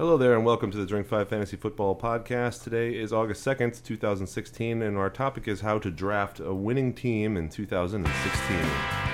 Hello 0.00 0.16
there, 0.16 0.34
and 0.34 0.46
welcome 0.46 0.70
to 0.70 0.78
the 0.78 0.86
Drink 0.86 1.06
5 1.06 1.28
Fantasy 1.28 1.58
Football 1.58 1.94
Podcast. 1.94 2.64
Today 2.64 2.98
is 2.98 3.12
August 3.12 3.46
2nd, 3.46 3.84
2016, 3.84 4.80
and 4.80 4.96
our 4.96 5.10
topic 5.10 5.46
is 5.46 5.60
how 5.60 5.78
to 5.78 5.90
draft 5.90 6.40
a 6.40 6.54
winning 6.54 6.94
team 6.94 7.36
in 7.36 7.50
2016. 7.50 9.09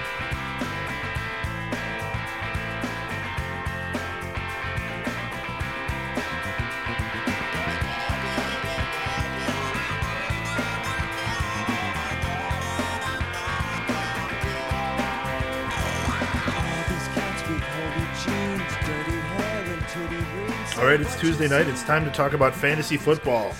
Tuesday 21.19 21.49
night. 21.49 21.67
It's 21.67 21.83
time 21.83 22.05
to 22.05 22.11
talk 22.11 22.35
about 22.35 22.55
fantasy 22.55 22.99
football. 22.99 23.51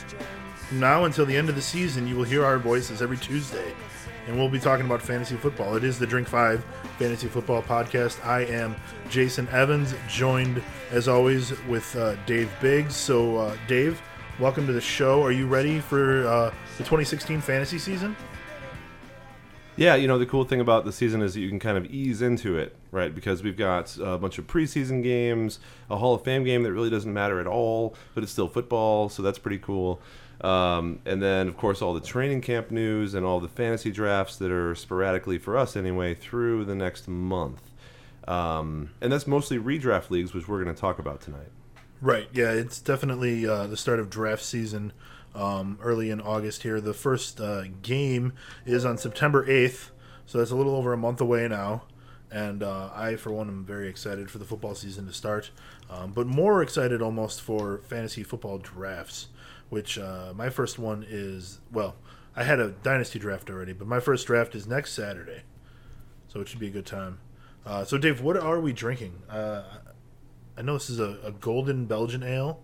From 0.69 0.79
now 0.79 1.05
until 1.05 1.25
the 1.25 1.35
end 1.35 1.49
of 1.49 1.55
the 1.55 1.63
season, 1.63 2.07
you 2.07 2.15
will 2.15 2.25
hear 2.25 2.45
our 2.45 2.59
voices 2.59 3.01
every 3.01 3.17
Tuesday, 3.17 3.73
and 4.27 4.37
we'll 4.37 4.51
be 4.51 4.61
talking 4.61 4.85
about 4.85 5.01
fantasy 5.01 5.37
football. 5.37 5.75
It 5.75 5.83
is 5.83 5.99
the 5.99 6.07
Drink 6.07 6.29
Five 6.29 6.63
Fantasy 6.99 7.29
Football 7.29 7.63
Podcast. 7.63 8.23
I 8.27 8.41
am 8.43 8.77
Jason 9.09 9.49
Evans, 9.49 9.95
joined 10.07 10.63
as 10.91 11.09
always 11.09 11.59
with 11.63 11.97
uh, 11.97 12.17
Dave 12.27 12.53
Biggs. 12.61 12.95
So, 12.95 13.39
uh, 13.39 13.57
Dave, 13.67 14.03
welcome 14.39 14.67
to 14.67 14.75
the 14.75 14.81
show. 14.81 15.23
Are 15.23 15.33
you 15.33 15.47
ready 15.47 15.81
for 15.81 16.27
uh, 16.27 16.51
the 16.77 16.85
2016 16.85 17.41
fantasy 17.41 17.79
season? 17.79 18.15
Yeah, 19.77 19.95
you 19.95 20.09
know, 20.09 20.19
the 20.19 20.27
cool 20.27 20.45
thing 20.45 20.61
about 20.61 20.85
the 20.85 20.93
season 20.93 21.23
is 21.23 21.33
that 21.33 21.41
you 21.41 21.49
can 21.49 21.59
kind 21.59 21.79
of 21.79 21.87
ease 21.87 22.21
into 22.21 22.59
it, 22.59 22.76
right? 22.91 23.15
Because 23.15 23.43
we've 23.43 23.57
got 23.57 23.97
a 23.99 24.19
bunch 24.19 24.39
of 24.39 24.47
preseason 24.47 25.03
games, 25.03 25.59
a 25.91 25.97
Hall 25.97 26.15
of 26.15 26.23
Fame 26.23 26.45
game 26.45 26.63
that 26.63 26.73
really 26.73 26.91
doesn't 26.91 27.13
matter 27.13 27.41
at 27.41 27.47
all, 27.47 27.95
but 28.15 28.23
it's 28.23 28.33
still 28.33 28.49
football, 28.49 29.09
so 29.09 29.23
that's 29.23 29.39
pretty 29.39 29.59
cool. 29.59 30.01
Um, 30.41 31.01
and 31.07 31.23
then, 31.23 31.49
of 31.49 31.57
course, 31.57 31.81
all 31.81 31.95
the 31.95 32.01
training 32.01 32.43
camp 32.43 32.71
news 32.71 33.15
and 33.15 33.25
all 33.25 33.41
the 33.41 33.49
fantasy 33.49 33.91
drafts 33.91 34.37
that 34.37 34.51
are 34.51 34.75
sporadically, 34.75 35.39
for 35.39 35.57
us 35.57 35.77
anyway, 35.77 36.15
through 36.15 36.65
the 36.65 36.75
next 36.75 37.09
month. 37.09 37.71
Um, 38.29 38.91
and 39.01 39.13
that's 39.13 39.27
mostly 39.27 39.59
redraft 39.59 40.11
leagues, 40.11 40.35
which 40.35 40.49
we're 40.49 40.63
going 40.63 40.75
to 40.75 40.81
talk 40.81 40.99
about 40.99 41.21
tonight. 41.21 41.49
Right. 42.01 42.29
Yeah, 42.33 42.51
it's 42.51 42.81
definitely 42.81 43.47
uh, 43.47 43.67
the 43.67 43.77
start 43.77 43.99
of 44.01 44.11
draft 44.11 44.43
season 44.43 44.93
um, 45.35 45.79
early 45.81 46.11
in 46.11 46.21
August 46.21 46.63
here. 46.63 46.81
The 46.81 46.95
first 46.95 47.41
uh, 47.41 47.65
game 47.83 48.33
is 48.65 48.85
on 48.85 48.99
September 48.99 49.47
8th, 49.47 49.91
so 50.27 50.39
that's 50.39 50.51
a 50.51 50.57
little 50.57 50.75
over 50.75 50.93
a 50.93 50.97
month 50.99 51.21
away 51.21 51.49
now. 51.49 51.85
And 52.37 52.63
uh, 52.63 52.91
I, 52.95 53.17
for 53.17 53.33
one, 53.33 53.49
am 53.49 53.65
very 53.65 53.89
excited 53.89 54.31
for 54.31 54.37
the 54.37 54.45
football 54.45 54.75
season 54.75 55.07
to 55.07 55.13
start, 55.15 55.51
um, 55.89 56.13
but 56.13 56.27
more 56.27 56.63
excited 56.63 57.01
almost 57.01 57.41
for 57.41 57.79
fantasy 57.79 58.23
football 58.23 58.59
drafts, 58.59 59.29
which 59.71 59.97
uh, 59.97 60.35
my 60.37 60.51
first 60.51 60.79
one 60.79 61.03
is, 61.09 61.61
well, 61.73 61.97
I 62.37 62.45
had 62.45 62.61
a 62.61 62.73
dynasty 62.73 63.19
draft 63.19 63.49
already, 63.49 63.73
but 63.73 63.89
my 63.89 64.01
first 64.01 64.27
draft 64.27 64.55
is 64.55 64.67
next 64.67 64.93
Saturday, 64.93 65.45
so 66.29 66.43
it 66.43 66.49
should 66.49 66.59
be 66.59 66.67
a 66.67 66.71
good 66.71 66.85
time. 66.85 67.21
Uh, 67.65 67.87
so, 67.87 67.97
Dave, 67.97 68.21
what 68.21 68.37
are 68.37 68.61
we 68.61 68.75
drinking? 68.75 69.15
Uh, 69.31 69.63
I 70.59 70.61
know 70.61 70.75
this 70.75 70.91
is 70.91 71.01
a, 71.01 71.17
a 71.25 71.33
golden 71.33 71.87
Belgian 71.87 72.23
ale 72.23 72.61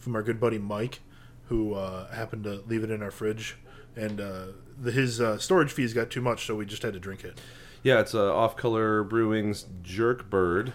from 0.00 0.16
our 0.16 0.22
good 0.22 0.38
buddy 0.38 0.58
Mike 0.58 1.00
who 1.48 1.72
uh, 1.72 2.12
happened 2.12 2.44
to 2.44 2.62
leave 2.66 2.84
it 2.84 2.90
in 2.90 3.02
our 3.02 3.10
fridge, 3.10 3.56
and 3.96 4.20
uh, 4.20 4.48
the, 4.78 4.92
his 4.92 5.22
storage 5.42 5.72
fees 5.72 5.94
got 5.94 6.10
too 6.10 6.20
much, 6.20 6.44
so 6.44 6.54
we 6.54 6.66
just 6.66 6.82
had 6.82 6.92
to 6.92 7.00
drink 7.00 7.24
it. 7.24 7.40
Yeah, 7.84 8.00
it's 8.00 8.14
uh, 8.14 8.34
Off 8.34 8.56
Color 8.56 9.04
Brewing's 9.04 9.66
Jerk 9.82 10.28
Bird. 10.30 10.72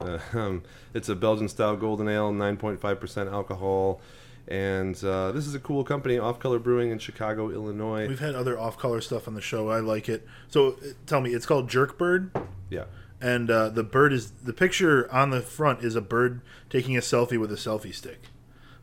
Uh, 0.00 0.18
um, 0.34 0.62
it's 0.92 1.08
a 1.08 1.14
Belgian 1.14 1.48
style 1.48 1.76
golden 1.76 2.08
ale, 2.08 2.32
9.5% 2.32 3.32
alcohol. 3.32 4.00
And 4.48 4.94
uh, 5.02 5.32
this 5.32 5.46
is 5.46 5.54
a 5.54 5.58
cool 5.60 5.82
company, 5.82 6.18
Off 6.18 6.38
Color 6.38 6.58
Brewing 6.58 6.90
in 6.90 6.98
Chicago, 6.98 7.50
Illinois. 7.50 8.06
We've 8.06 8.18
had 8.20 8.34
other 8.34 8.58
off 8.58 8.76
color 8.78 9.00
stuff 9.00 9.26
on 9.26 9.34
the 9.34 9.40
show. 9.40 9.70
I 9.70 9.80
like 9.80 10.08
it. 10.08 10.26
So 10.48 10.72
uh, 10.72 10.86
tell 11.06 11.20
me, 11.20 11.30
it's 11.30 11.46
called 11.46 11.68
Jerk 11.68 11.98
Bird, 11.98 12.30
Yeah. 12.70 12.84
and 13.20 13.50
uh, 13.50 13.70
the 13.70 13.82
bird 13.82 14.12
is 14.12 14.30
the 14.30 14.52
picture 14.52 15.12
on 15.12 15.30
the 15.30 15.40
front 15.40 15.82
is 15.84 15.96
a 15.96 16.00
bird 16.00 16.42
taking 16.70 16.96
a 16.96 17.00
selfie 17.00 17.38
with 17.40 17.50
a 17.50 17.56
selfie 17.56 17.92
stick. 17.94 18.20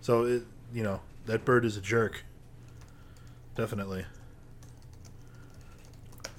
So 0.01 0.23
it, 0.25 0.44
you 0.73 0.84
know 0.84 1.00
that 1.28 1.46
bird 1.46 1.63
is 1.63 1.78
a 1.78 1.81
jerk. 1.81 2.25
Definitely. 3.56 4.06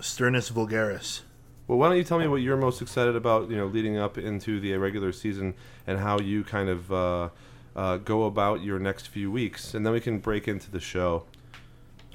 Sturnus 0.05 0.53
vulgaris. 0.53 1.23
Well, 1.67 1.79
why 1.79 1.89
don't 1.89 1.97
you 1.97 2.05
tell 2.05 2.19
me 2.19 2.29
what 2.29 2.43
you're 2.43 2.59
most 2.59 2.83
excited 2.83 3.17
about, 3.17 3.49
you 3.49 3.57
know, 3.57 3.65
leading 3.65 3.97
up 3.97 4.19
into 4.19 4.61
the 4.61 4.77
regular 4.77 5.13
season 5.13 5.55
and 5.87 5.99
how 5.99 6.21
you 6.21 6.45
kind 6.45 6.69
of 6.69 6.93
uh, 6.93 7.29
uh, 7.75 7.97
go 7.97 8.25
about 8.25 8.63
your 8.63 8.79
next 8.79 9.09
few 9.09 9.31
weeks, 9.31 9.73
and 9.73 9.85
then 9.85 9.95
we 9.95 10.01
can 10.01 10.19
break 10.19 10.47
into 10.47 10.71
the 10.71 10.79
show. 10.79 11.25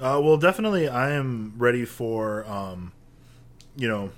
Uh, 0.00 0.20
well, 0.22 0.36
definitely, 0.36 0.88
I 0.88 1.10
am 1.10 1.54
ready 1.58 1.84
for, 1.84 2.46
um, 2.46 2.92
you 3.76 3.88
know, 3.88 4.12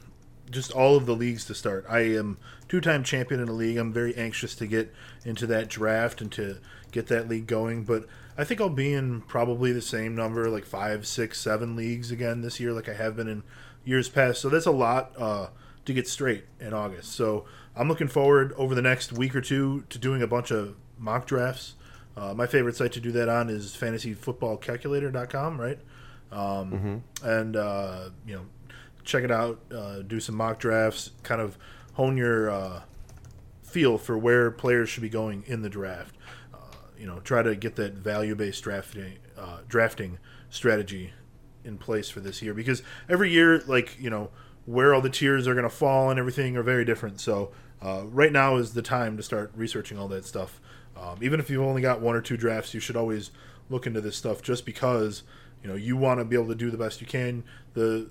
just 0.52 0.70
all 0.72 0.96
of 0.96 1.06
the 1.06 1.14
leagues 1.16 1.44
to 1.46 1.54
start. 1.54 1.84
I 1.88 2.00
am 2.00 2.38
two-time 2.68 3.02
champion 3.02 3.40
in 3.40 3.48
a 3.48 3.52
league. 3.52 3.76
I'm 3.76 3.92
very 3.92 4.14
anxious 4.16 4.54
to 4.56 4.66
get 4.66 4.92
into 5.24 5.46
that 5.48 5.68
draft 5.68 6.20
and 6.20 6.30
to 6.32 6.58
get 6.92 7.08
that 7.08 7.28
league 7.28 7.46
going. 7.46 7.84
But 7.84 8.06
I 8.38 8.44
think 8.44 8.60
I'll 8.60 8.68
be 8.68 8.92
in 8.92 9.22
probably 9.22 9.72
the 9.72 9.82
same 9.82 10.14
number, 10.14 10.48
like 10.48 10.64
five, 10.64 11.06
six, 11.06 11.40
seven 11.40 11.74
leagues 11.76 12.10
again 12.10 12.42
this 12.42 12.60
year, 12.60 12.72
like 12.72 12.88
I 12.88 12.94
have 12.94 13.16
been 13.16 13.28
in 13.28 13.42
years 13.84 14.08
past. 14.08 14.40
So 14.40 14.48
that's 14.48 14.66
a 14.66 14.70
lot 14.70 15.12
uh, 15.18 15.48
to 15.84 15.92
get 15.92 16.06
straight 16.06 16.44
in 16.60 16.72
August. 16.72 17.12
So 17.12 17.44
I'm 17.74 17.88
looking 17.88 18.08
forward 18.08 18.52
over 18.56 18.74
the 18.74 18.82
next 18.82 19.12
week 19.12 19.34
or 19.34 19.40
two 19.40 19.84
to 19.88 19.98
doing 19.98 20.22
a 20.22 20.26
bunch 20.26 20.50
of 20.50 20.76
mock 20.98 21.26
drafts. 21.26 21.74
Uh, 22.16 22.34
my 22.34 22.46
favorite 22.46 22.76
site 22.76 22.92
to 22.92 23.00
do 23.00 23.10
that 23.12 23.28
on 23.28 23.48
is 23.48 23.74
fantasyfootballcalculator.com, 23.74 25.60
right? 25.60 25.78
Um, 26.30 27.02
And, 27.22 27.56
uh, 27.56 28.10
you 28.26 28.34
know, 28.34 28.46
check 29.04 29.24
it 29.24 29.30
out, 29.30 29.60
uh, 29.74 30.02
do 30.02 30.20
some 30.20 30.34
mock 30.34 30.58
drafts, 30.58 31.10
kind 31.22 31.40
of 31.40 31.58
hone 31.94 32.16
your 32.16 32.50
uh, 32.50 32.82
feel 33.62 33.98
for 33.98 34.16
where 34.16 34.50
players 34.50 34.88
should 34.88 35.02
be 35.02 35.08
going 35.08 35.44
in 35.46 35.62
the 35.62 35.70
draft. 35.70 36.14
Uh, 36.52 36.58
you 36.98 37.06
know, 37.06 37.20
try 37.20 37.42
to 37.42 37.54
get 37.56 37.76
that 37.76 37.94
value 37.94 38.34
based 38.34 38.62
drafting, 38.62 39.18
uh, 39.36 39.58
drafting 39.68 40.18
strategy 40.50 41.12
in 41.64 41.78
place 41.78 42.10
for 42.10 42.20
this 42.20 42.42
year 42.42 42.54
because 42.54 42.82
every 43.08 43.30
year, 43.30 43.62
like, 43.66 43.96
you 44.00 44.10
know, 44.10 44.30
where 44.64 44.94
all 44.94 45.00
the 45.00 45.10
tiers 45.10 45.48
are 45.48 45.54
going 45.54 45.64
to 45.64 45.70
fall 45.70 46.10
and 46.10 46.18
everything 46.18 46.56
are 46.56 46.62
very 46.62 46.84
different. 46.84 47.20
So, 47.20 47.52
uh, 47.80 48.04
right 48.06 48.30
now 48.30 48.56
is 48.56 48.74
the 48.74 48.82
time 48.82 49.16
to 49.16 49.22
start 49.22 49.50
researching 49.56 49.98
all 49.98 50.08
that 50.08 50.24
stuff. 50.24 50.60
Um, 50.96 51.18
even 51.20 51.40
if 51.40 51.50
you've 51.50 51.62
only 51.62 51.82
got 51.82 52.00
one 52.00 52.14
or 52.14 52.20
two 52.20 52.36
drafts, 52.36 52.74
you 52.74 52.80
should 52.80 52.96
always 52.96 53.32
look 53.68 53.86
into 53.86 54.00
this 54.00 54.16
stuff 54.16 54.42
just 54.42 54.64
because 54.64 55.22
you 55.62 55.68
know 55.68 55.74
you 55.74 55.96
want 55.96 56.20
to 56.20 56.24
be 56.24 56.36
able 56.36 56.48
to 56.48 56.54
do 56.54 56.70
the 56.70 56.76
best 56.76 57.00
you 57.00 57.06
can. 57.06 57.42
The 57.74 58.08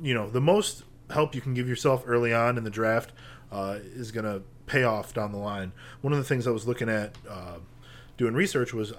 you 0.00 0.14
know 0.14 0.30
the 0.30 0.40
most 0.40 0.84
help 1.10 1.34
you 1.34 1.40
can 1.40 1.54
give 1.54 1.68
yourself 1.68 2.04
early 2.06 2.32
on 2.32 2.56
in 2.56 2.64
the 2.64 2.70
draft 2.70 3.12
uh, 3.50 3.78
is 3.82 4.10
going 4.10 4.24
to 4.24 4.42
pay 4.66 4.82
off 4.82 5.12
down 5.12 5.32
the 5.32 5.38
line. 5.38 5.72
One 6.00 6.12
of 6.12 6.18
the 6.18 6.24
things 6.24 6.46
I 6.46 6.50
was 6.50 6.66
looking 6.66 6.88
at 6.88 7.16
uh, 7.28 7.58
doing 8.16 8.34
research 8.34 8.72
was 8.72 8.92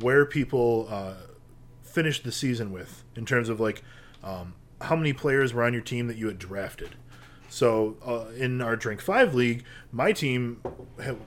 where 0.00 0.24
people 0.24 0.86
uh, 0.90 1.14
finished 1.82 2.24
the 2.24 2.32
season 2.32 2.72
with 2.72 3.04
in 3.16 3.26
terms 3.26 3.48
of 3.48 3.60
like 3.60 3.82
um, 4.24 4.54
how 4.80 4.96
many 4.96 5.12
players 5.12 5.52
were 5.52 5.64
on 5.64 5.72
your 5.72 5.82
team 5.82 6.06
that 6.08 6.16
you 6.16 6.26
had 6.26 6.38
drafted. 6.38 6.94
So 7.50 7.96
uh, 8.04 8.32
in 8.36 8.60
our 8.60 8.76
Drink 8.76 9.00
Five 9.00 9.34
league, 9.34 9.64
my 9.90 10.12
team 10.12 10.62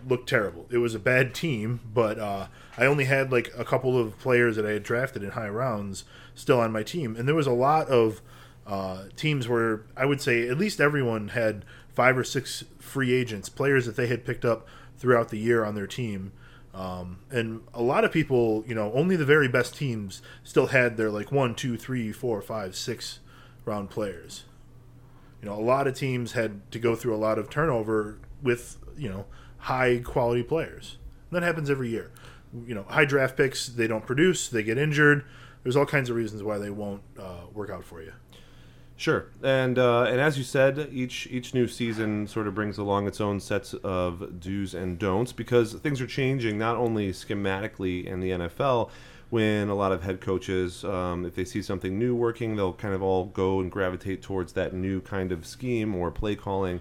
looked 0.08 0.30
terrible. 0.30 0.68
It 0.70 0.78
was 0.78 0.94
a 0.94 1.00
bad 1.00 1.34
team, 1.34 1.80
but 1.94 2.20
uh, 2.20 2.48
I 2.78 2.86
only 2.86 3.06
had 3.06 3.32
like 3.32 3.52
a 3.58 3.66
couple 3.66 3.98
of 3.98 4.20
players 4.20 4.56
that 4.56 4.66
I 4.66 4.72
had 4.72 4.84
drafted 4.84 5.24
in 5.24 5.32
high 5.32 5.50
rounds 5.50 6.04
still 6.36 6.60
on 6.60 6.72
my 6.72 6.84
team, 6.84 7.16
and 7.16 7.28
there 7.28 7.36
was 7.36 7.48
a 7.48 7.52
lot 7.52 7.88
of 7.88 8.22
uh, 8.72 9.04
teams 9.18 9.50
where 9.50 9.84
I 9.98 10.06
would 10.06 10.22
say 10.22 10.48
at 10.48 10.58
least 10.58 10.80
everyone 10.80 11.28
had 11.30 11.66
five 11.94 12.18
or 12.18 12.24
six 12.24 12.64
free 12.80 13.12
agents, 13.12 13.50
players 13.50 13.86
that 13.86 13.98
they 13.98 14.08
had 14.08 14.26
picked 14.26 14.46
up 14.46 14.66
throughout 14.98 15.28
the 15.28 15.38
year 15.38 15.66
on 15.66 15.76
their 15.76 15.88
team. 15.88 16.32
Um, 16.74 17.20
and 17.30 17.64
a 17.74 17.82
lot 17.82 18.06
of 18.06 18.14
people, 18.14 18.64
you 18.66 18.74
know, 18.74 18.94
only 18.94 19.18
the 19.18 19.26
very 19.26 19.50
best 19.50 19.76
teams 19.76 20.22
still 20.46 20.68
had 20.68 20.96
their 20.96 21.12
like 21.12 21.34
one, 21.34 21.54
two, 21.54 21.76
three, 21.76 22.14
four, 22.14 22.42
five, 22.42 22.78
six 22.78 23.20
round 23.66 23.90
players. 23.90 24.46
You 25.42 25.50
know, 25.50 25.56
a 25.56 25.60
lot 25.60 25.86
of 25.86 25.94
teams 25.94 26.32
had 26.32 26.72
to 26.72 26.80
go 26.80 26.96
through 26.96 27.14
a 27.14 27.18
lot 27.18 27.38
of 27.38 27.50
turnover 27.50 28.20
with, 28.42 28.78
you 28.98 29.10
know, 29.10 29.26
high 29.58 30.00
quality 30.00 30.44
players. 30.44 30.98
And 31.30 31.36
that 31.36 31.46
happens 31.46 31.70
every 31.70 31.90
year. 31.90 32.10
You 32.66 32.76
know, 32.76 32.84
high 32.84 33.06
draft 33.06 33.36
picks, 33.36 33.68
they 33.68 33.88
don't 33.88 34.06
produce, 34.06 34.48
they 34.48 34.64
get 34.64 34.78
injured. 34.78 35.26
There's 35.64 35.76
all 35.76 35.86
kinds 35.86 36.10
of 36.10 36.16
reasons 36.16 36.42
why 36.42 36.58
they 36.58 36.70
won't 36.70 37.02
uh, 37.20 37.48
work 37.54 37.70
out 37.70 37.84
for 37.84 38.02
you. 38.02 38.14
Sure, 39.02 39.26
and 39.42 39.80
uh, 39.80 40.04
and 40.04 40.22
as 40.22 40.38
you 40.38 40.44
said, 40.44 40.90
each 40.92 41.26
each 41.32 41.56
new 41.56 41.68
season 41.68 42.28
sort 42.28 42.46
of 42.46 42.54
brings 42.54 42.78
along 42.78 43.08
its 43.08 43.20
own 43.20 43.40
sets 43.40 43.74
of 43.74 44.40
do's 44.40 44.76
and 44.76 45.00
don'ts 45.00 45.34
because 45.34 45.74
things 45.74 46.00
are 46.02 46.06
changing 46.06 46.60
not 46.60 46.76
only 46.76 47.12
schematically 47.12 48.06
in 48.06 48.20
the 48.20 48.30
NFL. 48.30 48.92
When 49.32 49.70
a 49.70 49.74
lot 49.74 49.92
of 49.92 50.04
head 50.04 50.22
coaches, 50.22 50.84
um, 50.84 51.26
if 51.26 51.34
they 51.34 51.46
see 51.46 51.64
something 51.64 51.98
new 51.98 52.14
working, 52.14 52.56
they'll 52.56 52.74
kind 52.74 52.94
of 52.94 53.02
all 53.02 53.26
go 53.26 53.60
and 53.60 53.72
gravitate 53.72 54.22
towards 54.22 54.54
that 54.54 54.72
new 54.72 55.02
kind 55.02 55.32
of 55.32 55.48
scheme 55.48 55.96
or 55.96 56.12
play 56.12 56.36
calling. 56.36 56.80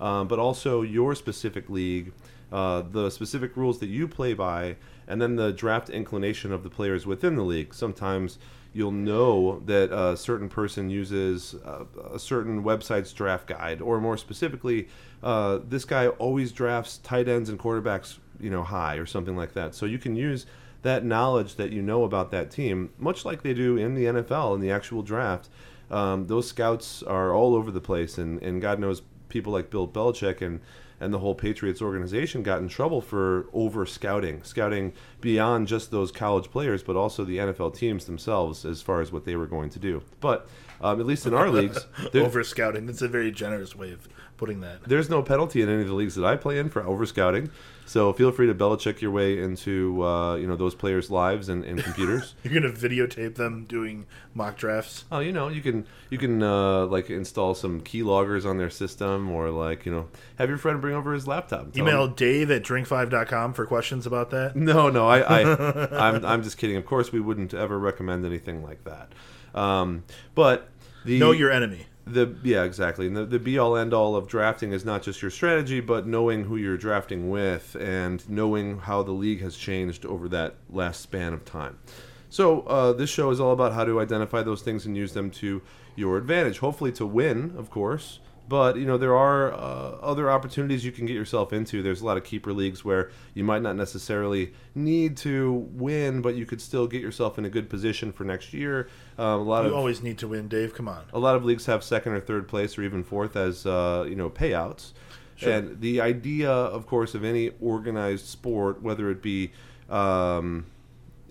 Um, 0.00 0.26
but 0.26 0.40
also 0.40 0.82
your 0.82 1.14
specific 1.14 1.70
league, 1.70 2.12
uh, 2.50 2.82
the 2.90 3.10
specific 3.10 3.56
rules 3.56 3.78
that 3.78 3.90
you 3.90 4.08
play 4.08 4.34
by, 4.34 4.74
and 5.06 5.22
then 5.22 5.36
the 5.36 5.52
draft 5.52 5.88
inclination 5.88 6.52
of 6.52 6.64
the 6.64 6.70
players 6.70 7.06
within 7.06 7.36
the 7.36 7.44
league. 7.44 7.74
Sometimes 7.74 8.38
you'll 8.72 8.92
know 8.92 9.60
that 9.66 9.90
a 9.92 10.16
certain 10.16 10.48
person 10.48 10.90
uses 10.90 11.54
a, 11.64 11.86
a 12.14 12.18
certain 12.18 12.62
website's 12.62 13.12
draft 13.12 13.46
guide, 13.46 13.80
or 13.80 14.00
more 14.00 14.16
specifically, 14.16 14.88
uh, 15.22 15.58
this 15.66 15.84
guy 15.84 16.08
always 16.08 16.52
drafts 16.52 16.98
tight 16.98 17.28
ends 17.28 17.48
and 17.48 17.58
quarterbacks, 17.58 18.18
you 18.38 18.50
know, 18.50 18.62
high 18.62 18.96
or 18.96 19.06
something 19.06 19.36
like 19.36 19.54
that. 19.54 19.74
So 19.74 19.86
you 19.86 19.98
can 19.98 20.14
use 20.16 20.46
that 20.82 21.04
knowledge 21.04 21.56
that 21.56 21.72
you 21.72 21.82
know 21.82 22.04
about 22.04 22.30
that 22.30 22.50
team, 22.50 22.90
much 22.98 23.24
like 23.24 23.42
they 23.42 23.54
do 23.54 23.76
in 23.76 23.94
the 23.94 24.04
NFL 24.04 24.54
in 24.54 24.60
the 24.60 24.70
actual 24.70 25.02
draft. 25.02 25.48
Um, 25.90 26.28
those 26.28 26.48
scouts 26.48 27.02
are 27.02 27.34
all 27.34 27.54
over 27.54 27.70
the 27.70 27.80
place, 27.80 28.16
and, 28.18 28.40
and 28.42 28.62
God 28.62 28.78
knows 28.78 29.02
people 29.28 29.52
like 29.52 29.70
Bill 29.70 29.88
Belichick 29.88 30.40
and 30.40 30.60
and 31.00 31.12
the 31.12 31.18
whole 31.18 31.34
Patriots 31.34 31.80
organization 31.80 32.42
got 32.42 32.60
in 32.60 32.68
trouble 32.68 33.00
for 33.00 33.46
over 33.52 33.86
scouting, 33.86 34.42
scouting 34.42 34.92
beyond 35.20 35.66
just 35.66 35.90
those 35.90 36.12
college 36.12 36.50
players, 36.50 36.82
but 36.82 36.94
also 36.94 37.24
the 37.24 37.38
NFL 37.38 37.74
teams 37.74 38.04
themselves 38.04 38.64
as 38.64 38.82
far 38.82 39.00
as 39.00 39.10
what 39.10 39.24
they 39.24 39.34
were 39.34 39.46
going 39.46 39.70
to 39.70 39.78
do. 39.78 40.02
But 40.20 40.46
um, 40.80 41.00
at 41.00 41.06
least 41.06 41.26
in 41.26 41.34
our 41.34 41.50
leagues, 41.50 41.86
over 42.14 42.44
scouting. 42.44 42.86
That's 42.86 43.02
a 43.02 43.08
very 43.08 43.30
generous 43.30 43.74
way 43.74 43.92
of 43.92 44.08
putting 44.40 44.62
that. 44.62 44.82
There's 44.84 45.10
no 45.10 45.22
penalty 45.22 45.60
in 45.60 45.68
any 45.68 45.82
of 45.82 45.88
the 45.88 45.94
leagues 45.94 46.14
that 46.14 46.24
I 46.24 46.34
play 46.34 46.58
in 46.58 46.70
for 46.70 46.82
over 46.82 47.04
scouting. 47.04 47.50
So 47.84 48.12
feel 48.14 48.32
free 48.32 48.46
to 48.46 48.54
Belichick 48.54 49.02
your 49.02 49.10
way 49.10 49.38
into 49.38 50.02
uh, 50.02 50.36
you 50.36 50.46
know 50.46 50.56
those 50.56 50.74
players' 50.74 51.10
lives 51.10 51.50
and, 51.50 51.62
and 51.62 51.82
computers. 51.82 52.34
You're 52.42 52.54
gonna 52.54 52.72
videotape 52.72 53.34
them 53.34 53.66
doing 53.66 54.06
mock 54.32 54.56
drafts. 54.56 55.04
Oh, 55.12 55.18
you 55.18 55.30
know 55.30 55.48
you 55.48 55.60
can 55.60 55.86
you 56.08 56.16
can 56.16 56.42
uh, 56.42 56.86
like 56.86 57.10
install 57.10 57.54
some 57.54 57.82
key 57.82 58.02
loggers 58.02 58.46
on 58.46 58.56
their 58.56 58.70
system, 58.70 59.30
or 59.30 59.50
like 59.50 59.84
you 59.84 59.92
know 59.92 60.08
have 60.38 60.48
your 60.48 60.56
friend 60.56 60.80
bring 60.80 60.94
over 60.94 61.12
his 61.12 61.26
laptop. 61.26 61.76
Email 61.76 62.04
him. 62.04 62.14
Dave 62.14 62.50
at 62.50 62.62
drink5.com 62.62 63.52
for 63.52 63.66
questions 63.66 64.06
about 64.06 64.30
that. 64.30 64.56
No, 64.56 64.88
no, 64.88 65.06
I, 65.06 65.18
I 65.18 66.08
I'm 66.08 66.24
I'm 66.24 66.42
just 66.42 66.56
kidding. 66.56 66.76
Of 66.76 66.86
course, 66.86 67.12
we 67.12 67.20
wouldn't 67.20 67.52
ever 67.52 67.78
recommend 67.78 68.24
anything 68.24 68.62
like 68.62 68.84
that. 68.84 69.12
Um, 69.54 70.04
but 70.34 70.68
the, 71.04 71.18
know 71.18 71.32
your 71.32 71.50
enemy 71.50 71.86
the 72.12 72.36
yeah 72.42 72.64
exactly. 72.64 73.06
And 73.06 73.16
the, 73.16 73.24
the 73.24 73.38
be 73.38 73.58
all 73.58 73.76
end 73.76 73.94
all 73.94 74.16
of 74.16 74.26
drafting 74.28 74.72
is 74.72 74.84
not 74.84 75.02
just 75.02 75.22
your 75.22 75.30
strategy 75.30 75.80
but 75.80 76.06
knowing 76.06 76.44
who 76.44 76.56
you're 76.56 76.76
drafting 76.76 77.30
with 77.30 77.76
and 77.78 78.28
knowing 78.28 78.80
how 78.80 79.02
the 79.02 79.12
league 79.12 79.40
has 79.40 79.56
changed 79.56 80.04
over 80.06 80.28
that 80.28 80.56
last 80.68 81.00
span 81.00 81.32
of 81.32 81.44
time. 81.44 81.78
So 82.28 82.60
uh, 82.62 82.92
this 82.92 83.10
show 83.10 83.30
is 83.30 83.40
all 83.40 83.52
about 83.52 83.72
how 83.72 83.84
to 83.84 84.00
identify 84.00 84.42
those 84.42 84.62
things 84.62 84.86
and 84.86 84.96
use 84.96 85.12
them 85.12 85.30
to 85.32 85.62
your 85.96 86.16
advantage 86.16 86.58
hopefully 86.58 86.92
to 86.92 87.04
win 87.04 87.52
of 87.58 87.68
course 87.70 88.20
but 88.50 88.76
you 88.76 88.84
know 88.84 88.98
there 88.98 89.16
are 89.16 89.54
uh, 89.54 89.96
other 90.02 90.28
opportunities 90.28 90.84
you 90.84 90.90
can 90.90 91.06
get 91.06 91.14
yourself 91.14 91.52
into. 91.52 91.84
There's 91.84 92.00
a 92.00 92.04
lot 92.04 92.16
of 92.16 92.24
keeper 92.24 92.52
leagues 92.52 92.84
where 92.84 93.12
you 93.32 93.44
might 93.44 93.62
not 93.62 93.76
necessarily 93.76 94.52
need 94.74 95.16
to 95.18 95.68
win, 95.72 96.20
but 96.20 96.34
you 96.34 96.44
could 96.44 96.60
still 96.60 96.88
get 96.88 97.00
yourself 97.00 97.38
in 97.38 97.44
a 97.44 97.48
good 97.48 97.70
position 97.70 98.10
for 98.10 98.24
next 98.24 98.52
year. 98.52 98.88
Uh, 99.16 99.22
a 99.22 99.36
lot 99.36 99.62
you 99.62 99.68
of 99.68 99.76
always 99.76 100.02
need 100.02 100.18
to 100.18 100.26
win, 100.26 100.48
Dave. 100.48 100.74
Come 100.74 100.88
on. 100.88 101.04
A 101.12 101.18
lot 101.20 101.36
of 101.36 101.44
leagues 101.44 101.66
have 101.66 101.84
second 101.84 102.12
or 102.12 102.18
third 102.18 102.48
place 102.48 102.76
or 102.76 102.82
even 102.82 103.04
fourth 103.04 103.36
as 103.36 103.66
uh, 103.66 104.04
you 104.08 104.16
know 104.16 104.28
payouts. 104.28 104.94
Sure. 105.36 105.52
And 105.52 105.80
the 105.80 106.00
idea, 106.00 106.50
of 106.50 106.88
course, 106.88 107.14
of 107.14 107.22
any 107.22 107.52
organized 107.60 108.26
sport, 108.26 108.82
whether 108.82 109.12
it 109.12 109.22
be 109.22 109.52
um, 109.88 110.66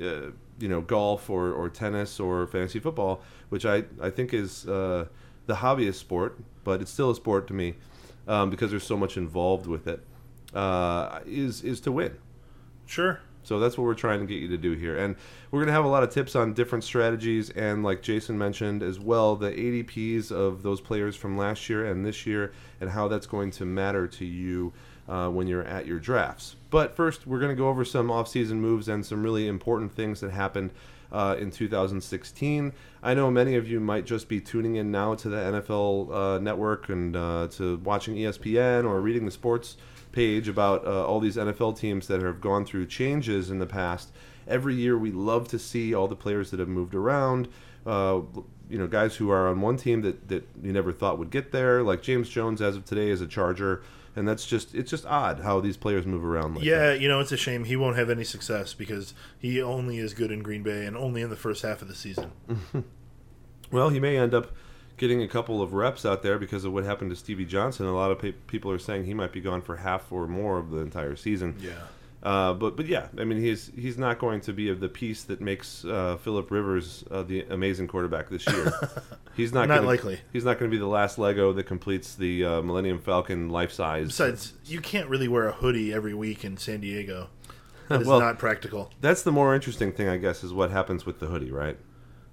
uh, 0.01 0.31
you 0.57 0.69
know 0.69 0.79
golf 0.79 1.29
or, 1.29 1.51
or 1.51 1.67
tennis 1.67 2.17
or 2.17 2.47
fantasy 2.47 2.79
football, 2.79 3.21
which 3.49 3.65
I 3.65 3.83
I 4.01 4.09
think 4.09 4.33
is 4.33 4.65
uh, 4.69 5.07
the 5.47 5.55
hobbyist 5.55 5.95
sport 5.95 6.39
but 6.69 6.83
it's 6.83 6.91
still 6.91 7.09
a 7.09 7.15
sport 7.15 7.47
to 7.47 7.53
me 7.55 7.73
um, 8.27 8.51
because 8.51 8.69
there's 8.69 8.83
so 8.85 8.95
much 8.95 9.17
involved 9.17 9.65
with 9.65 9.87
it. 9.87 10.05
Uh, 10.53 11.19
is 11.25 11.63
is 11.63 11.79
to 11.81 11.91
win. 11.91 12.15
Sure. 12.85 13.21
So 13.41 13.59
that's 13.59 13.75
what 13.75 13.85
we're 13.85 13.95
trying 13.95 14.19
to 14.19 14.27
get 14.27 14.35
you 14.35 14.47
to 14.49 14.57
do 14.57 14.73
here, 14.73 14.95
and 14.95 15.15
we're 15.49 15.61
going 15.61 15.67
to 15.67 15.73
have 15.73 15.85
a 15.85 15.89
lot 15.89 16.03
of 16.03 16.11
tips 16.11 16.35
on 16.35 16.53
different 16.53 16.83
strategies, 16.83 17.49
and 17.49 17.83
like 17.83 18.03
Jason 18.03 18.37
mentioned 18.37 18.83
as 18.83 18.99
well, 18.99 19.35
the 19.35 19.49
ADPs 19.49 20.31
of 20.31 20.61
those 20.61 20.79
players 20.79 21.15
from 21.15 21.35
last 21.37 21.69
year 21.69 21.87
and 21.87 22.05
this 22.05 22.27
year, 22.27 22.51
and 22.79 22.91
how 22.91 23.07
that's 23.07 23.25
going 23.25 23.49
to 23.51 23.65
matter 23.65 24.05
to 24.07 24.25
you 24.25 24.71
uh, 25.07 25.29
when 25.29 25.47
you're 25.47 25.63
at 25.63 25.87
your 25.87 25.97
drafts. 25.97 26.55
But 26.69 26.95
first, 26.95 27.25
we're 27.25 27.39
going 27.39 27.55
to 27.55 27.59
go 27.59 27.69
over 27.69 27.83
some 27.83 28.11
off-season 28.11 28.61
moves 28.61 28.87
and 28.87 29.03
some 29.03 29.23
really 29.23 29.47
important 29.47 29.95
things 29.95 30.19
that 30.19 30.29
happened 30.29 30.69
uh, 31.11 31.35
in 31.39 31.51
2016. 31.51 32.73
I 33.01 33.13
know 33.13 33.31
many 33.31 33.55
of 33.55 33.67
you 33.67 33.79
might 33.79 34.05
just 34.05 34.27
be 34.27 34.41
tuning 34.41 34.75
in 34.75 34.91
now 34.91 35.15
to 35.15 35.29
the 35.29 35.37
NFL 35.37 36.13
uh, 36.13 36.39
network 36.39 36.89
and 36.89 37.15
uh, 37.15 37.47
to 37.51 37.77
watching 37.77 38.15
ESPN 38.15 38.85
or 38.85 39.01
reading 39.01 39.25
the 39.25 39.31
sports 39.31 39.77
page 40.11 40.47
about 40.47 40.85
uh, 40.85 41.05
all 41.05 41.19
these 41.19 41.37
NFL 41.37 41.77
teams 41.77 42.07
that 42.07 42.21
have 42.21 42.41
gone 42.41 42.65
through 42.65 42.87
changes 42.87 43.49
in 43.49 43.59
the 43.59 43.65
past. 43.65 44.11
Every 44.47 44.75
year, 44.75 44.97
we 44.97 45.11
love 45.11 45.47
to 45.49 45.59
see 45.59 45.93
all 45.93 46.07
the 46.07 46.15
players 46.15 46.51
that 46.51 46.59
have 46.59 46.69
moved 46.69 46.95
around. 46.95 47.47
Uh, 47.85 48.21
you 48.69 48.77
know, 48.77 48.87
guys 48.87 49.15
who 49.15 49.31
are 49.31 49.47
on 49.47 49.61
one 49.61 49.77
team 49.77 50.01
that, 50.01 50.27
that 50.27 50.47
you 50.61 50.71
never 50.71 50.91
thought 50.91 51.17
would 51.17 51.29
get 51.29 51.51
there, 51.51 51.81
like 51.83 52.01
James 52.01 52.29
Jones, 52.29 52.61
as 52.61 52.75
of 52.75 52.85
today, 52.85 53.09
is 53.09 53.21
a 53.21 53.27
Charger 53.27 53.81
and 54.15 54.27
that's 54.27 54.45
just 54.45 54.73
it's 54.75 54.89
just 54.89 55.05
odd 55.05 55.41
how 55.41 55.59
these 55.59 55.77
players 55.77 56.05
move 56.05 56.25
around. 56.25 56.55
Like 56.55 56.65
yeah, 56.65 56.87
that. 56.87 57.01
you 57.01 57.07
know, 57.07 57.19
it's 57.19 57.31
a 57.31 57.37
shame 57.37 57.63
he 57.63 57.75
won't 57.75 57.97
have 57.97 58.09
any 58.09 58.23
success 58.23 58.73
because 58.73 59.13
he 59.37 59.61
only 59.61 59.97
is 59.97 60.13
good 60.13 60.31
in 60.31 60.41
Green 60.41 60.63
Bay 60.63 60.85
and 60.85 60.95
only 60.97 61.21
in 61.21 61.29
the 61.29 61.35
first 61.35 61.61
half 61.63 61.81
of 61.81 61.87
the 61.87 61.95
season. 61.95 62.31
well, 63.71 63.89
he 63.89 63.99
may 63.99 64.17
end 64.17 64.33
up 64.33 64.51
getting 64.97 65.21
a 65.23 65.27
couple 65.27 65.61
of 65.61 65.73
reps 65.73 66.05
out 66.05 66.21
there 66.21 66.37
because 66.37 66.65
of 66.65 66.73
what 66.73 66.83
happened 66.83 67.09
to 67.09 67.15
Stevie 67.15 67.45
Johnson. 67.45 67.85
A 67.85 67.93
lot 67.93 68.11
of 68.11 68.19
pe- 68.19 68.33
people 68.33 68.69
are 68.71 68.79
saying 68.79 69.05
he 69.05 69.13
might 69.13 69.31
be 69.31 69.41
gone 69.41 69.61
for 69.61 69.77
half 69.77 70.11
or 70.11 70.27
more 70.27 70.59
of 70.59 70.71
the 70.71 70.79
entire 70.79 71.15
season. 71.15 71.55
Yeah. 71.59 71.71
Uh, 72.21 72.53
but 72.53 72.75
but 72.75 72.85
yeah, 72.85 73.07
I 73.17 73.23
mean 73.23 73.39
he's 73.39 73.71
he's 73.75 73.97
not 73.97 74.19
going 74.19 74.41
to 74.41 74.53
be 74.53 74.69
of 74.69 74.81
the 74.81 74.89
piece 74.89 75.23
that 75.23 75.39
makes 75.39 75.85
uh, 75.85 76.17
Philip 76.17 76.51
Rivers 76.51 77.05
uh, 77.09 77.23
the 77.23 77.41
amazing 77.43 77.87
quarterback 77.87 78.29
this 78.29 78.45
year. 78.47 78.73
He's 79.35 79.53
not 79.53 79.69
not 79.69 79.75
gonna, 79.75 79.87
likely. 79.87 80.19
He's 80.33 80.43
not 80.43 80.59
going 80.59 80.69
to 80.69 80.75
be 80.75 80.79
the 80.79 80.87
last 80.87 81.17
Lego 81.17 81.53
that 81.53 81.63
completes 81.63 82.15
the 82.15 82.43
uh, 82.43 82.61
Millennium 82.61 82.99
Falcon 82.99 83.47
life 83.47 83.71
size. 83.71 84.07
Besides, 84.07 84.51
you 84.65 84.81
can't 84.81 85.07
really 85.07 85.29
wear 85.29 85.47
a 85.47 85.53
hoodie 85.53 85.93
every 85.93 86.13
week 86.13 86.43
in 86.43 86.57
San 86.57 86.81
Diego. 86.81 87.29
That 87.87 88.01
is 88.01 88.07
well, 88.07 88.19
not 88.19 88.37
practical. 88.37 88.91
That's 89.01 89.23
the 89.23 89.31
more 89.31 89.55
interesting 89.55 89.91
thing, 89.91 90.07
I 90.09 90.17
guess, 90.17 90.43
is 90.43 90.53
what 90.53 90.69
happens 90.69 91.07
with 91.07 91.19
the 91.19 91.25
hoodie, 91.25 91.49
right? 91.49 91.75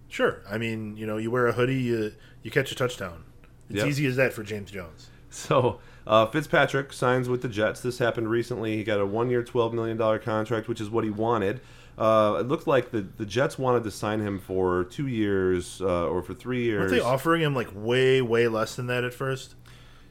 Sure. 0.06 0.42
I 0.46 0.58
mean, 0.58 0.98
you 0.98 1.06
know, 1.06 1.16
you 1.16 1.30
wear 1.30 1.46
a 1.46 1.52
hoodie, 1.52 1.76
you, 1.76 2.12
you 2.42 2.50
catch 2.50 2.70
a 2.72 2.74
touchdown. 2.74 3.24
It's 3.70 3.78
yep. 3.78 3.86
easy 3.86 4.04
as 4.04 4.16
that 4.16 4.34
for 4.34 4.42
James 4.42 4.70
Jones. 4.70 5.08
So 5.36 5.80
uh, 6.06 6.26
Fitzpatrick 6.26 6.92
signs 6.92 7.28
with 7.28 7.42
the 7.42 7.48
Jets. 7.48 7.80
This 7.80 7.98
happened 7.98 8.30
recently. 8.30 8.76
He 8.76 8.84
got 8.84 9.00
a 9.00 9.06
one-year, 9.06 9.42
twelve 9.42 9.74
million 9.74 9.96
dollar 9.96 10.18
contract, 10.18 10.66
which 10.66 10.80
is 10.80 10.88
what 10.88 11.04
he 11.04 11.10
wanted. 11.10 11.60
Uh, 11.98 12.38
it 12.40 12.48
looked 12.48 12.66
like 12.66 12.90
the, 12.90 13.02
the 13.02 13.24
Jets 13.26 13.58
wanted 13.58 13.84
to 13.84 13.90
sign 13.90 14.20
him 14.20 14.38
for 14.38 14.84
two 14.84 15.06
years 15.06 15.80
uh, 15.80 16.08
or 16.08 16.22
for 16.22 16.34
three 16.34 16.62
years. 16.64 16.90
Weren't 16.90 16.90
they 16.90 17.00
offering 17.00 17.42
him 17.42 17.54
like 17.54 17.68
way, 17.74 18.20
way 18.20 18.48
less 18.48 18.76
than 18.76 18.86
that 18.88 19.04
at 19.04 19.14
first? 19.14 19.54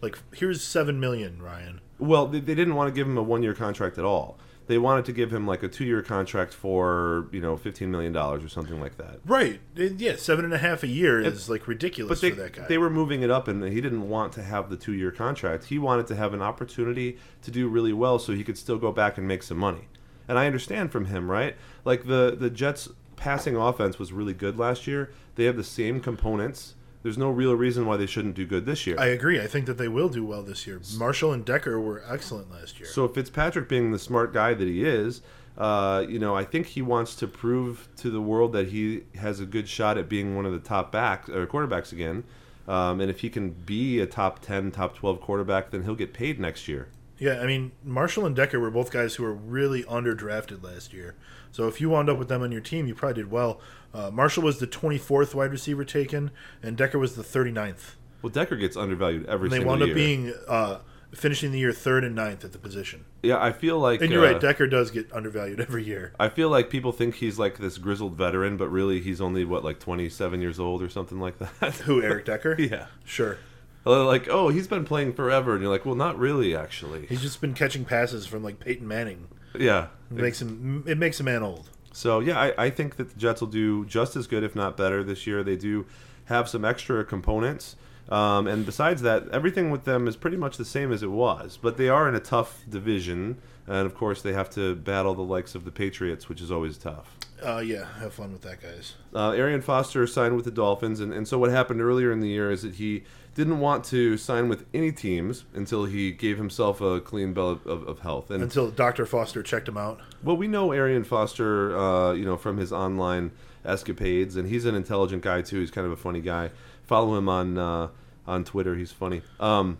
Like, 0.01 0.17
here's 0.33 0.63
seven 0.63 0.99
million, 0.99 1.41
Ryan. 1.41 1.81
Well, 1.99 2.27
they, 2.27 2.39
they 2.39 2.55
didn't 2.55 2.75
want 2.75 2.87
to 2.87 2.93
give 2.93 3.07
him 3.07 3.17
a 3.17 3.23
one-year 3.23 3.53
contract 3.53 3.97
at 3.97 4.05
all 4.05 4.37
they 4.67 4.77
wanted 4.77 5.05
to 5.05 5.13
give 5.13 5.31
him 5.31 5.45
like 5.45 5.63
a 5.63 5.67
two 5.67 5.85
year 5.85 6.01
contract 6.01 6.53
for 6.53 7.27
you 7.31 7.39
know 7.39 7.55
fifteen 7.57 7.91
million 7.91 8.11
dollars 8.11 8.43
or 8.43 8.49
something 8.49 8.79
like 8.79 8.97
that. 8.97 9.19
Right. 9.25 9.59
Yeah, 9.75 10.15
seven 10.15 10.45
and 10.45 10.53
a 10.53 10.57
half 10.57 10.83
a 10.83 10.87
year 10.87 11.21
is 11.21 11.49
like 11.49 11.67
ridiculous 11.67 12.21
they, 12.21 12.31
for 12.31 12.35
that 12.37 12.53
guy. 12.53 12.65
They 12.67 12.77
were 12.77 12.89
moving 12.89 13.21
it 13.21 13.29
up, 13.29 13.47
and 13.47 13.63
he 13.63 13.81
didn't 13.81 14.09
want 14.09 14.33
to 14.33 14.43
have 14.43 14.69
the 14.69 14.77
two 14.77 14.93
year 14.93 15.11
contract. 15.11 15.65
He 15.65 15.77
wanted 15.77 16.07
to 16.07 16.15
have 16.15 16.33
an 16.33 16.41
opportunity 16.41 17.17
to 17.43 17.51
do 17.51 17.67
really 17.67 17.93
well, 17.93 18.19
so 18.19 18.33
he 18.33 18.43
could 18.43 18.57
still 18.57 18.77
go 18.77 18.91
back 18.91 19.17
and 19.17 19.27
make 19.27 19.43
some 19.43 19.57
money. 19.57 19.87
And 20.27 20.39
I 20.39 20.47
understand 20.47 20.91
from 20.91 21.05
him, 21.05 21.29
right? 21.29 21.55
Like 21.83 22.05
the 22.05 22.35
the 22.37 22.49
Jets 22.49 22.89
passing 23.15 23.55
offense 23.55 23.99
was 23.99 24.11
really 24.11 24.33
good 24.33 24.57
last 24.57 24.87
year. 24.87 25.11
They 25.35 25.45
have 25.45 25.57
the 25.57 25.63
same 25.63 25.99
components 25.99 26.75
there's 27.05 27.19
no 27.19 27.29
real 27.29 27.53
reason 27.53 27.85
why 27.85 27.97
they 27.97 28.07
shouldn't 28.07 28.33
do 28.33 28.47
good 28.47 28.65
this 28.65 28.87
year. 28.87 28.95
I 28.99 29.05
agree. 29.05 29.39
I 29.39 29.45
think 29.45 29.67
that 29.67 29.77
they 29.77 29.87
will 29.87 30.09
do 30.09 30.25
well 30.25 30.41
this 30.41 30.65
year. 30.65 30.81
Marshall 30.97 31.33
and 31.33 31.45
Decker 31.45 31.79
were 31.79 32.01
excellent 32.09 32.49
last 32.49 32.79
year. 32.79 32.89
So 32.89 33.07
Fitzpatrick, 33.07 33.69
being 33.69 33.91
the 33.91 33.99
smart 33.99 34.33
guy 34.33 34.55
that 34.55 34.67
he 34.67 34.83
is, 34.83 35.21
uh, 35.55 36.03
you 36.09 36.17
know, 36.17 36.35
I 36.35 36.43
think 36.43 36.65
he 36.65 36.81
wants 36.81 37.13
to 37.17 37.27
prove 37.27 37.87
to 37.97 38.09
the 38.09 38.19
world 38.19 38.53
that 38.53 38.69
he 38.69 39.03
has 39.19 39.39
a 39.39 39.45
good 39.45 39.69
shot 39.69 39.99
at 39.99 40.09
being 40.09 40.35
one 40.35 40.47
of 40.47 40.51
the 40.51 40.57
top 40.57 40.91
backs 40.91 41.29
or 41.29 41.45
quarterbacks 41.45 41.91
again. 41.91 42.23
Um, 42.67 42.99
and 42.99 43.11
if 43.11 43.19
he 43.19 43.29
can 43.29 43.51
be 43.51 43.99
a 43.99 44.07
top 44.07 44.39
10, 44.39 44.71
top 44.71 44.95
12 44.95 45.21
quarterback, 45.21 45.69
then 45.69 45.83
he'll 45.83 45.93
get 45.93 46.11
paid 46.11 46.39
next 46.39 46.67
year. 46.67 46.87
Yeah, 47.19 47.39
I 47.39 47.45
mean, 47.45 47.71
Marshall 47.83 48.25
and 48.25 48.35
Decker 48.35 48.59
were 48.59 48.71
both 48.71 48.91
guys 48.91 49.13
who 49.13 49.23
were 49.23 49.33
really 49.33 49.83
underdrafted 49.83 50.63
last 50.63 50.91
year. 50.91 51.13
So 51.55 51.69
if 51.69 51.79
you 51.79 51.89
wound 51.89 52.09
up 52.09 52.17
with 52.17 52.27
them 52.27 52.41
on 52.41 52.51
your 52.51 52.59
team, 52.59 52.85
you 52.85 52.93
probably 52.93 53.23
did 53.23 53.31
well. 53.31 53.61
Uh, 53.93 54.11
Marshall 54.11 54.43
was 54.43 54.59
the 54.59 54.67
24th 54.67 55.33
wide 55.33 55.51
receiver 55.51 55.85
taken, 55.85 56.31
and 56.61 56.75
Decker 56.75 56.99
was 56.99 57.15
the 57.15 57.23
39th. 57.23 57.95
Well, 58.21 58.29
Decker 58.29 58.57
gets 58.57 58.75
undervalued 58.75 59.25
every. 59.27 59.49
Single 59.49 59.65
year. 59.65 59.73
And 59.73 59.81
they 59.81 59.85
wound 59.85 59.89
up 59.89 59.95
being 59.95 60.33
uh, 60.49 60.79
finishing 61.13 61.53
the 61.53 61.59
year 61.59 61.71
third 61.71 62.03
and 62.03 62.13
ninth 62.13 62.43
at 62.43 62.51
the 62.51 62.57
position. 62.57 63.05
Yeah, 63.23 63.41
I 63.41 63.53
feel 63.53 63.79
like. 63.79 64.01
And 64.01 64.11
you're 64.11 64.25
uh, 64.25 64.33
right, 64.33 64.41
Decker 64.41 64.67
does 64.67 64.91
get 64.91 65.09
undervalued 65.13 65.61
every 65.61 65.85
year. 65.85 66.11
I 66.19 66.27
feel 66.27 66.49
like 66.49 66.69
people 66.69 66.91
think 66.91 67.15
he's 67.15 67.39
like 67.39 67.57
this 67.57 67.77
grizzled 67.77 68.15
veteran, 68.15 68.57
but 68.57 68.67
really 68.67 68.99
he's 68.99 69.21
only 69.21 69.45
what 69.45 69.63
like 69.63 69.79
27 69.79 70.41
years 70.41 70.59
old 70.59 70.81
or 70.81 70.89
something 70.89 71.21
like 71.21 71.37
that. 71.37 71.75
Who 71.85 72.03
Eric 72.03 72.25
Decker? 72.25 72.55
yeah, 72.59 72.87
sure. 73.05 73.37
like, 73.85 74.27
oh, 74.27 74.49
he's 74.49 74.67
been 74.67 74.83
playing 74.83 75.13
forever, 75.13 75.53
and 75.53 75.61
you're 75.61 75.71
like, 75.71 75.85
well, 75.85 75.95
not 75.95 76.19
really, 76.19 76.53
actually. 76.53 77.05
He's 77.05 77.21
just 77.21 77.39
been 77.39 77.53
catching 77.53 77.85
passes 77.85 78.27
from 78.27 78.43
like 78.43 78.59
Peyton 78.59 78.85
Manning. 78.85 79.29
Yeah, 79.59 79.87
It 80.11 80.17
makes 80.17 80.41
him 80.41 80.83
it 80.87 80.97
makes 80.97 81.19
a 81.19 81.23
man 81.23 81.43
old. 81.43 81.69
So 81.93 82.19
yeah, 82.19 82.39
I, 82.39 82.65
I 82.65 82.69
think 82.69 82.97
that 82.97 83.13
the 83.13 83.19
Jets 83.19 83.41
will 83.41 83.47
do 83.47 83.85
just 83.85 84.15
as 84.15 84.27
good, 84.27 84.43
if 84.43 84.55
not 84.55 84.75
better, 84.75 85.03
this 85.03 85.25
year. 85.25 85.43
They 85.43 85.55
do 85.55 85.85
have 86.25 86.49
some 86.49 86.65
extra 86.65 87.05
components, 87.05 87.75
um, 88.09 88.47
and 88.47 88.65
besides 88.65 89.01
that, 89.03 89.27
everything 89.29 89.71
with 89.71 89.85
them 89.85 90.07
is 90.07 90.15
pretty 90.15 90.37
much 90.37 90.57
the 90.57 90.65
same 90.65 90.91
as 90.91 91.03
it 91.03 91.11
was. 91.11 91.57
But 91.61 91.77
they 91.77 91.87
are 91.87 92.09
in 92.09 92.15
a 92.15 92.19
tough 92.19 92.63
division, 92.69 93.37
and 93.67 93.85
of 93.85 93.95
course 93.95 94.21
they 94.21 94.33
have 94.33 94.49
to 94.51 94.75
battle 94.75 95.15
the 95.15 95.21
likes 95.21 95.55
of 95.55 95.65
the 95.65 95.71
Patriots, 95.71 96.27
which 96.27 96.41
is 96.41 96.51
always 96.51 96.77
tough. 96.77 97.15
Uh, 97.45 97.59
yeah, 97.59 97.85
have 97.99 98.13
fun 98.13 98.31
with 98.31 98.41
that, 98.41 98.61
guys. 98.61 98.95
Uh, 99.13 99.31
Arian 99.31 99.61
Foster 99.61 100.07
signed 100.07 100.35
with 100.35 100.45
the 100.45 100.51
Dolphins, 100.51 100.99
and, 100.99 101.13
and 101.13 101.27
so 101.27 101.37
what 101.37 101.51
happened 101.51 101.81
earlier 101.81 102.11
in 102.11 102.19
the 102.21 102.29
year 102.29 102.49
is 102.49 102.61
that 102.61 102.75
he 102.75 103.03
didn't 103.35 103.59
want 103.59 103.83
to 103.83 104.17
sign 104.17 104.49
with 104.49 104.65
any 104.73 104.91
teams 104.91 105.43
until 105.53 105.85
he 105.85 106.11
gave 106.11 106.37
himself 106.37 106.81
a 106.81 107.01
clean 107.01 107.33
bill 107.33 107.49
of, 107.49 107.67
of, 107.67 107.87
of 107.87 107.99
health. 107.99 108.31
And 108.31 108.41
Until 108.41 108.71
Dr. 108.71 109.05
Foster 109.05 109.43
checked 109.43 109.67
him 109.67 109.77
out. 109.77 109.99
well, 110.23 110.37
we 110.37 110.47
know 110.47 110.71
Arian 110.71 111.03
Foster, 111.03 111.77
uh, 111.77 112.13
you 112.13 112.25
know, 112.25 112.37
from 112.37 112.57
his 112.57 112.71
online 112.71 113.31
escapades, 113.65 114.37
and 114.37 114.47
he's 114.47 114.65
an 114.65 114.73
intelligent 114.73 115.21
guy 115.21 115.41
too. 115.41 115.59
He's 115.59 115.71
kind 115.71 115.85
of 115.85 115.91
a 115.91 115.97
funny 115.97 116.21
guy. 116.21 116.51
Follow 116.83 117.17
him 117.17 117.27
on 117.27 117.57
uh, 117.57 117.89
on 118.25 118.43
Twitter. 118.45 118.75
He's 118.75 118.91
funny. 118.91 119.21
Um, 119.39 119.79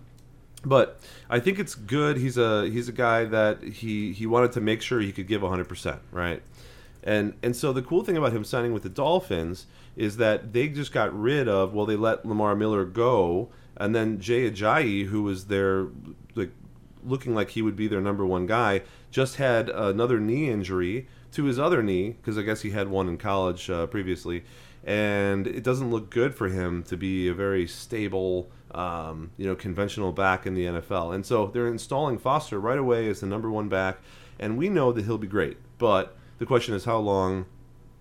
but 0.66 1.00
I 1.30 1.40
think 1.40 1.58
it's 1.60 1.76
good. 1.76 2.18
He's 2.18 2.38
a 2.38 2.68
he's 2.70 2.90
a 2.90 2.92
guy 2.92 3.24
that 3.26 3.64
he 3.64 4.12
he 4.12 4.26
wanted 4.26 4.52
to 4.54 4.62
make 4.62 4.82
sure 4.82 5.00
he 5.00 5.12
could 5.12 5.28
give 5.28 5.42
100 5.44 5.70
percent, 5.70 6.02
right? 6.12 6.42
And 7.06 7.36
and 7.44 7.56
so 7.56 7.72
the 7.72 7.84
cool 7.84 8.04
thing 8.04 8.18
about 8.18 8.34
him 8.34 8.44
signing 8.44 8.74
with 8.74 8.84
the 8.84 8.90
Dolphins 8.90 9.68
is 9.96 10.18
that 10.18 10.54
they 10.54 10.68
just 10.68 10.92
got 10.92 11.18
rid 11.18 11.48
of 11.48 11.74
well 11.74 11.86
they 11.86 11.96
let 11.96 12.26
Lamar 12.26 12.56
Miller 12.56 12.84
go 12.84 13.50
and 13.78 13.96
then 13.96 14.20
Jay 14.20 14.50
Ajayi 14.50 15.06
who 15.06 15.22
was 15.22 15.46
their 15.46 15.88
like 16.34 16.52
looking 17.04 17.36
like 17.36 17.52
he 17.52 17.62
would 17.62 17.76
be 17.76 17.88
their 17.88 18.02
number 18.02 18.26
one 18.26 18.48
guy 18.48 18.82
just 19.12 19.36
had 19.36 19.70
another 19.70 20.20
knee 20.20 20.50
injury 20.50 21.08
to 21.32 21.44
his 21.46 21.60
other 21.60 21.84
knee 21.84 22.10
because 22.10 22.38
I 22.38 22.42
guess 22.42 22.62
he 22.62 22.72
had 22.72 22.88
one 22.88 23.08
in 23.08 23.18
college 23.18 23.70
uh, 23.70 23.86
previously 23.86 24.44
and 24.84 25.46
it 25.46 25.64
doesn't 25.64 25.92
look 25.92 26.10
good 26.10 26.34
for 26.34 26.48
him 26.48 26.82
to 26.84 26.98
be 26.98 27.28
a 27.28 27.34
very 27.34 27.68
stable 27.68 28.50
um, 28.72 29.30
you 29.38 29.46
know 29.46 29.56
conventional 29.56 30.12
back 30.12 30.48
in 30.48 30.56
the 30.56 30.66
NFL 30.66 31.14
and 31.14 31.24
so 31.24 31.48
they're 31.48 31.68
installing 31.68 32.18
Foster 32.18 32.60
right 32.60 32.80
away 32.80 33.08
as 33.10 33.20
the 33.20 33.28
number 33.28 33.52
one 33.52 33.70
back 33.70 34.00
and 34.40 34.58
we 34.58 34.70
know 34.70 34.92
that 34.92 35.06
he'll 35.06 35.20
be 35.20 35.28
great 35.28 35.58
but 35.78 36.18
the 36.38 36.46
question 36.46 36.74
is, 36.74 36.86
how 36.86 36.98
long 36.98 37.46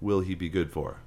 will 0.01 0.21
he 0.21 0.35
be 0.35 0.49
good 0.49 0.71
for? 0.71 0.99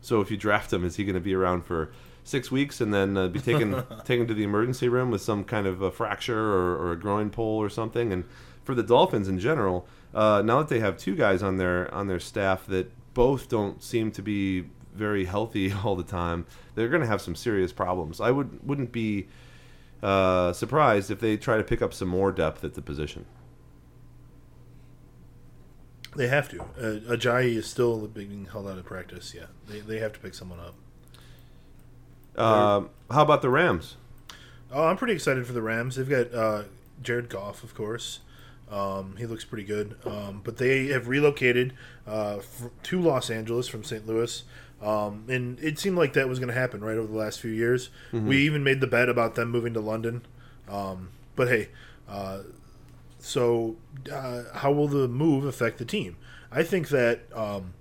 So 0.00 0.20
if 0.20 0.30
you 0.30 0.36
draft 0.36 0.72
him, 0.72 0.84
is 0.84 0.96
he 0.96 1.04
going 1.04 1.14
to 1.14 1.20
be 1.20 1.34
around 1.34 1.62
for 1.64 1.90
six 2.24 2.50
weeks 2.50 2.80
and 2.80 2.92
then 2.92 3.16
uh, 3.16 3.28
be 3.28 3.40
taken 3.40 3.82
taken 4.04 4.26
to 4.26 4.34
the 4.34 4.44
emergency 4.44 4.88
room 4.88 5.10
with 5.10 5.22
some 5.22 5.44
kind 5.44 5.66
of 5.66 5.82
a 5.82 5.90
fracture 5.90 6.38
or, 6.38 6.76
or 6.76 6.92
a 6.92 6.96
groin 6.98 7.30
pull 7.30 7.58
or 7.58 7.68
something? 7.68 8.12
And 8.12 8.24
for 8.62 8.74
the 8.74 8.82
Dolphins 8.82 9.28
in 9.28 9.38
general, 9.38 9.88
uh, 10.14 10.42
now 10.44 10.58
that 10.58 10.68
they 10.68 10.80
have 10.80 10.96
two 10.96 11.16
guys 11.16 11.42
on 11.42 11.56
their 11.56 11.92
on 11.92 12.06
their 12.06 12.20
staff 12.20 12.66
that 12.66 12.92
both 13.14 13.48
don't 13.48 13.82
seem 13.82 14.10
to 14.12 14.22
be 14.22 14.66
very 14.94 15.24
healthy 15.24 15.72
all 15.84 15.96
the 15.96 16.04
time, 16.04 16.46
they're 16.74 16.88
going 16.88 17.02
to 17.02 17.08
have 17.08 17.20
some 17.20 17.34
serious 17.34 17.72
problems. 17.72 18.20
I 18.20 18.30
would 18.30 18.66
wouldn't 18.66 18.92
be 18.92 19.28
uh, 20.02 20.52
surprised 20.52 21.10
if 21.10 21.20
they 21.20 21.36
try 21.36 21.56
to 21.56 21.64
pick 21.64 21.82
up 21.82 21.92
some 21.92 22.08
more 22.08 22.30
depth 22.30 22.62
at 22.62 22.74
the 22.74 22.82
position. 22.82 23.26
They 26.16 26.28
have 26.28 26.48
to. 26.50 26.60
Uh, 26.62 27.14
Ajayi 27.14 27.54
is 27.56 27.66
still 27.66 28.06
being 28.08 28.46
held 28.50 28.66
out 28.66 28.78
of 28.78 28.84
practice. 28.84 29.34
Yeah, 29.36 29.46
they, 29.68 29.80
they 29.80 29.98
have 29.98 30.12
to 30.14 30.18
pick 30.18 30.34
someone 30.34 30.58
up. 30.58 30.74
Um, 32.36 32.90
how 33.10 33.22
about 33.22 33.42
the 33.42 33.50
Rams? 33.50 33.96
Oh, 34.72 34.84
I'm 34.86 34.96
pretty 34.96 35.14
excited 35.14 35.46
for 35.46 35.52
the 35.52 35.62
Rams. 35.62 35.96
They've 35.96 36.08
got 36.08 36.32
uh, 36.34 36.62
Jared 37.02 37.28
Goff, 37.28 37.62
of 37.64 37.74
course. 37.74 38.20
Um, 38.70 39.14
he 39.18 39.26
looks 39.26 39.44
pretty 39.44 39.64
good. 39.64 39.96
Um, 40.04 40.42
but 40.44 40.58
they 40.58 40.88
have 40.88 41.08
relocated 41.08 41.72
uh, 42.06 42.36
f- 42.38 42.70
to 42.84 43.00
Los 43.00 43.30
Angeles 43.30 43.66
from 43.66 43.82
St. 43.82 44.06
Louis. 44.06 44.44
Um, 44.82 45.24
and 45.28 45.58
it 45.60 45.78
seemed 45.78 45.96
like 45.96 46.12
that 46.12 46.28
was 46.28 46.38
going 46.38 46.48
to 46.48 46.54
happen 46.54 46.82
right 46.84 46.96
over 46.96 47.10
the 47.10 47.18
last 47.18 47.40
few 47.40 47.50
years. 47.50 47.88
We 48.12 48.38
even 48.38 48.62
made 48.62 48.80
the 48.80 48.86
bet 48.86 49.08
about 49.08 49.34
them 49.34 49.50
moving 49.50 49.74
to 49.74 49.80
London. 49.80 50.22
Um, 50.68 51.08
but 51.34 51.48
hey, 51.48 51.68
uh, 52.08 52.40
so 53.28 53.76
uh, 54.10 54.44
how 54.54 54.72
will 54.72 54.88
the 54.88 55.06
move 55.06 55.44
affect 55.44 55.76
the 55.78 55.84
team? 55.84 56.16
I 56.50 56.62
think 56.62 56.88
that 56.88 57.20
um, 57.34 57.74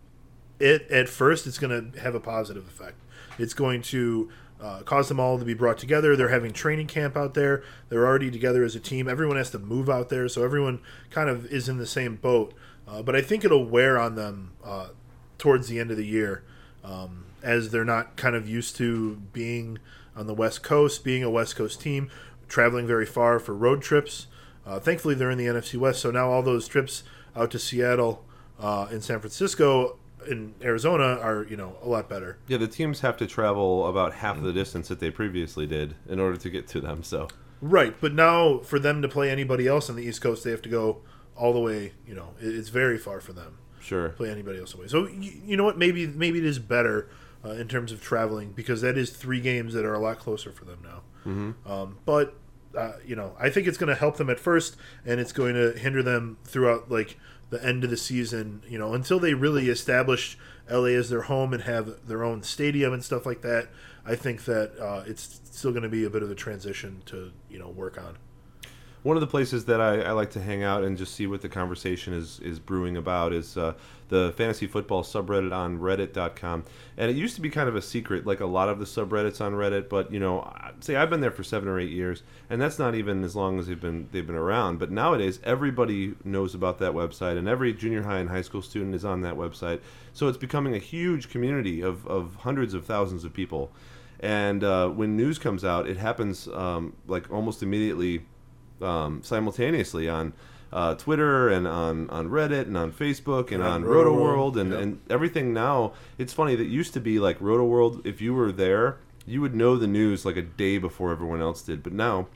it 0.60 0.92
at 0.92 1.08
first 1.08 1.48
it's 1.48 1.58
going 1.58 1.94
to 1.94 2.00
have 2.02 2.16
a 2.16 2.20
positive 2.20 2.68
effect. 2.68 2.98
It's 3.40 3.54
going 3.54 3.82
to 3.84 4.30
uh, 4.62 4.82
cause 4.82 5.08
them 5.08 5.22
all 5.22 5.40
to 5.40 5.46
be 5.46 5.54
brought 5.54 5.78
together. 5.78 6.18
They're 6.18 6.28
having 6.28 6.52
training 6.52 6.88
camp 6.88 7.16
out 7.16 7.34
there. 7.34 7.64
They're 7.88 8.06
already 8.06 8.30
together 8.30 8.64
as 8.66 8.76
a 8.76 8.80
team. 8.82 9.08
Everyone 9.08 9.38
has 9.38 9.50
to 9.52 9.60
move 9.60 9.90
out 9.90 10.10
there, 10.10 10.28
so 10.28 10.44
everyone 10.44 10.82
kind 11.12 11.30
of 11.30 11.46
is 11.46 11.70
in 11.70 11.78
the 11.78 11.86
same 11.86 12.18
boat. 12.18 12.54
Uh, 12.86 13.02
but 13.02 13.16
I 13.16 13.22
think 13.22 13.46
it'll 13.46 13.66
wear 13.66 13.98
on 13.98 14.16
them 14.16 14.52
uh, 14.66 14.90
towards 15.38 15.70
the 15.70 15.80
end 15.80 15.92
of 15.92 15.98
the 15.98 16.06
year, 16.06 16.44
um, 16.84 17.24
as 17.42 17.70
they're 17.70 17.86
not 17.86 18.18
kind 18.18 18.36
of 18.36 18.50
used 18.50 18.76
to 18.78 19.22
being 19.32 19.80
on 20.14 20.28
the 20.28 20.34
West 20.34 20.62
Coast, 20.62 21.06
being 21.06 21.24
a 21.24 21.30
West 21.30 21.56
Coast 21.56 21.80
team, 21.80 22.10
traveling 22.50 22.86
very 22.86 23.06
far 23.06 23.40
for 23.40 23.54
road 23.54 23.82
trips. 23.82 24.28
Uh, 24.68 24.80
thankfully, 24.80 25.16
they're 25.16 25.32
in 25.32 25.38
the 25.38 25.46
NFC 25.46 25.80
West, 25.80 26.02
so 26.02 26.12
now 26.12 26.30
all 26.30 26.44
those 26.44 26.68
trips 26.68 27.04
out 27.36 27.52
to 27.52 27.60
Seattle 27.60 28.26
uh, 28.60 28.88
and 28.92 29.04
San 29.04 29.20
Francisco 29.20 29.98
in 30.28 30.54
Arizona 30.62 31.20
are 31.22 31.46
you 31.50 31.56
know 31.56 31.78
a 31.82 31.88
lot 31.88 32.10
better. 32.10 32.38
Yeah, 32.48 32.58
the 32.58 32.68
teams 32.68 33.00
have 33.00 33.16
to 33.18 33.28
travel 33.28 33.88
about 33.88 34.16
half 34.16 34.42
the 34.42 34.52
distance 34.52 34.90
that 34.90 35.00
they 35.00 35.10
previously 35.10 35.66
did 35.66 35.96
in 36.10 36.20
order 36.20 36.38
to 36.38 36.50
get 36.50 36.68
to 36.70 36.82
them. 36.82 37.04
So 37.04 37.30
Right, 37.62 37.96
but 38.00 38.14
now 38.14 38.60
for 38.60 38.78
them 38.78 39.02
to 39.02 39.08
play 39.08 39.32
anybody 39.32 39.68
else 39.68 39.90
on 39.90 39.96
the 39.96 40.04
East 40.04 40.22
Coast, 40.22 40.44
they 40.44 40.52
have 40.52 40.62
to 40.64 40.70
go 40.70 41.02
all 41.36 41.54
the 41.54 41.60
way. 41.60 41.94
You 42.06 42.16
know, 42.16 42.34
it's 42.40 42.70
very 42.70 42.98
far 42.98 43.20
for 43.20 43.34
them 43.34 43.58
sure, 43.80 44.10
play 44.10 44.30
anybody 44.30 44.60
else 44.60 44.74
away. 44.74 44.88
So 44.88 45.08
you, 45.08 45.32
you 45.44 45.58
know 45.58 45.64
what? 45.64 45.78
Maybe 45.78 46.06
maybe 46.08 46.38
it 46.40 46.46
is 46.46 46.60
better 46.60 47.10
uh, 47.44 47.52
in 47.52 47.68
terms 47.68 47.92
of 47.92 48.02
traveling 48.02 48.52
because 48.52 48.82
that 48.82 48.98
is 48.98 49.10
three 49.10 49.42
games 49.42 49.74
that 49.74 49.86
are 49.86 49.94
a 49.94 50.00
lot 50.00 50.20
closer 50.20 50.52
for 50.52 50.66
them 50.66 50.80
now. 50.84 51.02
Mm-hmm. 51.26 51.72
Um, 51.72 51.98
but 52.06 52.36
uh, 52.78 52.94
you 53.06 53.16
know, 53.16 53.36
I 53.40 53.50
think 53.50 53.68
it's 53.68 53.78
going 53.78 53.90
to 53.90 53.96
help 53.96 54.18
them 54.18 54.30
at 54.30 54.40
first, 54.40 54.76
and 55.06 55.20
it's 55.20 55.32
going 55.32 55.56
to 55.56 55.72
hinder 55.72 56.04
them 56.04 56.38
throughout 56.44 56.92
like 56.92 57.18
the 57.50 57.64
end 57.64 57.84
of 57.84 57.90
the 57.90 57.98
season. 57.98 58.62
You 58.68 58.78
know, 58.78 58.94
until 58.94 59.20
they 59.20 59.34
really 59.34 59.70
establish 59.70 60.38
LA 60.70 60.90
as 60.90 61.10
their 61.10 61.24
home 61.24 61.54
and 61.54 61.64
have 61.64 62.08
their 62.08 62.24
own 62.24 62.44
stadium 62.44 62.94
and 62.94 63.04
stuff 63.04 63.26
like 63.26 63.42
that. 63.42 63.70
I 64.06 64.16
think 64.16 64.46
that 64.46 64.72
uh, 64.80 65.04
it's 65.06 65.42
still 65.52 65.72
going 65.72 65.84
to 65.84 65.90
be 65.90 66.06
a 66.06 66.10
bit 66.10 66.24
of 66.24 66.32
a 66.32 66.36
transition 66.36 67.02
to 67.08 67.32
you 67.50 67.60
know 67.60 67.70
work 67.70 67.98
on. 67.98 68.18
One 69.04 69.16
of 69.16 69.22
the 69.22 69.28
places 69.28 69.66
that 69.66 69.80
I, 69.80 70.02
I 70.02 70.12
like 70.12 70.32
to 70.32 70.42
hang 70.42 70.64
out 70.64 70.84
and 70.84 70.98
just 70.98 71.16
see 71.16 71.28
what 71.28 71.42
the 71.42 71.50
conversation 71.50 72.14
is 72.14 72.40
is 72.40 72.60
brewing 72.60 72.98
about 72.98 73.32
is 73.32 73.58
uh, 73.58 73.74
the 74.10 74.34
fantasy 74.36 74.68
football 74.68 75.04
subreddit 75.04 75.54
on 75.54 75.80
Reddit.com. 75.80 76.64
And 76.98 77.10
it 77.12 77.16
used 77.16 77.36
to 77.36 77.42
be 77.42 77.50
kind 77.50 77.70
of 77.70 77.76
a 77.76 77.82
secret, 77.82 78.26
like 78.26 78.40
a 78.40 78.46
lot 78.46 78.70
of 78.70 78.80
the 78.80 78.86
subreddits 78.86 79.40
on 79.40 79.54
Reddit. 79.54 79.90
But 79.90 80.12
you 80.12 80.20
know, 80.20 80.52
say 80.80 80.96
I've 80.96 81.10
been 81.10 81.22
there 81.22 81.32
for 81.32 81.44
seven 81.44 81.70
or 81.70 81.80
eight 81.80 81.92
years, 81.92 82.24
and 82.50 82.62
that's 82.62 82.80
not 82.80 82.96
even 82.96 83.24
as 83.24 83.36
long 83.36 83.60
as 83.60 83.68
they've 83.68 83.80
been 83.80 84.10
they've 84.12 84.26
been 84.26 84.36
around. 84.36 84.80
But 84.80 84.92
nowadays, 84.92 85.40
everybody 85.44 86.16
knows 86.24 86.56
about 86.56 86.80
that 86.80 86.94
website, 86.94 87.38
and 87.38 87.48
every 87.48 87.74
junior 87.74 88.04
high 88.04 88.20
and 88.20 88.30
high 88.30 88.42
school 88.42 88.62
student 88.62 88.96
is 88.96 89.06
on 89.06 89.22
that 89.22 89.36
website. 89.36 89.82
So 90.14 90.28
it's 90.28 90.38
becoming 90.38 90.74
a 90.74 90.80
huge 90.80 91.30
community 91.30 91.82
of, 91.82 92.08
of 92.08 92.36
hundreds 92.36 92.74
of 92.74 92.86
thousands 92.86 93.24
of 93.24 93.34
people. 93.34 93.72
And 94.20 94.64
uh, 94.64 94.90
when 94.90 95.16
news 95.16 95.38
comes 95.38 95.64
out, 95.64 95.88
it 95.88 95.98
happens 95.98 96.48
um, 96.48 96.94
like 97.08 97.32
almost 97.32 97.62
immediately 97.62 98.26
um, 98.82 99.22
simultaneously 99.24 100.10
on 100.10 100.34
uh, 100.72 100.96
Twitter 100.96 101.50
and 101.50 101.68
on, 101.68 102.10
on 102.10 102.30
Reddit 102.30 102.64
and 102.64 102.78
on 102.78 102.92
Facebook 102.92 103.52
and 103.52 103.64
Yeah, 103.64 103.70
on 103.70 103.86
Roto 103.86 104.14
World, 104.14 104.58
and, 104.58 104.74
and 104.74 105.00
everything 105.10 105.54
now. 105.54 105.94
It's 106.18 106.34
funny 106.34 106.56
that 106.56 106.66
used 106.66 106.94
to 106.94 107.00
be 107.00 107.20
like 107.20 107.40
Roto 107.40 107.64
World. 107.64 108.02
If 108.06 108.22
you 108.22 108.34
were 108.34 108.52
there, 108.52 108.98
you 109.26 109.42
would 109.42 109.56
know 109.56 109.78
the 109.78 109.88
news 109.88 110.26
like 110.26 110.38
a 110.38 110.42
day 110.42 110.78
before 110.78 111.12
everyone 111.12 111.42
else 111.42 111.62
did. 111.62 111.84
But 111.84 111.94
now, 111.94 112.28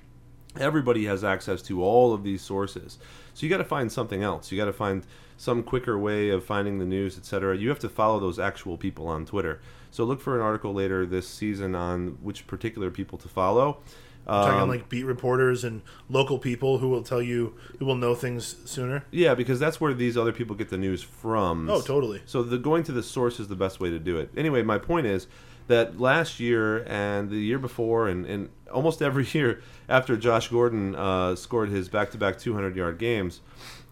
everybody 0.59 1.05
has 1.05 1.23
access 1.23 1.61
to 1.63 1.83
all 1.83 2.13
of 2.13 2.23
these 2.23 2.41
sources. 2.41 2.97
So 3.33 3.45
you 3.45 3.49
got 3.49 3.57
to 3.57 3.65
find 3.65 3.91
something 3.91 4.23
else. 4.23 4.51
You 4.51 4.57
got 4.57 4.65
to 4.65 4.73
find 4.73 5.05
some 5.37 5.63
quicker 5.63 5.97
way 5.97 6.29
of 6.29 6.43
finding 6.43 6.79
the 6.79 6.85
news, 6.85 7.17
etc. 7.17 7.57
You 7.57 7.69
have 7.69 7.79
to 7.79 7.89
follow 7.89 8.19
those 8.19 8.39
actual 8.39 8.77
people 8.77 9.07
on 9.07 9.25
Twitter. 9.25 9.61
So 9.89 10.03
look 10.03 10.21
for 10.21 10.35
an 10.35 10.41
article 10.41 10.73
later 10.73 11.05
this 11.05 11.27
season 11.27 11.75
on 11.75 12.17
which 12.21 12.47
particular 12.47 12.91
people 12.91 13.17
to 13.19 13.27
follow. 13.27 13.79
Talking 14.25 14.61
Um, 14.61 14.69
like 14.69 14.89
beat 14.89 15.03
reporters 15.05 15.63
and 15.63 15.81
local 16.09 16.37
people 16.39 16.77
who 16.77 16.89
will 16.89 17.03
tell 17.03 17.21
you 17.21 17.55
who 17.79 17.85
will 17.85 17.95
know 17.95 18.15
things 18.15 18.57
sooner. 18.65 19.03
Yeah, 19.11 19.33
because 19.35 19.59
that's 19.59 19.81
where 19.81 19.93
these 19.93 20.17
other 20.17 20.31
people 20.31 20.55
get 20.55 20.69
the 20.69 20.77
news 20.77 21.01
from. 21.03 21.69
Oh, 21.69 21.81
totally. 21.81 22.21
So 22.25 22.43
the 22.43 22.57
going 22.57 22.83
to 22.83 22.91
the 22.91 23.03
source 23.03 23.39
is 23.39 23.47
the 23.47 23.55
best 23.55 23.79
way 23.79 23.89
to 23.89 23.99
do 23.99 24.17
it. 24.17 24.29
Anyway, 24.37 24.61
my 24.61 24.77
point 24.77 25.07
is 25.07 25.27
that 25.67 25.99
last 25.99 26.39
year 26.39 26.83
and 26.87 27.29
the 27.29 27.37
year 27.37 27.59
before, 27.59 28.07
and, 28.07 28.25
and 28.25 28.49
almost 28.71 29.01
every 29.01 29.25
year 29.31 29.61
after 29.87 30.17
Josh 30.17 30.49
Gordon 30.49 30.95
uh, 30.95 31.35
scored 31.35 31.69
his 31.69 31.89
back-to-back 31.89 32.37
200-yard 32.37 32.97
games, 32.97 33.41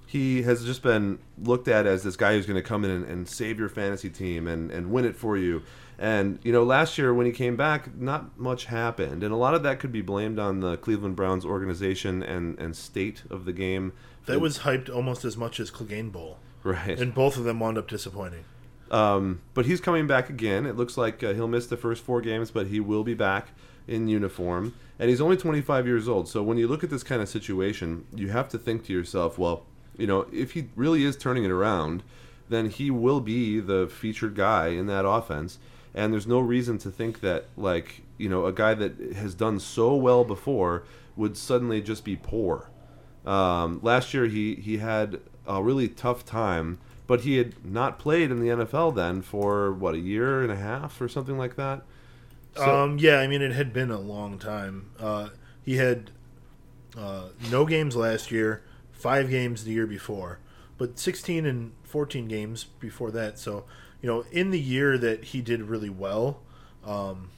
he 0.06 0.42
has 0.42 0.66
just 0.66 0.82
been 0.82 1.20
looked 1.38 1.68
at 1.68 1.86
as 1.86 2.04
this 2.04 2.16
guy 2.16 2.34
who's 2.34 2.48
going 2.48 2.62
to 2.62 2.68
come 2.68 2.84
in 2.84 2.92
and, 2.92 3.06
and 3.06 3.30
save 3.30 3.60
your 3.60 3.70
fantasy 3.70 4.10
team 4.10 4.48
and, 4.48 4.72
and 4.72 4.92
win 4.92 5.06
it 5.06 5.16
for 5.16 5.38
you. 5.38 5.62
And 6.00 6.40
you 6.44 6.54
know, 6.54 6.64
last 6.64 6.98
year 6.98 7.14
when 7.14 7.26
he 7.26 7.34
came 7.34 7.58
back, 7.58 7.94
not 7.98 8.40
much 8.40 8.66
happened, 8.66 9.22
and 9.22 9.34
a 9.34 9.38
lot 9.38 9.54
of 9.54 9.64
that 9.64 9.80
could 9.80 9.92
be 9.92 10.02
blamed 10.02 10.40
on 10.40 10.62
the 10.62 10.78
Cleveland 10.78 11.18
Browns 11.18 11.44
organization 11.44 12.24
and, 12.24 12.58
and 12.58 12.74
state 12.74 13.24
of 13.30 13.44
the 13.44 13.52
game. 13.52 13.92
That 14.26 14.40
was 14.40 14.60
hyped 14.60 14.90
almost 14.90 15.26
as 15.26 15.36
much 15.36 15.60
as 15.60 15.70
Clegane 15.70 16.10
Bowl, 16.10 16.38
right, 16.64 16.98
and 16.98 17.14
both 17.14 17.36
of 17.36 17.44
them 17.44 17.60
wound 17.60 17.78
up 17.78 17.90
disappointing. 17.90 18.46
Um, 18.92 19.42
but 19.54 19.66
he's 19.66 19.82
coming 19.82 20.08
back 20.08 20.30
again. 20.30 20.66
It 20.66 20.78
looks 20.78 20.98
like 20.98 21.22
uh, 21.22 21.34
he'll 21.34 21.50
miss 21.50 21.68
the 21.68 21.78
first 21.78 22.04
four 22.04 22.22
games, 22.22 22.50
but 22.50 22.68
he 22.68 22.80
will 22.80 23.04
be 23.04 23.14
back 23.14 23.50
in 23.88 24.08
uniform. 24.08 24.74
And 24.98 25.10
he's 25.10 25.22
only 25.22 25.38
25 25.38 25.86
years 25.86 26.08
old. 26.08 26.28
So 26.28 26.42
when 26.42 26.58
you 26.58 26.68
look 26.68 26.84
at 26.84 26.90
this 26.90 27.04
kind 27.04 27.22
of 27.22 27.30
situation, 27.30 28.06
you 28.14 28.30
have 28.30 28.50
to 28.50 28.58
think 28.58 28.86
to 28.86 28.94
yourself, 28.94 29.38
well, 29.38 29.66
you 29.98 30.08
know, 30.08 30.28
if 30.32 30.54
he 30.54 30.70
really 30.76 31.04
is 31.04 31.18
turning 31.18 31.44
it 31.44 31.52
around, 31.52 32.04
then 32.50 32.70
he 32.70 32.90
will 32.90 33.22
be 33.22 33.60
the 33.60 33.88
featured 33.88 34.36
guy 34.36 34.70
in 34.70 34.88
that 34.88 35.06
offense. 35.06 35.60
And 35.94 36.14
there's 36.14 36.28
no 36.28 36.40
reason 36.40 36.78
to 36.80 36.92
think 36.92 37.22
that, 37.22 37.46
like, 37.58 38.02
you 38.18 38.30
know, 38.30 38.46
a 38.46 38.54
guy 38.54 38.74
that 38.76 39.00
has 39.16 39.34
done 39.34 39.60
so 39.60 39.96
well 39.96 40.24
before 40.24 40.84
would 41.16 41.36
suddenly 41.36 41.82
just 41.82 42.04
be 42.04 42.16
poor. 42.16 42.70
Um, 43.26 43.80
last 43.82 44.14
year, 44.14 44.26
he, 44.26 44.56
he 44.56 44.78
had 44.78 45.20
a 45.48 45.62
really 45.62 45.88
tough 45.88 46.26
time 46.26 46.80
but 47.10 47.22
he 47.22 47.38
had 47.38 47.66
not 47.66 47.98
played 47.98 48.30
in 48.30 48.40
the 48.40 48.50
NFL 48.50 48.94
then 48.94 49.24
for 49.24 49.74
what 49.74 49.96
a 49.96 49.98
year 49.98 50.44
and 50.44 50.52
a 50.52 50.56
half 50.56 51.02
or 51.02 51.08
something 51.08 51.40
like 51.40 51.56
that. 51.56 51.82
So, 52.56 52.84
um, 52.84 53.00
yeah, 53.00 53.18
I 53.18 53.26
mean 53.26 53.42
it 53.42 53.52
had 53.52 53.74
been 53.74 53.90
a 53.90 54.00
long 54.00 54.38
time. 54.38 54.92
Uh, 55.00 55.30
he 55.66 55.78
had 55.78 56.12
uh, 56.96 57.30
no 57.50 57.66
games 57.66 57.96
last 57.96 58.30
year, 58.30 58.62
five 58.92 59.28
games 59.32 59.64
the 59.64 59.72
year 59.72 59.88
before, 59.88 60.38
but 60.78 61.00
16 61.00 61.48
and 61.48 61.72
14 61.82 62.28
games 62.28 62.66
before 62.80 63.10
that. 63.10 63.40
So 63.40 63.66
you 64.02 64.08
know, 64.08 64.26
in 64.32 64.52
the 64.52 64.60
year 64.60 64.98
that 64.98 65.26
he 65.26 65.42
did 65.42 65.62
really 65.64 65.90
well, 65.90 66.40
um, 66.86 67.30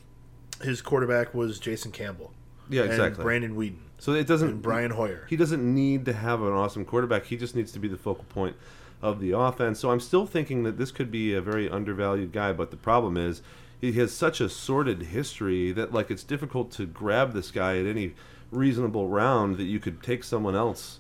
his 0.61 0.81
quarterback 0.81 1.33
was 1.33 1.59
Jason 1.59 1.91
Campbell. 1.91 2.31
Yeah, 2.69 2.83
exactly. 2.83 3.23
Brandon 3.23 3.55
Weeden. 3.55 3.79
So 3.99 4.13
it 4.13 4.25
doesn't 4.25 4.49
and 4.49 4.61
Brian 4.61 4.91
Hoyer. 4.91 5.25
He 5.29 5.35
doesn't 5.35 5.61
need 5.63 6.05
to 6.05 6.13
have 6.13 6.41
an 6.41 6.53
awesome 6.53 6.85
quarterback. 6.85 7.25
He 7.25 7.37
just 7.37 7.55
needs 7.55 7.71
to 7.73 7.79
be 7.79 7.87
the 7.87 7.97
focal 7.97 8.23
point 8.25 8.55
of 9.01 9.19
the 9.19 9.31
offense. 9.31 9.79
So 9.79 9.91
I'm 9.91 9.99
still 9.99 10.25
thinking 10.25 10.63
that 10.63 10.77
this 10.77 10.91
could 10.91 11.11
be 11.11 11.33
a 11.33 11.41
very 11.41 11.69
undervalued 11.69 12.31
guy, 12.31 12.53
but 12.53 12.71
the 12.71 12.77
problem 12.77 13.17
is 13.17 13.41
he 13.79 13.91
has 13.93 14.11
such 14.11 14.39
a 14.39 14.49
sordid 14.49 15.03
history 15.03 15.71
that 15.71 15.93
like 15.93 16.09
it's 16.09 16.23
difficult 16.23 16.71
to 16.71 16.85
grab 16.85 17.33
this 17.33 17.51
guy 17.51 17.77
at 17.77 17.85
any 17.85 18.13
reasonable 18.51 19.07
round 19.07 19.57
that 19.57 19.63
you 19.63 19.79
could 19.79 20.01
take 20.03 20.23
someone 20.23 20.55
else. 20.55 20.99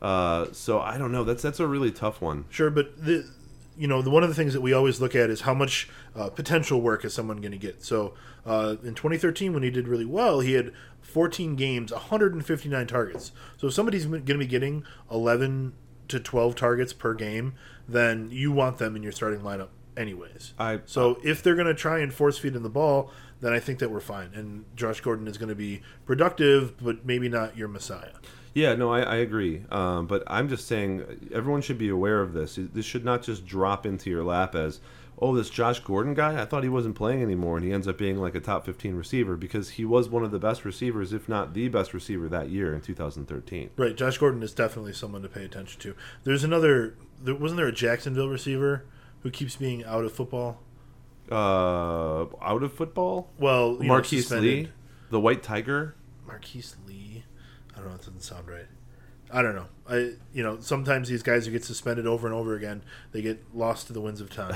Uh, 0.00 0.46
so 0.52 0.80
I 0.80 0.96
don't 0.96 1.12
know. 1.12 1.24
That's 1.24 1.42
that's 1.42 1.60
a 1.60 1.66
really 1.66 1.90
tough 1.90 2.20
one. 2.20 2.46
Sure, 2.48 2.70
but 2.70 3.04
the 3.04 3.28
you 3.80 3.86
know 3.86 4.02
the 4.02 4.10
one 4.10 4.22
of 4.22 4.28
the 4.28 4.34
things 4.34 4.52
that 4.52 4.60
we 4.60 4.74
always 4.74 5.00
look 5.00 5.16
at 5.16 5.30
is 5.30 5.40
how 5.40 5.54
much 5.54 5.88
uh, 6.14 6.28
potential 6.28 6.82
work 6.82 7.02
is 7.02 7.14
someone 7.14 7.40
going 7.40 7.52
to 7.52 7.58
get. 7.58 7.82
So 7.82 8.12
uh, 8.44 8.76
in 8.84 8.94
2013, 8.94 9.54
when 9.54 9.62
he 9.62 9.70
did 9.70 9.88
really 9.88 10.04
well, 10.04 10.40
he 10.40 10.52
had 10.52 10.72
14 11.00 11.56
games, 11.56 11.90
159 11.90 12.86
targets. 12.86 13.32
So 13.56 13.68
if 13.68 13.72
somebody's 13.72 14.04
going 14.04 14.26
to 14.26 14.36
be 14.36 14.46
getting 14.46 14.84
11 15.10 15.72
to 16.08 16.20
12 16.20 16.54
targets 16.56 16.92
per 16.92 17.14
game, 17.14 17.54
then 17.88 18.28
you 18.30 18.52
want 18.52 18.76
them 18.76 18.96
in 18.96 19.02
your 19.02 19.12
starting 19.12 19.40
lineup 19.40 19.68
anyways. 19.96 20.52
I 20.58 20.80
so 20.84 21.18
if 21.24 21.42
they're 21.42 21.54
going 21.54 21.66
to 21.66 21.74
try 21.74 22.00
and 22.00 22.12
force 22.12 22.36
feed 22.36 22.54
in 22.54 22.62
the 22.62 22.68
ball, 22.68 23.10
then 23.40 23.54
I 23.54 23.60
think 23.60 23.78
that 23.78 23.90
we're 23.90 24.00
fine. 24.00 24.32
And 24.34 24.66
Josh 24.76 25.00
Gordon 25.00 25.26
is 25.26 25.38
going 25.38 25.48
to 25.48 25.54
be 25.54 25.80
productive, 26.04 26.74
but 26.84 27.06
maybe 27.06 27.30
not 27.30 27.56
your 27.56 27.68
messiah. 27.68 28.12
Yeah, 28.54 28.74
no, 28.74 28.92
I, 28.92 29.00
I 29.00 29.16
agree. 29.16 29.62
Um, 29.70 30.06
but 30.06 30.24
I'm 30.26 30.48
just 30.48 30.66
saying 30.66 31.30
everyone 31.32 31.62
should 31.62 31.78
be 31.78 31.88
aware 31.88 32.20
of 32.20 32.32
this. 32.32 32.58
This 32.60 32.84
should 32.84 33.04
not 33.04 33.22
just 33.22 33.46
drop 33.46 33.86
into 33.86 34.10
your 34.10 34.24
lap 34.24 34.54
as 34.54 34.80
oh, 35.20 35.34
this 35.34 35.50
Josh 35.50 35.80
Gordon 35.80 36.14
guy, 36.14 36.40
I 36.40 36.46
thought 36.46 36.62
he 36.62 36.68
wasn't 36.68 36.94
playing 36.94 37.22
anymore, 37.22 37.56
and 37.56 37.66
he 37.66 37.72
ends 37.72 37.86
up 37.86 37.98
being 37.98 38.16
like 38.16 38.34
a 38.34 38.40
top 38.40 38.64
15 38.64 38.94
receiver 38.94 39.36
because 39.36 39.70
he 39.70 39.84
was 39.84 40.08
one 40.08 40.24
of 40.24 40.30
the 40.30 40.38
best 40.38 40.64
receivers, 40.64 41.12
if 41.12 41.28
not 41.28 41.52
the 41.52 41.68
best 41.68 41.92
receiver 41.92 42.28
that 42.28 42.48
year 42.48 42.74
in 42.74 42.80
2013. 42.80 43.70
Right, 43.76 43.94
Josh 43.94 44.18
Gordon 44.18 44.42
is 44.42 44.52
definitely 44.52 44.94
someone 44.94 45.22
to 45.22 45.28
pay 45.28 45.44
attention 45.44 45.80
to. 45.82 45.94
There's 46.24 46.42
another, 46.42 46.94
there, 47.22 47.34
wasn't 47.34 47.58
there 47.58 47.68
a 47.68 47.72
Jacksonville 47.72 48.28
receiver 48.28 48.86
who 49.22 49.30
keeps 49.30 49.56
being 49.56 49.84
out 49.84 50.04
of 50.04 50.12
football? 50.12 50.62
Uh, 51.30 52.24
out 52.42 52.62
of 52.62 52.72
football? 52.72 53.30
Well, 53.38 53.76
Marquise 53.80 54.30
Lee, 54.32 54.70
the 55.10 55.20
White 55.20 55.42
Tiger. 55.42 55.94
Marquise 56.26 56.76
Lee, 56.86 57.24
don't 57.80 57.88
know. 57.88 57.94
It 57.94 57.98
doesn't 57.98 58.22
sound 58.22 58.48
right. 58.48 58.66
I 59.32 59.42
don't 59.42 59.54
know. 59.54 59.66
I 59.88 60.12
you 60.32 60.42
know 60.42 60.58
sometimes 60.60 61.08
these 61.08 61.22
guys 61.22 61.46
who 61.46 61.52
get 61.52 61.64
suspended 61.64 62.06
over 62.06 62.26
and 62.26 62.34
over 62.34 62.54
again, 62.54 62.82
they 63.12 63.22
get 63.22 63.42
lost 63.54 63.86
to 63.88 63.92
the 63.92 64.00
winds 64.00 64.20
of 64.20 64.30
time. 64.30 64.54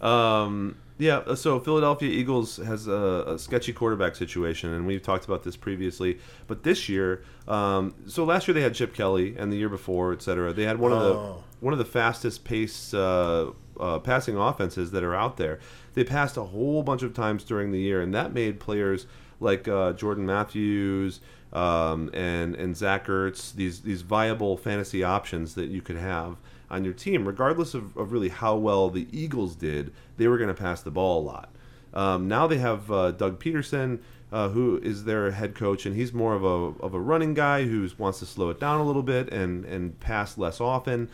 um, 0.00 0.76
yeah. 0.98 1.34
So 1.34 1.58
Philadelphia 1.58 2.08
Eagles 2.08 2.58
has 2.58 2.86
a, 2.86 3.24
a, 3.26 3.38
sketchy 3.38 3.72
quarterback 3.72 4.14
situation, 4.14 4.72
and 4.72 4.86
we've 4.86 5.02
talked 5.02 5.24
about 5.24 5.42
this 5.42 5.56
previously. 5.56 6.18
But 6.46 6.62
this 6.62 6.88
year, 6.88 7.24
um, 7.48 7.94
so 8.06 8.24
last 8.24 8.46
year 8.46 8.54
they 8.54 8.60
had 8.60 8.74
Chip 8.74 8.94
Kelly, 8.94 9.34
and 9.36 9.52
the 9.52 9.56
year 9.56 9.68
before, 9.68 10.12
et 10.12 10.22
cetera, 10.22 10.52
they 10.52 10.64
had 10.64 10.78
one 10.78 10.92
of 10.92 11.00
the 11.00 11.14
oh. 11.14 11.44
one 11.60 11.72
of 11.72 11.78
the 11.78 11.84
fastest 11.84 12.44
pace 12.44 12.94
uh, 12.94 13.50
uh, 13.80 13.98
passing 13.98 14.36
offenses 14.36 14.92
that 14.92 15.02
are 15.02 15.14
out 15.14 15.36
there. 15.36 15.58
They 15.94 16.04
passed 16.04 16.36
a 16.36 16.44
whole 16.44 16.84
bunch 16.84 17.02
of 17.02 17.14
times 17.14 17.42
during 17.42 17.72
the 17.72 17.80
year, 17.80 18.00
and 18.00 18.14
that 18.14 18.32
made 18.32 18.60
players 18.60 19.06
like 19.40 19.66
uh, 19.66 19.92
Jordan 19.94 20.26
Matthews 20.26 21.20
um, 21.54 22.10
and 22.12 22.54
and 22.56 22.76
Zach 22.76 23.06
Ertz, 23.06 23.54
these 23.54 23.82
these 23.82 24.02
viable 24.02 24.56
fantasy 24.56 25.04
options 25.04 25.54
that 25.54 25.68
you 25.68 25.80
could 25.80 25.96
have 25.96 26.36
on 26.70 26.84
your 26.84 26.94
team, 26.94 27.26
regardless 27.26 27.74
of, 27.74 27.96
of 27.96 28.12
really 28.12 28.30
how 28.30 28.56
well 28.56 28.90
the 28.90 29.06
Eagles 29.12 29.54
did, 29.54 29.92
they 30.16 30.26
were 30.26 30.38
going 30.38 30.48
to 30.48 30.54
pass 30.54 30.82
the 30.82 30.90
ball 30.90 31.20
a 31.20 31.24
lot. 31.24 31.54
Um, 31.92 32.26
now 32.26 32.46
they 32.46 32.58
have 32.58 32.90
uh, 32.90 33.12
Doug 33.12 33.38
Pederson, 33.38 34.00
uh, 34.32 34.48
who 34.48 34.78
is 34.78 35.04
their 35.04 35.30
head 35.30 35.54
coach, 35.54 35.86
and 35.86 35.94
he's 35.94 36.12
more 36.12 36.34
of 36.34 36.42
a 36.42 36.82
of 36.82 36.94
a 36.94 37.00
running 37.00 37.34
guy 37.34 37.64
who 37.64 37.88
wants 37.98 38.18
to 38.18 38.26
slow 38.26 38.50
it 38.50 38.58
down 38.58 38.80
a 38.80 38.84
little 38.84 39.02
bit 39.02 39.32
and 39.32 39.64
and 39.64 39.98
pass 40.00 40.36
less 40.36 40.60
often. 40.60 41.08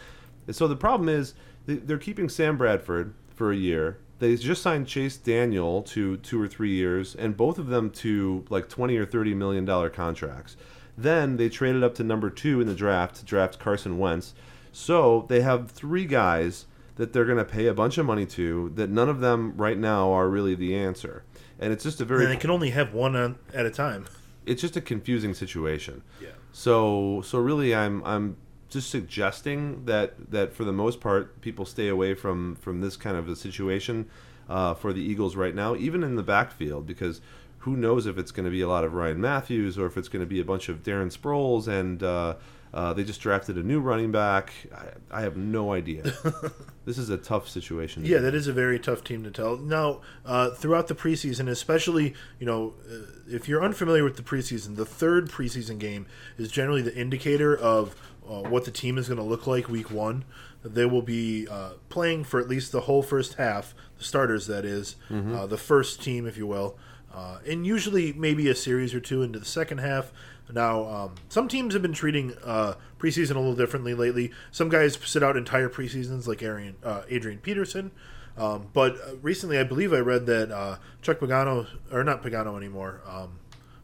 And 0.47 0.57
so 0.57 0.67
the 0.67 0.77
problem 0.77 1.09
is 1.09 1.35
they're 1.67 1.99
keeping 1.99 2.29
Sam 2.29 2.57
Bradford 2.57 3.15
for 3.29 3.53
a 3.53 3.57
year 3.57 3.99
they 4.21 4.37
just 4.37 4.63
signed 4.63 4.87
Chase 4.87 5.17
Daniel 5.17 5.83
to 5.83 6.19
two 6.19 6.41
or 6.41 6.47
three 6.47 6.75
years, 6.75 7.15
and 7.15 7.37
both 7.37 7.59
of 7.59 7.67
them 7.67 7.91
to 7.91 8.45
like 8.51 8.69
twenty 8.69 8.97
or 8.97 9.07
thirty 9.07 9.35
million 9.35 9.65
dollar 9.65 9.91
contracts. 9.91 10.57
Then 10.97 11.39
they 11.39 11.49
traded 11.49 11.83
up 11.83 11.95
to 11.97 12.05
number 12.05 12.29
two 12.29 12.61
in 12.61 12.67
the 12.67 12.75
draft 12.75 13.17
to 13.17 13.25
draft 13.25 13.59
Carson 13.59 13.99
Wentz. 13.99 14.35
So 14.73 15.25
they 15.29 15.41
have 15.41 15.71
three 15.71 16.05
guys 16.05 16.67
that 16.97 17.15
they're 17.15 17.25
going 17.25 17.39
to 17.39 17.45
pay 17.45 17.67
a 17.67 17.75
bunch 17.75 17.97
of 17.97 18.05
money 18.05 18.27
to. 18.27 18.71
That 18.75 18.91
none 18.91 19.09
of 19.09 19.21
them 19.21 19.55
right 19.57 19.79
now 19.79 20.13
are 20.13 20.29
really 20.29 20.55
the 20.55 20.77
answer, 20.77 21.25
and 21.59 21.73
it's 21.73 21.83
just 21.83 22.01
a 22.01 22.05
very. 22.05 22.25
And 22.25 22.33
they 22.33 22.37
can 22.37 22.51
only 22.51 22.71
have 22.71 22.93
one 22.93 23.39
at 23.55 23.67
a 23.67 23.71
time. 23.71 24.07
It's 24.45 24.61
just 24.61 24.77
a 24.77 24.81
confusing 24.83 25.33
situation. 25.33 26.03
Yeah. 26.21 26.29
So 26.53 27.23
so 27.25 27.39
really, 27.39 27.75
I'm 27.75 28.05
I'm 28.05 28.37
just 28.71 28.91
suggesting 28.91 29.85
that 29.85 30.31
that 30.31 30.55
for 30.55 30.65
the 30.65 30.73
most 30.73 31.01
part 31.01 31.41
people 31.41 31.65
stay 31.67 31.89
away 31.89 32.15
from 32.15 32.55
from 32.57 32.81
this 32.81 32.97
kind 32.97 33.17
of 33.17 33.29
a 33.29 33.37
situation 33.37 34.09
uh, 34.49 34.75
for 34.75 34.93
the 34.93 35.01
Eagles 35.01 35.37
right 35.37 35.55
now, 35.55 35.77
even 35.77 36.03
in 36.03 36.17
the 36.17 36.23
backfield, 36.23 36.87
because 36.87 37.21
who 37.59 37.77
knows 37.77 38.07
if 38.07 38.19
it's 38.19 38.33
going 38.33 38.45
to 38.45 38.51
be 38.51 38.63
a 38.63 38.69
lot 38.69 38.85
of 38.85 38.95
Ryan 38.95 39.21
Mathews 39.21 39.79
or 39.79 39.87
if 39.87 39.97
it's 39.97 40.09
going 40.09 40.21
to 40.21 40.27
be 40.27 40.41
a 40.41 40.45
bunch 40.45 40.69
of 40.69 40.83
Darren 40.83 41.17
Sproles 41.17 41.69
and 41.69 42.03
uh, 42.03 42.35
uh, 42.73 42.93
they 42.95 43.05
just 43.05 43.21
drafted 43.21 43.57
a 43.57 43.63
new 43.63 43.81
running 43.81 44.13
back. 44.13 44.53
I, 44.75 45.19
I 45.19 45.23
have 45.23 45.37
no 45.37 45.73
idea. 45.73 46.03
this 46.85 46.99
is 46.99 47.11
a 47.11 47.17
tough 47.19 47.49
situation. 47.49 48.05
Yeah, 48.05 48.19
that 48.19 48.35
is 48.35 48.47
a 48.47 48.53
very 48.53 48.79
tough 48.79 49.05
team 49.05 49.25
to 49.25 49.31
tell. 49.31 49.57
Now, 49.57 50.01
uh, 50.25 50.51
throughout 50.51 50.89
the 50.89 50.95
preseason, 50.95 51.49
especially 51.49 52.15
you 52.39 52.47
know, 52.47 52.75
uh, 52.91 53.07
if 53.29 53.49
you're 53.49 53.63
unfamiliar 53.63 54.05
with 54.05 54.17
the 54.17 54.23
preseason, 54.23 54.77
the 54.77 54.87
third 54.87 55.29
preseason 55.29 55.79
game 55.79 56.07
is 56.39 56.51
generally 56.51 56.83
the 56.83 56.97
indicator 56.97 57.57
of 57.57 57.95
uh, 58.31 58.49
what 58.49 58.65
the 58.65 58.71
team 58.71 58.97
is 58.97 59.09
going 59.09 59.19
to 59.19 59.25
look 59.25 59.47
like 59.47 59.69
week 59.69 59.91
one. 59.91 60.25
They 60.63 60.87
will 60.87 61.03
be 61.03 61.49
uh, 61.49 61.73
playing 61.89 62.25
for 62.25 62.39
at 62.39 62.49
least 62.49 62.71
the 62.71 62.83
whole 62.83 63.03
first 63.03 63.35
half, 63.35 63.75
the 63.99 64.05
starters, 64.05 64.47
that 64.47 64.65
is, 64.65 64.97
mm-hmm. 65.09 65.35
uh, 65.35 65.47
the 65.47 65.57
first 65.57 66.03
team, 66.03 66.27
if 66.27 66.37
you 66.37 66.47
will. 66.47 66.79
Uh, 67.13 67.39
and 67.47 67.67
usually 67.67 68.13
maybe 68.13 68.49
a 68.49 68.55
series 68.55 68.95
or 68.95 69.01
two 69.01 69.23
into 69.23 69.39
the 69.39 69.45
second 69.45 69.79
half. 69.79 70.13
Now, 70.53 70.85
um, 70.85 71.15
some 71.29 71.49
teams 71.49 71.75
have 71.75 71.83
been 71.83 71.93
treating 71.93 72.35
uh, 72.45 72.75
preseason 72.99 73.37
a 73.37 73.39
little 73.39 73.57
differently 73.57 73.95
lately. 73.95 74.33
Some 74.51 74.69
guys 74.69 74.99
sit 75.03 75.23
out 75.23 75.37
entire 75.37 75.69
preseasons, 75.69 76.27
like 76.27 76.43
Arian, 76.43 76.77
uh, 76.85 77.03
Adrian 77.09 77.39
Peterson. 77.39 77.91
Um, 78.37 78.69
but 78.73 78.97
recently, 79.23 79.59
I 79.59 79.65
believe 79.65 79.93
I 79.93 79.99
read 79.99 80.27
that 80.27 80.79
Chuck 81.03 81.19
Pagano, 81.19 81.67
or 81.93 82.05
not 82.05 82.23
Pagano 82.23 82.57
anymore. 82.57 83.01
Um, 83.07 83.39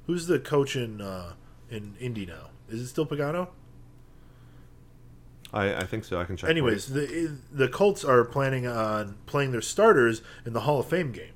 who's 0.06 0.26
the 0.26 0.38
coach 0.38 0.76
in 0.76 1.00
in 1.70 1.94
Indy 2.00 2.26
now? 2.26 2.50
Is 2.68 2.80
it 2.80 2.86
still 2.88 3.06
Pagano? 3.06 3.48
I, 5.52 5.74
I 5.74 5.84
think 5.84 6.04
so. 6.04 6.20
I 6.20 6.24
can 6.24 6.36
check. 6.36 6.50
Anyways, 6.50 6.86
the 6.86 7.36
the 7.52 7.68
Colts 7.68 8.04
are 8.04 8.24
planning 8.24 8.66
on 8.66 9.16
playing 9.26 9.52
their 9.52 9.62
starters 9.62 10.22
in 10.44 10.52
the 10.52 10.60
Hall 10.60 10.80
of 10.80 10.86
Fame 10.86 11.12
game, 11.12 11.32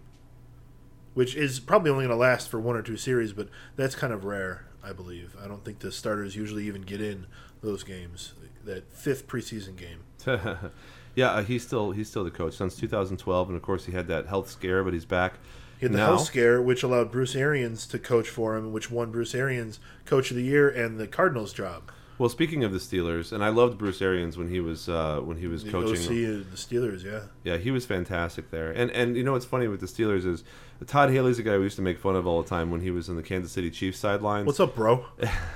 which 1.14 1.34
is 1.34 1.60
probably 1.60 1.90
only 1.90 2.06
going 2.06 2.16
to 2.16 2.20
last 2.20 2.48
for 2.48 2.60
one 2.60 2.76
or 2.76 2.82
two 2.82 2.96
series, 2.96 3.32
but 3.32 3.48
that's 3.76 3.94
kind 3.94 4.12
of 4.12 4.24
rare, 4.24 4.66
I 4.82 4.92
believe. 4.92 5.36
I 5.42 5.46
don't 5.46 5.64
think 5.64 5.78
the 5.78 5.92
starters 5.92 6.36
usually 6.36 6.66
even 6.66 6.82
get 6.82 7.00
in 7.00 7.26
those 7.62 7.82
games. 7.82 8.34
That 8.64 8.92
fifth 8.92 9.26
preseason 9.26 9.74
game. 9.76 10.00
yeah, 11.14 11.30
uh, 11.30 11.42
he's 11.42 11.66
still 11.66 11.92
he's 11.92 12.08
still 12.08 12.24
the 12.24 12.30
coach 12.30 12.54
since 12.54 12.76
2012, 12.76 13.48
and 13.48 13.56
of 13.56 13.62
course 13.62 13.86
he 13.86 13.92
had 13.92 14.08
that 14.08 14.26
health 14.26 14.50
scare, 14.50 14.84
but 14.84 14.92
he's 14.92 15.06
back. 15.06 15.34
He 15.78 15.86
had 15.86 15.94
the 15.94 15.98
now. 15.98 16.06
health 16.06 16.26
scare, 16.26 16.60
which 16.60 16.82
allowed 16.82 17.10
Bruce 17.10 17.34
Arians 17.34 17.86
to 17.86 17.98
coach 17.98 18.28
for 18.28 18.56
him, 18.56 18.70
which 18.70 18.90
won 18.90 19.10
Bruce 19.10 19.34
Arians 19.34 19.80
Coach 20.04 20.30
of 20.30 20.36
the 20.36 20.42
Year 20.42 20.68
and 20.68 21.00
the 21.00 21.06
Cardinals 21.06 21.54
job. 21.54 21.90
Well, 22.20 22.28
speaking 22.28 22.64
of 22.64 22.72
the 22.72 22.78
Steelers, 22.78 23.32
and 23.32 23.42
I 23.42 23.48
loved 23.48 23.78
Bruce 23.78 24.02
Arians 24.02 24.36
when 24.36 24.50
he 24.50 24.60
was 24.60 24.90
uh, 24.90 25.20
when 25.24 25.38
he 25.38 25.46
was 25.46 25.64
The 25.64 25.70
coaching. 25.70 25.94
OC 26.02 26.06
the 26.50 26.54
Steelers, 26.54 27.02
yeah. 27.02 27.20
Yeah, 27.44 27.56
he 27.56 27.70
was 27.70 27.86
fantastic 27.86 28.50
there. 28.50 28.70
And 28.70 28.90
and 28.90 29.16
you 29.16 29.24
know 29.24 29.32
what's 29.32 29.46
funny 29.46 29.68
with 29.68 29.80
the 29.80 29.86
Steelers 29.86 30.26
is 30.26 30.44
Todd 30.86 31.10
Haley's 31.10 31.38
a 31.38 31.42
guy 31.42 31.56
we 31.58 31.64
used 31.64 31.76
to 31.76 31.82
make 31.82 31.98
fun 31.98 32.16
of 32.16 32.26
all 32.26 32.42
the 32.42 32.48
time 32.48 32.70
when 32.70 32.80
he 32.80 32.90
was 32.90 33.08
in 33.08 33.16
the 33.16 33.22
Kansas 33.22 33.52
City 33.52 33.70
Chiefs 33.70 33.98
sidelines. 33.98 34.46
What's 34.46 34.60
up, 34.60 34.74
bro? 34.74 35.04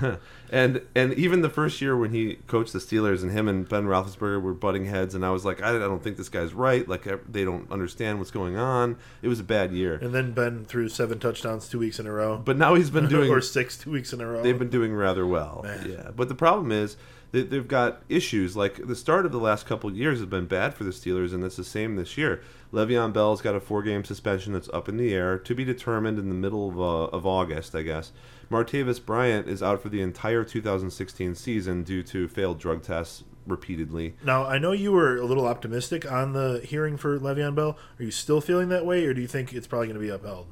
and 0.51 0.81
and 0.95 1.13
even 1.13 1.41
the 1.41 1.49
first 1.49 1.81
year 1.81 1.97
when 1.97 2.11
he 2.11 2.35
coached 2.47 2.73
the 2.73 2.79
Steelers 2.79 3.23
and 3.23 3.31
him 3.31 3.47
and 3.47 3.67
Ben 3.67 3.85
Roethlisberger 3.85 4.41
were 4.41 4.53
butting 4.53 4.85
heads, 4.85 5.15
and 5.15 5.25
I 5.25 5.31
was 5.31 5.43
like, 5.43 5.61
I, 5.61 5.69
I 5.75 5.79
don't 5.79 6.03
think 6.03 6.17
this 6.17 6.29
guy's 6.29 6.53
right. 6.53 6.87
Like 6.87 7.07
they 7.31 7.43
don't 7.43 7.69
understand 7.71 8.19
what's 8.19 8.31
going 8.31 8.55
on. 8.55 8.97
It 9.21 9.27
was 9.27 9.39
a 9.39 9.43
bad 9.43 9.71
year. 9.71 9.95
And 9.95 10.13
then 10.13 10.33
Ben 10.33 10.65
threw 10.65 10.89
seven 10.89 11.19
touchdowns 11.19 11.67
two 11.67 11.79
weeks 11.79 11.99
in 11.99 12.05
a 12.05 12.11
row. 12.11 12.37
But 12.37 12.57
now 12.57 12.75
he's 12.75 12.89
been 12.89 13.07
doing 13.09 13.31
or 13.31 13.41
six 13.41 13.77
two 13.77 13.91
weeks 13.91 14.13
in 14.13 14.21
a 14.21 14.27
row. 14.27 14.43
they've 14.43 14.59
been 14.59 14.69
doing 14.69 14.93
rather 14.93 15.25
well. 15.25 15.61
Man. 15.63 15.89
Yeah, 15.89 16.11
but 16.15 16.29
the 16.29 16.35
problem 16.35 16.71
is 16.71 16.97
they, 17.35 17.43
they've 17.43 17.67
got 17.67 18.01
issues. 18.07 18.55
Like 18.55 18.87
the 18.87 18.95
start 18.95 19.25
of 19.25 19.31
the 19.33 19.39
last 19.39 19.65
couple 19.65 19.93
years 19.93 20.19
has 20.19 20.27
been 20.27 20.45
bad 20.45 20.73
for 20.73 20.85
the 20.85 20.91
Steelers, 20.91 21.33
and 21.33 21.43
it's 21.43 21.57
the 21.57 21.65
same 21.65 21.97
this 21.97 22.17
year. 22.17 22.41
Le'Veon 22.71 23.11
Bell's 23.11 23.41
got 23.41 23.55
a 23.55 23.59
four-game 23.59 24.05
suspension 24.05 24.53
that's 24.53 24.69
up 24.69 24.87
in 24.87 24.97
the 24.97 25.13
air 25.13 25.37
to 25.39 25.53
be 25.53 25.65
determined 25.65 26.17
in 26.17 26.29
the 26.29 26.35
middle 26.35 26.69
of, 26.69 26.79
uh, 26.79 27.15
of 27.15 27.25
August, 27.25 27.75
I 27.75 27.81
guess. 27.81 28.11
Martavis 28.49 29.03
Bryant 29.03 29.47
is 29.47 29.61
out 29.61 29.81
for 29.81 29.89
the 29.89 30.01
entire 30.01 30.43
2016 30.43 31.35
season 31.35 31.83
due 31.83 32.03
to 32.03 32.27
failed 32.27 32.59
drug 32.59 32.83
tests 32.83 33.23
repeatedly. 33.45 34.15
Now 34.23 34.45
I 34.45 34.57
know 34.57 34.71
you 34.71 34.91
were 34.91 35.17
a 35.17 35.25
little 35.25 35.45
optimistic 35.45 36.09
on 36.09 36.33
the 36.33 36.61
hearing 36.63 36.95
for 36.95 37.19
Le'Veon 37.19 37.55
Bell. 37.55 37.77
Are 37.99 38.03
you 38.03 38.11
still 38.11 38.41
feeling 38.41 38.69
that 38.69 38.85
way, 38.85 39.05
or 39.05 39.13
do 39.13 39.21
you 39.21 39.27
think 39.27 39.53
it's 39.53 39.67
probably 39.67 39.87
going 39.87 39.99
to 39.99 40.05
be 40.05 40.09
upheld? 40.09 40.47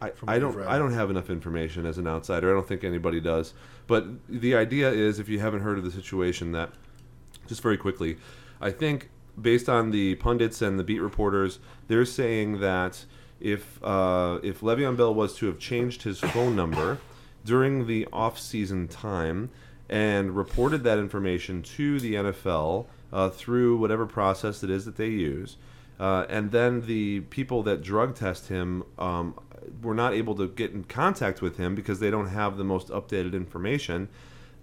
I, 0.00 0.10
From 0.10 0.28
I 0.28 0.38
don't. 0.38 0.60
I 0.62 0.78
don't 0.78 0.92
have 0.92 1.10
enough 1.10 1.30
information 1.30 1.86
as 1.86 1.98
an 1.98 2.06
outsider. 2.06 2.50
I 2.50 2.54
don't 2.54 2.66
think 2.66 2.84
anybody 2.84 3.20
does. 3.20 3.54
But 3.86 4.06
the 4.28 4.54
idea 4.54 4.90
is, 4.90 5.18
if 5.18 5.28
you 5.28 5.40
haven't 5.40 5.60
heard 5.60 5.78
of 5.78 5.84
the 5.84 5.90
situation, 5.90 6.52
that 6.52 6.70
just 7.46 7.62
very 7.62 7.76
quickly, 7.76 8.16
I 8.60 8.70
think 8.70 9.10
based 9.40 9.68
on 9.68 9.90
the 9.90 10.14
pundits 10.16 10.62
and 10.62 10.78
the 10.78 10.84
beat 10.84 11.00
reporters, 11.00 11.58
they're 11.88 12.04
saying 12.04 12.60
that 12.60 13.04
if 13.40 13.82
uh, 13.82 14.38
if 14.42 14.60
Le'Veon 14.60 14.96
Bell 14.96 15.14
was 15.14 15.36
to 15.36 15.46
have 15.46 15.58
changed 15.58 16.02
his 16.02 16.20
phone 16.20 16.56
number 16.56 16.98
during 17.44 17.86
the 17.86 18.06
off-season 18.12 18.88
time 18.88 19.50
and 19.88 20.34
reported 20.34 20.82
that 20.84 20.98
information 20.98 21.62
to 21.62 22.00
the 22.00 22.14
NFL 22.14 22.86
uh, 23.12 23.28
through 23.28 23.76
whatever 23.76 24.06
process 24.06 24.62
it 24.62 24.70
is 24.70 24.86
that 24.86 24.96
they 24.96 25.08
use, 25.08 25.56
uh, 26.00 26.24
and 26.28 26.52
then 26.52 26.86
the 26.86 27.20
people 27.20 27.62
that 27.62 27.82
drug 27.82 28.14
test 28.14 28.48
him 28.48 28.82
um, 28.98 29.34
were 29.82 29.94
not 29.94 30.14
able 30.14 30.34
to 30.36 30.48
get 30.48 30.72
in 30.72 30.84
contact 30.84 31.42
with 31.42 31.56
him 31.56 31.74
because 31.74 32.00
they 32.00 32.10
don't 32.10 32.28
have 32.28 32.56
the 32.56 32.64
most 32.64 32.88
updated 32.88 33.34
information, 33.34 34.08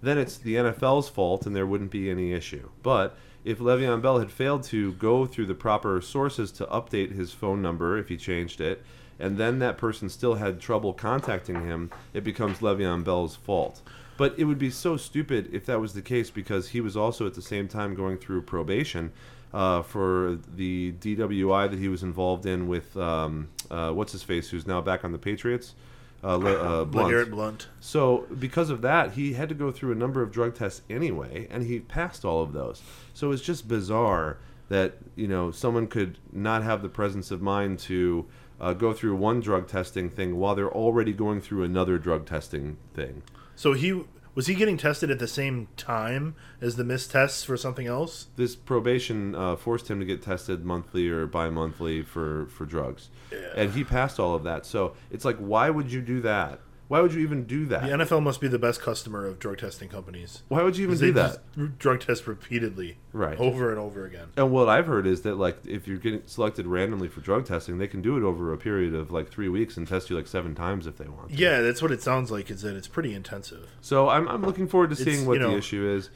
then 0.01 0.17
it's 0.17 0.37
the 0.37 0.55
NFL's 0.55 1.09
fault 1.09 1.45
and 1.45 1.55
there 1.55 1.67
wouldn't 1.67 1.91
be 1.91 2.09
any 2.09 2.33
issue. 2.33 2.69
But 2.81 3.15
if 3.43 3.59
Le'Veon 3.59 4.01
Bell 4.01 4.19
had 4.19 4.31
failed 4.31 4.63
to 4.63 4.93
go 4.93 5.25
through 5.25 5.47
the 5.47 5.55
proper 5.55 6.01
sources 6.01 6.51
to 6.53 6.65
update 6.67 7.13
his 7.13 7.33
phone 7.33 7.61
number 7.61 7.97
if 7.97 8.09
he 8.09 8.17
changed 8.17 8.61
it, 8.61 8.83
and 9.19 9.37
then 9.37 9.59
that 9.59 9.77
person 9.77 10.09
still 10.09 10.35
had 10.35 10.59
trouble 10.59 10.93
contacting 10.93 11.63
him, 11.63 11.91
it 12.13 12.23
becomes 12.23 12.59
Le'Veon 12.59 13.03
Bell's 13.03 13.35
fault. 13.35 13.81
But 14.17 14.37
it 14.37 14.45
would 14.45 14.59
be 14.59 14.69
so 14.69 14.97
stupid 14.97 15.49
if 15.53 15.65
that 15.65 15.79
was 15.79 15.93
the 15.93 16.01
case 16.01 16.29
because 16.29 16.69
he 16.69 16.81
was 16.81 16.97
also 16.97 17.25
at 17.25 17.33
the 17.33 17.41
same 17.41 17.67
time 17.67 17.95
going 17.95 18.17
through 18.17 18.43
probation 18.43 19.11
uh, 19.53 19.81
for 19.81 20.39
the 20.55 20.93
DWI 20.93 21.69
that 21.69 21.79
he 21.79 21.87
was 21.87 22.03
involved 22.03 22.45
in 22.45 22.67
with 22.67 22.95
um, 22.97 23.49
uh, 23.69 23.91
what's 23.91 24.11
his 24.11 24.23
face, 24.23 24.49
who's 24.49 24.67
now 24.67 24.81
back 24.81 25.03
on 25.03 25.11
the 25.11 25.17
Patriots. 25.17 25.75
Uh, 26.23 26.35
Le, 26.35 26.53
uh, 26.53 26.85
Blount. 26.85 27.31
Blount. 27.31 27.67
So 27.79 28.27
because 28.39 28.69
of 28.69 28.81
that, 28.83 29.13
he 29.13 29.33
had 29.33 29.49
to 29.49 29.55
go 29.55 29.71
through 29.71 29.91
a 29.91 29.95
number 29.95 30.21
of 30.21 30.31
drug 30.31 30.53
tests 30.53 30.83
anyway, 30.89 31.47
and 31.49 31.63
he 31.63 31.79
passed 31.79 32.23
all 32.23 32.43
of 32.43 32.53
those. 32.53 32.81
So 33.13 33.31
it's 33.31 33.41
just 33.41 33.67
bizarre 33.67 34.37
that 34.69 34.93
you 35.15 35.27
know 35.27 35.51
someone 35.51 35.87
could 35.87 36.19
not 36.31 36.63
have 36.63 36.81
the 36.81 36.89
presence 36.89 37.31
of 37.31 37.41
mind 37.41 37.79
to 37.79 38.27
uh, 38.59 38.73
go 38.73 38.93
through 38.93 39.15
one 39.15 39.39
drug 39.39 39.67
testing 39.67 40.09
thing 40.09 40.37
while 40.37 40.53
they're 40.53 40.71
already 40.71 41.11
going 41.11 41.41
through 41.41 41.63
another 41.63 41.97
drug 41.97 42.27
testing 42.27 42.77
thing. 42.93 43.23
So 43.55 43.73
he 43.73 44.03
was 44.33 44.47
he 44.47 44.55
getting 44.55 44.77
tested 44.77 45.11
at 45.11 45.19
the 45.19 45.27
same 45.27 45.67
time 45.77 46.35
as 46.61 46.75
the 46.75 46.83
missed 46.83 47.11
tests 47.11 47.43
for 47.43 47.57
something 47.57 47.87
else? 47.87 48.27
This 48.35 48.55
probation 48.55 49.35
uh, 49.35 49.55
forced 49.55 49.89
him 49.89 49.99
to 49.99 50.05
get 50.05 50.21
tested 50.21 50.63
monthly 50.65 51.09
or 51.09 51.25
bi-monthly 51.27 52.01
for 52.01 52.47
for 52.47 52.65
drugs, 52.65 53.09
and 53.55 53.71
he 53.71 53.83
passed 53.83 54.19
all 54.19 54.35
of 54.35 54.43
that. 54.43 54.65
So 54.65 54.95
it's 55.09 55.25
like, 55.25 55.37
why 55.37 55.69
would 55.69 55.91
you 55.91 56.01
do 56.01 56.21
that? 56.21 56.59
Why 56.91 56.99
would 56.99 57.13
you 57.13 57.21
even 57.21 57.45
do 57.45 57.65
that? 57.67 57.83
The 57.83 57.87
NFL 58.03 58.21
must 58.21 58.41
be 58.41 58.49
the 58.49 58.59
best 58.59 58.81
customer 58.81 59.25
of 59.25 59.39
drug 59.39 59.59
testing 59.59 59.87
companies. 59.87 60.43
Why 60.49 60.61
would 60.61 60.75
you 60.75 60.83
even 60.87 60.97
do 60.97 61.05
they 61.05 61.11
that? 61.11 61.39
just 61.55 61.79
drug 61.79 62.01
test 62.01 62.27
repeatedly, 62.27 62.97
Right. 63.13 63.39
over 63.39 63.69
and 63.69 63.79
over 63.79 64.03
again. 64.05 64.27
And 64.35 64.51
what 64.51 64.67
I've 64.67 64.87
heard 64.87 65.07
is 65.07 65.21
that 65.21 65.35
like 65.35 65.55
if 65.65 65.87
you're 65.87 65.97
getting 65.99 66.21
selected 66.25 66.67
randomly 66.67 67.07
for 67.07 67.21
drug 67.21 67.45
testing, 67.45 67.77
they 67.77 67.87
can 67.87 68.01
do 68.01 68.17
it 68.17 68.23
over 68.23 68.51
a 68.51 68.57
period 68.57 68.93
of 68.93 69.09
like 69.09 69.29
three 69.31 69.47
weeks 69.47 69.77
and 69.77 69.87
test 69.87 70.09
you 70.09 70.17
like 70.17 70.27
seven 70.27 70.53
times 70.53 70.85
if 70.85 70.97
they 70.97 71.07
want. 71.07 71.29
to. 71.29 71.35
Yeah, 71.37 71.61
that's 71.61 71.81
what 71.81 71.93
it 71.93 72.01
sounds 72.01 72.29
like. 72.29 72.51
Is 72.51 72.61
that 72.63 72.75
it's 72.75 72.89
pretty 72.89 73.13
intensive. 73.13 73.69
So 73.79 74.09
I'm, 74.09 74.27
I'm 74.27 74.43
looking 74.43 74.67
forward 74.67 74.89
to 74.89 74.95
It's, 74.95 75.03
seeing 75.05 75.25
what 75.25 75.35
you 75.35 75.39
know- 75.39 75.51
the 75.51 75.57
issue 75.59 75.89
is, 75.89 76.09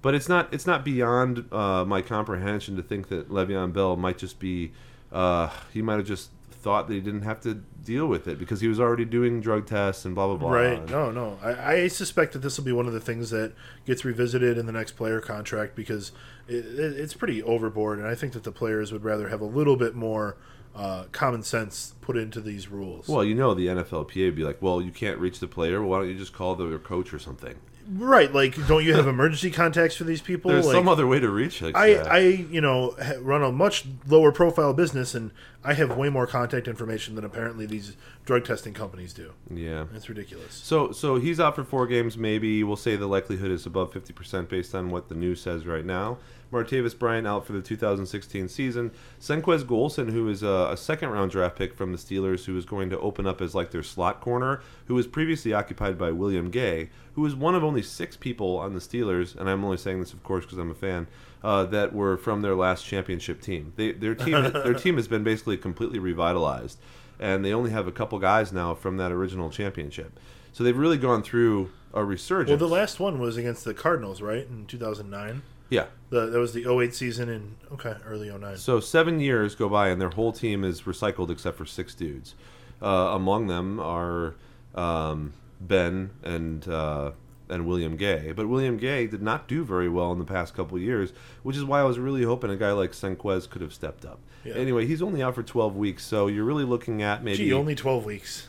but 0.00 0.14
it's 0.14 0.30
not 0.30 0.48
it's 0.54 0.66
not 0.66 0.86
beyond 0.86 1.52
uh, 1.52 1.84
my 1.84 2.00
comprehension 2.00 2.76
to 2.76 2.82
think 2.82 3.08
that 3.08 3.28
Le'Veon 3.28 3.74
Bell 3.74 3.94
might 3.96 4.16
just 4.16 4.38
be 4.38 4.72
uh, 5.12 5.50
he 5.70 5.82
might 5.82 5.96
have 5.98 6.06
just 6.06 6.30
thought 6.64 6.88
that 6.88 6.94
he 6.94 7.00
didn't 7.00 7.22
have 7.22 7.40
to 7.42 7.54
deal 7.84 8.06
with 8.06 8.26
it 8.26 8.38
because 8.38 8.62
he 8.62 8.68
was 8.68 8.80
already 8.80 9.04
doing 9.04 9.42
drug 9.42 9.66
tests 9.66 10.06
and 10.06 10.14
blah 10.14 10.26
blah 10.26 10.36
blah. 10.36 10.50
Right? 10.50 10.88
No, 10.88 11.10
no. 11.10 11.38
I, 11.42 11.72
I 11.72 11.88
suspect 11.88 12.32
that 12.32 12.38
this 12.38 12.56
will 12.56 12.64
be 12.64 12.72
one 12.72 12.86
of 12.86 12.94
the 12.94 13.00
things 13.00 13.28
that 13.30 13.52
gets 13.84 14.02
revisited 14.02 14.56
in 14.56 14.64
the 14.64 14.72
next 14.72 14.92
player 14.92 15.20
contract 15.20 15.76
because 15.76 16.10
it, 16.48 16.64
it, 16.64 16.98
it's 16.98 17.12
pretty 17.12 17.42
overboard, 17.42 17.98
and 17.98 18.08
I 18.08 18.14
think 18.14 18.32
that 18.32 18.44
the 18.44 18.52
players 18.52 18.92
would 18.92 19.04
rather 19.04 19.28
have 19.28 19.42
a 19.42 19.46
little 19.46 19.76
bit 19.76 19.94
more 19.94 20.38
uh, 20.74 21.04
common 21.12 21.42
sense 21.42 21.94
put 22.00 22.16
into 22.16 22.40
these 22.40 22.68
rules. 22.68 23.08
Well, 23.08 23.24
you 23.24 23.34
know 23.34 23.52
the 23.52 23.66
NFLPA 23.66 24.24
would 24.24 24.34
be 24.34 24.44
like, 24.44 24.62
well, 24.62 24.80
you 24.80 24.90
can't 24.90 25.18
reach 25.18 25.40
the 25.40 25.46
player. 25.46 25.80
Well, 25.80 25.90
why 25.90 25.98
don't 25.98 26.08
you 26.08 26.18
just 26.18 26.32
call 26.32 26.56
the 26.56 26.78
coach 26.78 27.12
or 27.12 27.18
something? 27.18 27.56
Right? 27.88 28.32
Like, 28.32 28.54
don't 28.66 28.84
you 28.84 28.94
have 28.94 29.06
emergency 29.06 29.50
contacts 29.50 29.96
for 29.96 30.04
these 30.04 30.20
people? 30.20 30.50
There's 30.50 30.66
like, 30.66 30.74
some 30.74 30.88
other 30.88 31.06
way 31.06 31.20
to 31.20 31.28
reach. 31.28 31.62
Like 31.62 31.76
I. 31.76 31.94
I, 31.94 32.18
you 32.18 32.60
know, 32.60 32.96
run 33.20 33.42
a 33.42 33.52
much 33.52 33.86
lower 34.06 34.32
profile 34.32 34.72
business, 34.72 35.14
and 35.14 35.30
I 35.62 35.74
have 35.74 35.96
way 35.96 36.08
more 36.08 36.26
contact 36.26 36.68
information 36.68 37.14
than 37.14 37.24
apparently 37.24 37.66
these 37.66 37.96
drug 38.24 38.44
testing 38.44 38.74
companies 38.74 39.12
do. 39.12 39.32
yeah. 39.50 39.84
It's 39.94 40.08
ridiculous. 40.08 40.54
So 40.54 40.92
so 40.92 41.16
he's 41.16 41.40
out 41.40 41.54
for 41.54 41.64
four 41.64 41.86
games. 41.86 42.16
Maybe 42.16 42.62
we'll 42.64 42.76
say 42.76 42.96
the 42.96 43.06
likelihood 43.06 43.50
is 43.50 43.66
above 43.66 43.92
fifty 43.92 44.12
percent 44.12 44.48
based 44.48 44.74
on 44.74 44.90
what 44.90 45.08
the 45.08 45.14
news 45.14 45.40
says 45.40 45.66
right 45.66 45.84
now. 45.84 46.18
Martavis 46.54 46.98
Bryant 46.98 47.26
out 47.26 47.44
for 47.44 47.52
the 47.52 47.60
2016 47.60 48.48
season. 48.48 48.92
Senquez 49.20 49.64
Golson, 49.64 50.10
who 50.10 50.28
is 50.28 50.42
a, 50.42 50.68
a 50.70 50.76
second 50.76 51.10
round 51.10 51.32
draft 51.32 51.56
pick 51.56 51.74
from 51.74 51.92
the 51.92 51.98
Steelers, 51.98 52.44
who 52.44 52.56
is 52.56 52.64
going 52.64 52.88
to 52.90 52.98
open 53.00 53.26
up 53.26 53.40
as 53.40 53.54
like 53.54 53.72
their 53.72 53.82
slot 53.82 54.20
corner, 54.20 54.62
who 54.86 54.94
was 54.94 55.06
previously 55.06 55.52
occupied 55.52 55.98
by 55.98 56.10
William 56.12 56.50
Gay, 56.50 56.90
who 57.14 57.26
is 57.26 57.34
one 57.34 57.54
of 57.54 57.64
only 57.64 57.82
six 57.82 58.16
people 58.16 58.56
on 58.56 58.72
the 58.72 58.80
Steelers, 58.80 59.36
and 59.36 59.50
I'm 59.50 59.64
only 59.64 59.76
saying 59.76 60.00
this, 60.00 60.12
of 60.12 60.22
course, 60.22 60.44
because 60.44 60.58
I'm 60.58 60.70
a 60.70 60.74
fan. 60.74 61.06
Uh, 61.42 61.66
that 61.66 61.92
were 61.92 62.16
from 62.16 62.40
their 62.40 62.54
last 62.54 62.86
championship 62.86 63.42
team. 63.42 63.74
They, 63.76 63.92
their 63.92 64.14
team, 64.14 64.32
their 64.52 64.72
team 64.72 64.96
has 64.96 65.06
been 65.06 65.22
basically 65.22 65.58
completely 65.58 65.98
revitalized, 65.98 66.78
and 67.20 67.44
they 67.44 67.52
only 67.52 67.70
have 67.70 67.86
a 67.86 67.92
couple 67.92 68.18
guys 68.18 68.50
now 68.50 68.74
from 68.74 68.96
that 68.96 69.12
original 69.12 69.50
championship. 69.50 70.18
So 70.54 70.64
they've 70.64 70.74
really 70.74 70.96
gone 70.96 71.22
through 71.22 71.70
a 71.92 72.02
resurgence. 72.02 72.48
Well, 72.48 72.68
the 72.68 72.74
last 72.74 72.98
one 72.98 73.18
was 73.18 73.36
against 73.36 73.64
the 73.64 73.74
Cardinals, 73.74 74.22
right, 74.22 74.46
in 74.48 74.64
2009. 74.66 75.42
Yeah. 75.70 75.86
The, 76.10 76.26
that 76.26 76.38
was 76.38 76.52
the 76.52 76.70
08 76.70 76.94
season 76.94 77.28
in 77.28 77.56
okay 77.72 77.96
early 78.06 78.30
09. 78.30 78.56
So 78.56 78.80
seven 78.80 79.20
years 79.20 79.54
go 79.54 79.68
by, 79.68 79.88
and 79.88 80.00
their 80.00 80.10
whole 80.10 80.32
team 80.32 80.64
is 80.64 80.82
recycled 80.82 81.30
except 81.30 81.56
for 81.56 81.64
six 81.66 81.94
dudes. 81.94 82.34
Uh, 82.82 83.12
among 83.14 83.46
them 83.46 83.80
are 83.80 84.34
um, 84.74 85.32
Ben 85.60 86.10
and 86.22 86.66
uh, 86.68 87.12
and 87.48 87.66
William 87.66 87.96
Gay. 87.96 88.32
But 88.32 88.48
William 88.48 88.76
Gay 88.76 89.06
did 89.06 89.22
not 89.22 89.48
do 89.48 89.64
very 89.64 89.88
well 89.88 90.12
in 90.12 90.18
the 90.18 90.24
past 90.24 90.54
couple 90.54 90.78
years, 90.78 91.12
which 91.42 91.56
is 91.56 91.64
why 91.64 91.80
I 91.80 91.84
was 91.84 91.98
really 91.98 92.22
hoping 92.22 92.50
a 92.50 92.56
guy 92.56 92.72
like 92.72 92.92
Senquez 92.92 93.48
could 93.48 93.62
have 93.62 93.72
stepped 93.72 94.04
up. 94.04 94.20
Yeah. 94.44 94.54
Anyway, 94.54 94.86
he's 94.86 95.02
only 95.02 95.22
out 95.22 95.34
for 95.34 95.42
12 95.42 95.76
weeks, 95.76 96.04
so 96.04 96.26
you're 96.26 96.44
really 96.44 96.64
looking 96.64 97.02
at 97.02 97.24
maybe 97.24 97.38
Gee, 97.38 97.52
only 97.52 97.74
12 97.74 98.04
weeks. 98.04 98.46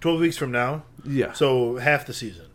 12 0.00 0.20
weeks 0.20 0.36
from 0.36 0.50
now, 0.52 0.84
yeah. 1.04 1.32
so 1.32 1.76
half 1.76 2.06
the 2.06 2.12
season. 2.12 2.46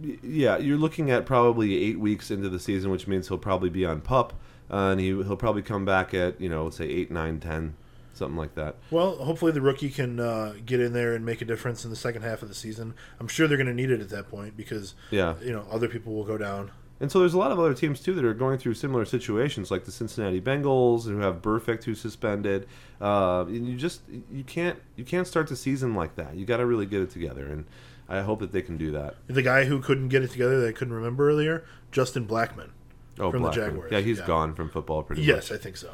Yeah, 0.00 0.58
you're 0.58 0.76
looking 0.78 1.10
at 1.10 1.26
probably 1.26 1.82
eight 1.84 1.98
weeks 1.98 2.30
into 2.30 2.48
the 2.48 2.60
season, 2.60 2.90
which 2.90 3.06
means 3.08 3.28
he'll 3.28 3.38
probably 3.38 3.68
be 3.70 3.84
on 3.84 4.00
pup, 4.00 4.32
uh, 4.70 4.90
and 4.92 5.00
he 5.00 5.06
he'll 5.08 5.36
probably 5.36 5.62
come 5.62 5.84
back 5.84 6.14
at 6.14 6.40
you 6.40 6.48
know 6.48 6.70
say 6.70 6.84
eight, 6.86 7.10
nine, 7.10 7.40
ten, 7.40 7.74
something 8.14 8.36
like 8.36 8.54
that. 8.54 8.76
Well, 8.92 9.16
hopefully 9.16 9.50
the 9.52 9.60
rookie 9.60 9.90
can 9.90 10.20
uh, 10.20 10.54
get 10.64 10.78
in 10.78 10.92
there 10.92 11.14
and 11.14 11.24
make 11.26 11.40
a 11.42 11.44
difference 11.44 11.84
in 11.84 11.90
the 11.90 11.96
second 11.96 12.22
half 12.22 12.42
of 12.42 12.48
the 12.48 12.54
season. 12.54 12.94
I'm 13.18 13.26
sure 13.28 13.48
they're 13.48 13.56
going 13.56 13.66
to 13.66 13.74
need 13.74 13.90
it 13.90 14.00
at 14.00 14.10
that 14.10 14.28
point 14.28 14.56
because 14.56 14.94
Yeah. 15.10 15.34
you 15.42 15.52
know 15.52 15.64
other 15.70 15.88
people 15.88 16.14
will 16.14 16.24
go 16.24 16.38
down. 16.38 16.70
And 17.00 17.12
so 17.12 17.20
there's 17.20 17.34
a 17.34 17.38
lot 17.38 17.52
of 17.52 17.60
other 17.60 17.74
teams 17.74 18.00
too 18.00 18.12
that 18.14 18.24
are 18.24 18.34
going 18.34 18.58
through 18.58 18.74
similar 18.74 19.04
situations, 19.04 19.70
like 19.70 19.84
the 19.84 19.92
Cincinnati 19.92 20.40
Bengals, 20.40 21.04
who 21.04 21.18
have 21.18 21.40
Burfict 21.42 21.84
who's 21.84 22.00
suspended. 22.00 22.66
Uh, 23.00 23.44
and 23.46 23.66
you 23.68 23.76
just 23.76 24.00
you 24.32 24.42
can't 24.44 24.78
you 24.96 25.04
can't 25.04 25.26
start 25.26 25.48
the 25.48 25.56
season 25.56 25.94
like 25.94 26.14
that. 26.16 26.34
You 26.36 26.44
got 26.44 26.56
to 26.56 26.66
really 26.66 26.86
get 26.86 27.00
it 27.00 27.10
together, 27.10 27.46
and 27.46 27.64
I 28.08 28.22
hope 28.22 28.40
that 28.40 28.52
they 28.52 28.62
can 28.62 28.76
do 28.76 28.90
that. 28.92 29.16
The 29.26 29.42
guy 29.42 29.64
who 29.64 29.80
couldn't 29.80 30.08
get 30.08 30.22
it 30.22 30.30
together 30.30 30.60
that 30.60 30.68
I 30.68 30.72
couldn't 30.72 30.94
remember 30.94 31.28
earlier, 31.28 31.64
Justin 31.92 32.26
Blackmon. 32.26 32.70
Oh, 33.18 33.30
From 33.30 33.42
the 33.42 33.48
Blackmon. 33.48 33.54
Jaguars, 33.54 33.92
Yeah, 33.92 34.00
he's 34.00 34.18
yeah. 34.18 34.26
gone 34.26 34.54
from 34.54 34.70
football 34.70 35.02
pretty 35.02 35.22
Yes, 35.22 35.50
I 35.50 35.56
think 35.56 35.76
so. 35.76 35.90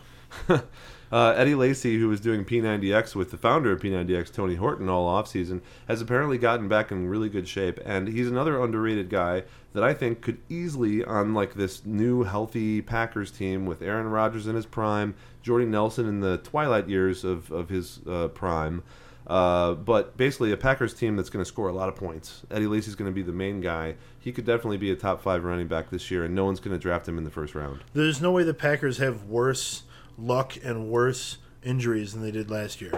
uh, 0.49 1.31
Eddie 1.37 1.55
Lacy, 1.55 1.99
who 1.99 2.09
was 2.09 2.21
doing 2.21 2.45
P90X 2.45 3.15
with 3.15 3.31
the 3.31 3.37
founder 3.37 3.73
of 3.73 3.81
P90X, 3.81 4.33
Tony 4.33 4.57
Horton, 4.57 4.89
all 4.89 5.09
offseason, 5.09 5.61
has 5.89 6.01
apparently 6.01 6.39
gotten 6.39 6.69
back 6.69 6.91
in 6.91 7.09
really 7.09 7.29
good 7.29 7.49
shape. 7.49 7.81
And 7.85 8.09
he's 8.09 8.29
another 8.29 8.63
underrated 8.63 9.09
guy 9.11 9.45
that 9.73 9.83
I 9.83 9.95
think 9.95 10.21
could 10.21 10.39
easily, 10.49 11.05
on 11.05 11.35
like 11.35 11.55
this 11.55 11.85
new 11.85 12.25
healthy 12.25 12.83
Packers 12.83 13.31
team 13.31 13.67
with 13.67 13.83
Aaron 13.83 14.09
Rodgers 14.09 14.47
in 14.47 14.55
his 14.55 14.67
prime, 14.67 15.15
Jordy 15.43 15.67
Nelson 15.67 16.07
in 16.07 16.21
the 16.21 16.39
twilight 16.39 16.89
years 16.89 17.25
of, 17.25 17.51
of 17.51 17.69
his 17.69 18.01
uh, 18.09 18.29
prime, 18.29 18.83
uh, 19.27 19.75
but 19.75 20.17
basically, 20.17 20.53
a 20.53 20.57
Packers 20.57 20.93
team 20.95 21.17
that's 21.17 21.31
going 21.31 21.43
to 21.45 21.49
score 21.49 21.69
a 21.69 21.73
lot 21.73 21.89
of 21.89 21.97
points. 21.97 22.43
Eddie 22.51 22.67
Lacy's 22.67 22.95
going 22.95 23.11
to 23.11 23.15
be 23.15 23.23
the 23.23 23.33
main 23.33 23.61
guy. 23.61 23.95
He 24.21 24.33
could 24.33 24.45
definitely 24.45 24.77
be 24.79 24.91
a 24.91 24.97
top 24.97 25.23
five 25.23 25.45
running 25.45 25.67
back 25.69 25.91
this 25.91 26.11
year, 26.11 26.25
and 26.25 26.35
no 26.35 26.45
one's 26.45 26.61
going 26.61 26.77
to 26.77 26.81
draft 26.81 27.09
him 27.09 27.19
in 27.19 27.25
the 27.25 27.31
first 27.31 27.55
round. 27.55 27.81
There's 27.95 28.21
no 28.21 28.33
way 28.33 28.43
the 28.43 28.55
Packers 28.55 28.99
have 28.99 29.25
worse 29.25 29.85
luck 30.19 30.57
and 30.63 30.89
worse 30.89 31.39
injuries 31.63 32.13
than 32.13 32.23
they 32.23 32.31
did 32.31 32.51
last 32.51 32.81
year. 32.81 32.93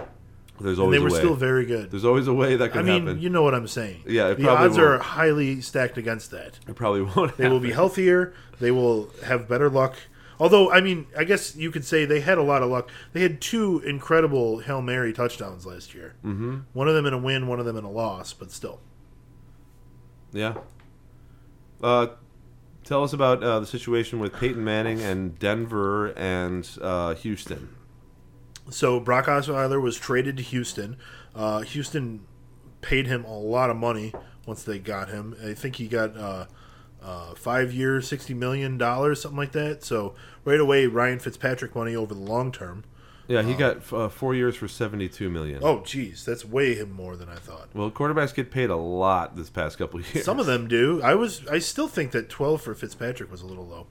There's 0.59 0.79
And 0.79 0.85
always 0.85 0.99
they 0.99 1.03
were 1.03 1.11
way. 1.11 1.19
still 1.19 1.35
very 1.35 1.65
good. 1.65 1.91
There's 1.91 2.03
always 2.05 2.27
a 2.27 2.33
way 2.33 2.55
that 2.55 2.75
I 2.75 2.81
mean, 2.81 3.05
happen. 3.05 3.21
you 3.21 3.29
know 3.29 3.43
what 3.43 3.53
I'm 3.53 3.67
saying. 3.67 4.01
Yeah, 4.07 4.29
the 4.29 4.43
probably 4.43 4.65
odds 4.65 4.77
are 4.79 4.89
won't. 4.91 5.01
highly 5.03 5.61
stacked 5.61 5.97
against 5.97 6.31
that. 6.31 6.59
it 6.67 6.75
probably 6.75 7.01
won't. 7.15 7.37
They 7.37 7.47
will 7.47 7.59
be 7.59 7.71
healthier. 7.71 8.33
They 8.59 8.71
will 8.71 9.09
have 9.23 9.47
better 9.47 9.69
luck. 9.69 9.95
Although, 10.39 10.71
I 10.71 10.81
mean, 10.81 11.07
I 11.17 11.23
guess 11.23 11.55
you 11.55 11.71
could 11.71 11.83
say 11.85 12.05
they 12.05 12.19
had 12.19 12.37
a 12.37 12.43
lot 12.43 12.61
of 12.61 12.69
luck. 12.69 12.89
They 13.13 13.21
had 13.21 13.41
two 13.41 13.79
incredible 13.79 14.59
Hail 14.59 14.81
Mary 14.81 15.11
touchdowns 15.11 15.65
last 15.65 15.95
year. 15.95 16.15
Mm-hmm. 16.23 16.59
One 16.73 16.87
of 16.87 16.93
them 16.93 17.05
in 17.05 17.13
a 17.13 17.17
win, 17.17 17.47
one 17.47 17.59
of 17.59 17.65
them 17.65 17.75
in 17.75 17.83
a 17.83 17.91
loss, 17.91 18.33
but 18.33 18.51
still. 18.51 18.79
Yeah. 20.31 20.55
Uh, 21.81 22.07
tell 22.83 23.03
us 23.03 23.13
about 23.13 23.43
uh, 23.43 23.59
the 23.59 23.65
situation 23.65 24.19
with 24.19 24.33
Peyton 24.33 24.63
Manning 24.63 25.01
and 25.01 25.37
Denver 25.39 26.07
and 26.17 26.69
uh, 26.81 27.15
Houston. 27.15 27.69
So 28.69 28.99
Brock 28.99 29.25
Osweiler 29.25 29.81
was 29.81 29.97
traded 29.97 30.37
to 30.37 30.43
Houston. 30.43 30.97
Uh, 31.33 31.61
Houston 31.61 32.25
paid 32.81 33.07
him 33.07 33.25
a 33.25 33.37
lot 33.37 33.69
of 33.69 33.77
money 33.77 34.13
once 34.45 34.63
they 34.63 34.77
got 34.77 35.09
him. 35.09 35.35
I 35.43 35.53
think 35.53 35.77
he 35.77 35.87
got 35.87 36.47
uh, 37.07 37.33
five 37.35 37.71
years, 37.71 38.05
sixty 38.07 38.33
million 38.33 38.77
dollars, 38.77 39.21
something 39.21 39.37
like 39.37 39.53
that. 39.53 39.83
So 39.83 40.13
right 40.43 40.59
away, 40.59 40.87
Ryan 40.87 41.19
Fitzpatrick 41.19 41.73
money 41.73 41.95
over 41.95 42.13
the 42.13 42.19
long 42.19 42.51
term. 42.51 42.83
Yeah, 43.29 43.41
he 43.43 43.53
got 43.55 43.91
uh, 43.91 44.09
four 44.09 44.35
years 44.35 44.55
for 44.55 44.67
seventy-two 44.67 45.29
million. 45.29 45.61
Oh, 45.63 45.81
geez, 45.85 46.23
that's 46.25 46.45
way 46.45 46.81
more 46.83 47.15
than 47.15 47.29
I 47.29 47.35
thought. 47.35 47.69
Well, 47.73 47.91
quarterbacks 47.91 48.33
get 48.33 48.51
paid 48.51 48.69
a 48.69 48.75
lot 48.75 49.35
this 49.35 49.49
past 49.49 49.77
couple 49.77 49.99
of 49.99 50.05
years. 50.13 50.25
Some 50.25 50.39
of 50.39 50.45
them 50.45 50.67
do. 50.67 51.01
I 51.01 51.15
was. 51.15 51.45
I 51.47 51.59
still 51.59 51.87
think 51.87 52.11
that 52.11 52.29
twelve 52.29 52.61
for 52.61 52.73
Fitzpatrick 52.75 53.31
was 53.31 53.41
a 53.41 53.45
little 53.45 53.65
low. 53.65 53.87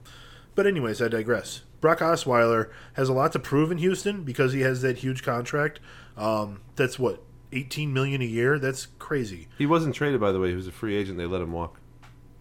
But 0.55 0.65
anyways, 0.65 1.01
I 1.01 1.07
digress. 1.07 1.61
Brock 1.81 1.99
Osweiler 1.99 2.71
has 2.93 3.09
a 3.09 3.13
lot 3.13 3.31
to 3.33 3.39
prove 3.39 3.71
in 3.71 3.77
Houston 3.77 4.23
because 4.23 4.53
he 4.53 4.61
has 4.61 4.81
that 4.81 4.99
huge 4.99 5.21
contract. 5.21 5.79
Um, 6.15 6.61
that's 6.75 6.97
what 6.97 7.21
eighteen 7.51 7.93
million 7.93 8.21
a 8.21 8.25
year. 8.25 8.57
That's 8.57 8.87
crazy. 8.97 9.47
He 9.57 9.67
wasn't 9.67 9.93
traded, 9.95 10.19
by 10.19 10.31
the 10.31 10.39
way. 10.39 10.49
He 10.49 10.55
was 10.55 10.67
a 10.67 10.71
free 10.71 10.95
agent. 10.95 11.17
They 11.19 11.27
let 11.27 11.41
him 11.41 11.51
walk. 11.51 11.79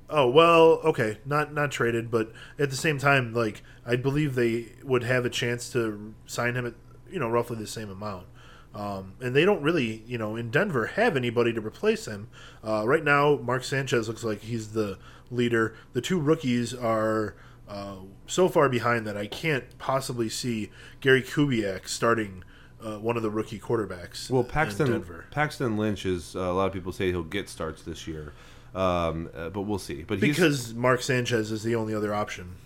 Oh 0.08 0.28
well, 0.28 0.80
okay, 0.84 1.18
not 1.24 1.52
not 1.52 1.70
traded, 1.70 2.10
but 2.10 2.32
at 2.58 2.70
the 2.70 2.76
same 2.76 2.98
time, 2.98 3.32
like 3.34 3.62
I 3.84 3.96
believe 3.96 4.34
they 4.34 4.72
would 4.82 5.02
have 5.02 5.24
a 5.24 5.30
chance 5.30 5.70
to 5.72 6.14
sign 6.26 6.54
him 6.54 6.66
at 6.66 6.74
you 7.10 7.18
know 7.18 7.28
roughly 7.28 7.56
the 7.56 7.66
same 7.66 7.90
amount. 7.90 8.26
Um, 8.74 9.14
and 9.22 9.34
they 9.34 9.46
don't 9.46 9.62
really, 9.62 10.02
you 10.06 10.18
know, 10.18 10.36
in 10.36 10.50
Denver 10.50 10.86
have 10.86 11.16
anybody 11.16 11.50
to 11.54 11.62
replace 11.62 12.06
him. 12.06 12.28
Uh, 12.62 12.86
right 12.86 13.02
now, 13.02 13.36
Mark 13.36 13.64
Sanchez 13.64 14.06
looks 14.06 14.22
like 14.22 14.42
he's 14.42 14.72
the 14.72 14.98
leader. 15.30 15.74
The 15.94 16.02
two 16.02 16.20
rookies 16.20 16.74
are 16.74 17.36
uh, 17.68 17.96
so 18.26 18.48
far 18.48 18.68
behind 18.68 19.06
that 19.06 19.16
I 19.16 19.26
can't 19.26 19.78
possibly 19.78 20.28
see 20.28 20.70
Gary 21.00 21.22
Kubiak 21.22 21.88
starting 21.88 22.44
uh, 22.84 22.98
one 22.98 23.16
of 23.16 23.22
the 23.22 23.30
rookie 23.30 23.58
quarterbacks. 23.58 24.30
Well, 24.30 24.42
in 24.42 24.48
Paxton 24.48 24.90
Denver. 24.90 25.24
Paxton 25.30 25.76
Lynch 25.76 26.04
is 26.04 26.36
uh, 26.36 26.40
a 26.40 26.52
lot 26.52 26.66
of 26.66 26.72
people 26.72 26.92
say 26.92 27.06
he'll 27.06 27.22
get 27.22 27.48
starts 27.48 27.82
this 27.82 28.06
year, 28.06 28.34
um, 28.74 29.30
uh, 29.34 29.48
but 29.50 29.62
we'll 29.62 29.78
see. 29.78 30.02
But 30.02 30.20
because 30.20 30.74
Mark 30.74 31.02
Sanchez 31.02 31.50
is 31.50 31.62
the 31.62 31.74
only 31.74 31.94
other 31.94 32.14
option, 32.14 32.56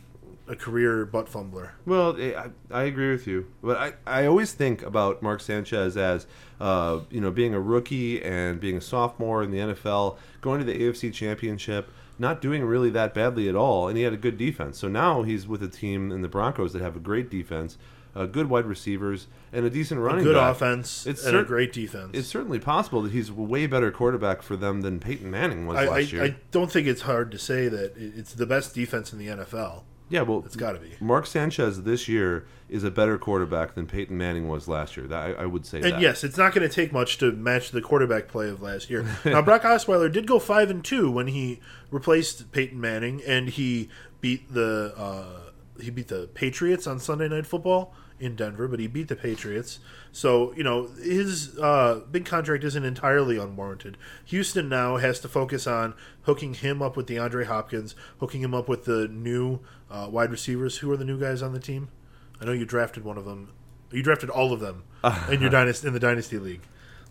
a 0.49 0.57
career 0.57 1.05
butt 1.07 1.29
fumbler. 1.29 1.73
Well, 1.87 2.17
eh, 2.21 2.35
I, 2.37 2.51
I 2.77 2.83
agree 2.85 3.13
with 3.13 3.27
you, 3.27 3.47
but 3.63 3.77
I, 3.77 3.93
I 4.23 4.27
always 4.27 4.53
think 4.53 4.83
about 4.83 5.23
Mark 5.23 5.41
Sanchez 5.41 5.97
as 5.97 6.27
uh, 6.61 7.01
you 7.11 7.21
know 7.21 7.31
being 7.31 7.55
a 7.55 7.61
rookie 7.61 8.23
and 8.23 8.61
being 8.61 8.77
a 8.77 8.81
sophomore 8.81 9.43
in 9.43 9.53
the 9.53 9.59
NFL, 9.59 10.19
going 10.41 10.59
to 10.59 10.67
the 10.67 10.79
AFC 10.79 11.13
Championship, 11.15 11.89
not 12.19 12.43
doing 12.43 12.65
really 12.65 12.91
that 12.91 13.15
badly 13.15 13.49
at 13.49 13.55
all, 13.55 13.87
and 13.87 13.97
he 13.97 14.03
had 14.03 14.13
a 14.13 14.19
good 14.19 14.37
defense. 14.37 14.79
So 14.79 14.89
now 14.89 15.23
he's 15.23 15.47
with 15.47 15.63
a 15.63 15.69
team 15.69 16.11
in 16.11 16.21
the 16.21 16.29
Broncos 16.29 16.73
that 16.73 16.83
have 16.83 16.97
a 16.97 17.01
great 17.01 17.31
defense, 17.31 17.79
uh, 18.15 18.27
good 18.27 18.49
wide 18.49 18.67
receivers, 18.67 19.27
and 19.53 19.65
a 19.65 19.71
decent 19.71 20.01
running 20.01 20.25
Good 20.25 20.35
back. 20.35 20.53
offense 20.57 21.07
It's 21.07 21.25
and 21.25 21.37
a 21.37 21.45
great 21.45 21.73
defense. 21.73 22.11
It's 22.13 22.29
certainly 22.29 22.59
possible 22.59 23.03
that 23.03 23.13
he's 23.13 23.29
a 23.31 23.35
way 23.35 23.67
better 23.67 23.91
quarterback 23.91 24.43
for 24.43 24.57
them 24.57 24.81
than 24.81 24.99
Peyton 25.01 25.31
Manning 25.31 25.67
was 25.67 25.77
I, 25.79 25.85
I, 25.85 25.89
last 25.89 26.13
year. 26.13 26.25
I 26.25 26.37
don't 26.51 26.71
think 26.71 26.87
it's 26.87 27.03
hard 27.03 27.31
to 27.33 27.39
say 27.39 27.69
that 27.69 27.93
it's 27.97 28.35
the 28.35 28.47
best 28.47 28.75
defense 28.75 29.13
in 29.13 29.19
the 29.19 29.27
NFL. 29.29 29.83
yeah, 30.09 30.23
well, 30.23 30.43
It's 30.45 30.57
got 30.57 30.73
to 30.73 30.79
be. 30.81 30.93
Mark 31.01 31.27
Sanchez 31.27 31.83
this 31.85 32.09
year 32.09 32.47
is 32.69 32.83
a 32.85 32.91
better 32.91 33.17
quarterback 33.19 33.75
than 33.75 33.87
Peyton 33.87 34.17
Manning 34.17 34.49
was 34.49 34.67
last 34.69 34.97
year. 34.97 35.07
That 35.07 35.37
I, 35.39 35.43
I 35.43 35.47
would 35.47 35.67
say 35.67 35.79
And 35.79 35.93
that. 35.95 36.01
yes, 36.01 36.23
it's 36.25 36.37
not 36.37 36.53
going 36.55 36.69
to 36.69 36.73
take 36.75 36.93
much 36.93 37.19
to 37.19 37.33
match 37.33 37.71
the 37.71 37.81
quarterback 37.81 38.27
play 38.29 38.49
of 38.49 38.61
last 38.63 38.91
year. 38.91 39.05
now, 39.25 39.43
Brock 39.43 39.63
Osweiler 39.63 40.11
did 40.13 40.27
go 40.27 40.39
five 40.39 40.69
and 40.71 40.85
two 40.85 41.11
when 41.11 41.29
he 41.29 41.61
replaced 41.91 42.51
Peyton 42.53 42.81
Manning, 42.81 43.23
and 43.27 43.49
he 43.49 43.89
beat 44.21 44.53
the 44.53 44.93
uh, 44.97 45.50
he 45.83 45.91
beat 45.91 46.09
the 46.09 46.29
Patriots 46.35 46.87
on 46.87 46.99
Sunday 46.99 47.29
Night 47.29 47.47
Football 47.47 47.95
in 48.19 48.37
Denver, 48.37 48.69
but 48.69 48.79
he 48.81 48.87
beat 48.87 49.09
the 49.09 49.17
Patriots. 49.17 49.79
So 50.13 50.53
you 50.55 50.63
know 50.63 50.89
his 51.03 51.59
uh, 51.59 52.01
big 52.11 52.25
contract 52.25 52.65
isn't 52.65 52.85
entirely 52.85 53.39
unwarranted. 53.39 53.97
Houston 54.27 54.69
now 54.69 54.97
has 54.97 55.21
to 55.21 55.29
focus 55.29 55.67
on 55.67 55.95
hooking 56.23 56.55
him 56.55 56.83
up 56.83 56.97
with 56.97 57.07
DeAndre 57.07 57.47
Hopkins, 57.47 57.95
hooking 58.19 58.43
him 58.43 58.55
up 58.55 58.69
with 58.69 58.85
the 58.85 59.09
new 59.09 59.61
uh, 59.91 60.09
wide 60.11 60.31
receivers. 60.31 60.79
Who 60.79 60.91
are 60.93 60.97
the 60.97 61.05
new 61.05 61.19
guys 61.19 61.43
on 61.43 61.53
the 61.53 61.61
team? 61.61 61.89
I 62.41 62.45
know 62.45 62.53
you 62.53 62.65
drafted 62.65 63.05
one 63.05 63.19
of 63.19 63.25
them. 63.25 63.53
You 63.91 64.03
drafted 64.03 64.31
all 64.31 64.53
of 64.53 64.61
them 64.61 64.85
in 65.31 65.41
your 65.41 65.51
dynasty 65.59 65.87
in 65.89 65.95
the 65.95 66.01
dynasty 66.01 66.39
league. 66.39 66.63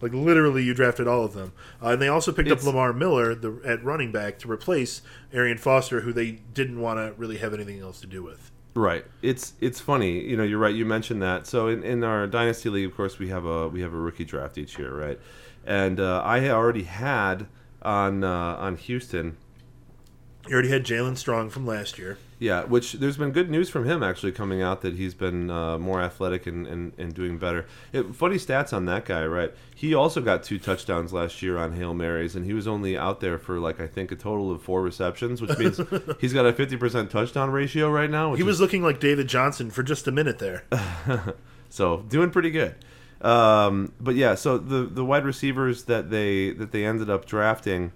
Like 0.02 0.14
literally, 0.14 0.64
you 0.64 0.74
drafted 0.74 1.10
all 1.10 1.26
of 1.26 1.34
them, 1.34 1.52
uh, 1.84 1.90
and 1.90 2.02
they 2.02 2.08
also 2.08 2.32
picked 2.32 2.48
It's- 2.48 2.62
up 2.62 2.66
Lamar 2.68 2.94
Miller 2.94 3.36
the, 3.36 3.60
at 3.66 3.84
running 3.84 4.14
back 4.14 4.40
to 4.40 4.50
replace 4.50 5.02
Arian 5.34 5.58
Foster, 5.58 6.00
who 6.02 6.14
they 6.14 6.32
didn't 6.54 6.80
want 6.80 7.00
to 7.00 7.14
really 7.20 7.38
have 7.40 7.54
anything 7.54 7.80
else 7.82 8.00
to 8.00 8.08
do 8.08 8.24
with. 8.24 8.50
Right. 8.80 9.04
It's 9.22 9.56
it's 9.60 9.82
funny. 9.82 10.22
You 10.24 10.38
know, 10.38 10.44
you're 10.44 10.58
right. 10.58 10.74
You 10.74 10.86
mentioned 10.86 11.22
that. 11.22 11.46
So 11.46 11.68
in, 11.68 11.84
in 11.84 12.02
our 12.02 12.26
dynasty 12.28 12.70
league, 12.70 12.86
of 12.86 12.96
course, 12.96 13.20
we 13.20 13.28
have 13.28 13.44
a 13.44 13.68
we 13.68 13.82
have 13.82 13.94
a 13.94 13.98
rookie 13.98 14.24
draft 14.24 14.58
each 14.58 14.80
year, 14.80 14.96
right? 14.96 15.20
And 15.66 16.00
uh, 16.00 16.22
I 16.24 16.48
already 16.48 16.84
had 16.84 17.48
on 17.82 18.24
uh, 18.24 18.56
on 18.56 18.78
Houston. 18.78 19.36
You 20.50 20.56
already 20.56 20.70
had 20.70 20.84
Jaelen 20.84 21.16
Strong 21.16 21.52
from 21.52 21.68
last 21.68 22.00
year. 22.00 22.18
Yeah, 22.40 22.64
which 22.64 22.94
there's 22.94 23.18
been 23.18 23.32
good 23.32 23.52
news 23.52 23.70
from 23.70 23.86
him 23.86 24.02
actually 24.02 24.32
coming 24.32 24.64
out 24.64 24.82
that 24.82 24.96
he's 24.96 25.14
been 25.14 25.52
uh, 25.52 25.78
more 25.78 26.02
athletic 26.02 26.48
and, 26.48 26.66
and, 26.66 26.94
and 26.98 27.14
doing 27.14 27.38
better. 27.38 27.68
It, 27.94 28.16
funny 28.16 28.38
stats 28.38 28.74
on 28.74 28.86
that 28.86 29.06
guy, 29.06 29.26
right? 29.28 29.54
He 29.76 29.94
also 29.94 30.22
got 30.22 30.42
two 30.42 30.58
touchdowns 30.58 31.14
last 31.14 31.44
year 31.44 31.58
on 31.58 31.74
Hail 31.74 31.94
Marys, 31.94 32.36
and 32.36 32.46
he 32.46 32.54
was 32.54 32.68
only 32.68 32.98
out 32.98 33.20
there 33.20 33.38
for 33.38 33.60
like 33.60 33.80
I 33.80 33.86
think 33.86 34.12
a 34.12 34.16
total 34.16 34.52
of 34.52 34.64
four 34.64 34.82
receptions, 34.82 35.40
which 35.40 35.56
means 35.60 35.80
he's 36.20 36.34
got 36.34 36.48
a 36.48 36.54
50% 36.54 37.12
touchdown 37.12 37.52
ratio 37.52 37.90
right 37.92 38.10
now. 38.10 38.32
Which 38.32 38.40
He 38.40 38.44
is 38.44 38.48
was 38.48 38.60
looking 38.60 38.82
like 38.82 39.00
David 39.00 39.28
Johnson 39.28 39.70
for 39.70 39.84
just 39.84 40.08
a 40.08 40.12
minute 40.12 40.40
there. 40.40 40.64
So 41.70 41.98
doing 42.10 42.32
pretty 42.32 42.50
good. 42.50 42.74
Um, 43.22 43.94
but 44.00 44.16
yeah, 44.16 44.36
so 44.36 44.58
the 44.58 44.86
the 44.86 45.06
wide 45.06 45.26
receivers 45.26 45.84
that 45.84 46.10
they 46.10 46.52
that 46.52 46.72
they 46.72 46.86
ended 46.86 47.10
up 47.10 47.26
drafting. 47.26 47.92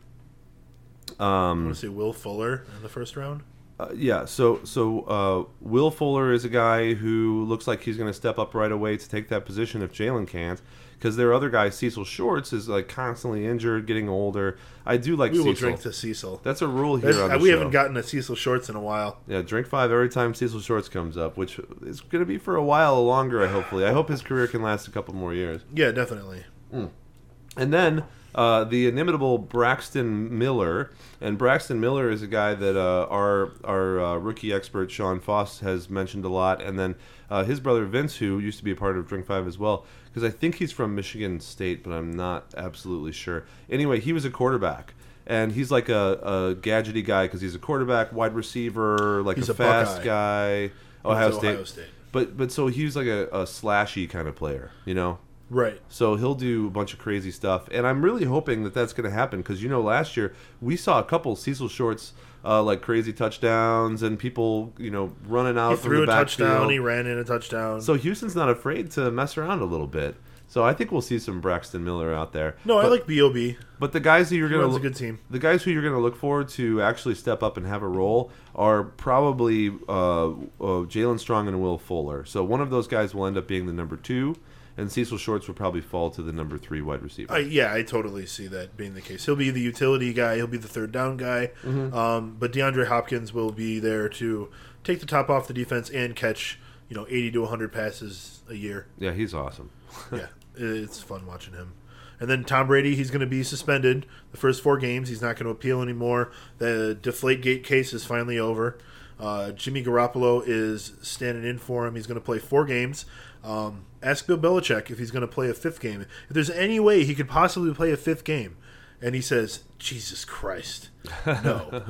I 1.19 1.51
Um, 1.51 1.65
want 1.65 1.75
to 1.75 1.81
say 1.81 1.87
Will 1.89 2.13
Fuller 2.13 2.63
in 2.77 2.83
the 2.83 2.89
first 2.89 3.15
round. 3.15 3.41
uh, 3.79 3.87
yeah, 3.95 4.25
so 4.25 4.61
so 4.63 5.01
uh, 5.01 5.51
Will 5.61 5.91
Fuller 5.91 6.31
is 6.33 6.45
a 6.45 6.49
guy 6.49 6.93
who 6.93 7.43
looks 7.45 7.67
like 7.67 7.81
he's 7.83 7.97
going 7.97 8.09
to 8.09 8.13
step 8.13 8.37
up 8.39 8.53
right 8.53 8.71
away 8.71 8.97
to 8.97 9.09
take 9.09 9.29
that 9.29 9.45
position 9.45 9.81
if 9.81 9.91
Jaelen 9.93 10.27
can't. 10.27 10.61
Because 10.93 11.17
there 11.17 11.27
are 11.27 11.33
other 11.33 11.49
guys, 11.49 11.75
Cecil 11.75 12.05
Shorts 12.05 12.53
is 12.53 12.69
like 12.69 12.87
constantly 12.87 13.45
injured, 13.45 13.87
getting 13.87 14.07
older. 14.07 14.57
I 14.85 14.95
do 14.95 15.17
like 15.17 15.33
We 15.33 15.39
will 15.39 15.47
Cecil. 15.47 15.55
drink 15.67 15.81
to 15.81 15.91
Cecil. 15.91 16.39
That's 16.43 16.61
a 16.61 16.67
rule 16.67 16.95
here 16.95 17.11
the 17.11 17.39
we 17.39 17.49
show. 17.49 17.57
haven't 17.57 17.71
gotten 17.71 17.97
a 17.97 18.03
Cecil 18.03 18.35
Shorts 18.37 18.69
in 18.69 18.77
a 18.77 18.79
while. 18.79 19.17
Yeah, 19.27 19.41
drink 19.41 19.67
five 19.67 19.91
every 19.91 20.07
time 20.07 20.33
Cecil 20.33 20.61
Shorts 20.61 20.87
comes 20.87 21.17
up, 21.17 21.35
which 21.35 21.59
is 21.85 21.99
going 21.99 22.21
to 22.21 22.25
be 22.25 22.37
for 22.37 22.55
a 22.55 22.63
while 22.63 23.03
longer. 23.05 23.43
I 23.43 23.47
hopefully. 23.47 23.83
I 23.83 23.91
hope 23.91 24.07
his 24.07 24.21
career 24.21 24.47
can 24.47 24.61
last 24.61 24.87
a 24.87 24.91
couple 24.91 25.13
more 25.13 25.33
years. 25.33 25.63
Yeah, 25.75 25.91
definitely. 25.91 26.45
And 26.71 27.73
then 27.73 28.05
uh, 28.35 28.63
the 28.63 28.87
inimitable 28.87 29.37
Braxton 29.37 30.37
Miller. 30.37 30.91
And 31.21 31.37
Braxton 31.37 31.79
Miller 31.79 32.09
is 32.09 32.21
a 32.21 32.27
guy 32.27 32.53
that 32.53 32.77
uh, 32.77 33.07
our 33.09 33.51
our 33.63 33.99
uh, 33.99 34.17
rookie 34.17 34.51
expert 34.51 34.91
Sean 34.91 35.19
Foss 35.19 35.59
has 35.59 35.89
mentioned 35.89 36.25
a 36.25 36.29
lot, 36.29 36.61
and 36.61 36.77
then 36.77 36.95
uh, 37.29 37.43
his 37.43 37.59
brother 37.59 37.85
Vince, 37.85 38.17
who 38.17 38.39
used 38.39 38.57
to 38.57 38.63
be 38.63 38.71
a 38.71 38.75
part 38.75 38.97
of 38.97 39.07
Drink 39.07 39.25
Five 39.25 39.47
as 39.47 39.57
well, 39.57 39.85
because 40.05 40.23
I 40.23 40.29
think 40.29 40.55
he's 40.55 40.71
from 40.71 40.95
Michigan 40.95 41.39
State, 41.39 41.83
but 41.83 41.91
I'm 41.91 42.11
not 42.11 42.53
absolutely 42.57 43.11
sure. 43.11 43.45
Anyway, 43.69 43.99
he 43.99 44.13
was 44.13 44.25
a 44.25 44.29
quarterback. 44.29 44.93
And 45.25 45.53
he's 45.53 45.71
like 45.71 45.87
a, 45.87 46.19
a 46.21 46.55
gadgety 46.55 47.03
guy 47.05 47.27
because 47.27 47.39
he's 47.39 47.55
a 47.55 47.59
quarterback, 47.59 48.11
wide 48.11 48.35
receiver, 48.35 49.23
like 49.23 49.37
He's 49.37 49.47
a, 49.47 49.53
a 49.53 49.55
fast 49.55 50.03
guy. 50.03 50.71
Ohio 51.05 51.31
State. 51.31 51.47
Ohio 51.47 51.63
State. 51.63 51.85
But 52.11 52.35
but 52.35 52.51
so 52.51 52.67
he 52.67 52.83
was 52.83 52.97
like 52.97 53.07
a, 53.07 53.27
a 53.27 53.43
slashy 53.45 54.09
kind 54.09 54.27
of 54.27 54.35
player, 54.35 54.71
you 54.83 54.93
know. 54.93 55.19
Right. 55.49 55.81
So 55.89 56.15
he'll 56.15 56.35
do 56.35 56.67
a 56.67 56.69
bunch 56.69 56.93
of 56.93 56.99
crazy 56.99 57.29
stuff, 57.31 57.67
and 57.71 57.85
I'm 57.85 58.03
really 58.03 58.25
hoping 58.25 58.63
that 58.63 58.73
that's 58.73 58.93
going 58.93 59.09
to 59.09 59.15
happen 59.15 59.41
because 59.41 59.61
you 59.61 59.69
know 59.69 59.81
last 59.81 60.17
year 60.17 60.33
we 60.61 60.75
saw 60.75 60.99
a 60.99 61.03
couple 61.03 61.35
Cecil 61.35 61.67
Shorts 61.67 62.13
uh, 62.45 62.61
like 62.63 62.81
crazy 62.81 63.13
touchdowns 63.13 64.01
and 64.03 64.17
people 64.17 64.73
you 64.77 64.89
know 64.89 65.13
running 65.27 65.57
out 65.57 65.71
He 65.71 65.75
threw 65.77 65.97
the 65.97 66.03
a 66.03 66.15
touchdown. 66.15 66.49
backfield. 66.49 66.71
He 66.71 66.79
ran 66.79 67.05
in 67.07 67.17
a 67.17 67.23
touchdown. 67.23 67.81
So 67.81 67.93
Houston's 67.95 68.35
not 68.35 68.49
afraid 68.49 68.89
to 68.91 69.11
mess 69.11 69.37
around 69.37 69.61
a 69.61 69.65
little 69.65 69.87
bit. 69.87 70.15
So 70.47 70.63
I 70.63 70.73
think 70.73 70.91
we'll 70.91 71.01
see 71.01 71.17
some 71.17 71.41
Braxton 71.41 71.83
Miller 71.83 72.13
out 72.13 72.31
there. 72.31 72.57
no, 72.63 72.77
I 72.77 72.85
like 72.85 73.07
Bob. 73.07 73.55
But 73.79 73.91
the 73.91 73.99
guys 73.99 74.29
who 74.29 74.35
you're 74.35 74.49
going 74.49 74.59
to 74.61 74.67
runs 74.67 74.73
a 74.75 74.79
look, 74.79 74.83
good 74.83 74.95
team. 74.95 75.19
the 75.29 75.39
guys 75.39 75.63
who 75.63 75.71
you're 75.71 75.81
going 75.81 75.95
to 75.95 75.99
look 75.99 76.15
forward 76.15 76.47
to 76.49 76.79
actually 76.81 77.15
step 77.15 77.41
up 77.41 77.57
and 77.57 77.65
have 77.65 77.81
a 77.81 77.87
role 77.87 78.29
are 78.53 78.83
probably 78.83 79.69
uh, 79.89 80.27
uh, 80.27 80.33
Jaelen 80.59 81.19
Strong 81.19 81.47
and 81.47 81.59
Will 81.61 81.79
Fuller. 81.79 82.23
So 82.25 82.43
one 82.43 82.61
of 82.61 82.69
those 82.69 82.87
guys 82.87 83.15
will 83.15 83.25
end 83.25 83.35
up 83.37 83.47
being 83.47 83.65
the 83.65 83.73
number 83.73 83.95
two, 83.97 84.35
and 84.77 84.91
Cecil 84.91 85.17
Shorts 85.17 85.47
will 85.47 85.55
probably 85.55 85.81
fall 85.81 86.09
to 86.11 86.21
the 86.21 86.33
number 86.33 86.57
three 86.57 86.81
wide 86.81 87.01
receiver. 87.01 87.31
I, 87.31 87.39
yeah, 87.39 87.73
I 87.73 87.83
totally 87.83 88.25
see 88.25 88.47
that 88.47 88.75
being 88.75 88.93
the 88.93 89.01
case. 89.01 89.25
He'll 89.25 89.35
be 89.35 89.51
the 89.51 89.61
utility 89.61 90.13
guy. 90.13 90.35
He'll 90.35 90.47
be 90.47 90.57
the 90.57 90.67
third 90.67 90.91
down 90.91 91.17
guy. 91.17 91.51
Mm-hmm. 91.63 91.93
Um, 91.95 92.35
but 92.39 92.51
DeAndre 92.51 92.87
Hopkins 92.87 93.33
will 93.33 93.51
be 93.51 93.79
there 93.79 94.09
to 94.09 94.49
take 94.83 94.99
the 94.99 95.05
top 95.05 95.29
off 95.29 95.47
the 95.47 95.53
defense 95.53 95.89
and 95.89 96.15
catch 96.15 96.59
you 96.89 96.95
know 96.95 97.05
eighty 97.07 97.31
to 97.31 97.41
one 97.41 97.49
hundred 97.49 97.71
passes 97.71 98.41
a 98.49 98.55
year. 98.55 98.87
yeah, 98.97 99.13
he's 99.13 99.33
awesome. 99.33 99.69
yeah, 100.11 100.27
it's 100.55 101.01
fun 101.01 101.25
watching 101.25 101.53
him. 101.53 101.73
And 102.19 102.29
then 102.29 102.43
Tom 102.43 102.67
Brady, 102.67 102.95
he's 102.95 103.11
going 103.11 103.21
to 103.21 103.27
be 103.27 103.43
suspended 103.43 104.05
the 104.31 104.37
first 104.37 104.61
four 104.61 104.77
games. 104.77 105.09
He's 105.09 105.21
not 105.21 105.35
going 105.35 105.45
to 105.45 105.49
appeal 105.49 105.81
anymore. 105.81 106.31
The 106.57 106.97
Deflategate 107.01 107.63
case 107.63 107.91
is 107.91 108.05
finally 108.05 108.39
over. 108.39 108.77
Uh, 109.19 109.51
Jimmy 109.51 109.83
Garoppolo 109.83 110.43
is 110.45 110.93
standing 111.01 111.43
in 111.43 111.57
for 111.57 111.85
him. 111.85 111.95
He's 111.95 112.07
going 112.07 112.19
to 112.19 112.23
play 112.23 112.39
four 112.39 112.65
games. 112.65 113.05
Um, 113.43 113.85
ask 114.01 114.25
Bill 114.25 114.37
Belichick 114.37 114.89
if 114.89 114.99
he's 114.99 115.11
going 115.11 115.21
to 115.21 115.27
play 115.27 115.49
a 115.49 115.53
fifth 115.53 115.79
game. 115.79 116.01
If 116.01 116.29
there's 116.29 116.49
any 116.49 116.79
way 116.79 117.03
he 117.03 117.15
could 117.15 117.27
possibly 117.27 117.73
play 117.73 117.91
a 117.91 117.97
fifth 117.97 118.23
game, 118.23 118.57
and 119.01 119.15
he 119.15 119.21
says, 119.21 119.63
"Jesus 119.79 120.23
Christ, 120.23 120.89
no." 121.25 121.67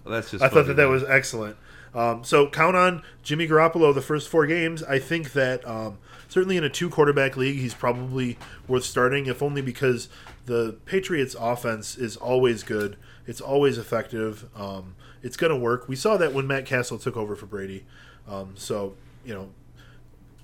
That's 0.06 0.30
just. 0.30 0.42
I 0.42 0.48
thought 0.48 0.66
that 0.66 0.76
that 0.76 0.88
was 0.88 1.04
excellent. 1.04 1.56
Um, 1.94 2.24
so 2.24 2.48
count 2.48 2.76
on 2.76 3.02
Jimmy 3.22 3.46
Garoppolo 3.46 3.94
the 3.94 4.02
first 4.02 4.28
four 4.28 4.46
games. 4.46 4.82
I 4.82 4.98
think 4.98 5.32
that 5.32 5.66
um, 5.66 5.98
certainly 6.28 6.56
in 6.56 6.64
a 6.64 6.68
two 6.68 6.90
quarterback 6.90 7.36
league, 7.36 7.56
he's 7.56 7.74
probably 7.74 8.36
worth 8.66 8.84
starting, 8.84 9.26
if 9.26 9.42
only 9.42 9.62
because 9.62 10.08
the 10.46 10.76
Patriots' 10.84 11.36
offense 11.38 11.96
is 11.96 12.16
always 12.16 12.62
good. 12.62 12.96
It's 13.26 13.40
always 13.40 13.78
effective. 13.78 14.48
Um, 14.56 14.96
it's 15.22 15.36
going 15.36 15.50
to 15.50 15.56
work. 15.56 15.88
We 15.88 15.96
saw 15.96 16.16
that 16.16 16.34
when 16.34 16.46
Matt 16.46 16.66
Cassel 16.66 16.98
took 16.98 17.16
over 17.16 17.36
for 17.36 17.46
Brady. 17.46 17.86
Um, 18.28 18.54
so 18.56 18.96
you 19.24 19.34
know, 19.34 19.50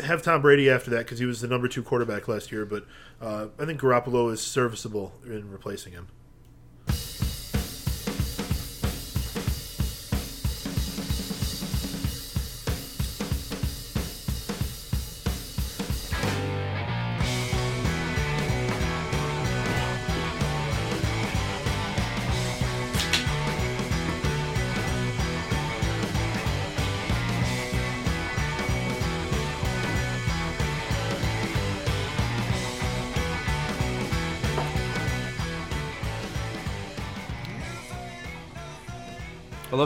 have 0.02 0.22
Tom 0.22 0.42
Brady 0.42 0.68
after 0.70 0.90
that 0.90 1.00
because 1.00 1.18
he 1.18 1.26
was 1.26 1.40
the 1.40 1.48
number 1.48 1.68
two 1.68 1.82
quarterback 1.82 2.28
last 2.28 2.50
year. 2.52 2.64
But 2.64 2.84
uh, 3.20 3.48
I 3.58 3.64
think 3.64 3.80
Garoppolo 3.80 4.32
is 4.32 4.40
serviceable 4.40 5.12
in 5.24 5.50
replacing 5.50 5.92
him. 5.92 6.08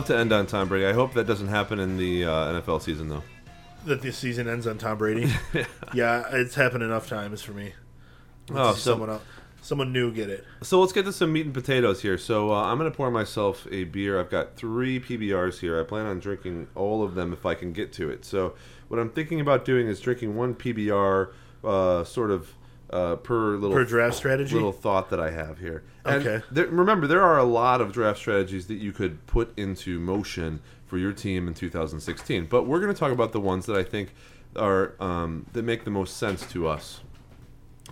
Love 0.04 0.16
to 0.16 0.20
end 0.20 0.32
on 0.34 0.46
Tom 0.46 0.68
Brady. 0.68 0.86
I 0.86 0.92
hope 0.92 1.14
that 1.14 1.26
doesn't 1.26 1.48
happen 1.48 1.78
in 1.78 1.96
the 1.96 2.24
uh, 2.26 2.60
NFL 2.60 2.82
season, 2.82 3.08
though. 3.08 3.22
that 3.86 4.02
this 4.02 4.18
season 4.18 4.46
ends 4.48 4.66
on 4.66 4.76
Tom 4.76 4.98
Brady. 4.98 5.32
yeah, 5.94 6.24
it's 6.32 6.54
happened 6.54 6.82
enough 6.82 7.08
times 7.08 7.40
for 7.42 7.52
me. 7.52 7.72
Let's 8.50 8.60
Oh, 8.60 8.72
so- 8.74 8.90
someone 8.92 9.08
else, 9.10 9.22
someone 9.62 9.92
new 9.94 10.12
get 10.12 10.28
it. 10.28 10.44
So 10.62 10.78
let's 10.80 10.92
get 10.92 11.06
to 11.06 11.12
some 11.12 11.32
meat 11.32 11.46
and 11.46 11.54
potatoes 11.54 12.02
here. 12.02 12.18
So 12.18 12.52
uh, 12.52 12.64
I'm 12.64 12.76
going 12.78 12.90
to 12.90 12.94
pour 12.96 13.10
myself 13.10 13.66
a 13.70 13.84
beer. 13.84 14.20
I've 14.20 14.30
got 14.30 14.56
three 14.56 15.00
PBRs 15.00 15.60
here. 15.60 15.80
I 15.80 15.84
plan 15.84 16.04
on 16.06 16.18
drinking 16.20 16.68
all 16.74 17.02
of 17.02 17.14
them 17.14 17.32
if 17.32 17.46
I 17.46 17.54
can 17.54 17.72
get 17.72 17.90
to 17.94 18.10
it. 18.10 18.26
So 18.26 18.54
what 18.88 19.00
I'm 19.00 19.08
thinking 19.10 19.40
about 19.40 19.64
doing 19.64 19.86
is 19.86 20.00
drinking 20.00 20.36
one 20.36 20.54
PBR, 20.54 21.30
uh, 21.64 22.04
sort 22.04 22.30
of 22.30 22.52
uh, 22.90 23.16
per 23.16 23.56
little 23.56 23.76
Per 23.76 23.84
draft 23.84 24.16
strategy? 24.16 24.54
little 24.54 24.72
thought 24.72 25.10
that 25.10 25.20
I 25.20 25.30
have 25.30 25.58
here. 25.58 25.82
And 26.04 26.26
Okay. 26.26 26.44
There, 26.50 26.66
remember, 26.66 27.06
there 27.06 27.22
are 27.22 27.38
a 27.38 27.44
lot 27.44 27.80
of 27.80 27.92
draft 27.92 28.18
strategies 28.18 28.66
that 28.66 28.76
you 28.76 28.92
could 28.92 29.26
put 29.26 29.56
into 29.58 29.98
motion 29.98 30.60
for 30.86 30.98
your 30.98 31.12
team 31.12 31.48
in 31.48 31.54
2016. 31.54 32.46
But 32.46 32.64
we're 32.64 32.80
going 32.80 32.92
to 32.92 32.98
talk 32.98 33.12
about 33.12 33.32
the 33.32 33.40
ones 33.40 33.66
that 33.66 33.76
I 33.76 33.82
think 33.82 34.14
are 34.56 34.94
um, 35.00 35.46
that 35.52 35.64
make 35.64 35.84
the 35.84 35.90
most 35.90 36.16
sense 36.16 36.46
to 36.46 36.68
us 36.68 37.00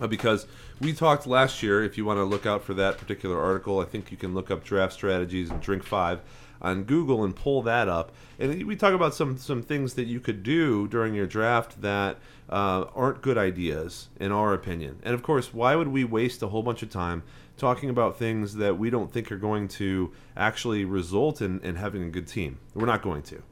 uh, 0.01 0.07
because 0.07 0.47
we 0.79 0.93
talked 0.93 1.27
last 1.27 1.61
year. 1.63 1.83
If 1.83 1.97
you 1.97 2.05
want 2.05 2.17
to 2.17 2.23
look 2.23 2.45
out 2.45 2.63
for 2.63 2.73
that 2.75 2.97
particular 2.97 3.41
article, 3.41 3.79
I 3.79 3.85
think 3.85 4.11
you 4.11 4.17
can 4.17 4.33
look 4.33 4.49
up 4.51 4.63
draft 4.63 4.93
strategies 4.93 5.49
and 5.49 5.61
drink 5.61 5.83
five 5.83 6.21
on 6.63 6.83
Google 6.83 7.23
and 7.23 7.35
pull 7.35 7.61
that 7.63 7.87
up. 7.89 8.13
And 8.39 8.63
we 8.65 8.75
talk 8.75 8.93
about 8.93 9.13
some 9.13 9.37
some 9.37 9.61
things 9.61 9.95
that 9.95 10.05
you 10.05 10.19
could 10.19 10.43
do 10.43 10.87
during 10.87 11.13
your 11.13 11.27
draft 11.27 11.81
that 11.81 12.17
uh, 12.49 12.85
aren't 12.95 13.21
good 13.21 13.37
ideas 13.37 14.09
in 14.19 14.31
our 14.31 14.53
opinion. 14.53 14.99
And 15.03 15.13
of 15.13 15.23
course, 15.23 15.53
why 15.53 15.75
would 15.75 15.89
we 15.89 16.03
waste 16.03 16.41
a 16.41 16.47
whole 16.47 16.63
bunch 16.63 16.81
of 16.81 16.89
time 16.89 17.23
talking 17.57 17.89
about 17.89 18.17
things 18.17 18.55
that 18.55 18.77
we 18.79 18.89
don't 18.89 19.11
think 19.11 19.31
are 19.31 19.37
going 19.37 19.67
to 19.67 20.11
actually 20.35 20.85
result 20.85 21.41
in, 21.41 21.59
in 21.61 21.75
having 21.75 22.03
a 22.03 22.09
good 22.09 22.27
team? 22.27 22.59
We're 22.73 22.85
not 22.85 23.01
going 23.01 23.23
to. 23.23 23.43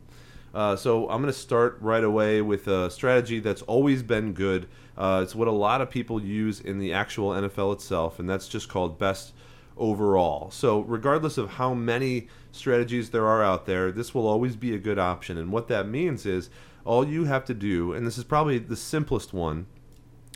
Uh, 0.54 0.76
so 0.76 1.10
I'm 1.10 1.22
going 1.22 1.34
to 1.34 1.40
start 1.40 1.78
right 1.80 2.04
away 2.04 2.42
with 2.42 2.68
a 2.68 2.90
strategy 2.90 3.40
that's 3.40 3.62
always 3.64 4.04
been 4.04 4.34
good. 4.34 4.68
Uh, 4.98 5.22
it's 5.24 5.34
what 5.34 5.48
a 5.48 5.52
lot 5.52 5.80
of 5.80 5.90
people 5.90 6.22
use 6.22 6.60
in 6.60 6.78
the 6.78 6.92
actual 6.92 7.30
NFL 7.30 7.74
itself, 7.74 8.20
and 8.20 8.30
that's 8.30 8.50
just 8.50 8.68
called 8.68 9.00
best 9.00 9.34
overall. 9.78 10.52
So 10.52 10.82
regardless 10.82 11.38
of 11.38 11.52
how 11.52 11.74
many 11.74 12.28
strategies 12.52 13.10
there 13.10 13.28
are 13.28 13.44
out 13.44 13.66
there, 13.66 13.92
this 13.92 14.14
will 14.14 14.28
always 14.28 14.56
be 14.56 14.74
a 14.74 14.80
good 14.80 15.00
option. 15.00 15.38
And 15.38 15.52
what 15.52 15.68
that 15.68 15.88
means 15.88 16.26
is 16.26 16.50
all 16.86 17.08
you 17.08 17.26
have 17.26 17.46
to 17.46 17.54
do, 17.54 17.94
and 17.94 18.06
this 18.06 18.18
is 18.18 18.24
probably 18.24 18.58
the 18.58 18.76
simplest 18.76 19.34
one, 19.34 19.68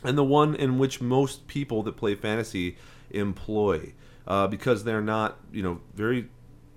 and 0.04 0.16
the 0.16 0.24
one 0.24 0.54
in 0.54 0.78
which 0.78 1.00
most 1.00 1.46
people 1.46 1.82
that 1.82 1.96
play 1.96 2.14
fantasy 2.14 2.76
employ 3.10 3.92
uh, 4.26 4.46
because 4.46 4.84
they're 4.84 5.02
not, 5.02 5.38
you 5.52 5.62
know, 5.62 5.80
very 5.94 6.28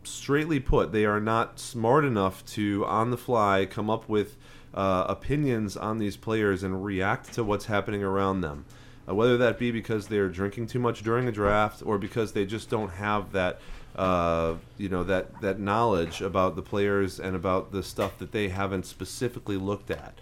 straightly 0.03 0.59
put, 0.59 0.91
they 0.91 1.05
are 1.05 1.19
not 1.19 1.59
smart 1.59 2.05
enough 2.05 2.45
to, 2.45 2.85
on 2.85 3.11
the 3.11 3.17
fly, 3.17 3.65
come 3.65 3.89
up 3.89 4.07
with 4.07 4.37
uh, 4.73 5.05
opinions 5.07 5.75
on 5.75 5.97
these 5.97 6.15
players 6.15 6.63
and 6.63 6.83
react 6.83 7.33
to 7.33 7.43
what's 7.43 7.65
happening 7.65 8.03
around 8.03 8.41
them. 8.41 8.65
Uh, 9.07 9.15
whether 9.15 9.37
that 9.37 9.57
be 9.57 9.71
because 9.71 10.07
they're 10.07 10.29
drinking 10.29 10.67
too 10.67 10.79
much 10.79 11.01
during 11.01 11.27
a 11.27 11.31
draft 11.31 11.81
or 11.85 11.97
because 11.97 12.33
they 12.33 12.45
just 12.45 12.69
don't 12.69 12.91
have 12.91 13.31
that, 13.31 13.59
uh, 13.99 14.55
you 14.77 14.89
know, 14.89 15.03
that, 15.03 15.41
that 15.41 15.59
knowledge 15.59 16.21
about 16.21 16.55
the 16.55 16.61
players 16.61 17.19
and 17.19 17.35
about 17.35 17.71
the 17.71 17.83
stuff 17.83 18.17
that 18.17 18.31
they 18.31 18.49
haven't 18.49 18.85
specifically 18.85 19.57
looked 19.57 19.91
at 19.91 20.17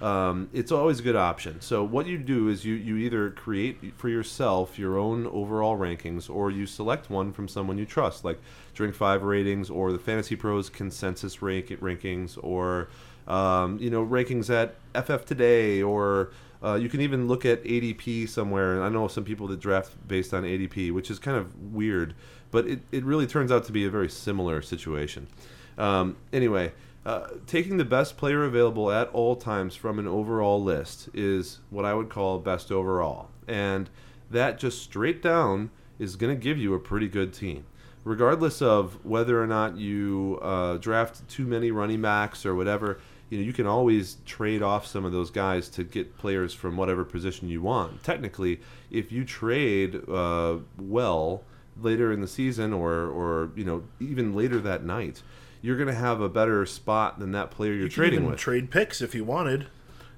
um, 0.00 0.48
it's 0.52 0.70
always 0.70 1.00
a 1.00 1.02
good 1.02 1.16
option. 1.16 1.60
So 1.60 1.82
what 1.82 2.06
you 2.06 2.18
do 2.18 2.48
is 2.48 2.64
you, 2.64 2.74
you 2.74 2.96
either 2.96 3.30
create 3.30 3.94
for 3.96 4.08
yourself 4.08 4.78
your 4.78 4.96
own 4.96 5.26
overall 5.26 5.76
rankings, 5.76 6.30
or 6.30 6.50
you 6.50 6.66
select 6.66 7.10
one 7.10 7.32
from 7.32 7.48
someone 7.48 7.78
you 7.78 7.86
trust, 7.86 8.24
like 8.24 8.38
Drink 8.74 8.94
Five 8.94 9.22
ratings, 9.22 9.70
or 9.70 9.92
the 9.92 9.98
Fantasy 9.98 10.36
Pros 10.36 10.70
consensus 10.70 11.42
rank 11.42 11.68
rankings, 11.80 12.38
or 12.40 12.88
um, 13.26 13.78
you 13.80 13.90
know 13.90 14.04
rankings 14.04 14.50
at 14.50 14.76
FF 15.04 15.24
Today, 15.24 15.82
or 15.82 16.30
uh, 16.62 16.74
you 16.74 16.88
can 16.88 17.00
even 17.00 17.28
look 17.28 17.44
at 17.44 17.62
ADP 17.64 18.28
somewhere. 18.28 18.74
And 18.74 18.82
I 18.82 18.88
know 18.88 19.08
some 19.08 19.24
people 19.24 19.46
that 19.48 19.60
draft 19.60 19.92
based 20.06 20.34
on 20.34 20.42
ADP, 20.42 20.92
which 20.92 21.10
is 21.10 21.18
kind 21.18 21.36
of 21.36 21.72
weird, 21.72 22.14
but 22.50 22.66
it, 22.66 22.80
it 22.90 23.04
really 23.04 23.26
turns 23.26 23.52
out 23.52 23.64
to 23.64 23.72
be 23.72 23.84
a 23.84 23.90
very 23.90 24.08
similar 24.08 24.62
situation. 24.62 25.28
Um, 25.76 26.16
anyway, 26.32 26.72
uh, 27.06 27.28
taking 27.46 27.76
the 27.76 27.84
best 27.84 28.16
player 28.16 28.44
available 28.44 28.90
at 28.90 29.08
all 29.10 29.36
times 29.36 29.76
from 29.76 29.98
an 29.98 30.08
overall 30.08 30.62
list 30.62 31.08
is 31.14 31.60
what 31.70 31.84
I 31.84 31.94
would 31.94 32.08
call 32.08 32.38
best 32.38 32.72
overall. 32.72 33.30
And 33.46 33.88
that 34.30 34.58
just 34.58 34.82
straight 34.82 35.22
down 35.22 35.70
is 35.98 36.16
going 36.16 36.36
to 36.36 36.40
give 36.40 36.58
you 36.58 36.74
a 36.74 36.78
pretty 36.78 37.08
good 37.08 37.32
team. 37.32 37.64
Regardless 38.04 38.62
of 38.62 39.04
whether 39.04 39.42
or 39.42 39.46
not 39.46 39.76
you 39.76 40.38
uh, 40.42 40.76
draft 40.78 41.28
too 41.28 41.46
many 41.46 41.70
running 41.70 42.00
backs 42.00 42.44
or 42.46 42.54
whatever, 42.54 43.00
you 43.30 43.38
know 43.38 43.44
you 43.44 43.52
can 43.52 43.66
always 43.66 44.18
trade 44.26 44.62
off 44.62 44.86
some 44.86 45.04
of 45.04 45.12
those 45.12 45.30
guys 45.30 45.68
to 45.70 45.84
get 45.84 46.16
players 46.18 46.54
from 46.54 46.76
whatever 46.76 47.04
position 47.04 47.48
you 47.48 47.60
want. 47.62 48.02
Technically, 48.04 48.60
if 48.90 49.12
you 49.12 49.24
trade 49.24 50.00
uh, 50.08 50.58
well 50.78 51.42
later 51.80 52.12
in 52.12 52.20
the 52.20 52.28
season 52.28 52.72
or 52.72 52.92
or 53.06 53.50
you 53.54 53.64
know 53.64 53.84
even 54.00 54.34
later 54.34 54.58
that 54.60 54.84
night, 54.84 55.22
you're 55.62 55.76
going 55.76 55.88
to 55.88 55.94
have 55.94 56.20
a 56.20 56.28
better 56.28 56.64
spot 56.66 57.18
than 57.18 57.32
that 57.32 57.50
player 57.50 57.72
you're 57.72 57.82
You 57.84 57.88
trading 57.88 58.20
even 58.20 58.30
with. 58.30 58.38
trade 58.40 58.70
picks 58.70 59.00
if 59.02 59.14
you 59.14 59.24
wanted. 59.24 59.66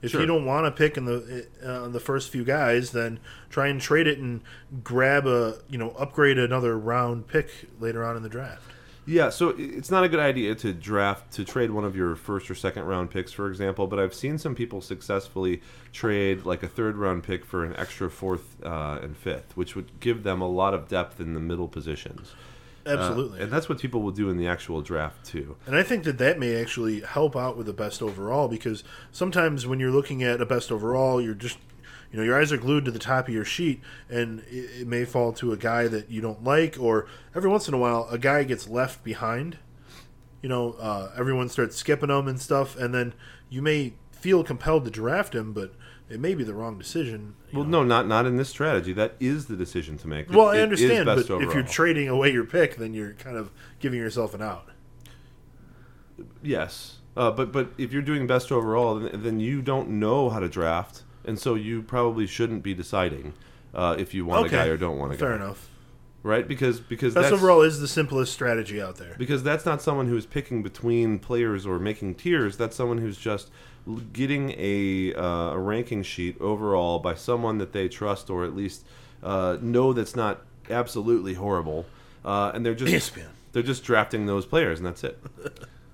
If 0.02 0.12
Sure. 0.12 0.22
you 0.22 0.26
don't 0.26 0.46
want 0.46 0.64
to 0.64 0.70
pick 0.70 0.96
in 0.96 1.04
the 1.04 1.46
uh, 1.62 1.86
the 1.88 2.00
first 2.00 2.30
few 2.30 2.42
guys, 2.42 2.92
then 2.92 3.20
try 3.50 3.66
and 3.68 3.78
trade 3.78 4.06
it 4.06 4.18
and 4.18 4.40
grab 4.82 5.26
a 5.26 5.58
you 5.68 5.76
know 5.76 5.90
upgrade 5.98 6.38
another 6.38 6.78
round 6.78 7.26
pick 7.28 7.50
later 7.78 8.02
on 8.02 8.16
in 8.16 8.22
the 8.22 8.30
draft. 8.30 8.62
Yeah, 9.10 9.30
so 9.30 9.52
it's 9.58 9.90
not 9.90 10.04
a 10.04 10.08
good 10.08 10.20
idea 10.20 10.54
to 10.54 10.72
draft 10.72 11.32
to 11.32 11.44
trade 11.44 11.72
one 11.72 11.84
of 11.84 11.96
your 11.96 12.14
first 12.14 12.48
or 12.48 12.54
second 12.54 12.84
round 12.84 13.10
picks, 13.10 13.32
for 13.32 13.48
example. 13.48 13.88
But 13.88 13.98
I've 13.98 14.14
seen 14.14 14.38
some 14.38 14.54
people 14.54 14.80
successfully 14.80 15.62
trade 15.92 16.44
like 16.44 16.62
a 16.62 16.68
third 16.68 16.96
round 16.96 17.24
pick 17.24 17.44
for 17.44 17.64
an 17.64 17.74
extra 17.76 18.08
fourth 18.08 18.64
uh, 18.64 19.00
and 19.02 19.16
fifth, 19.16 19.56
which 19.56 19.74
would 19.74 19.98
give 19.98 20.22
them 20.22 20.40
a 20.40 20.48
lot 20.48 20.74
of 20.74 20.86
depth 20.86 21.18
in 21.18 21.34
the 21.34 21.40
middle 21.40 21.66
positions. 21.66 22.34
Uh, 22.86 22.90
Absolutely. 22.90 23.40
and 23.40 23.52
that's 23.52 23.68
what 23.68 23.80
people 23.80 24.00
will 24.00 24.12
do 24.12 24.30
in 24.30 24.36
the 24.36 24.46
actual 24.46 24.80
draft 24.80 25.26
too. 25.26 25.56
And 25.66 25.74
I 25.74 25.82
think 25.82 26.04
that 26.04 26.18
that 26.18 26.38
may 26.38 26.60
actually 26.60 27.00
help 27.00 27.34
out 27.34 27.56
with 27.56 27.66
the 27.66 27.72
best 27.72 28.00
overall 28.02 28.46
because 28.46 28.84
sometimes 29.10 29.66
when 29.66 29.80
you're 29.80 29.90
looking 29.90 30.22
at 30.22 30.40
a 30.40 30.46
best 30.46 30.70
overall, 30.70 31.20
you're 31.20 31.34
just, 31.34 31.58
you 32.12 32.18
know, 32.18 32.24
your 32.24 32.40
eyes 32.40 32.52
are 32.52 32.56
glued 32.56 32.84
to 32.86 32.90
the 32.90 32.98
top 32.98 33.28
of 33.28 33.34
your 33.34 33.44
sheet 33.44 33.80
and 34.08 34.40
it, 34.50 34.80
it 34.80 34.86
may 34.86 35.04
fall 35.04 35.32
to 35.34 35.52
a 35.52 35.56
guy 35.56 35.86
that 35.88 36.10
you 36.10 36.20
don't 36.20 36.42
like, 36.42 36.76
or 36.78 37.06
every 37.34 37.48
once 37.48 37.68
in 37.68 37.74
a 37.74 37.78
while, 37.78 38.08
a 38.10 38.18
guy 38.18 38.44
gets 38.44 38.68
left 38.68 39.04
behind. 39.04 39.58
You 40.42 40.48
know, 40.48 40.72
uh, 40.72 41.12
everyone 41.16 41.48
starts 41.48 41.76
skipping 41.76 42.10
him 42.10 42.26
and 42.26 42.40
stuff, 42.40 42.76
and 42.76 42.94
then 42.94 43.12
you 43.48 43.60
may 43.60 43.94
feel 44.10 44.42
compelled 44.42 44.84
to 44.86 44.90
draft 44.90 45.34
him, 45.34 45.52
but 45.52 45.74
it 46.08 46.18
may 46.18 46.34
be 46.34 46.42
the 46.42 46.54
wrong 46.54 46.78
decision. 46.78 47.36
Well, 47.52 47.64
know. 47.64 47.82
no, 47.82 47.88
not 47.88 48.08
not 48.08 48.26
in 48.26 48.36
this 48.36 48.48
strategy. 48.48 48.92
That 48.92 49.14
is 49.20 49.46
the 49.46 49.56
decision 49.56 49.96
to 49.98 50.08
make. 50.08 50.28
It- 50.28 50.34
Well, 50.34 50.48
I 50.48 50.58
understand, 50.60 51.06
but 51.06 51.16
best 51.16 51.30
if 51.30 51.54
you're 51.54 51.62
trading 51.62 52.08
away 52.08 52.32
your 52.32 52.44
pick, 52.44 52.76
then 52.76 52.94
you're 52.94 53.12
kind 53.12 53.36
of 53.36 53.50
giving 53.78 53.98
yourself 53.98 54.34
an 54.34 54.42
out. 54.42 54.68
Yes, 56.42 56.98
uh, 57.16 57.30
but 57.30 57.52
but 57.52 57.72
if 57.78 57.92
you're 57.92 58.02
doing 58.02 58.26
best 58.26 58.50
overall, 58.50 58.98
then, 58.98 59.22
then 59.22 59.40
you 59.40 59.62
don't 59.62 59.88
know 59.88 60.30
how 60.30 60.40
to 60.40 60.48
draft, 60.48 61.02
and 61.30 61.38
so 61.38 61.54
you 61.54 61.82
probably 61.82 62.26
shouldn't 62.26 62.62
be 62.62 62.74
deciding 62.74 63.32
uh, 63.74 63.96
if 63.98 64.12
you 64.14 64.26
want 64.26 64.46
Okay, 64.46 64.56
a 64.56 64.64
guy 64.64 64.68
or 64.68 64.76
don't 64.76 64.98
want 64.98 65.12
a 65.12 65.16
guy. 65.16 65.20
Fair 65.20 65.34
enough. 65.36 65.68
right? 66.22 66.46
Because 66.46 66.80
because 66.80 67.14
Best 67.14 67.30
that's, 67.30 67.32
overall 67.40 67.62
is 67.62 67.80
the 67.80 67.88
simplest 67.88 68.32
strategy 68.32 68.82
out 68.82 68.96
there. 68.96 69.14
because 69.16 69.42
that's 69.42 69.64
not 69.64 69.80
someone 69.80 70.08
who's 70.08 70.26
picking 70.26 70.62
between 70.62 71.18
players 71.18 71.64
or 71.66 71.78
making 71.78 72.16
tiers. 72.16 72.56
That's 72.56 72.76
someone 72.76 72.98
who's 72.98 73.16
just 73.30 73.50
getting 74.12 74.54
a 74.58 75.14
uh, 75.14 75.52
a 75.56 75.58
ranking 75.58 76.02
sheet 76.02 76.36
overall 76.40 76.98
by 76.98 77.14
someone 77.14 77.56
that 77.58 77.72
they 77.72 77.88
trust 77.88 78.28
or 78.28 78.44
at 78.44 78.54
least 78.54 78.84
uh, 79.22 79.56
know 79.60 79.92
that's 79.94 80.16
not 80.16 80.42
absolutely 80.68 81.34
horrible, 81.34 81.86
uh, 82.24 82.52
and 82.54 82.64
they're 82.66 82.74
just 82.74 83.12
they're 83.52 83.62
just 83.72 83.82
drafting 83.84 84.26
those 84.26 84.44
players, 84.46 84.78
and 84.80 84.86
that's 84.86 85.04
it. 85.04 85.16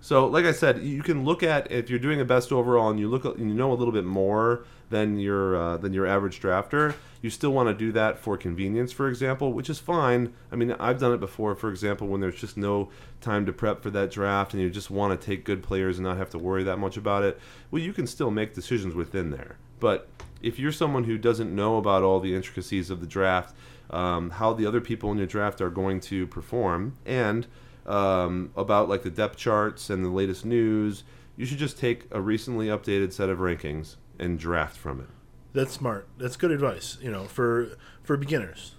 So, 0.01 0.26
like 0.26 0.45
I 0.45 0.53
said, 0.53 0.82
you 0.82 1.03
can 1.03 1.24
look 1.24 1.43
at 1.43 1.70
if 1.72 1.91
you're 1.91 1.99
doing 1.99 2.20
a 2.20 2.24
best 2.24 2.53
overall 2.53 2.91
and 2.91 2.99
you 3.01 3.09
look 3.09 3.24
and 3.24 3.49
you 3.51 3.55
know 3.57 3.72
a 3.72 3.78
little 3.80 3.93
bit 3.93 4.05
more 4.05 4.64
than 4.91 5.18
your 5.18 5.57
uh, 5.57 5.76
than 5.76 5.93
your 5.93 6.07
average 6.07 6.41
drafter. 6.41 6.95
You 7.22 7.30
still 7.30 7.53
want 7.53 7.68
to 7.68 7.74
do 7.74 7.91
that 7.93 8.18
for 8.18 8.37
convenience, 8.37 8.93
for 8.93 9.09
example, 9.09 9.53
which 9.53 9.68
is 9.68 9.78
fine. 9.78 10.32
I 10.53 10.57
mean, 10.57 10.72
I've 10.72 11.01
done 11.01 11.12
it 11.12 11.20
before. 11.20 11.55
For 11.57 11.70
example, 11.70 12.07
when 12.07 12.20
there's 12.20 12.41
just 12.41 12.57
no 12.57 12.91
time 13.20 13.47
to 13.47 13.53
prep 13.53 13.82
for 13.82 13.91
that 13.91 14.11
draft 14.11 14.53
and 14.53 14.62
you 14.62 14.70
just 14.70 14.91
want 14.91 15.18
to 15.18 15.26
take 15.26 15.45
good 15.45 15.62
players 15.62 15.99
and 15.99 16.07
not 16.07 16.18
have 16.18 16.30
to 16.30 16.39
worry 16.39 16.62
that 16.64 16.76
much 16.76 16.97
about 16.97 17.24
it. 17.24 17.41
Well, 17.70 17.82
you 17.82 17.93
can 17.93 18.07
still 18.07 18.30
make 18.30 18.55
decisions 18.55 18.95
within 18.95 19.30
there. 19.30 19.57
But 19.80 20.09
if 20.41 20.59
you're 20.59 20.72
someone 20.72 21.05
who 21.05 21.18
doesn't 21.18 21.55
know 21.55 21.78
about 21.78 22.03
all 22.03 22.20
the 22.20 22.34
intricacies 22.34 22.91
of 22.91 23.01
the 23.01 23.07
draft, 23.07 23.57
um, 23.91 24.30
how 24.30 24.53
the 24.53 24.66
other 24.66 24.80
people 24.80 25.11
in 25.11 25.18
your 25.18 25.26
draft 25.26 25.61
are 25.61 25.70
going 25.70 26.01
to 26.01 26.26
perform, 26.26 26.97
and 27.05 27.47
um, 27.87 28.51
about 28.57 28.89
like 28.89 29.03
the 29.03 29.11
depth 29.11 29.37
charts 29.37 29.91
and 29.91 30.05
the 30.05 30.11
latest 30.11 30.45
news, 30.45 31.05
you 31.37 31.47
should 31.47 31.59
just 31.59 31.78
take 31.78 32.05
a 32.11 32.20
recently 32.20 32.66
updated 32.66 33.12
set 33.12 33.28
of 33.28 33.39
rankings 33.39 33.97
and 34.19 34.39
draft 34.39 34.77
from 34.77 35.01
it. 35.01 35.09
That's 35.53 35.73
smart. 35.73 36.09
That's 36.19 36.37
good 36.37 36.51
advice. 36.51 36.99
You 37.01 37.11
know, 37.11 37.25
for 37.25 37.77
for 38.03 38.17
beginners. 38.17 38.75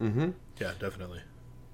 Mm-hmm. 0.00 0.30
Yeah, 0.60 0.72
definitely. 0.78 1.20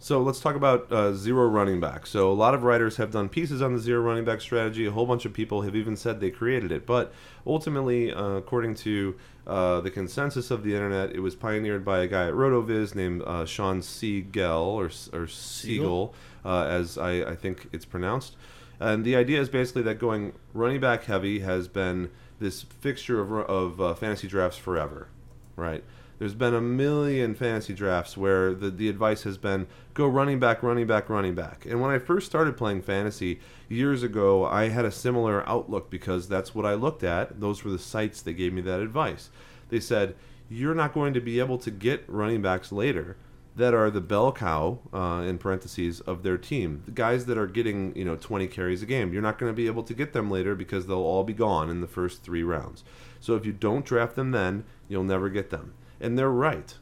So 0.02 0.22
let's 0.22 0.40
talk 0.40 0.56
about 0.56 0.90
uh, 0.90 1.12
zero 1.12 1.46
running 1.46 1.78
back. 1.78 2.06
So 2.06 2.32
a 2.32 2.32
lot 2.32 2.54
of 2.54 2.62
writers 2.62 2.96
have 2.96 3.10
done 3.10 3.28
pieces 3.28 3.60
on 3.60 3.74
the 3.74 3.78
zero 3.78 4.00
running 4.00 4.24
back 4.24 4.40
strategy. 4.40 4.86
A 4.86 4.90
whole 4.90 5.04
bunch 5.04 5.26
of 5.26 5.34
people 5.34 5.60
have 5.60 5.76
even 5.76 5.94
said 5.94 6.20
they 6.20 6.30
created 6.30 6.72
it. 6.72 6.86
But 6.86 7.12
ultimately, 7.46 8.10
uh, 8.10 8.30
according 8.30 8.76
to 8.76 9.16
uh, 9.46 9.82
the 9.82 9.90
consensus 9.90 10.50
of 10.50 10.64
the 10.64 10.72
internet, 10.72 11.14
it 11.14 11.20
was 11.20 11.34
pioneered 11.34 11.84
by 11.84 11.98
a 11.98 12.06
guy 12.06 12.28
at 12.28 12.32
RotoViz 12.32 12.94
named 12.94 13.20
uh, 13.26 13.44
Shawn 13.44 13.82
Siegele 13.82 14.64
or, 14.64 14.90
or 15.12 15.26
Siegel, 15.26 16.14
uh, 16.46 16.62
as 16.62 16.96
I, 16.96 17.32
I 17.32 17.36
think 17.36 17.68
it's 17.70 17.84
pronounced. 17.84 18.36
And 18.78 19.04
the 19.04 19.16
idea 19.16 19.38
is 19.38 19.50
basically 19.50 19.82
that 19.82 19.98
going 19.98 20.32
running 20.54 20.80
back 20.80 21.04
heavy 21.04 21.40
has 21.40 21.68
been 21.68 22.10
this 22.40 22.62
fixture 22.62 23.20
of, 23.20 23.32
of 23.48 23.80
uh, 23.80 23.94
fantasy 23.94 24.26
drafts 24.26 24.58
forever, 24.58 25.08
right? 25.56 25.84
There's 26.18 26.34
been 26.34 26.54
a 26.54 26.60
million 26.60 27.34
fantasy 27.34 27.72
drafts 27.72 28.16
where 28.16 28.52
the, 28.52 28.70
the 28.70 28.90
advice 28.90 29.22
has 29.22 29.38
been 29.38 29.66
go 29.94 30.06
running 30.06 30.38
back, 30.38 30.62
running 30.62 30.86
back, 30.86 31.08
running 31.08 31.34
back. 31.34 31.64
And 31.64 31.80
when 31.80 31.90
I 31.90 31.98
first 31.98 32.26
started 32.26 32.58
playing 32.58 32.82
fantasy 32.82 33.40
years 33.68 34.02
ago, 34.02 34.44
I 34.44 34.68
had 34.68 34.84
a 34.84 34.90
similar 34.90 35.48
outlook 35.48 35.88
because 35.88 36.28
that's 36.28 36.54
what 36.54 36.66
I 36.66 36.74
looked 36.74 37.02
at. 37.02 37.40
Those 37.40 37.64
were 37.64 37.70
the 37.70 37.78
sites 37.78 38.20
that 38.22 38.34
gave 38.34 38.52
me 38.52 38.60
that 38.62 38.80
advice. 38.80 39.30
They 39.70 39.80
said, 39.80 40.14
you're 40.50 40.74
not 40.74 40.92
going 40.92 41.14
to 41.14 41.20
be 41.20 41.38
able 41.38 41.56
to 41.58 41.70
get 41.70 42.04
running 42.06 42.42
backs 42.42 42.70
later 42.70 43.16
that 43.60 43.74
are 43.74 43.90
the 43.90 44.00
bell 44.00 44.32
cow 44.32 44.78
uh, 44.92 45.22
in 45.26 45.36
parentheses 45.38 46.00
of 46.00 46.22
their 46.22 46.38
team 46.38 46.82
the 46.86 46.90
guys 46.90 47.26
that 47.26 47.36
are 47.36 47.46
getting 47.46 47.94
you 47.94 48.04
know 48.04 48.16
20 48.16 48.46
carries 48.48 48.82
a 48.82 48.86
game 48.86 49.12
you're 49.12 49.22
not 49.22 49.38
going 49.38 49.52
to 49.52 49.56
be 49.56 49.66
able 49.66 49.82
to 49.82 49.94
get 49.94 50.12
them 50.12 50.30
later 50.30 50.54
because 50.54 50.86
they'll 50.86 50.96
all 50.96 51.24
be 51.24 51.32
gone 51.32 51.68
in 51.68 51.80
the 51.80 51.86
first 51.86 52.22
three 52.22 52.42
rounds 52.42 52.82
so 53.20 53.34
if 53.34 53.44
you 53.44 53.52
don't 53.52 53.84
draft 53.84 54.16
them 54.16 54.30
then 54.30 54.64
you'll 54.88 55.04
never 55.04 55.28
get 55.28 55.50
them 55.50 55.74
and 56.00 56.18
they're 56.18 56.30
right 56.30 56.78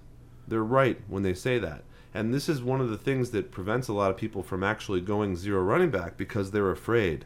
they're 0.46 0.62
right 0.62 1.00
when 1.08 1.22
they 1.22 1.34
say 1.34 1.58
that 1.58 1.82
and 2.14 2.32
this 2.32 2.48
is 2.48 2.62
one 2.62 2.80
of 2.80 2.90
the 2.90 2.96
things 2.96 3.30
that 3.32 3.50
prevents 3.50 3.88
a 3.88 3.92
lot 3.92 4.10
of 4.10 4.16
people 4.16 4.42
from 4.42 4.62
actually 4.62 5.00
going 5.00 5.36
zero 5.36 5.60
running 5.60 5.90
back 5.90 6.16
because 6.16 6.50
they're 6.50 6.70
afraid 6.70 7.24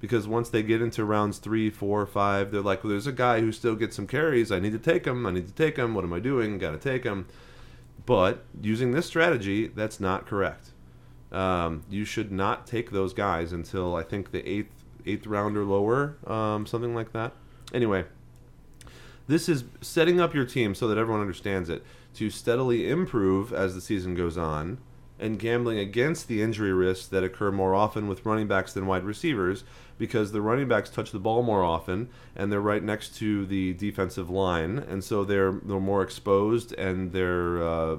because 0.00 0.28
once 0.28 0.48
they 0.48 0.62
get 0.62 0.80
into 0.80 1.04
rounds 1.04 1.38
three, 1.38 1.70
four, 1.70 2.06
five, 2.06 2.52
they're 2.52 2.60
like, 2.60 2.84
well, 2.84 2.90
there's 2.90 3.06
a 3.06 3.12
guy 3.12 3.40
who 3.40 3.50
still 3.50 3.74
gets 3.74 3.96
some 3.96 4.06
carries. 4.06 4.52
I 4.52 4.60
need 4.60 4.72
to 4.72 4.78
take 4.78 5.06
him. 5.06 5.26
I 5.26 5.32
need 5.32 5.48
to 5.48 5.52
take 5.52 5.76
him. 5.76 5.94
What 5.94 6.04
am 6.04 6.12
I 6.12 6.20
doing? 6.20 6.58
Got 6.58 6.72
to 6.72 6.78
take 6.78 7.04
him. 7.04 7.26
But 8.08 8.42
using 8.62 8.92
this 8.92 9.04
strategy, 9.04 9.66
that's 9.66 10.00
not 10.00 10.26
correct. 10.26 10.70
Um, 11.30 11.84
you 11.90 12.06
should 12.06 12.32
not 12.32 12.66
take 12.66 12.90
those 12.90 13.12
guys 13.12 13.52
until 13.52 13.94
I 13.94 14.02
think 14.02 14.30
the 14.30 14.48
eighth 14.48 14.72
eighth 15.04 15.26
round 15.26 15.58
or 15.58 15.64
lower, 15.64 16.16
um, 16.26 16.64
something 16.64 16.94
like 16.94 17.12
that. 17.12 17.34
Anyway, 17.74 18.06
this 19.26 19.46
is 19.46 19.64
setting 19.82 20.22
up 20.22 20.34
your 20.34 20.46
team 20.46 20.74
so 20.74 20.88
that 20.88 20.96
everyone 20.96 21.20
understands 21.20 21.68
it 21.68 21.84
to 22.14 22.30
steadily 22.30 22.88
improve 22.88 23.52
as 23.52 23.74
the 23.74 23.80
season 23.82 24.14
goes 24.14 24.38
on 24.38 24.78
and 25.18 25.38
gambling 25.38 25.78
against 25.78 26.28
the 26.28 26.40
injury 26.40 26.72
risks 26.72 27.08
that 27.08 27.22
occur 27.22 27.52
more 27.52 27.74
often 27.74 28.08
with 28.08 28.24
running 28.24 28.48
backs 28.48 28.72
than 28.72 28.86
wide 28.86 29.04
receivers 29.04 29.64
because 29.98 30.32
the 30.32 30.40
running 30.40 30.68
backs 30.68 30.88
touch 30.88 31.10
the 31.10 31.18
ball 31.18 31.42
more 31.42 31.62
often 31.62 32.08
and 32.34 32.50
they're 32.50 32.60
right 32.60 32.82
next 32.82 33.16
to 33.16 33.44
the 33.46 33.74
defensive 33.74 34.30
line 34.30 34.78
and 34.78 35.04
so 35.04 35.24
they're 35.24 35.52
they're 35.64 35.80
more 35.80 36.02
exposed 36.02 36.72
and 36.74 37.12
their 37.12 37.62
uh, 37.62 37.96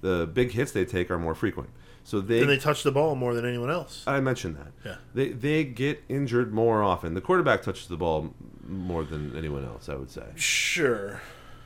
the 0.00 0.28
big 0.32 0.52
hits 0.52 0.72
they 0.72 0.84
take 0.84 1.10
are 1.10 1.18
more 1.18 1.34
frequent. 1.34 1.70
So 2.04 2.20
they 2.20 2.40
And 2.40 2.50
they 2.50 2.58
touch 2.58 2.82
the 2.82 2.90
ball 2.90 3.14
more 3.14 3.34
than 3.34 3.46
anyone 3.46 3.70
else. 3.70 4.04
I 4.06 4.20
mentioned 4.20 4.56
that. 4.56 4.72
Yeah. 4.84 4.96
They 5.14 5.28
they 5.28 5.64
get 5.64 6.02
injured 6.08 6.52
more 6.52 6.82
often. 6.82 7.14
The 7.14 7.20
quarterback 7.20 7.62
touches 7.62 7.86
the 7.86 7.96
ball 7.96 8.34
more 8.66 9.04
than 9.04 9.36
anyone 9.36 9.64
else, 9.64 9.88
I 9.88 9.94
would 9.94 10.10
say. 10.10 10.24
Sure. 10.34 11.20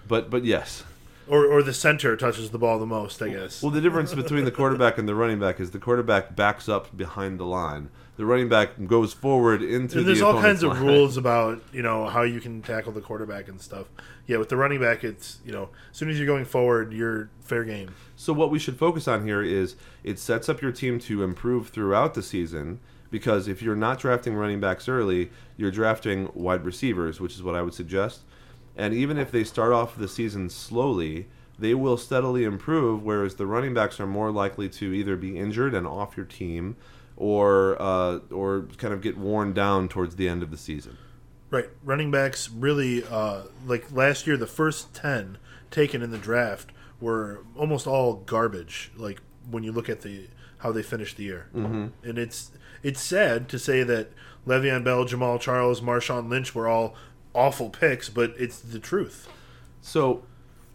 But 0.07 0.30
but 0.30 0.45
yes. 0.45 0.84
Or 1.26 1.47
or 1.47 1.62
the 1.62 1.72
center 1.72 2.16
touches 2.16 2.51
the 2.51 2.59
ball 2.59 2.78
the 2.78 2.87
most, 2.87 3.20
I 3.22 3.30
guess. 3.30 3.62
Well, 3.62 3.72
the 3.72 3.80
difference 3.80 4.14
between 4.14 4.45
the 4.45 4.53
quarterback 4.53 4.99
and 4.99 5.09
the 5.09 5.14
running 5.14 5.41
back 5.41 5.59
is 5.59 5.70
the 5.70 5.78
quarterback 5.78 6.37
backs 6.37 6.68
up 6.68 6.97
behind 6.97 7.41
the 7.41 7.47
line. 7.47 7.89
The 8.16 8.24
running 8.24 8.48
back 8.48 8.70
goes 8.86 9.12
forward 9.12 9.62
into 9.62 9.98
and 9.98 10.06
the 10.06 10.12
there's 10.12 10.22
all 10.22 10.38
opponent's 10.38 10.62
kinds 10.62 10.78
of 10.78 10.82
rules 10.82 11.16
about 11.16 11.62
you 11.72 11.82
know 11.82 12.06
how 12.06 12.22
you 12.22 12.40
can 12.40 12.62
tackle 12.62 12.92
the 12.92 13.00
quarterback 13.00 13.48
and 13.48 13.60
stuff. 13.60 13.86
Yeah, 14.26 14.38
with 14.38 14.48
the 14.48 14.56
running 14.56 14.80
back, 14.80 15.04
it's 15.04 15.38
you 15.44 15.52
know 15.52 15.68
as 15.90 15.96
soon 15.96 16.08
as 16.08 16.18
you're 16.18 16.26
going 16.26 16.46
forward, 16.46 16.92
you're 16.92 17.30
fair 17.40 17.64
game. 17.64 17.94
So 18.16 18.32
what 18.32 18.50
we 18.50 18.58
should 18.58 18.78
focus 18.78 19.06
on 19.06 19.26
here 19.26 19.42
is 19.42 19.76
it 20.02 20.18
sets 20.18 20.48
up 20.48 20.62
your 20.62 20.72
team 20.72 20.98
to 21.00 21.22
improve 21.22 21.68
throughout 21.68 22.14
the 22.14 22.22
season 22.22 22.80
because 23.10 23.48
if 23.48 23.62
you're 23.62 23.76
not 23.76 23.98
drafting 23.98 24.34
running 24.34 24.60
backs 24.60 24.88
early, 24.88 25.30
you're 25.56 25.70
drafting 25.70 26.30
wide 26.34 26.64
receivers, 26.64 27.20
which 27.20 27.34
is 27.34 27.42
what 27.42 27.54
I 27.54 27.62
would 27.62 27.74
suggest. 27.74 28.20
And 28.76 28.92
even 28.92 29.18
if 29.18 29.30
they 29.30 29.44
start 29.44 29.72
off 29.72 29.96
the 29.96 30.08
season 30.08 30.50
slowly, 30.50 31.28
they 31.58 31.74
will 31.74 31.96
steadily 31.96 32.44
improve. 32.44 33.02
Whereas 33.02 33.36
the 33.36 33.46
running 33.46 33.74
backs 33.74 34.00
are 34.00 34.06
more 34.06 34.30
likely 34.30 34.68
to 34.70 34.92
either 34.92 35.16
be 35.16 35.38
injured 35.38 35.74
and 35.74 35.86
off 35.86 36.16
your 36.16 36.26
team, 36.26 36.76
or 37.16 37.80
uh, 37.80 38.18
or 38.30 38.68
kind 38.76 38.92
of 38.92 39.00
get 39.00 39.16
worn 39.16 39.52
down 39.52 39.88
towards 39.88 40.16
the 40.16 40.28
end 40.28 40.42
of 40.42 40.50
the 40.50 40.56
season. 40.56 40.98
Right, 41.50 41.68
running 41.84 42.10
backs 42.10 42.50
really 42.50 43.04
uh, 43.04 43.42
like 43.66 43.90
last 43.92 44.26
year. 44.26 44.36
The 44.36 44.46
first 44.46 44.94
ten 44.94 45.38
taken 45.70 46.02
in 46.02 46.10
the 46.10 46.18
draft 46.18 46.70
were 47.00 47.44
almost 47.56 47.86
all 47.86 48.14
garbage. 48.14 48.90
Like 48.96 49.20
when 49.50 49.62
you 49.62 49.72
look 49.72 49.88
at 49.88 50.02
the 50.02 50.28
how 50.58 50.72
they 50.72 50.82
finished 50.82 51.16
the 51.16 51.24
year, 51.24 51.48
mm-hmm. 51.54 51.86
and 52.02 52.18
it's 52.18 52.50
it's 52.82 53.00
sad 53.00 53.48
to 53.48 53.58
say 53.58 53.82
that 53.82 54.12
Le'Veon 54.46 54.84
Bell, 54.84 55.04
Jamaal 55.04 55.40
Charles, 55.40 55.80
Marshawn 55.80 56.28
Lynch 56.28 56.54
were 56.54 56.68
all 56.68 56.94
awful 57.34 57.70
picks, 57.70 58.08
but 58.08 58.34
it's 58.38 58.60
the 58.60 58.78
truth. 58.78 59.28
So, 59.80 60.24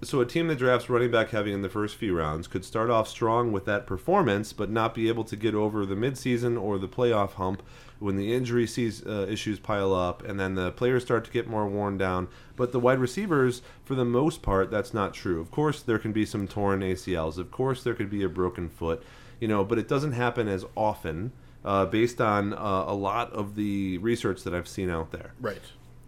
so 0.04 0.20
a 0.20 0.26
team 0.26 0.47
that 0.47 0.58
drafts 0.58 0.89
running 0.89 1.12
back 1.12 1.30
heavy 1.30 1.54
in 1.54 1.62
the 1.62 1.70
first 1.70 1.95
few 1.95 2.18
rounds 2.18 2.47
could 2.47 2.66
start 2.66 2.89
off 2.89 3.08
strong 3.08 3.52
with 3.52 3.66
that 3.66 3.86
performance, 3.86 4.52
but 4.52 4.70
not 4.70 4.95
be 4.95 5.08
able 5.08 5.24
to 5.26 5.36
get 5.36 5.54
over 5.54 5.86
the 5.86 5.95
midseason 5.95 6.60
or 6.60 6.80
the 6.80 6.88
playoff 6.88 7.34
hump 7.34 7.62
when 7.99 8.16
the 8.16 8.34
injury 8.34 8.66
sees, 8.66 9.06
uh, 9.06 9.28
issues 9.30 9.60
pile 9.60 9.93
up, 9.93 10.24
and 10.24 10.39
then 10.39 10.56
the 10.56 10.72
players 10.72 11.04
start 11.04 11.24
to 11.24 11.32
get 11.32 11.47
more 11.47 11.68
worn 11.68 11.99
down. 11.99 12.28
But 12.56 12.72
the 12.72 12.80
wide 12.80 12.97
receivers, 12.97 13.62
for 13.86 13.93
the 13.93 14.06
most 14.06 14.41
part, 14.41 14.72
that's 14.72 14.93
not 14.93 15.14
true. 15.14 15.39
Of 15.39 15.52
course, 15.52 15.84
there 15.84 15.99
can 15.99 16.12
be 16.12 16.26
some 16.26 16.47
torn 16.47 16.82
ACLs. 16.82 17.38
Of 17.38 17.52
course, 17.52 17.84
there 17.84 17.93
could 17.93 18.10
be 18.10 18.24
a 18.24 18.30
broken 18.30 18.70
foot. 18.70 19.04
You 19.39 19.47
know, 19.47 19.64
but 19.64 19.78
it 19.78 19.88
doesn't 19.88 20.14
happen 20.14 20.47
as 20.47 20.66
often. 20.76 21.32
Uh, 21.64 21.86
based 21.86 22.20
on 22.20 22.56
uh, 22.56 22.86
a 22.88 22.95
lot 22.95 23.32
of 23.34 23.54
the 23.54 23.99
research 23.99 24.41
that 24.41 24.52
I've 24.56 24.68
seen 24.68 24.89
out 24.89 25.12
there. 25.12 25.34
Right. 25.39 25.62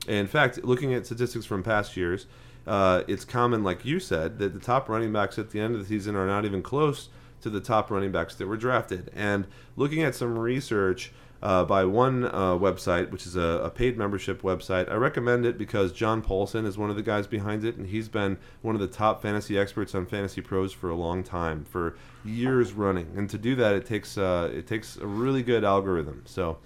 In 0.08 0.26
fact, 0.26 0.64
looking 0.64 0.96
at 0.96 1.06
statistics 1.06 1.46
from 1.46 1.62
past 1.62 1.96
years, 1.96 2.26
uh, 2.66 3.04
it's 3.08 3.26
common, 3.26 3.64
like 3.64 3.86
you 3.86 4.00
said, 4.00 4.40
that 4.40 4.54
the 4.54 4.60
top 4.60 4.90
running 4.90 5.12
backs 5.12 5.38
at 5.38 5.52
the 5.52 5.60
end 5.60 5.76
of 5.76 5.82
the 5.82 5.88
season 5.88 6.16
are 6.16 6.28
not 6.28 6.46
even 6.46 6.62
close 6.62 7.10
to 7.42 7.50
the 7.50 7.60
top 7.60 7.92
running 7.92 8.12
backs 8.12 8.36
that 8.36 8.48
were 8.48 8.58
drafted. 8.58 9.12
And 9.14 9.48
looking 9.76 10.02
at 10.02 10.16
some 10.16 10.40
research 10.40 11.12
uh, 11.42 11.66
by 11.66 11.84
one 11.84 12.24
uh, 12.24 12.58
website, 12.58 13.12
which 13.12 13.26
is 13.26 13.36
a, 13.36 13.42
a, 13.42 13.70
paid 13.70 13.98
membership 13.98 14.44
website, 14.44 14.90
I 14.90 14.96
recommend 14.96 15.46
it 15.46 15.58
because 15.58 15.92
John 15.92 16.22
Paulsen 16.22 16.66
is 16.66 16.78
one 16.78 16.90
of 16.90 16.96
the 16.96 17.02
guys 17.02 17.28
behind 17.28 17.66
it, 17.66 17.76
and 17.76 17.86
he's 17.86 18.08
been 18.08 18.38
one 18.62 18.76
of 18.76 18.82
the 18.82 18.88
top 18.88 19.22
fantasy 19.22 19.58
experts 19.58 19.94
on 19.94 20.06
Fantasy 20.06 20.40
Pros 20.40 20.72
for 20.72 20.90
a 20.90 20.96
long 20.96 21.22
time, 21.22 21.66
for 21.66 21.98
years 22.24 22.72
running. 22.72 23.12
And 23.18 23.30
to 23.30 23.38
do 23.38 23.56
that, 23.56 23.76
it 23.76 23.86
takes 23.86 24.18
uh, 24.18 24.50
it 24.54 24.68
takes 24.68 24.96
a 24.96 25.06
really 25.06 25.44
good 25.44 25.66
algorithm. 25.66 26.24
So, 26.26 26.60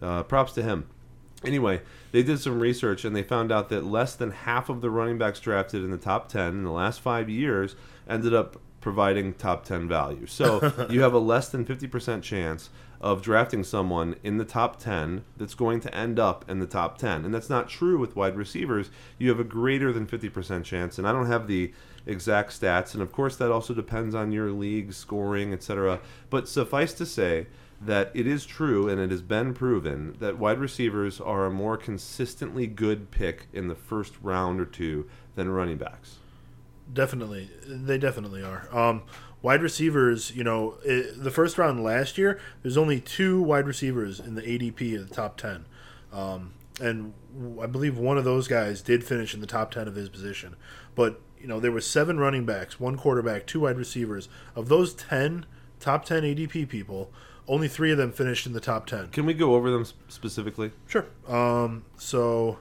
uh, 0.00 0.22
props 0.22 0.52
to 0.52 0.62
him. 0.62 0.86
Anyway, 1.44 1.80
they 2.12 2.22
did 2.22 2.38
some 2.38 2.60
research 2.60 3.04
and 3.04 3.16
they 3.16 3.22
found 3.22 3.50
out 3.50 3.68
that 3.70 3.84
less 3.84 4.14
than 4.14 4.30
half 4.30 4.68
of 4.68 4.80
the 4.80 4.90
running 4.90 5.18
backs 5.18 5.40
drafted 5.40 5.82
in 5.82 5.90
the 5.90 5.98
top 5.98 6.28
10 6.28 6.48
in 6.48 6.64
the 6.64 6.70
last 6.70 7.00
five 7.00 7.30
years 7.30 7.76
ended 8.08 8.34
up 8.34 8.60
providing 8.80 9.34
top 9.34 9.64
10 9.64 9.88
value. 9.88 10.26
So 10.26 10.86
you 10.90 11.02
have 11.02 11.14
a 11.14 11.18
less 11.18 11.48
than 11.48 11.64
50% 11.64 12.22
chance 12.22 12.70
of 13.00 13.22
drafting 13.22 13.64
someone 13.64 14.16
in 14.22 14.36
the 14.36 14.44
top 14.44 14.78
10 14.78 15.24
that's 15.36 15.54
going 15.54 15.80
to 15.80 15.94
end 15.94 16.18
up 16.18 16.44
in 16.48 16.58
the 16.58 16.66
top 16.66 16.98
10. 16.98 17.24
And 17.24 17.32
that's 17.32 17.48
not 17.48 17.68
true 17.68 17.98
with 17.98 18.14
wide 18.14 18.36
receivers. 18.36 18.90
You 19.18 19.30
have 19.30 19.40
a 19.40 19.44
greater 19.44 19.92
than 19.92 20.06
50% 20.06 20.64
chance. 20.64 20.98
And 20.98 21.08
I 21.08 21.12
don't 21.12 21.26
have 21.26 21.46
the 21.46 21.72
exact 22.06 22.58
stats. 22.58 22.92
And 22.92 23.02
of 23.02 23.12
course, 23.12 23.36
that 23.36 23.50
also 23.50 23.72
depends 23.72 24.14
on 24.14 24.32
your 24.32 24.50
league 24.50 24.92
scoring, 24.92 25.54
etc. 25.54 26.00
But 26.28 26.48
suffice 26.48 26.92
to 26.94 27.06
say, 27.06 27.46
that 27.80 28.10
it 28.12 28.26
is 28.26 28.44
true 28.44 28.88
and 28.88 29.00
it 29.00 29.10
has 29.10 29.22
been 29.22 29.54
proven 29.54 30.14
that 30.20 30.38
wide 30.38 30.58
receivers 30.58 31.20
are 31.20 31.46
a 31.46 31.50
more 31.50 31.76
consistently 31.76 32.66
good 32.66 33.10
pick 33.10 33.46
in 33.52 33.68
the 33.68 33.74
first 33.74 34.14
round 34.22 34.60
or 34.60 34.66
two 34.66 35.08
than 35.34 35.48
running 35.48 35.78
backs. 35.78 36.16
Definitely, 36.92 37.50
they 37.66 37.96
definitely 37.96 38.42
are. 38.42 38.68
Um, 38.76 39.02
wide 39.42 39.62
receivers, 39.62 40.32
you 40.32 40.44
know, 40.44 40.76
it, 40.84 41.22
the 41.22 41.30
first 41.30 41.56
round 41.56 41.82
last 41.82 42.18
year, 42.18 42.38
there's 42.62 42.76
only 42.76 43.00
two 43.00 43.40
wide 43.40 43.66
receivers 43.66 44.20
in 44.20 44.34
the 44.34 44.42
ADP 44.42 45.00
of 45.00 45.08
the 45.08 45.14
top 45.14 45.36
ten, 45.38 45.64
um, 46.12 46.52
and 46.80 47.14
I 47.62 47.66
believe 47.66 47.96
one 47.96 48.18
of 48.18 48.24
those 48.24 48.48
guys 48.48 48.82
did 48.82 49.04
finish 49.04 49.34
in 49.34 49.40
the 49.40 49.46
top 49.46 49.70
ten 49.70 49.86
of 49.86 49.94
his 49.94 50.08
position. 50.08 50.56
But 50.94 51.20
you 51.40 51.46
know, 51.46 51.60
there 51.60 51.72
were 51.72 51.80
seven 51.80 52.18
running 52.18 52.44
backs, 52.44 52.78
one 52.78 52.96
quarterback, 52.96 53.46
two 53.46 53.60
wide 53.60 53.78
receivers. 53.78 54.28
Of 54.54 54.68
those 54.68 54.92
ten 54.92 55.46
top 55.78 56.04
ten 56.04 56.22
ADP 56.22 56.68
people, 56.68 57.12
only 57.50 57.66
three 57.66 57.90
of 57.90 57.98
them 57.98 58.12
finished 58.12 58.46
in 58.46 58.52
the 58.52 58.60
top 58.60 58.86
ten. 58.86 59.08
Can 59.08 59.26
we 59.26 59.34
go 59.34 59.54
over 59.56 59.70
them 59.70 59.84
specifically? 60.08 60.70
Sure. 60.86 61.06
Um, 61.26 61.84
so 61.98 62.58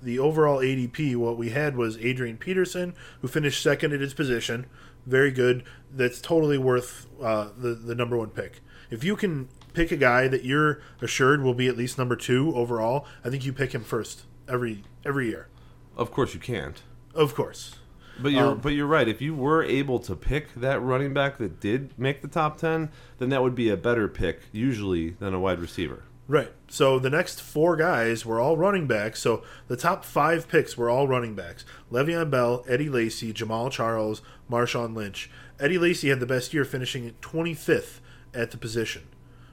the 0.00 0.18
overall 0.20 0.58
ADP, 0.60 1.16
what 1.16 1.36
we 1.36 1.50
had 1.50 1.76
was 1.76 1.98
Adrian 1.98 2.38
Peterson, 2.38 2.94
who 3.20 3.28
finished 3.28 3.60
second 3.60 3.92
at 3.92 4.00
his 4.00 4.14
position. 4.14 4.66
Very 5.04 5.32
good. 5.32 5.64
That's 5.92 6.20
totally 6.20 6.58
worth 6.58 7.06
uh, 7.20 7.48
the 7.56 7.74
the 7.74 7.94
number 7.94 8.16
one 8.16 8.30
pick. 8.30 8.60
If 8.88 9.02
you 9.02 9.16
can 9.16 9.48
pick 9.74 9.90
a 9.90 9.96
guy 9.96 10.28
that 10.28 10.44
you're 10.44 10.80
assured 11.02 11.42
will 11.42 11.54
be 11.54 11.66
at 11.66 11.76
least 11.76 11.98
number 11.98 12.14
two 12.14 12.54
overall, 12.54 13.04
I 13.24 13.30
think 13.30 13.44
you 13.44 13.52
pick 13.52 13.74
him 13.74 13.82
first 13.82 14.22
every 14.48 14.84
every 15.04 15.28
year. 15.28 15.48
Of 15.96 16.12
course, 16.12 16.34
you 16.34 16.40
can't. 16.40 16.82
Of 17.14 17.34
course. 17.34 17.76
But 18.18 18.32
you're 18.32 18.52
um, 18.52 18.58
but 18.58 18.70
you're 18.70 18.86
right. 18.86 19.08
If 19.08 19.20
you 19.20 19.34
were 19.34 19.62
able 19.62 19.98
to 20.00 20.16
pick 20.16 20.54
that 20.54 20.80
running 20.80 21.12
back 21.12 21.38
that 21.38 21.60
did 21.60 21.98
make 21.98 22.22
the 22.22 22.28
top 22.28 22.58
ten, 22.58 22.90
then 23.18 23.28
that 23.28 23.42
would 23.42 23.54
be 23.54 23.68
a 23.68 23.76
better 23.76 24.08
pick 24.08 24.42
usually 24.52 25.10
than 25.10 25.34
a 25.34 25.40
wide 25.40 25.60
receiver. 25.60 26.04
Right. 26.28 26.50
So 26.66 26.98
the 26.98 27.10
next 27.10 27.40
four 27.40 27.76
guys 27.76 28.26
were 28.26 28.40
all 28.40 28.56
running 28.56 28.86
backs. 28.86 29.20
So 29.20 29.44
the 29.68 29.76
top 29.76 30.04
five 30.04 30.48
picks 30.48 30.76
were 30.76 30.90
all 30.90 31.06
running 31.06 31.34
backs: 31.34 31.64
Le'Veon 31.92 32.30
Bell, 32.30 32.64
Eddie 32.68 32.88
Lacy, 32.88 33.32
Jamaal 33.32 33.70
Charles, 33.70 34.22
Marshawn 34.50 34.94
Lynch. 34.94 35.30
Eddie 35.60 35.78
Lacy 35.78 36.08
had 36.08 36.20
the 36.20 36.26
best 36.26 36.52
year, 36.52 36.64
finishing 36.64 37.14
25th 37.22 38.00
at 38.34 38.50
the 38.50 38.58
position. 38.58 39.02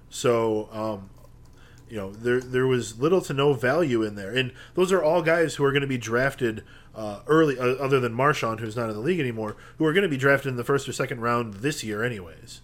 So 0.09 0.70
um, 0.72 1.09
you 1.89 1.97
know 1.97 2.11
there 2.11 2.39
there 2.39 2.66
was 2.66 2.99
little 2.99 3.22
to 3.22 3.34
no 3.34 3.53
value 3.53 4.01
in 4.01 4.16
there, 4.16 4.34
and 4.36 4.51
those 4.74 4.91
are 4.91 5.03
all 5.03 5.22
guys 5.22 5.55
who 5.55 5.64
are 5.64 5.72
going 5.72 5.82
to 5.82 5.88
be 5.88 5.97
drafted 5.97 6.64
uh, 6.96 7.20
early, 7.28 7.58
uh, 7.58 7.76
other 7.76 8.00
than 8.00 8.14
Marshawn, 8.14 8.60
who's 8.60 8.76
not 8.76 8.89
in 8.89 8.96
the 8.96 9.02
league 9.02 9.20
anymore, 9.20 9.56
who 9.78 9.86
are 9.86 9.94
going 9.94 10.04
to 10.04 10.10
be 10.10 10.18
drafted 10.18 10.50
in 10.50 10.58
the 10.58 10.64
first 10.64 10.88
or 10.88 10.94
second 10.94 11.22
round 11.22 11.56
this 11.56 11.84
year, 11.84 12.04
anyways. 12.04 12.62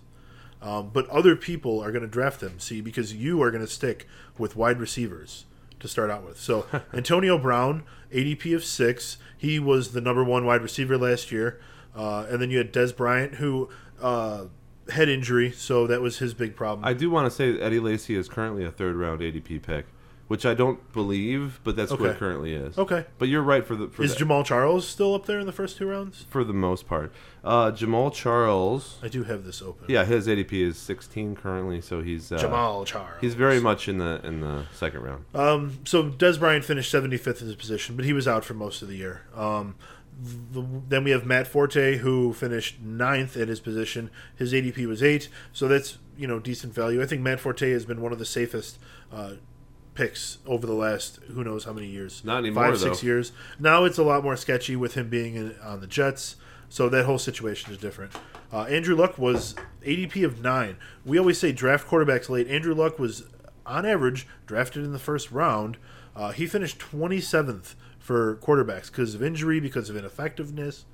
Um, 0.62 0.90
but 0.94 1.08
other 1.10 1.36
people 1.36 1.82
are 1.82 1.92
going 1.92 2.04
to 2.04 2.08
draft 2.08 2.40
them, 2.40 2.60
see, 2.60 2.82
because 2.82 3.14
you 3.14 3.42
are 3.42 3.50
going 3.50 3.66
to 3.66 3.72
stick 3.72 4.08
with 4.38 4.56
wide 4.56 4.80
receivers 4.80 5.46
to 5.80 5.88
start 5.88 6.12
out 6.12 6.26
with. 6.26 6.40
So 6.40 6.66
Antonio 6.94 7.38
Brown, 7.38 7.84
ADP 8.14 8.56
of 8.56 8.66
six, 8.66 9.18
he 9.38 9.58
was 9.58 9.94
the 9.94 10.02
number 10.02 10.24
one 10.24 10.46
wide 10.46 10.62
receiver 10.62 10.98
last 10.98 11.32
year, 11.32 11.60
uh, 11.96 12.26
and 12.30 12.42
then 12.42 12.52
you 12.52 12.58
had 12.58 12.74
Dez 12.74 12.96
Bryant, 12.96 13.36
who 13.36 13.70
uh, 14.02 14.46
head 14.90 15.10
injury, 15.10 15.52
so 15.52 15.88
that 15.88 16.02
was 16.02 16.20
his 16.20 16.34
big 16.34 16.56
problem. 16.56 16.86
I 16.86 16.94
do 16.94 17.10
want 17.10 17.26
to 17.26 17.32
say 17.32 17.54
that 17.54 17.64
Eddie 17.64 17.80
Lacy 17.80 18.16
is 18.16 18.28
currently 18.28 18.66
a 18.66 18.72
third 18.72 18.96
round 18.96 19.22
ADP 19.22 19.62
pick 19.62 19.86
which 20.30 20.46
I 20.46 20.54
don't 20.54 20.94
believe, 20.94 21.60
but 21.64 21.76
that's 21.76 21.92
okay. 21.92 22.04
what 22.04 22.12
it 22.12 22.18
currently 22.20 22.54
is. 22.54 22.78
Okay, 22.78 23.06
but 23.18 23.28
you're 23.28 23.42
right 23.42 23.66
for 23.66 23.76
the. 23.76 23.88
For 23.88 24.04
is 24.04 24.16
Jamaal 24.16 24.46
Charles 24.46 24.88
still 24.88 25.16
up 25.16 25.26
there 25.26 25.40
in 25.40 25.48
the 25.48 25.52
first 25.52 25.78
two 25.78 25.88
rounds? 25.88 26.28
For 26.30 26.44
the 26.44 26.54
most 26.54 26.88
part, 26.88 27.12
uh, 27.44 27.72
Jamaal 27.72 28.14
Charles. 28.14 29.00
I 29.02 29.08
do 29.08 29.24
have 29.24 29.44
this 29.44 29.60
open. 29.60 29.88
Yeah, 29.90 30.06
his 30.06 30.28
ADP 30.28 30.54
is 30.54 30.78
16 30.78 31.36
currently, 31.36 31.82
so 31.82 32.04
he's 32.04 32.32
uh, 32.32 32.38
Jamaal 32.38 32.86
Charles. 32.86 33.18
He's 33.20 33.34
very 33.34 33.60
much 33.60 33.90
in 33.90 33.98
the 33.98 34.22
in 34.24 34.42
the 34.42 34.66
second 34.72 35.02
round. 35.02 35.26
Um, 35.34 35.80
so 35.84 36.04
Dez 36.04 36.40
Bryant 36.40 36.64
finished 36.64 36.94
75th 36.94 37.42
in 37.42 37.48
his 37.48 37.56
position, 37.56 37.96
but 37.96 38.06
he 38.06 38.14
was 38.14 38.28
out 38.28 38.46
for 38.46 38.54
most 38.54 38.84
of 38.84 38.88
the 38.88 38.98
year. 38.98 39.24
Um, 39.36 39.76
the, 40.52 40.64
then 40.88 41.04
we 41.04 41.12
have 41.12 41.26
Matt 41.26 41.48
Forte, 41.48 41.98
who 41.98 42.34
finished 42.34 42.80
ninth 42.82 43.36
at 43.36 43.48
his 43.48 43.60
position. 43.60 44.12
His 44.36 44.54
ADP 44.54 44.86
was 44.86 45.02
eight, 45.02 45.28
so 45.54 45.68
that's 45.68 45.98
you 46.16 46.28
know 46.28 46.40
decent 46.40 46.76
value. 46.76 47.02
I 47.02 47.08
think 47.08 47.24
Matt 47.24 47.40
Forte 47.40 47.68
has 47.72 47.86
been 47.86 48.00
one 48.00 48.12
of 48.12 48.20
the 48.20 48.26
safest 48.26 48.78
uh, 49.12 49.34
picks 50.00 50.38
over 50.48 50.66
the 50.66 50.74
last 50.74 51.20
who 51.34 51.44
knows 51.44 51.66
how 51.66 51.74
many 51.74 51.88
years. 51.88 52.24
Not 52.24 52.40
anymore. 52.40 52.70
Five, 52.70 52.80
six 52.80 53.04
years. 53.04 53.34
Now 53.60 53.84
it's 53.84 53.98
a 53.98 54.04
lot 54.04 54.24
more 54.24 54.38
sketchy 54.38 54.78
with 54.78 54.94
him 54.94 55.10
being 55.10 55.36
in, 55.36 55.56
on 55.62 55.82
the 55.82 55.88
Jets. 55.88 56.38
So 56.70 56.88
that 56.88 57.06
whole 57.06 57.18
situation 57.18 57.74
is 57.74 57.78
different. 57.78 58.14
Uh, 58.54 58.62
Andrew 58.64 58.96
Luck 58.96 59.18
was 59.18 59.56
ADP 59.86 60.24
of 60.24 60.42
nine. 60.42 60.78
We 61.04 61.20
always 61.20 61.38
say 61.38 61.52
draft 61.52 61.86
quarterbacks 61.86 62.30
late. 62.30 62.48
Andrew 62.48 62.74
Luck 62.74 62.98
was, 62.98 63.24
on 63.66 63.86
average, 63.86 64.26
drafted 64.46 64.86
in 64.86 64.94
the 64.94 65.00
first 65.00 65.32
round. 65.32 65.76
Uh, 66.16 66.32
he 66.32 66.48
finished 66.48 66.80
27th 66.80 67.76
for 67.98 68.38
quarterbacks 68.38 68.90
because 68.90 69.16
of 69.16 69.22
injury, 69.22 69.60
because 69.60 69.90
of 69.90 69.98
ineffectiveness. 69.98 70.86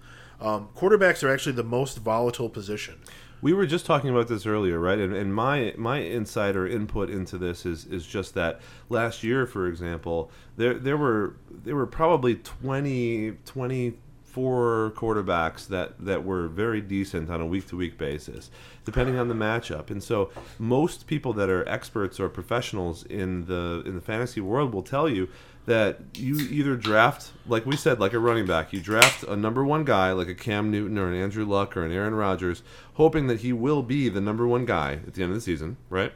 Um, 0.41 0.70
quarterbacks 0.76 1.24
are 1.24 1.32
actually 1.32 1.53
the 1.53 1.64
most 1.64 1.99
volatile 1.99 2.49
position. 2.49 2.95
We 3.42 3.54
were 3.54 3.66
just 3.66 3.86
talking 3.86 4.10
about 4.10 4.28
this 4.28 4.46
earlier, 4.46 4.80
right? 4.80 4.98
And, 4.98 5.14
and 5.14 5.34
my 5.34 5.74
my 5.78 6.00
insider 6.00 6.68
input 6.68 7.10
into 7.10 7.38
this 7.38 7.66
is 7.66 7.86
is 7.86 8.06
just 8.06 8.34
that 8.34 8.60
last 8.90 9.24
year, 9.24 9.46
for 9.46 9.68
example, 9.68 10.32
there 10.58 10.74
there 10.74 10.98
were 10.98 11.36
there 11.50 11.76
were 11.76 11.86
probably 11.88 12.36
20, 12.36 13.38
24 13.46 14.94
quarterbacks 14.96 15.68
that 15.68 16.04
that 16.04 16.24
were 16.24 16.48
very 16.48 16.82
decent 16.82 17.30
on 17.30 17.42
a 17.42 17.46
week 17.46 17.68
to 17.68 17.78
week 17.78 17.98
basis, 17.98 18.50
depending 18.84 19.18
on 19.18 19.28
the 19.28 19.36
matchup. 19.36 19.90
And 19.90 20.02
so 20.02 20.32
most 20.58 21.06
people 21.08 21.34
that 21.34 21.50
are 21.50 21.68
experts 21.68 22.20
or 22.20 22.30
professionals 22.30 23.04
in 23.04 23.46
the 23.46 23.84
in 23.86 23.96
the 23.96 24.02
fantasy 24.02 24.42
world 24.42 24.74
will 24.74 24.84
tell 24.84 25.08
you 25.08 25.28
that 25.66 25.99
you 26.16 26.38
either 26.38 26.76
draft, 26.76 27.32
like 27.47 27.66
we 27.66 27.76
said, 27.76 27.99
like 27.99 28.13
a 28.13 28.20
running 28.20 28.45
back, 28.45 28.72
you 28.72 28.80
draft 28.80 29.24
a 29.24 29.36
number 29.36 29.66
one 29.66 29.84
guy 29.84 30.11
like 30.11 30.28
a 30.28 30.36
Cam 30.36 30.70
Newton 30.70 30.97
or 30.97 31.07
an 31.07 31.16
Andrew 31.16 31.45
Luck 31.45 31.76
or 31.76 31.84
an 31.84 31.91
Aaron 31.91 32.13
Rodgers, 32.13 32.61
hoping 32.93 33.28
that 33.28 33.41
he 33.41 33.51
will 33.51 33.82
be 33.82 34.09
the 34.09 34.22
number 34.22 34.47
one 34.47 34.66
guy 34.66 34.93
at 35.07 35.13
the 35.16 35.24
end 35.24 35.32
of 35.32 35.36
the 35.36 35.41
season, 35.41 35.78
right? 35.89 36.13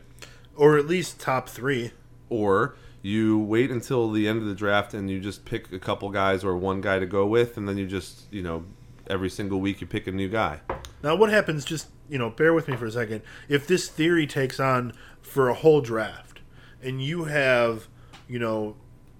or 0.59 0.77
at 0.77 0.85
least 0.85 1.19
top 1.19 1.49
three. 1.49 1.91
Or 2.29 2.75
you 3.01 3.39
wait 3.39 3.71
until 3.71 4.11
the 4.11 4.27
end 4.27 4.39
of 4.39 4.45
the 4.45 4.53
draft 4.53 4.93
and 4.93 5.09
you 5.09 5.19
just 5.19 5.45
pick 5.45 5.71
a 5.71 5.79
couple 5.79 6.09
guys 6.09 6.43
or 6.43 6.55
one 6.55 6.81
guy 6.81 6.99
to 6.99 7.07
go 7.07 7.25
with, 7.25 7.57
and 7.57 7.67
then 7.67 7.77
you 7.77 7.87
just, 7.87 8.31
you 8.31 8.43
know, 8.43 8.65
every 9.07 9.29
single 9.29 9.59
week 9.59 9.81
you 9.81 9.87
pick 9.87 10.05
a 10.05 10.11
new 10.11 10.27
guy. 10.27 10.59
Now, 11.01 11.15
what 11.15 11.29
happens? 11.29 11.65
Just 11.65 11.87
you 12.09 12.19
know, 12.19 12.29
bear 12.29 12.53
with 12.53 12.67
me 12.67 12.75
for 12.75 12.85
a 12.85 12.91
second. 12.91 13.21
If 13.47 13.65
this 13.65 13.87
theory 13.87 14.27
takes 14.27 14.59
on 14.59 14.93
for 15.21 15.47
a 15.47 15.53
whole 15.53 15.79
draft, 15.79 16.41
and 16.83 17.01
you 17.01 17.25
have, 17.25 17.87
you 18.27 18.37
know, 18.37 18.75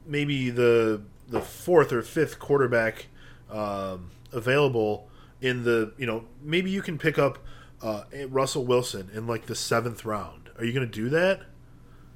maybe 0.06 0.50
the 0.50 1.02
the 1.28 1.42
fourth 1.42 1.94
or 1.94 2.02
fifth 2.02 2.40
quarterback 2.40 3.08
um, 3.52 4.12
available 4.32 5.08
in 5.42 5.64
the, 5.64 5.94
you 5.98 6.06
know, 6.06 6.26
maybe 6.42 6.70
you 6.70 6.82
can 6.82 6.98
pick 6.98 7.18
up 7.18 7.40
uh, 7.82 8.04
Russell 8.28 8.66
Wilson 8.66 9.10
in 9.14 9.28
like 9.28 9.46
the 9.46 9.56
seventh 9.56 10.06
round. 10.06 10.50
Are 10.58 10.66
you 10.66 10.74
going 10.74 10.90
to 10.90 10.92
do 10.92 11.10
that? 11.10 11.42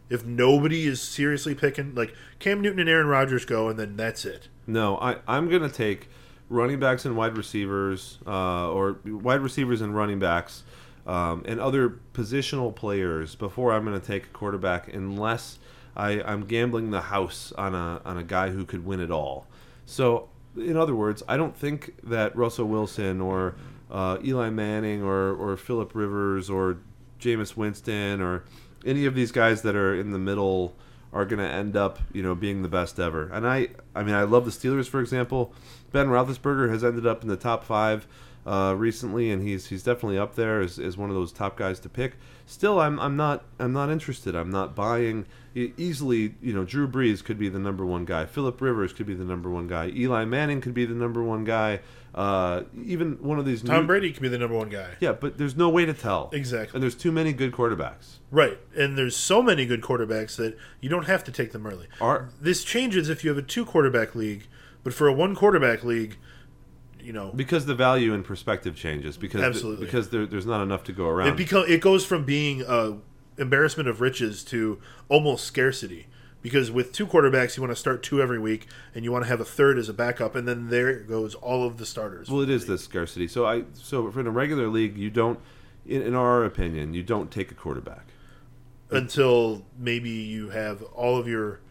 If 0.09 0.25
nobody 0.25 0.85
is 0.85 1.01
seriously 1.01 1.55
picking, 1.55 1.95
like 1.95 2.13
Cam 2.39 2.61
Newton 2.61 2.79
and 2.79 2.89
Aaron 2.89 3.07
Rodgers 3.07 3.45
go, 3.45 3.69
and 3.69 3.79
then 3.79 3.95
that's 3.95 4.25
it. 4.25 4.49
No, 4.67 4.97
I, 4.97 5.17
I'm 5.27 5.49
going 5.49 5.61
to 5.61 5.69
take 5.69 6.09
running 6.49 6.79
backs 6.79 7.05
and 7.05 7.15
wide 7.15 7.37
receivers, 7.37 8.19
uh, 8.27 8.69
or 8.69 8.99
wide 9.05 9.39
receivers 9.39 9.81
and 9.81 9.95
running 9.95 10.19
backs, 10.19 10.63
um, 11.07 11.43
and 11.47 11.59
other 11.59 11.99
positional 12.13 12.75
players 12.75 13.35
before 13.35 13.71
I'm 13.71 13.85
going 13.85 13.99
to 13.99 14.05
take 14.05 14.25
a 14.25 14.29
quarterback, 14.29 14.93
unless 14.93 15.57
I, 15.95 16.21
I'm 16.21 16.45
gambling 16.45 16.91
the 16.91 17.01
house 17.01 17.51
on 17.57 17.75
a 17.75 18.01
on 18.05 18.17
a 18.17 18.23
guy 18.23 18.49
who 18.49 18.65
could 18.65 18.85
win 18.85 18.99
it 18.99 19.11
all. 19.11 19.47
So, 19.85 20.29
in 20.55 20.77
other 20.77 20.95
words, 20.95 21.23
I 21.27 21.37
don't 21.37 21.55
think 21.55 21.95
that 22.03 22.35
Russell 22.35 22.67
Wilson 22.67 23.21
or 23.21 23.55
uh, 23.91 24.17
Eli 24.23 24.49
Manning 24.49 25.03
or 25.03 25.33
or 25.33 25.57
Philip 25.57 25.93
Rivers 25.93 26.49
or 26.49 26.77
Jameis 27.19 27.55
Winston 27.55 28.21
or 28.21 28.43
any 28.85 29.05
of 29.05 29.15
these 29.15 29.31
guys 29.31 29.61
that 29.61 29.75
are 29.75 29.95
in 29.95 30.11
the 30.11 30.19
middle 30.19 30.75
are 31.13 31.25
going 31.25 31.39
to 31.39 31.47
end 31.47 31.77
up, 31.77 31.99
you 32.11 32.23
know, 32.23 32.33
being 32.33 32.63
the 32.63 32.67
best 32.67 32.99
ever. 32.99 33.29
And 33.31 33.47
I, 33.47 33.69
I 33.93 34.01
mean, 34.01 34.15
I 34.15 34.23
love 34.23 34.45
the 34.45 34.51
Steelers, 34.51 34.89
for 34.89 34.99
example. 34.99 35.53
Ben 35.91 36.07
Roethlisberger 36.07 36.69
has 36.71 36.83
ended 36.83 37.05
up 37.05 37.21
in 37.21 37.29
the 37.29 37.37
top 37.37 37.63
five 37.63 38.07
uh, 38.45 38.73
recently, 38.75 39.31
and 39.31 39.41
he's 39.41 39.67
he's 39.67 39.83
definitely 39.83 40.17
up 40.17 40.35
there 40.35 40.59
as, 40.59 40.79
as 40.79 40.97
one 40.97 41.09
of 41.09 41.15
those 41.15 41.31
top 41.31 41.55
guys 41.55 41.79
to 41.81 41.89
pick. 41.89 42.15
Still, 42.45 42.79
I'm 42.79 42.99
I'm 42.99 43.15
not 43.15 43.45
I'm 43.59 43.71
not 43.71 43.89
interested. 43.89 44.35
I'm 44.35 44.49
not 44.49 44.75
buying 44.75 45.25
easily. 45.55 46.35
You 46.41 46.53
know, 46.53 46.63
Drew 46.63 46.87
Brees 46.87 47.23
could 47.23 47.37
be 47.37 47.49
the 47.49 47.59
number 47.59 47.85
one 47.85 48.05
guy. 48.05 48.25
Philip 48.25 48.59
Rivers 48.61 48.93
could 48.93 49.05
be 49.05 49.13
the 49.13 49.25
number 49.25 49.49
one 49.49 49.67
guy. 49.67 49.87
Eli 49.89 50.25
Manning 50.25 50.61
could 50.61 50.73
be 50.73 50.85
the 50.85 50.95
number 50.95 51.23
one 51.23 51.43
guy. 51.43 51.79
Uh, 52.15 52.61
even 52.85 53.13
one 53.23 53.39
of 53.39 53.45
these 53.45 53.63
Tom 53.63 53.81
new, 53.81 53.87
Brady 53.87 54.11
could 54.11 54.21
be 54.21 54.27
the 54.29 54.37
number 54.37 54.55
one 54.55 54.69
guy. 54.69 54.91
yeah, 54.99 55.13
but 55.13 55.39
there's 55.39 55.55
no 55.57 55.67
way 55.67 55.83
to 55.83 55.93
tell. 55.93 56.29
Exactly. 56.31 56.75
And 56.77 56.83
there's 56.83 56.93
too 56.95 57.11
many 57.11 57.33
good 57.33 57.51
quarterbacks. 57.51 58.17
Right. 58.29 58.59
And 58.75 58.95
there's 58.97 59.15
so 59.15 59.41
many 59.41 59.65
good 59.65 59.81
quarterbacks 59.81 60.35
that 60.35 60.55
you 60.79 60.89
don't 60.89 61.05
have 61.07 61.23
to 61.23 61.31
take 61.31 61.53
them 61.53 61.65
early. 61.65 61.87
Are 61.99 62.29
This 62.39 62.63
changes 62.63 63.09
if 63.09 63.23
you 63.23 63.31
have 63.31 63.37
a 63.39 63.41
two 63.47 63.65
quarterback 63.65 64.13
league, 64.13 64.45
but 64.83 64.93
for 64.93 65.07
a 65.07 65.13
one 65.13 65.33
quarterback 65.35 65.83
league, 65.83 66.17
you 67.01 67.13
know, 67.13 67.31
because 67.35 67.65
the 67.65 67.75
value 67.75 68.13
and 68.13 68.23
perspective 68.23 68.75
changes 68.75 69.17
because 69.17 69.41
Absolutely. 69.41 69.85
because 69.85 70.09
there, 70.09 70.25
there's 70.27 70.45
not 70.45 70.61
enough 70.61 70.83
to 70.85 70.91
go 70.93 71.07
around. 71.07 71.29
it 71.29 71.35
become 71.35 71.65
it 71.67 71.81
goes 71.81 72.05
from 72.05 72.23
being 72.25 72.61
a 72.61 72.97
embarrassment 73.37 73.89
of 73.89 74.01
riches 74.01 74.43
to 74.45 74.79
almost 75.09 75.45
scarcity. 75.45 76.07
Because 76.41 76.69
with 76.69 76.91
two 76.91 77.07
quarterbacks, 77.07 77.55
you 77.55 77.63
want 77.63 77.71
to 77.71 77.79
start 77.79 78.03
two 78.03 78.21
every 78.21 78.37
week, 78.37 78.67
and 78.93 79.05
you 79.05 79.13
want 79.13 79.23
to 79.23 79.29
have 79.29 79.39
a 79.39 79.45
third 79.45 79.77
as 79.77 79.87
a 79.87 79.93
backup, 79.93 80.35
and 80.35 80.45
then 80.45 80.67
there 80.69 80.99
goes 80.99 81.35
all 81.35 81.65
of 81.65 81.77
the 81.77 81.85
starters. 81.85 82.29
well, 82.29 82.41
it 82.41 82.49
is 82.49 82.65
this 82.67 82.83
scarcity. 82.83 83.29
So 83.29 83.45
I 83.45 83.63
so 83.73 84.11
for 84.11 84.19
in 84.19 84.27
a 84.27 84.31
regular 84.31 84.67
league, 84.67 84.97
you 84.97 85.09
don't, 85.09 85.39
in, 85.85 86.01
in 86.01 86.13
our 86.15 86.43
opinion, 86.43 86.93
you 86.93 87.01
don't 87.01 87.31
take 87.31 87.49
a 87.49 87.53
quarterback. 87.53 88.07
until 88.91 89.63
maybe 89.79 90.09
you 90.09 90.49
have 90.49 90.83
all 90.93 91.17
of 91.17 91.27
your, 91.29 91.61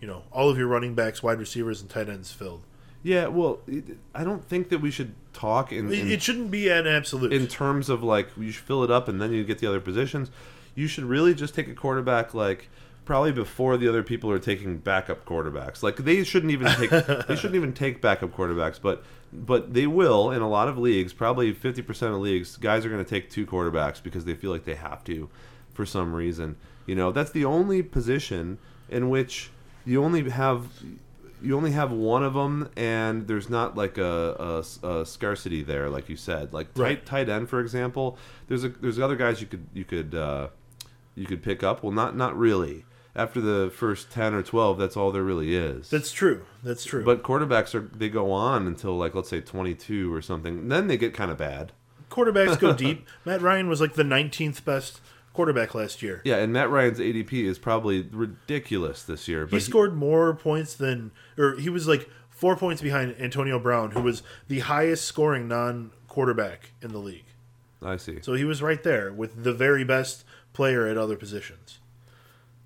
you 0.00 0.08
know, 0.08 0.22
all 0.32 0.48
of 0.48 0.56
your 0.56 0.66
running 0.66 0.94
backs, 0.94 1.22
wide 1.22 1.38
receivers, 1.38 1.82
and 1.82 1.90
tight 1.90 2.08
ends 2.08 2.32
filled. 2.32 2.62
Yeah, 3.02 3.26
well, 3.26 3.58
it, 3.66 3.98
I 4.14 4.24
don't 4.24 4.44
think 4.44 4.68
that 4.70 4.78
we 4.78 4.90
should 4.90 5.14
talk 5.34 5.72
in 5.72 5.92
It, 5.92 5.98
in, 5.98 6.10
it 6.10 6.22
shouldn't 6.22 6.50
be 6.50 6.68
an 6.70 6.86
absolute. 6.86 7.32
in 7.32 7.48
terms 7.48 7.90
of 7.90 8.02
like 8.02 8.28
you 8.38 8.50
should 8.50 8.64
fill 8.64 8.82
it 8.82 8.90
up 8.90 9.08
and 9.08 9.20
then 9.20 9.30
you 9.32 9.44
get 9.44 9.58
the 9.58 9.66
other 9.66 9.80
positions. 9.80 10.30
You 10.74 10.86
should 10.86 11.04
really 11.04 11.34
just 11.34 11.54
take 11.54 11.68
a 11.68 11.74
quarterback 11.74 12.34
like 12.34 12.68
probably 13.04 13.32
before 13.32 13.76
the 13.76 13.88
other 13.88 14.02
people 14.02 14.30
are 14.30 14.38
taking 14.38 14.78
backup 14.78 15.24
quarterbacks. 15.26 15.82
Like 15.82 15.96
they 15.96 16.22
shouldn't 16.24 16.52
even 16.52 16.68
take 16.76 16.90
they 17.26 17.36
shouldn't 17.36 17.56
even 17.56 17.72
take 17.72 18.00
backup 18.00 18.30
quarterbacks, 18.34 18.80
but 18.80 19.02
but 19.32 19.72
they 19.74 19.86
will 19.86 20.30
in 20.30 20.42
a 20.42 20.48
lot 20.48 20.68
of 20.68 20.78
leagues. 20.78 21.12
Probably 21.12 21.52
fifty 21.52 21.82
percent 21.82 22.14
of 22.14 22.20
leagues, 22.20 22.56
guys 22.56 22.84
are 22.86 22.90
going 22.90 23.04
to 23.04 23.08
take 23.08 23.30
two 23.30 23.46
quarterbacks 23.46 24.02
because 24.02 24.24
they 24.24 24.34
feel 24.34 24.50
like 24.50 24.64
they 24.64 24.74
have 24.76 25.02
to 25.04 25.28
for 25.74 25.84
some 25.84 26.14
reason. 26.14 26.56
You 26.86 26.94
know, 26.94 27.12
that's 27.12 27.30
the 27.30 27.44
only 27.44 27.82
position 27.82 28.58
in 28.88 29.08
which 29.08 29.50
you 29.84 30.02
only 30.02 30.28
have 30.30 30.66
you 31.42 31.56
only 31.56 31.72
have 31.72 31.90
one 31.90 32.22
of 32.22 32.34
them, 32.34 32.70
and 32.76 33.26
there's 33.26 33.50
not 33.50 33.76
like 33.76 33.98
a, 33.98 34.62
a, 34.82 34.86
a 35.00 35.04
scarcity 35.06 35.62
there, 35.64 35.90
like 35.90 36.08
you 36.08 36.16
said. 36.16 36.52
Like 36.52 36.72
tight 36.74 36.80
Right. 36.82 37.06
tight 37.06 37.28
end, 37.28 37.48
for 37.48 37.58
example. 37.60 38.16
There's 38.46 38.62
a 38.64 38.68
there's 38.68 38.98
other 39.00 39.16
guys 39.16 39.40
you 39.40 39.46
could 39.48 39.66
you 39.74 39.84
could 39.84 40.14
uh, 40.14 40.48
you 41.14 41.26
could 41.26 41.42
pick 41.42 41.62
up. 41.62 41.82
Well, 41.82 41.92
not 41.92 42.16
not 42.16 42.36
really. 42.36 42.84
After 43.14 43.40
the 43.42 43.70
first 43.74 44.10
ten 44.10 44.32
or 44.32 44.42
twelve, 44.42 44.78
that's 44.78 44.96
all 44.96 45.12
there 45.12 45.22
really 45.22 45.54
is. 45.54 45.90
That's 45.90 46.12
true. 46.12 46.46
That's 46.62 46.84
true. 46.84 47.04
but 47.04 47.22
quarterbacks 47.22 47.74
are 47.74 47.90
they 47.94 48.08
go 48.08 48.30
on 48.32 48.66
until 48.66 48.96
like 48.96 49.14
let's 49.14 49.28
say 49.28 49.40
22 49.42 50.12
or 50.12 50.22
something. 50.22 50.68
Then 50.68 50.86
they 50.86 50.96
get 50.96 51.12
kind 51.12 51.30
of 51.30 51.36
bad. 51.36 51.72
quarterbacks 52.10 52.58
go 52.58 52.72
deep. 52.86 53.06
Matt 53.26 53.42
Ryan 53.42 53.68
was 53.68 53.80
like 53.82 53.94
the 53.94 54.02
19th 54.02 54.64
best 54.64 55.00
quarterback 55.34 55.74
last 55.74 56.02
year. 56.02 56.22
Yeah, 56.24 56.36
and 56.36 56.52
Matt 56.54 56.70
Ryan's 56.70 56.98
ADP 56.98 57.32
is 57.32 57.58
probably 57.58 58.02
ridiculous 58.10 59.02
this 59.02 59.28
year. 59.28 59.46
He 59.46 59.60
scored 59.60 59.94
more 59.94 60.34
points 60.34 60.74
than, 60.74 61.10
or 61.36 61.56
he 61.56 61.68
was 61.68 61.86
like 61.88 62.08
four 62.30 62.56
points 62.56 62.80
behind 62.82 63.14
Antonio 63.18 63.58
Brown, 63.58 63.90
who 63.92 64.02
was 64.02 64.22
the 64.48 64.60
highest 64.60 65.04
scoring 65.04 65.48
non-quarterback 65.48 66.72
in 66.80 66.92
the 66.92 66.98
league. 66.98 67.24
I 67.82 67.96
see. 67.96 68.20
So 68.22 68.34
he 68.34 68.44
was 68.44 68.62
right 68.62 68.82
there 68.82 69.12
with 69.12 69.42
the 69.44 69.52
very 69.52 69.84
best 69.84 70.24
player 70.52 70.86
at 70.86 70.96
other 70.96 71.16
positions. 71.16 71.78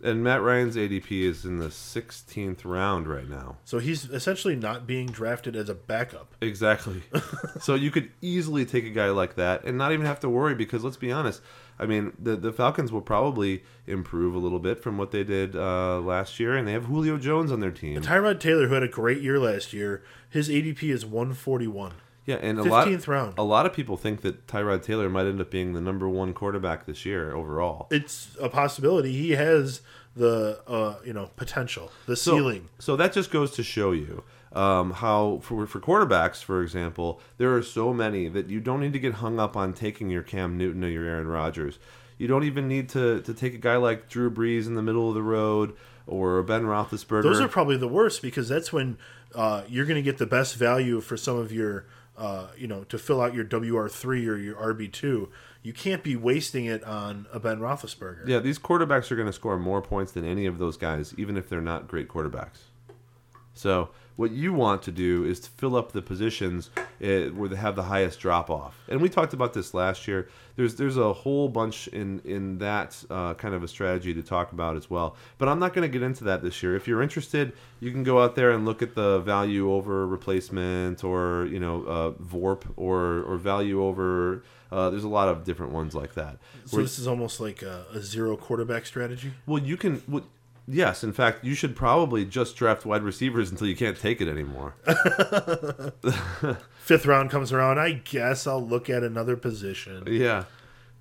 And 0.03 0.22
Matt 0.22 0.43
Ryan's 0.43 0.76
ADP 0.76 1.22
is 1.22 1.47
in 1.47 1.59
the 1.59 1.68
16th 1.68 2.64
round 2.64 3.09
right 3.09 3.28
now. 3.28 3.57
So 3.64 3.78
he's 3.78 4.05
essentially 4.05 4.55
not 4.55 4.87
being 4.87 5.07
drafted 5.07 5.57
as 5.57 5.70
a 5.70 5.74
backup. 5.74 6.34
Exactly. 6.43 7.03
so 7.61 7.74
you 7.74 7.91
could 7.91 8.11
easily 8.20 8.66
take 8.66 8.84
a 8.84 8.91
guy 8.91 9.09
like 9.09 9.37
that 9.37 9.64
and 9.64 9.78
not 9.78 9.93
even 9.93 10.05
have 10.05 10.20
to 10.20 10.28
worry 10.28 10.55
because 10.55 10.84
let's 10.84 10.99
be 10.99 11.11
honest. 11.11 11.41
I 11.78 11.87
mean, 11.87 12.12
the 12.18 12.37
the 12.37 12.53
Falcons 12.53 12.91
will 12.91 13.03
probably 13.03 13.62
improve 13.87 14.34
a 14.34 14.39
little 14.39 14.59
bit 14.59 14.82
from 14.82 14.97
what 14.97 15.11
they 15.11 15.24
did 15.24 15.55
uh, 15.55 16.01
last 16.01 16.41
year, 16.41 16.57
and 16.57 16.66
they 16.66 16.72
have 16.72 16.87
Julio 16.87 17.18
Jones 17.18 17.53
on 17.53 17.61
their 17.61 17.70
team. 17.70 18.01
Tyrod 18.01 18.41
Taylor, 18.41 18.68
who 18.68 18.74
had 18.74 18.82
a 18.82 18.89
great 18.89 19.20
year 19.20 19.39
last 19.39 19.72
year, 19.72 20.03
his 20.30 20.49
ADP 20.49 20.84
is 20.84 21.05
141. 21.05 21.93
Yeah, 22.27 22.37
and 22.37 22.59
a 22.59 22.64
lot 22.64 23.07
round. 23.07 23.35
a 23.39 23.45
lot 23.45 23.66
of 23.66 23.72
people 23.72 23.97
think 23.97 24.22
that 24.22 24.47
Tyrod 24.49 24.83
Taylor 24.83 25.09
might 25.09 25.27
end 25.27 25.41
up 25.41 25.51
being 25.51 25.72
the 25.74 25.81
number 25.81 26.09
one 26.09 26.35
quarterback 26.35 26.85
this 26.87 27.07
year 27.07 27.33
overall. 27.35 27.87
It's 27.91 28.37
a 28.41 28.49
possibility. 28.49 29.12
He 29.12 29.31
has 29.33 29.81
the 30.16 30.61
uh, 30.66 30.97
you 31.05 31.12
know 31.12 31.31
potential, 31.37 31.93
the 32.07 32.16
So- 32.16 32.37
ceiling. 32.37 32.68
So 32.79 32.97
that 32.97 33.12
just 33.12 33.31
goes 33.31 33.53
to 33.53 33.62
show 33.62 33.93
you 33.93 34.24
um, 34.53 34.91
how 34.93 35.39
for 35.43 35.66
for 35.68 35.79
quarterbacks, 35.79 36.43
for 36.43 36.62
example, 36.62 37.20
there 37.39 37.55
are 37.55 37.62
so 37.62 37.93
many 37.95 38.29
that 38.29 38.49
you 38.51 38.59
don't 38.61 38.81
need 38.81 38.93
to 38.95 38.99
get 38.99 39.14
hung 39.14 39.39
up 39.39 39.57
on 39.57 39.72
taking 39.72 40.11
your 40.11 40.22
Cam 40.22 40.59
Newton 40.59 40.83
or 40.85 40.89
your 40.89 41.05
Aaron 41.05 41.29
Rodgers. 41.29 41.79
You 42.18 42.27
don't 42.27 42.45
even 42.45 42.66
need 42.66 42.89
to 42.91 43.20
to 43.22 43.35
take 43.35 43.55
a 43.55 43.59
guy 43.59 43.77
like 43.77 44.09
Drew 44.09 44.31
Brees 44.31 44.66
in 44.66 44.74
the 44.74 44.83
middle 44.83 45.09
of 45.09 45.14
the 45.14 45.22
road 45.22 45.77
or 46.09 46.43
Ben 46.43 46.62
Roethlisberger. 46.64 47.22
Those 47.22 47.41
are 47.41 47.49
probably 47.49 47.77
the 47.77 47.89
worst 47.89 48.22
because 48.22 48.49
that's 48.49 48.72
when 48.72 48.97
uh, 49.35 49.62
you're 49.68 49.85
going 49.87 49.97
to 49.97 50.03
get 50.03 50.18
the 50.18 50.27
best 50.27 50.55
value 50.57 51.01
for 51.01 51.16
some 51.16 51.37
of 51.37 51.51
your, 51.53 51.85
uh, 52.17 52.49
you 52.57 52.67
know, 52.67 52.85
to 52.85 52.99
fill 52.99 53.21
out 53.21 53.35
your 53.35 53.45
WR3 53.45 54.05
or 54.27 54.37
your 54.37 54.55
RB2. 54.57 55.29
You 55.62 55.73
can't 55.73 56.03
be 56.03 56.17
wasting 56.17 56.67
it 56.67 56.85
on 56.85 57.27
a 57.33 57.41
Ben 57.41 57.59
Roethlisberger. 57.59 58.27
yeah, 58.29 58.39
these 58.39 58.59
quarterbacks 58.59 59.11
are 59.11 59.17
going 59.17 59.27
to 59.27 59.33
score 59.33 59.59
more 59.59 59.83
points 59.83 60.12
than 60.12 60.25
any 60.25 60.47
of 60.47 60.59
those 60.59 60.77
guys, 60.77 61.14
even 61.19 61.37
if 61.37 61.49
they're 61.49 61.61
not 61.61 61.89
great 61.89 62.09
quarterbacks. 62.09 62.59
So 63.53 63.91
what 64.17 64.31
you 64.33 64.53
want 64.53 64.83
to 64.83 64.91
do 64.91 65.25
is 65.25 65.41
to 65.41 65.51
fill 65.51 65.77
up 65.77 65.93
the 65.93 66.03
positions 66.03 66.71
uh, 66.77 67.27
where 67.37 67.49
they 67.49 67.57
have 67.57 67.77
the 67.77 67.83
highest 67.85 68.19
drop 68.19 68.49
off. 68.51 68.75
And 68.89 69.01
we 69.01 69.09
talked 69.09 69.35
about 69.35 69.53
this 69.53 69.75
last 69.75 70.09
year. 70.09 70.29
There's 70.57 70.77
there's 70.77 70.97
a 70.97 71.12
whole 71.12 71.49
bunch 71.49 71.87
in 71.89 72.21
in 72.25 72.59
that 72.59 73.03
uh, 73.11 73.35
kind 73.35 73.55
of 73.55 73.62
a 73.62 73.69
strategy 73.69 74.14
to 74.14 74.23
talk 74.23 74.53
about 74.53 74.75
as 74.77 74.89
well. 74.89 75.17
But 75.37 75.49
I'm 75.49 75.59
not 75.59 75.75
going 75.75 75.83
to 75.91 75.93
get 75.99 76.03
into 76.03 76.25
that 76.25 76.43
this 76.43 76.62
year. 76.62 76.75
If 76.75 76.89
you're 76.89 77.03
interested, 77.03 77.53
you 77.79 77.91
can 77.93 78.03
go 78.05 78.23
out 78.23 78.35
there 78.37 78.51
and 78.53 78.64
look 78.64 78.81
at 78.81 78.95
the 78.95 79.19
value 79.21 79.71
over 79.71 80.07
replacement, 80.07 81.05
or 81.05 81.47
you 81.51 81.61
know 81.61 81.85
uh, 81.85 82.11
VORP, 82.23 82.62
or 82.77 83.23
or 83.23 83.37
value 83.37 83.85
over. 83.85 84.43
Uh, 84.73 84.91
there's 84.91 85.05
a 85.05 85.09
lot 85.09 85.29
of 85.29 85.45
different 85.45 85.73
ones 85.73 85.95
like 85.95 86.14
that. 86.14 86.39
So 86.64 86.79
Where- 86.79 86.85
this 86.85 86.99
is 86.99 87.07
almost 87.07 87.39
like 87.39 87.62
a, 87.62 87.85
a 87.93 88.01
zero 88.01 88.37
quarterback 88.37 88.87
strategy. 88.87 89.33
well, 89.47 89.62
you 89.62 89.77
can. 89.77 90.03
Well, 90.09 90.25
Yes, 90.69 91.05
in 91.05 91.12
fact, 91.12 91.45
you 91.45 91.55
should 91.55 91.77
probably 91.77 92.25
just 92.25 92.57
draft 92.57 92.85
wide 92.85 93.03
receivers 93.03 93.51
until 93.51 93.69
you 93.69 93.77
can't 93.77 93.97
take 93.97 94.21
it 94.21 94.29
anymore. 94.29 94.75
Fifth 96.79 97.07
round 97.07 97.31
comes 97.31 97.53
around. 97.53 97.79
I 97.79 97.93
guess 97.93 98.47
I'll 98.47 98.67
look 98.67 98.91
at 98.91 99.05
another 99.05 99.37
position. 99.37 100.05
yeah. 100.09 100.45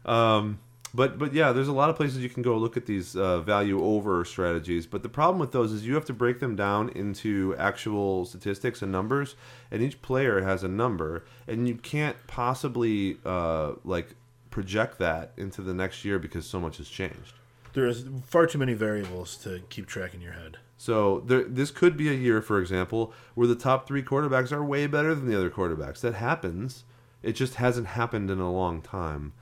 Um, 0.06 0.60
but 0.94 1.18
but 1.18 1.34
yeah, 1.34 1.52
there's 1.52 1.68
a 1.68 1.74
lot 1.74 1.90
of 1.90 1.98
places 1.98 2.20
you 2.20 2.30
can 2.30 2.42
go 2.42 2.58
look 2.58 2.78
at 2.78 2.86
these 2.86 3.16
uh, 3.16 3.42
value 3.42 3.84
over 3.84 4.24
strategies. 4.24 4.86
But 4.86 5.04
the 5.04 5.10
problem 5.10 5.40
with 5.40 5.52
those 5.52 5.72
is 5.72 5.86
you 5.86 5.96
have 5.96 6.06
to 6.06 6.14
break 6.14 6.40
them 6.40 6.56
down 6.56 6.90
into 6.90 7.54
actual 7.58 8.26
statistics 8.26 8.82
and 8.82 8.92
numbers, 8.92 9.36
and 9.72 9.82
each 9.82 10.02
player 10.02 10.42
has 10.42 10.64
a 10.64 10.68
number, 10.70 11.26
and 11.48 11.68
you 11.68 11.76
can't 11.76 12.16
possibly 12.28 13.18
uh, 13.26 13.74
like 13.84 14.16
project 14.52 15.00
that 15.00 15.34
into 15.36 15.62
the 15.62 15.74
next 15.74 16.06
year 16.06 16.18
because 16.18 16.46
so 16.46 16.60
much 16.62 16.78
has 16.78 16.88
changed. 16.88 17.34
There's 17.76 18.06
far 18.26 18.48
too 18.48 18.58
many 18.58 18.74
variables 18.74 19.36
to 19.38 19.62
keep 19.70 19.86
track 19.86 20.14
in 20.14 20.22
your 20.22 20.32
head. 20.32 20.58
So 20.78 21.20
there, 21.22 21.44
this 21.44 21.72
could 21.72 21.96
be 21.98 22.10
a 22.10 22.14
year, 22.14 22.42
for 22.42 22.60
example, 22.60 23.14
where 23.34 23.48
the 23.48 23.56
top 23.56 23.88
three 23.88 24.02
quarterbacks 24.02 24.52
are 24.52 24.64
way 24.64 24.88
better 24.88 25.14
than 25.14 25.28
the 25.28 25.36
other 25.36 25.50
quarterbacks. 25.50 26.00
That 26.00 26.16
happens. 26.16 26.86
It 27.22 27.34
just 27.34 27.56
hasn't 27.56 27.88
happened 27.88 28.32
in 28.32 28.40
a 28.40 28.52
long 28.52 28.82
time. 28.82 29.34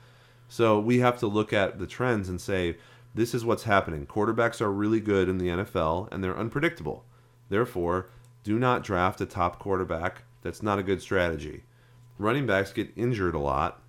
So 0.48 0.78
we 0.78 0.98
have 0.98 1.18
to 1.20 1.26
look 1.26 1.52
at 1.52 1.78
the 1.78 1.86
trends 1.86 2.28
and 2.28 2.40
say, 2.40 2.76
this 3.14 3.34
is 3.34 3.44
what's 3.44 3.64
happening. 3.64 4.06
Quarterbacks 4.06 4.60
are 4.60 4.72
really 4.72 5.00
good 5.00 5.28
in 5.28 5.38
the 5.38 5.48
NFL 5.48 6.08
and 6.12 6.22
they're 6.22 6.36
unpredictable. 6.36 7.04
Therefore, 7.48 8.08
do 8.42 8.58
not 8.58 8.82
draft 8.82 9.20
a 9.20 9.26
top 9.26 9.58
quarterback. 9.58 10.22
That's 10.42 10.62
not 10.62 10.78
a 10.78 10.82
good 10.82 11.00
strategy. 11.00 11.62
Running 12.18 12.46
backs 12.46 12.72
get 12.72 12.90
injured 12.96 13.34
a 13.34 13.38
lot, 13.38 13.80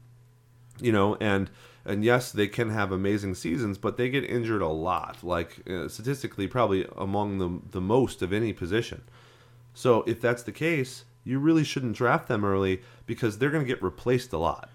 you 0.80 0.92
know, 0.92 1.16
and 1.20 1.50
and 1.86 2.04
yes, 2.04 2.32
they 2.32 2.48
can 2.48 2.70
have 2.72 2.92
amazing 2.92 3.36
seasons, 3.36 3.78
but 3.78 3.98
they 3.98 4.10
get 4.10 4.24
injured 4.24 4.62
a 4.62 4.68
lot, 4.68 5.24
like 5.24 5.68
uh, 5.70 5.88
statistically, 5.88 6.48
probably 6.48 6.88
among 6.98 7.38
the 7.38 7.62
the 7.72 7.82
most 7.82 8.22
of 8.22 8.34
any 8.34 8.54
position. 8.54 9.04
So 9.74 10.04
if 10.04 10.20
that's 10.20 10.44
the 10.44 10.52
case, 10.52 11.06
you 11.24 11.38
really 11.38 11.64
shouldn't 11.64 11.96
draft 11.96 12.28
them 12.28 12.46
early 12.46 12.82
because 13.06 13.38
they're 13.38 13.52
going 13.52 13.64
to 13.64 13.68
get 13.68 13.84
replaced 13.84 14.32
a 14.34 14.38
lot. 14.38 14.70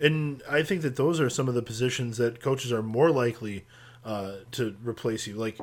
And 0.00 0.42
I 0.50 0.62
think 0.62 0.82
that 0.82 0.96
those 0.96 1.20
are 1.20 1.30
some 1.30 1.48
of 1.48 1.54
the 1.54 1.62
positions 1.62 2.18
that 2.18 2.42
coaches 2.42 2.72
are 2.72 2.82
more 2.82 3.10
likely 3.10 3.64
uh, 4.04 4.32
to 4.52 4.76
replace 4.84 5.26
you. 5.26 5.34
Like, 5.34 5.58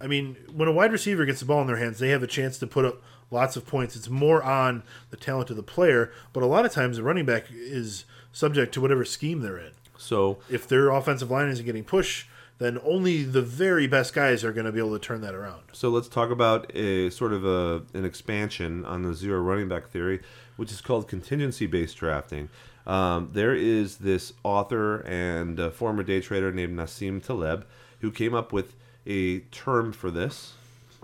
I 0.00 0.06
mean, 0.06 0.36
when 0.52 0.68
a 0.68 0.72
wide 0.72 0.92
receiver 0.92 1.24
gets 1.24 1.40
the 1.40 1.46
ball 1.46 1.60
in 1.62 1.66
their 1.66 1.76
hands, 1.76 1.98
they 1.98 2.10
have 2.10 2.22
a 2.22 2.26
chance 2.26 2.58
to 2.58 2.66
put 2.66 2.84
up 2.84 3.02
lots 3.30 3.56
of 3.56 3.66
points. 3.66 3.96
It's 3.96 4.10
more 4.10 4.42
on 4.42 4.82
the 5.10 5.16
talent 5.16 5.50
of 5.50 5.56
the 5.56 5.62
player, 5.62 6.12
but 6.32 6.42
a 6.42 6.46
lot 6.46 6.66
of 6.66 6.72
times 6.72 6.98
the 6.98 7.02
running 7.02 7.24
back 7.24 7.46
is 7.50 8.04
subject 8.32 8.74
to 8.74 8.80
whatever 8.80 9.04
scheme 9.04 9.40
they're 9.40 9.58
in. 9.58 9.72
So 10.06 10.38
If 10.48 10.68
their 10.68 10.90
offensive 10.90 11.30
line 11.30 11.48
isn't 11.48 11.64
getting 11.64 11.84
pushed, 11.84 12.28
then 12.58 12.78
only 12.84 13.22
the 13.22 13.42
very 13.42 13.86
best 13.86 14.14
guys 14.14 14.42
are 14.44 14.52
going 14.52 14.64
to 14.64 14.72
be 14.72 14.78
able 14.78 14.98
to 14.98 15.04
turn 15.04 15.20
that 15.20 15.34
around. 15.34 15.62
So 15.72 15.90
let's 15.90 16.08
talk 16.08 16.30
about 16.30 16.74
a 16.74 17.10
sort 17.10 17.32
of 17.32 17.44
a 17.44 17.82
an 17.92 18.04
expansion 18.04 18.84
on 18.84 19.02
the 19.02 19.14
zero 19.14 19.40
running 19.40 19.68
back 19.68 19.88
theory, 19.88 20.20
which 20.56 20.72
is 20.72 20.80
called 20.80 21.08
contingency 21.08 21.66
based 21.66 21.96
drafting. 21.96 22.48
Um, 22.86 23.30
there 23.32 23.54
is 23.54 23.96
this 23.96 24.32
author 24.44 25.00
and 25.00 25.58
uh 25.58 25.70
former 25.70 26.04
day 26.04 26.20
trader 26.20 26.52
named 26.52 26.78
Nassim 26.78 27.20
Taleb 27.20 27.66
who 28.00 28.12
came 28.12 28.32
up 28.34 28.52
with 28.52 28.76
a 29.06 29.40
term 29.40 29.92
for 29.92 30.10
this. 30.10 30.54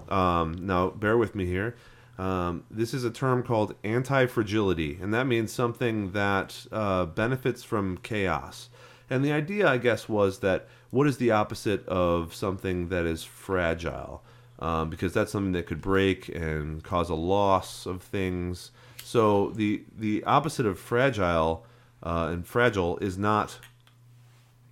Um, 0.09 0.55
now, 0.61 0.90
bear 0.90 1.16
with 1.18 1.34
me 1.34 1.46
here. 1.46 1.74
Um, 2.18 2.64
this 2.70 2.92
is 2.94 3.05
a 3.05 3.11
term 3.11 3.42
called 3.42 3.74
anti 3.82 4.26
fragility, 4.26 4.98
and 5.00 5.12
that 5.14 5.26
means 5.26 5.53
something 5.53 6.12
that 6.12 6.66
uh, 6.70 7.07
benefits 7.07 7.64
from 7.64 7.98
chaos. 7.98 8.68
And 9.12 9.22
the 9.22 9.32
idea, 9.32 9.68
I 9.68 9.76
guess, 9.76 10.08
was 10.08 10.38
that 10.38 10.66
what 10.90 11.06
is 11.06 11.18
the 11.18 11.30
opposite 11.32 11.86
of 11.86 12.34
something 12.34 12.88
that 12.88 13.04
is 13.04 13.22
fragile? 13.22 14.22
Um, 14.58 14.88
because 14.88 15.12
that's 15.12 15.30
something 15.30 15.52
that 15.52 15.66
could 15.66 15.82
break 15.82 16.28
and 16.30 16.82
cause 16.82 17.10
a 17.10 17.14
loss 17.14 17.84
of 17.84 18.00
things. 18.02 18.70
So 19.02 19.50
the 19.50 19.82
the 19.98 20.24
opposite 20.24 20.64
of 20.64 20.78
fragile 20.78 21.66
uh, 22.02 22.30
and 22.32 22.46
fragile 22.46 22.96
is 22.98 23.18
not 23.18 23.58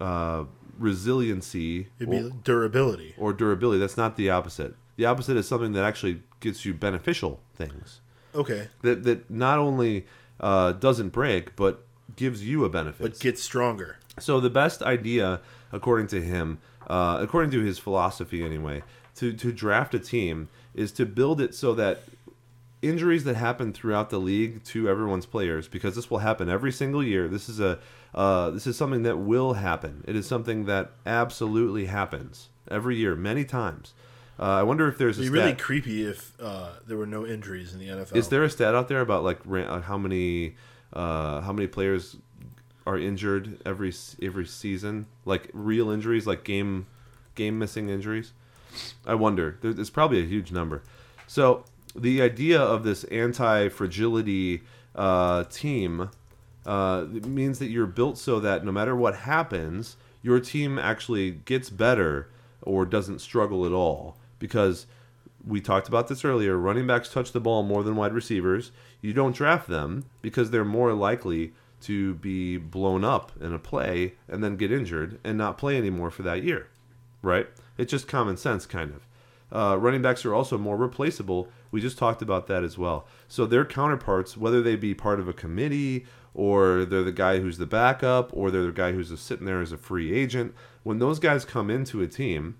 uh, 0.01 0.45
resiliency 0.78 1.88
It'd 1.99 2.11
be 2.11 2.32
durability. 2.43 3.14
or 3.18 3.34
durability. 3.34 3.78
That's 3.78 3.99
not 3.99 4.16
the 4.16 4.30
opposite. 4.30 4.74
The 4.97 5.05
opposite 5.05 5.36
is 5.36 5.47
something 5.47 5.72
that 5.72 5.84
actually 5.84 6.22
gets 6.41 6.64
you 6.64 6.72
beneficial 6.72 7.41
things. 7.55 8.01
Okay. 8.34 8.68
That 8.80 9.03
that 9.05 9.30
not 9.30 9.59
only 9.59 10.07
uh, 10.38 10.72
doesn't 10.72 11.11
break, 11.11 11.57
but 11.57 11.84
gives 12.16 12.47
you 12.47 12.64
a 12.64 12.70
benefit. 12.70 13.03
But 13.03 13.20
gets 13.20 13.43
stronger. 13.43 13.99
So 14.23 14.41
the 14.41 14.51
best 14.51 14.83
idea, 14.83 15.41
according 15.73 16.09
to 16.09 16.21
him, 16.21 16.59
uh, 16.87 17.18
according 17.21 17.51
to 17.53 17.61
his 17.61 17.79
philosophy 17.79 18.45
anyway, 18.45 18.83
to 19.16 19.33
to 19.33 19.53
draft 19.53 19.95
a 19.95 19.99
team 19.99 20.49
is 20.75 20.93
to 20.93 21.07
build 21.07 21.41
it 21.41 21.55
so 21.55 21.75
that 21.75 22.03
injuries 22.83 23.25
that 23.25 23.37
happen 23.37 23.73
throughout 23.73 24.11
the 24.11 24.18
league 24.18 24.64
to 24.64 24.89
everyone's 24.89 25.27
players, 25.27 25.68
because 25.68 25.95
this 25.95 26.11
will 26.11 26.18
happen 26.18 26.49
every 26.49 26.73
single 26.73 27.03
year. 27.03 27.29
This 27.29 27.49
is 27.49 27.61
a 27.61 27.79
uh, 28.14 28.51
this 28.51 28.66
is 28.66 28.77
something 28.77 29.03
that 29.03 29.18
will 29.18 29.55
happen. 29.55 30.05
It 30.07 30.16
is 30.16 30.27
something 30.27 30.64
that 30.66 30.93
absolutely 31.07 31.87
happens 31.87 32.49
every 32.71 32.97
year, 32.97 33.14
many 33.14 33.45
times. 33.45 33.95
Uh, 34.39 34.45
I 34.45 34.62
wonder 34.62 34.89
if 34.89 34.97
there's 34.97 35.18
a 35.18 35.23
It'd 35.23 35.33
be 35.33 35.39
really 35.39 35.55
creepy 35.55 36.07
if 36.07 36.33
uh, 36.41 36.71
there 36.87 36.97
were 36.97 37.07
no 37.07 37.27
injuries 37.27 37.75
in 37.75 37.79
the 37.79 37.89
NFL. 37.89 38.16
Is 38.16 38.29
there 38.29 38.43
a 38.43 38.51
stat 38.51 38.75
out 38.75 38.89
there 38.89 39.03
about 39.03 39.23
like 39.23 39.41
uh, 39.47 39.83
how 39.83 39.99
many 39.99 40.57
uh, 40.95 41.43
how 41.43 41.53
many 41.53 41.66
players 41.66 42.16
are 42.87 42.99
injured 42.99 43.59
every 43.64 43.93
every 44.22 44.47
season? 44.47 45.07
Like 45.24 45.51
real 45.53 45.91
injuries, 45.91 46.26
like 46.26 46.45
game 46.45 46.87
game 47.35 47.59
missing 47.59 47.89
injuries. 47.89 48.33
I 49.07 49.14
wonder. 49.14 49.59
There's 49.61 49.91
probably 49.91 50.20
a 50.20 50.26
huge 50.26 50.53
number. 50.53 50.83
So 51.26 51.64
the 51.95 52.22
idea 52.22 52.61
of 52.61 52.85
this 52.85 53.05
anti 53.05 53.68
fragility 53.68 54.62
uh, 54.95 55.45
team 55.45 56.11
uh, 56.66 57.07
means 57.09 57.59
that 57.59 57.68
you're 57.68 57.87
built 57.87 58.18
so 58.18 58.41
that 58.41 58.64
no 58.64 58.72
matter 58.72 58.95
what 58.95 59.16
happens, 59.16 59.97
your 60.22 60.41
team 60.41 60.78
actually 60.78 61.33
gets 61.33 61.70
better 61.70 62.28
or 62.62 62.85
doesn't 62.85 63.20
struggle 63.20 63.64
at 63.64 63.72
all 63.72 64.16
because 64.39 64.87
we 65.47 65.61
talked 65.61 65.89
about 65.89 66.09
this 66.09 66.24
earlier. 66.24 66.57
Running 66.57 66.87
backs 66.87 67.09
touch 67.09 67.33
the 67.33 67.41
ball 67.41 67.62
more 67.62 67.83
than 67.83 67.97
wide 67.97 68.12
receivers. 68.12 68.72
You 69.01 69.12
don't 69.12 69.35
draft 69.35 69.68
them 69.68 70.05
because 70.20 70.51
they're 70.51 70.64
more 70.64 70.93
likely 70.93 71.53
to 71.83 72.14
be 72.14 72.57
blown 72.57 73.05
up 73.05 73.33
in 73.41 73.53
a 73.53 73.59
play 73.59 74.14
and 74.28 74.43
then 74.43 74.57
get 74.57 74.72
injured 74.72 75.18
and 75.24 75.37
not 75.39 75.59
play 75.59 75.76
anymore 75.76 76.11
for 76.11 76.22
that 76.22 76.43
year. 76.43 76.68
Right? 77.22 77.49
It's 77.76 77.91
just 77.91 78.09
common 78.09 78.37
sense, 78.37 78.66
kind 78.66 78.93
of. 78.93 79.07
Uh, 79.53 79.76
running 79.76 80.03
backs 80.03 80.24
are 80.24 80.35
also 80.35 80.57
more 80.57 80.76
replaceable. 80.76 81.49
We 81.70 81.81
just 81.81 81.99
talked 81.99 82.22
about 82.22 82.47
that 82.47 82.62
as 82.62 82.78
well. 82.78 83.07
So 83.26 83.47
their 83.47 83.64
counterparts, 83.64 84.37
whether 84.37 84.62
they 84.62 84.76
be 84.76 84.95
part 84.95 85.18
of 85.18 85.28
a 85.28 85.33
committee 85.33 86.07
or 86.35 86.85
they're 86.85 87.03
the 87.03 87.12
guy 87.12 87.41
who's 87.41 87.59
the 87.59 87.66
backup 87.66 88.31
or 88.33 88.51
they're 88.51 88.66
the 88.66 88.72
guy 88.72 88.93
who's 88.93 89.11
just 89.11 89.26
sitting 89.26 89.47
there 89.47 89.61
as 89.61 89.72
a 89.72 89.76
free 89.76 90.14
agent, 90.14 90.55
when 90.83 90.99
those 90.99 91.18
guys 91.18 91.45
come 91.45 91.68
into 91.68 92.01
a 92.01 92.07
team, 92.07 92.57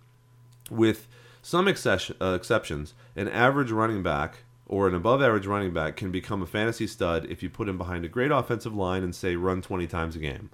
with 0.71 1.07
some 1.43 1.67
uh, 1.67 1.71
exceptions, 1.71 2.95
an 3.17 3.29
average 3.29 3.71
running 3.71 4.03
back 4.03 4.39
or 4.71 4.87
an 4.87 4.95
above 4.95 5.21
average 5.21 5.47
running 5.47 5.73
back 5.73 5.97
can 5.97 6.13
become 6.13 6.41
a 6.43 6.47
fantasy 6.47 6.87
stud 6.87 7.27
if 7.29 7.43
you 7.43 7.51
put 7.51 7.69
him 7.69 7.77
behind 7.77 8.05
a 8.05 8.09
great 8.09 8.31
offensive 8.31 8.73
line 8.73 9.03
and 9.03 9.13
say 9.13 9.35
run 9.35 9.61
20 9.61 9.89
times 9.89 10.15
a 10.15 10.21
game. 10.21 10.49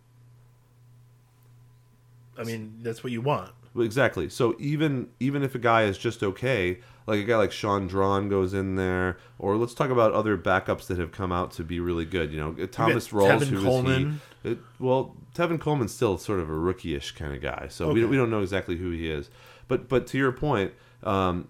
I 2.38 2.42
mean, 2.42 2.78
that's 2.80 3.04
what 3.04 3.12
you 3.12 3.20
want. 3.20 3.52
Exactly. 3.78 4.30
So 4.30 4.56
even 4.58 5.08
even 5.20 5.42
if 5.42 5.54
a 5.54 5.58
guy 5.58 5.82
is 5.82 5.98
just 5.98 6.22
okay, 6.22 6.78
like 7.06 7.20
a 7.20 7.24
guy 7.24 7.36
like 7.36 7.52
Shaun 7.52 7.86
Draughn 7.86 8.30
goes 8.30 8.54
in 8.54 8.76
there, 8.76 9.18
or 9.38 9.58
let's 9.58 9.74
talk 9.74 9.90
about 9.90 10.14
other 10.14 10.38
backups 10.38 10.86
that 10.86 10.98
have 10.98 11.12
come 11.12 11.30
out 11.30 11.50
to 11.52 11.62
be 11.62 11.78
really 11.78 12.06
good. 12.06 12.32
You 12.32 12.40
know, 12.40 12.66
Thomas 12.68 13.08
Rawls, 13.08 13.42
Tevin 13.42 13.48
who 13.48 13.58
is 13.58 13.64
Coleman. 13.64 14.20
he? 14.42 14.52
It, 14.52 14.58
well, 14.78 15.14
Tevin 15.34 15.60
Coleman's 15.60 15.92
still 15.92 16.16
sort 16.16 16.40
of 16.40 16.48
a 16.48 16.54
rookie-ish 16.54 17.12
kind 17.12 17.34
of 17.34 17.42
guy, 17.42 17.66
so 17.68 17.92
we, 17.92 18.02
we 18.06 18.16
don't 18.16 18.30
know 18.30 18.40
exactly 18.40 18.76
who 18.76 18.92
he 18.92 19.10
is. 19.10 19.28
But 19.68 19.90
but 19.90 20.06
to 20.06 20.16
your 20.16 20.32
point, 20.32 20.72
um, 21.02 21.48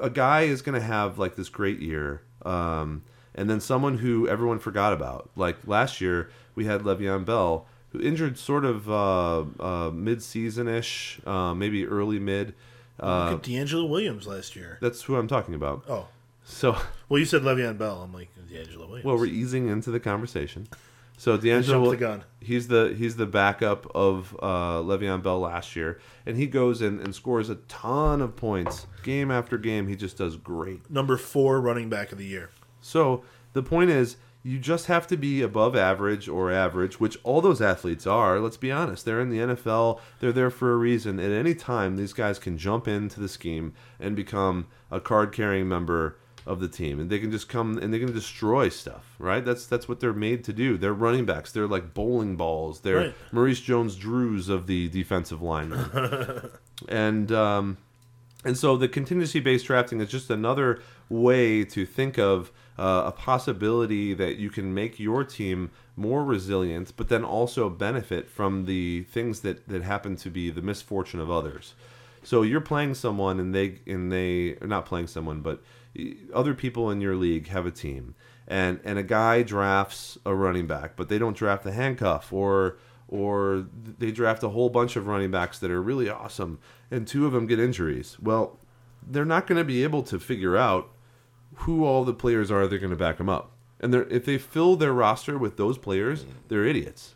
a 0.00 0.10
guy 0.10 0.42
is 0.42 0.62
going 0.62 0.78
to 0.80 0.86
have 0.86 1.18
like 1.18 1.36
this 1.36 1.48
great 1.48 1.80
year, 1.80 2.22
um, 2.44 3.02
and 3.34 3.48
then 3.50 3.60
someone 3.60 3.98
who 3.98 4.28
everyone 4.28 4.58
forgot 4.58 4.92
about. 4.92 5.30
Like 5.36 5.56
last 5.66 6.00
year, 6.00 6.30
we 6.54 6.64
had 6.64 6.82
Le'Veon 6.82 7.24
Bell, 7.24 7.66
who 7.90 8.00
injured 8.00 8.38
sort 8.38 8.64
of 8.64 8.90
uh, 8.90 9.44
uh, 9.60 9.90
mid-season-ish, 9.90 11.20
uh, 11.26 11.54
maybe 11.54 11.86
early 11.86 12.18
mid. 12.18 12.54
Uh, 13.00 13.30
Look 13.30 13.40
at 13.40 13.50
DeAngelo 13.50 13.88
Williams 13.88 14.26
last 14.26 14.56
year. 14.56 14.78
that's 14.80 15.02
who 15.02 15.16
I'm 15.16 15.28
talking 15.28 15.54
about. 15.54 15.84
Oh, 15.88 16.08
So, 16.44 16.76
well, 17.08 17.18
you 17.18 17.26
said 17.26 17.42
Le'Veon 17.42 17.76
Bell. 17.78 18.02
I'm 18.02 18.12
like 18.12 18.28
DeAngelo 18.50 18.78
Williams. 18.86 19.04
well, 19.04 19.16
we're 19.18 19.26
easing 19.26 19.68
into 19.68 19.90
the 19.90 20.00
conversation. 20.00 20.66
So 21.16 21.38
DeAngelo, 21.38 21.64
jumped 21.66 21.82
will- 21.82 21.90
the 21.92 21.96
gun. 21.96 22.24
he's 22.40 22.68
the 22.68 22.94
he's 22.96 23.16
the 23.16 23.26
backup 23.26 23.86
of 23.94 24.36
uh, 24.40 24.80
Le'Veon 24.82 25.22
Bell 25.22 25.40
last 25.40 25.74
year, 25.76 25.98
and 26.26 26.36
he 26.36 26.46
goes 26.46 26.82
in 26.82 27.00
and 27.00 27.14
scores 27.14 27.48
a 27.48 27.54
ton 27.68 28.20
of 28.20 28.36
points 28.36 28.86
game 29.02 29.30
after 29.30 29.56
game. 29.58 29.88
He 29.88 29.96
just 29.96 30.18
does 30.18 30.36
great. 30.36 30.90
number 30.90 31.16
four 31.16 31.60
running 31.60 31.88
back 31.88 32.12
of 32.12 32.18
the 32.18 32.26
year. 32.26 32.50
So 32.80 33.22
the 33.54 33.62
point 33.62 33.90
is, 33.90 34.16
You 34.42 34.60
just 34.60 34.86
have 34.86 35.08
to 35.08 35.16
be 35.16 35.42
above 35.42 35.74
average 35.74 36.28
or 36.28 36.52
average, 36.52 37.00
which 37.00 37.18
all 37.24 37.40
those 37.40 37.60
athletes 37.60 38.06
are. 38.06 38.38
Let's 38.38 38.56
be 38.56 38.70
honest. 38.70 39.04
They're 39.04 39.20
in 39.20 39.28
the 39.30 39.38
NFL. 39.40 39.98
They're 40.20 40.30
there 40.30 40.50
for 40.50 40.70
a 40.72 40.76
reason. 40.76 41.18
At 41.18 41.32
any 41.32 41.52
time, 41.52 41.96
these 41.96 42.12
guys 42.12 42.38
can 42.38 42.56
jump 42.56 42.86
into 42.86 43.18
the 43.18 43.26
scheme 43.28 43.72
and 43.98 44.14
become 44.14 44.68
a 44.88 45.00
card 45.00 45.32
carrying 45.32 45.66
member 45.68 46.18
of 46.46 46.60
the 46.60 46.68
team, 46.68 47.00
and 47.00 47.10
they 47.10 47.18
can 47.18 47.30
just 47.30 47.48
come 47.48 47.76
and 47.78 47.92
they 47.92 47.98
can 47.98 48.12
destroy 48.12 48.68
stuff. 48.68 49.14
Right? 49.18 49.44
That's 49.44 49.66
that's 49.66 49.88
what 49.88 50.00
they're 50.00 50.12
made 50.12 50.44
to 50.44 50.52
do. 50.52 50.78
They're 50.78 50.94
running 50.94 51.26
backs. 51.26 51.52
They're 51.52 51.66
like 51.66 51.92
bowling 51.94 52.36
balls. 52.36 52.80
They're 52.80 52.96
Right. 52.96 53.14
Maurice 53.32 53.60
Jones-Drews 53.60 54.48
of 54.48 54.66
the 54.66 54.88
defensive 54.88 55.42
linemen, 55.42 56.50
and 56.88 57.30
um, 57.32 57.78
and 58.44 58.56
so 58.56 58.76
the 58.76 58.88
contingency 58.88 59.40
based 59.40 59.66
drafting 59.66 60.00
is 60.00 60.08
just 60.08 60.30
another 60.30 60.80
way 61.08 61.64
to 61.64 61.84
think 61.84 62.18
of 62.18 62.52
uh, 62.78 63.04
a 63.06 63.12
possibility 63.12 64.14
that 64.14 64.36
you 64.36 64.50
can 64.50 64.72
make 64.72 64.98
your 64.98 65.24
team 65.24 65.70
more 65.96 66.24
resilient, 66.24 66.92
but 66.96 67.08
then 67.08 67.24
also 67.24 67.70
benefit 67.70 68.28
from 68.28 68.66
the 68.66 69.02
things 69.04 69.40
that, 69.40 69.66
that 69.68 69.82
happen 69.82 70.14
to 70.16 70.30
be 70.30 70.50
the 70.50 70.60
misfortune 70.60 71.20
of 71.20 71.30
others. 71.30 71.74
So 72.22 72.42
you're 72.42 72.60
playing 72.60 72.94
someone, 72.94 73.40
and 73.40 73.54
they 73.54 73.78
and 73.86 74.12
they 74.12 74.56
are 74.60 74.66
not 74.66 74.84
playing 74.84 75.06
someone, 75.06 75.40
but 75.40 75.62
other 76.32 76.54
people 76.54 76.90
in 76.90 77.00
your 77.00 77.16
league 77.16 77.48
have 77.48 77.66
a 77.66 77.70
team, 77.70 78.14
and 78.46 78.80
and 78.84 78.98
a 78.98 79.02
guy 79.02 79.42
drafts 79.42 80.18
a 80.24 80.34
running 80.34 80.66
back, 80.66 80.96
but 80.96 81.08
they 81.08 81.18
don't 81.18 81.36
draft 81.36 81.66
a 81.66 81.72
handcuff 81.72 82.32
or 82.32 82.78
or 83.08 83.66
they 83.98 84.10
draft 84.10 84.42
a 84.42 84.48
whole 84.48 84.68
bunch 84.68 84.96
of 84.96 85.06
running 85.06 85.30
backs 85.30 85.58
that 85.58 85.70
are 85.70 85.82
really 85.82 86.08
awesome, 86.08 86.58
and 86.90 87.06
two 87.06 87.26
of 87.26 87.32
them 87.32 87.46
get 87.46 87.60
injuries. 87.60 88.16
Well, 88.20 88.58
they're 89.06 89.24
not 89.24 89.46
going 89.46 89.58
to 89.58 89.64
be 89.64 89.84
able 89.84 90.02
to 90.04 90.18
figure 90.18 90.56
out 90.56 90.90
who 91.60 91.84
all 91.84 92.04
the 92.04 92.14
players 92.14 92.50
are 92.50 92.66
they're 92.66 92.78
going 92.78 92.90
to 92.90 92.96
back 92.96 93.18
them 93.18 93.28
up. 93.28 93.52
And 93.78 93.92
they're, 93.92 94.08
if 94.08 94.24
they 94.24 94.38
fill 94.38 94.76
their 94.76 94.92
roster 94.92 95.38
with 95.38 95.56
those 95.56 95.78
players, 95.78 96.24
they're 96.48 96.64
idiots. 96.64 97.14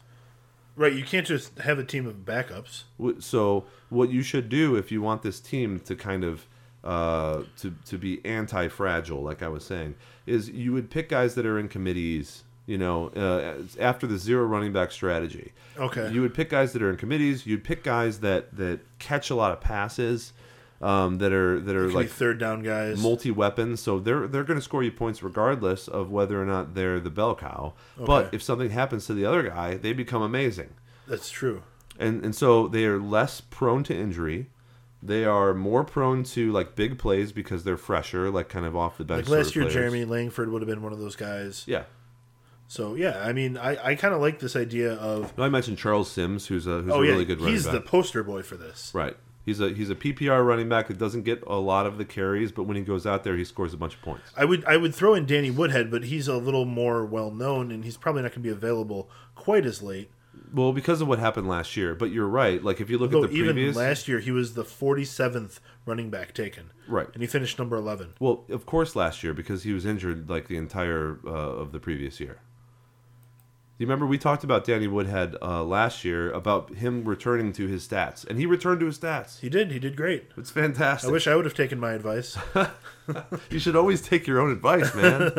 Right, 0.76 0.92
you 0.92 1.04
can't 1.04 1.26
just 1.26 1.58
have 1.58 1.78
a 1.78 1.84
team 1.84 2.06
of 2.06 2.24
backups. 2.24 2.84
So 3.18 3.64
what 3.88 4.10
you 4.10 4.22
should 4.22 4.48
do 4.48 4.76
if 4.76 4.92
you 4.92 5.02
want 5.02 5.22
this 5.22 5.40
team 5.40 5.80
to 5.80 5.96
kind 5.96 6.24
of 6.24 6.46
uh, 6.84 7.42
to 7.58 7.74
to 7.86 7.98
be 7.98 8.24
anti-fragile, 8.24 9.22
like 9.22 9.42
I 9.42 9.48
was 9.48 9.64
saying, 9.64 9.94
is 10.26 10.48
you 10.50 10.72
would 10.72 10.90
pick 10.90 11.08
guys 11.08 11.34
that 11.34 11.46
are 11.46 11.58
in 11.58 11.68
committees. 11.68 12.44
You 12.66 12.78
know, 12.78 13.08
uh, 13.08 13.62
after 13.80 14.06
the 14.06 14.16
zero 14.16 14.44
running 14.44 14.72
back 14.72 14.92
strategy, 14.92 15.52
Okay. 15.76 16.12
you 16.12 16.20
would 16.20 16.34
pick 16.34 16.50
guys 16.50 16.72
that 16.72 16.82
are 16.82 16.90
in 16.90 16.96
committees. 16.96 17.44
You'd 17.44 17.64
pick 17.64 17.82
guys 17.82 18.20
that 18.20 18.54
that 18.56 18.80
catch 19.00 19.28
a 19.28 19.34
lot 19.34 19.50
of 19.50 19.60
passes, 19.60 20.32
um, 20.80 21.18
that 21.18 21.32
are 21.32 21.58
that 21.58 21.74
are 21.74 21.90
like 21.90 22.08
third 22.10 22.38
down 22.38 22.62
guys. 22.62 23.02
multi 23.02 23.32
weapons, 23.32 23.80
so 23.80 23.98
they're 23.98 24.28
they're 24.28 24.44
going 24.44 24.58
to 24.58 24.62
score 24.62 24.84
you 24.84 24.92
points 24.92 25.20
regardless 25.20 25.88
of 25.88 26.12
whether 26.12 26.40
or 26.40 26.44
not 26.46 26.74
they're 26.76 27.00
the 27.00 27.10
bell 27.10 27.34
cow. 27.34 27.72
But 27.98 28.32
if 28.32 28.40
something 28.40 28.70
happens 28.70 29.04
to 29.06 29.14
the 29.14 29.24
other 29.24 29.42
guy, 29.42 29.74
they 29.76 29.92
become 29.92 30.22
amazing, 30.22 30.70
That's 31.08 31.28
true. 31.30 31.62
and 31.98 32.24
and 32.24 32.36
so 32.36 32.68
they 32.68 32.84
are 32.84 33.00
less 33.00 33.40
prone 33.40 33.82
to 33.84 33.94
injury. 33.96 34.46
They 35.02 35.24
are 35.24 35.54
more 35.54 35.82
prone 35.82 36.24
to 36.24 36.52
like 36.52 36.76
big 36.76 36.98
plays 36.98 37.32
because 37.32 37.64
they're 37.64 37.78
fresher, 37.78 38.30
like 38.30 38.48
kind 38.48 38.66
of 38.66 38.76
off 38.76 38.98
the 38.98 39.04
bench. 39.04 39.28
Like 39.28 39.38
last 39.38 39.56
year, 39.56 39.64
players. 39.64 39.74
Jeremy 39.74 40.04
Langford 40.04 40.50
would 40.50 40.60
have 40.60 40.68
been 40.68 40.82
one 40.82 40.92
of 40.92 40.98
those 40.98 41.16
guys. 41.16 41.64
Yeah. 41.66 41.84
So 42.68 42.94
yeah, 42.94 43.20
I 43.24 43.32
mean, 43.32 43.56
I, 43.56 43.84
I 43.84 43.94
kind 43.96 44.14
of 44.14 44.20
like 44.20 44.38
this 44.38 44.54
idea 44.54 44.92
of 44.94 45.36
No, 45.36 45.44
I 45.44 45.48
mentioned 45.48 45.78
Charles 45.78 46.10
Sims, 46.10 46.46
who's 46.46 46.66
a 46.66 46.82
who's 46.82 46.92
oh 46.92 47.02
a 47.02 47.04
yeah, 47.04 47.12
really 47.12 47.24
good 47.24 47.40
running 47.40 47.54
he's 47.54 47.64
back. 47.64 47.72
the 47.72 47.80
poster 47.80 48.22
boy 48.22 48.42
for 48.42 48.56
this. 48.56 48.92
Right. 48.94 49.16
He's 49.44 49.58
a 49.58 49.70
he's 49.70 49.90
a 49.90 49.94
PPR 49.94 50.46
running 50.46 50.68
back 50.68 50.86
that 50.88 50.98
doesn't 50.98 51.22
get 51.22 51.42
a 51.46 51.56
lot 51.56 51.86
of 51.86 51.96
the 51.98 52.04
carries, 52.04 52.52
but 52.52 52.64
when 52.64 52.76
he 52.76 52.82
goes 52.82 53.06
out 53.06 53.24
there, 53.24 53.36
he 53.36 53.44
scores 53.44 53.72
a 53.72 53.76
bunch 53.78 53.94
of 53.94 54.02
points. 54.02 54.30
I 54.36 54.44
would 54.44 54.64
I 54.66 54.76
would 54.76 54.94
throw 54.94 55.14
in 55.14 55.24
Danny 55.26 55.50
Woodhead, 55.50 55.90
but 55.90 56.04
he's 56.04 56.28
a 56.28 56.36
little 56.36 56.66
more 56.66 57.04
well 57.06 57.30
known, 57.30 57.72
and 57.72 57.84
he's 57.84 57.96
probably 57.96 58.22
not 58.22 58.32
going 58.32 58.42
to 58.42 58.48
be 58.48 58.50
available 58.50 59.08
quite 59.34 59.64
as 59.64 59.82
late. 59.82 60.10
Well, 60.52 60.72
because 60.72 61.00
of 61.00 61.08
what 61.08 61.18
happened 61.18 61.48
last 61.48 61.76
year, 61.76 61.94
but 61.94 62.10
you're 62.10 62.26
right. 62.26 62.62
Like 62.62 62.80
if 62.80 62.90
you 62.90 62.98
look 62.98 63.10
Though 63.10 63.24
at 63.24 63.30
the 63.30 63.36
even 63.36 63.54
previous, 63.54 63.76
last 63.76 64.08
year, 64.08 64.18
he 64.18 64.30
was 64.30 64.54
the 64.54 64.64
47th 64.64 65.60
running 65.86 66.10
back 66.10 66.34
taken, 66.34 66.72
right? 66.88 67.08
and 67.12 67.22
he 67.22 67.26
finished 67.26 67.58
number 67.58 67.76
11. 67.76 68.14
Well, 68.20 68.44
of 68.48 68.66
course, 68.66 68.96
last 68.96 69.22
year 69.22 69.34
because 69.34 69.62
he 69.62 69.72
was 69.72 69.86
injured 69.86 70.28
like 70.28 70.48
the 70.48 70.56
entire 70.56 71.18
uh, 71.26 71.30
of 71.30 71.72
the 71.72 71.78
previous 71.78 72.20
year. 72.20 72.40
You 73.78 73.86
remember 73.86 74.04
we 74.04 74.18
talked 74.18 74.44
about 74.44 74.64
Danny 74.64 74.86
Woodhead 74.86 75.36
uh, 75.40 75.64
last 75.64 76.04
year 76.04 76.30
about 76.32 76.74
him 76.74 77.02
returning 77.02 77.50
to 77.54 77.66
his 77.66 77.88
stats, 77.88 78.26
and 78.26 78.38
he 78.38 78.44
returned 78.44 78.80
to 78.80 78.86
his 78.86 78.98
stats. 78.98 79.40
He 79.40 79.48
did. 79.48 79.72
He 79.72 79.78
did 79.78 79.96
great. 79.96 80.26
It's 80.36 80.50
fantastic. 80.50 81.08
I 81.08 81.12
wish 81.12 81.26
I 81.26 81.34
would 81.34 81.46
have 81.46 81.54
taken 81.54 81.80
my 81.80 81.92
advice. 81.92 82.36
you 83.50 83.58
should 83.58 83.76
always 83.76 84.02
take 84.02 84.26
your 84.26 84.38
own 84.38 84.52
advice, 84.52 84.94
man. 84.94 85.32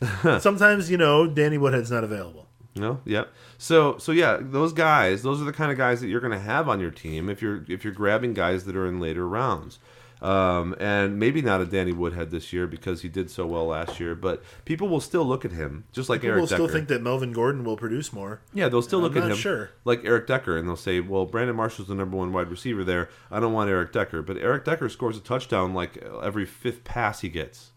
Sometimes, 0.40 0.90
you 0.90 0.96
know, 0.96 1.28
Danny 1.28 1.58
Woodhead's 1.58 1.92
not 1.92 2.02
available. 2.02 2.47
No, 2.76 3.00
yep. 3.04 3.32
So, 3.56 3.98
so 3.98 4.12
yeah, 4.12 4.38
those 4.40 4.72
guys, 4.72 5.22
those 5.22 5.40
are 5.40 5.44
the 5.44 5.52
kind 5.52 5.72
of 5.72 5.78
guys 5.78 6.00
that 6.00 6.08
you're 6.08 6.20
going 6.20 6.32
to 6.32 6.38
have 6.38 6.68
on 6.68 6.78
your 6.80 6.90
team 6.90 7.28
if 7.28 7.42
you're 7.42 7.64
if 7.68 7.82
you're 7.82 7.92
grabbing 7.92 8.34
guys 8.34 8.64
that 8.66 8.76
are 8.76 8.86
in 8.86 9.00
later 9.00 9.26
rounds. 9.26 9.78
Um, 10.20 10.74
and 10.80 11.16
maybe 11.18 11.42
not 11.42 11.60
a 11.60 11.64
Danny 11.64 11.92
Woodhead 11.92 12.32
this 12.32 12.52
year 12.52 12.66
because 12.66 13.02
he 13.02 13.08
did 13.08 13.30
so 13.30 13.46
well 13.46 13.66
last 13.66 14.00
year, 14.00 14.16
but 14.16 14.42
people 14.64 14.88
will 14.88 15.00
still 15.00 15.24
look 15.24 15.44
at 15.44 15.52
him 15.52 15.84
just 15.92 16.08
like 16.08 16.24
Eric 16.24 16.24
People 16.24 16.32
Eric 16.32 16.40
will 16.40 16.56
still 16.68 16.68
think 16.76 16.88
that 16.88 17.02
Melvin 17.02 17.32
Gordon 17.32 17.62
will 17.62 17.76
produce 17.76 18.12
more. 18.12 18.40
yeah, 18.52 18.68
they'll 18.68 18.82
still 18.82 18.98
I'm 18.98 19.04
look 19.04 19.16
at 19.16 19.20
not 19.20 19.30
him 19.32 19.36
sure. 19.36 19.70
like 19.84 20.04
Eric 20.04 20.26
Decker, 20.26 20.56
and 20.58 20.66
they'll 20.66 20.74
say, 20.74 20.98
"Well, 20.98 21.24
Brandon 21.24 21.54
Marshall's 21.54 21.86
the 21.86 21.94
number 21.94 22.16
one 22.16 22.32
wide 22.32 22.50
receiver 22.50 22.82
there. 22.82 23.08
I 23.30 23.38
don't 23.38 23.52
want 23.52 23.70
Eric 23.70 23.92
Decker." 23.92 24.22
But 24.22 24.38
Eric 24.38 24.64
Decker 24.64 24.88
scores 24.88 25.16
a 25.16 25.20
touchdown 25.20 25.72
like 25.72 25.98
every 26.20 26.46
fifth 26.46 26.82
pass 26.82 27.20
he 27.20 27.28
gets. 27.28 27.70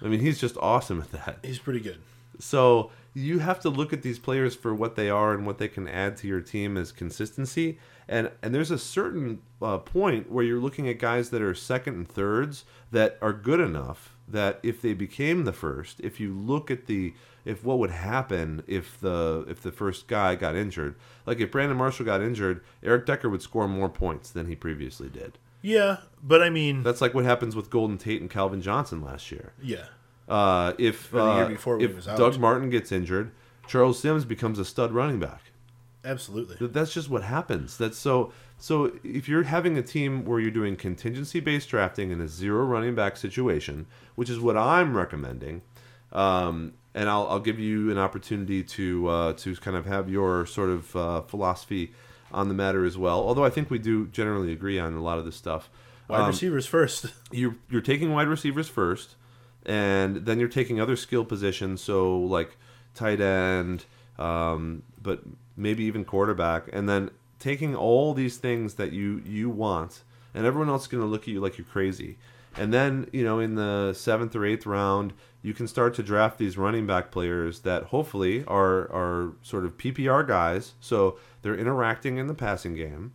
I 0.00 0.06
mean, 0.06 0.20
he's 0.20 0.38
just 0.38 0.56
awesome 0.58 1.00
at 1.00 1.10
that. 1.12 1.38
He's 1.42 1.58
pretty 1.58 1.80
good. 1.80 1.98
So 2.38 2.92
you 3.16 3.38
have 3.38 3.58
to 3.60 3.70
look 3.70 3.94
at 3.94 4.02
these 4.02 4.18
players 4.18 4.54
for 4.54 4.74
what 4.74 4.94
they 4.94 5.08
are 5.08 5.32
and 5.32 5.46
what 5.46 5.56
they 5.56 5.68
can 5.68 5.88
add 5.88 6.18
to 6.18 6.28
your 6.28 6.42
team 6.42 6.76
as 6.76 6.92
consistency. 6.92 7.78
And 8.06 8.30
and 8.42 8.54
there's 8.54 8.70
a 8.70 8.78
certain 8.78 9.40
uh, 9.62 9.78
point 9.78 10.30
where 10.30 10.44
you're 10.44 10.60
looking 10.60 10.86
at 10.86 10.98
guys 10.98 11.30
that 11.30 11.40
are 11.40 11.54
second 11.54 11.94
and 11.94 12.06
thirds 12.08 12.64
that 12.92 13.16
are 13.22 13.32
good 13.32 13.58
enough 13.58 14.14
that 14.28 14.60
if 14.62 14.82
they 14.82 14.92
became 14.92 15.44
the 15.44 15.52
first, 15.52 15.98
if 16.00 16.20
you 16.20 16.34
look 16.34 16.70
at 16.70 16.86
the 16.86 17.14
if 17.46 17.64
what 17.64 17.78
would 17.78 17.90
happen 17.90 18.62
if 18.66 19.00
the 19.00 19.46
if 19.48 19.62
the 19.62 19.72
first 19.72 20.08
guy 20.08 20.34
got 20.34 20.54
injured, 20.54 20.94
like 21.24 21.40
if 21.40 21.50
Brandon 21.50 21.78
Marshall 21.78 22.04
got 22.04 22.20
injured, 22.20 22.62
Eric 22.82 23.06
Decker 23.06 23.30
would 23.30 23.42
score 23.42 23.66
more 23.66 23.88
points 23.88 24.30
than 24.30 24.46
he 24.46 24.54
previously 24.54 25.08
did. 25.08 25.38
Yeah, 25.62 25.96
but 26.22 26.42
I 26.42 26.50
mean, 26.50 26.82
That's 26.82 27.00
like 27.00 27.14
what 27.14 27.24
happens 27.24 27.56
with 27.56 27.70
Golden 27.70 27.96
Tate 27.98 28.20
and 28.20 28.30
Calvin 28.30 28.60
Johnson 28.60 29.00
last 29.00 29.32
year. 29.32 29.52
yeah. 29.62 29.86
Uh, 30.28 30.72
if 30.78 31.12
Or 31.14 31.18
the 31.18 31.48
year 31.48 31.58
uh, 31.66 31.78
if. 31.78 32.04
Doug 32.16 32.38
Martin 32.38 32.70
gets 32.70 32.90
injured, 32.92 33.30
Charles 33.66 33.98
Sims 33.98 34.24
becomes 34.24 34.58
a 34.58 34.64
stud 34.64 34.92
running 34.92 35.20
back. 35.20 35.42
Absolutely. 36.04 36.68
That's 36.68 36.92
just 36.92 37.10
what 37.10 37.22
happens. 37.24 37.76
That's 37.76 37.98
so. 37.98 38.32
So 38.58 38.92
if 39.04 39.28
you're 39.28 39.42
having 39.42 39.76
a 39.76 39.82
team 39.82 40.24
where 40.24 40.40
you're 40.40 40.50
doing 40.50 40.76
contingency 40.76 41.40
based 41.40 41.68
drafting 41.68 42.10
in 42.10 42.20
a 42.22 42.28
zero 42.28 42.64
running 42.64 42.94
back 42.94 43.16
situation, 43.18 43.86
which 44.14 44.30
is 44.30 44.40
what 44.40 44.56
I'm 44.56 44.96
recommending, 44.96 45.60
um, 46.12 46.72
and 46.94 47.08
I'll, 47.10 47.26
I'll 47.28 47.40
give 47.40 47.58
you 47.58 47.90
an 47.90 47.98
opportunity 47.98 48.62
to 48.62 49.08
uh, 49.08 49.32
to 49.34 49.54
kind 49.56 49.76
of 49.76 49.84
have 49.86 50.08
your 50.08 50.46
sort 50.46 50.70
of 50.70 50.96
uh, 50.96 51.20
philosophy 51.22 51.92
on 52.32 52.48
the 52.48 52.54
matter 52.54 52.84
as 52.84 52.96
well. 52.96 53.18
Although 53.20 53.44
I 53.44 53.50
think 53.50 53.70
we 53.70 53.78
do 53.78 54.06
generally 54.06 54.52
agree 54.52 54.78
on 54.78 54.94
a 54.94 55.02
lot 55.02 55.18
of 55.18 55.24
this 55.24 55.36
stuff. 55.36 55.68
Wide 56.08 56.20
Um, 56.20 56.28
receivers 56.28 56.66
first. 56.66 57.06
you're 57.32 57.56
you're 57.68 57.82
taking 57.82 58.12
wide 58.12 58.28
receivers 58.28 58.68
first, 58.68 59.16
and 59.66 60.24
then 60.24 60.38
you're 60.38 60.48
taking 60.48 60.80
other 60.80 60.96
skill 60.96 61.24
positions, 61.24 61.82
so 61.82 62.18
like 62.18 62.56
tight 62.94 63.20
end, 63.20 63.84
um, 64.18 64.82
but 65.02 65.20
maybe 65.56 65.84
even 65.84 66.04
quarterback, 66.04 66.68
and 66.72 66.88
then 66.88 67.10
taking 67.38 67.74
all 67.76 68.14
these 68.14 68.38
things 68.38 68.74
that 68.74 68.92
you 68.92 69.20
you 69.26 69.50
want, 69.50 70.02
and 70.32 70.46
everyone 70.46 70.68
else 70.68 70.82
is 70.82 70.88
going 70.88 71.02
to 71.02 71.08
look 71.08 71.22
at 71.22 71.28
you 71.28 71.40
like 71.40 71.58
you're 71.58 71.66
crazy. 71.66 72.16
And 72.56 72.72
then 72.72 73.08
you 73.12 73.24
know 73.24 73.40
in 73.40 73.56
the 73.56 73.92
seventh 73.92 74.34
or 74.34 74.46
eighth 74.46 74.64
round, 74.64 75.12
you 75.42 75.52
can 75.52 75.66
start 75.66 75.94
to 75.94 76.02
draft 76.02 76.38
these 76.38 76.56
running 76.56 76.86
back 76.86 77.10
players 77.10 77.60
that 77.60 77.84
hopefully 77.84 78.44
are 78.46 78.90
are 78.92 79.32
sort 79.42 79.64
of 79.64 79.76
PPR 79.76 80.26
guys, 80.26 80.74
so 80.80 81.18
they're 81.42 81.56
interacting 81.56 82.18
in 82.18 82.28
the 82.28 82.34
passing 82.34 82.74
game. 82.74 83.14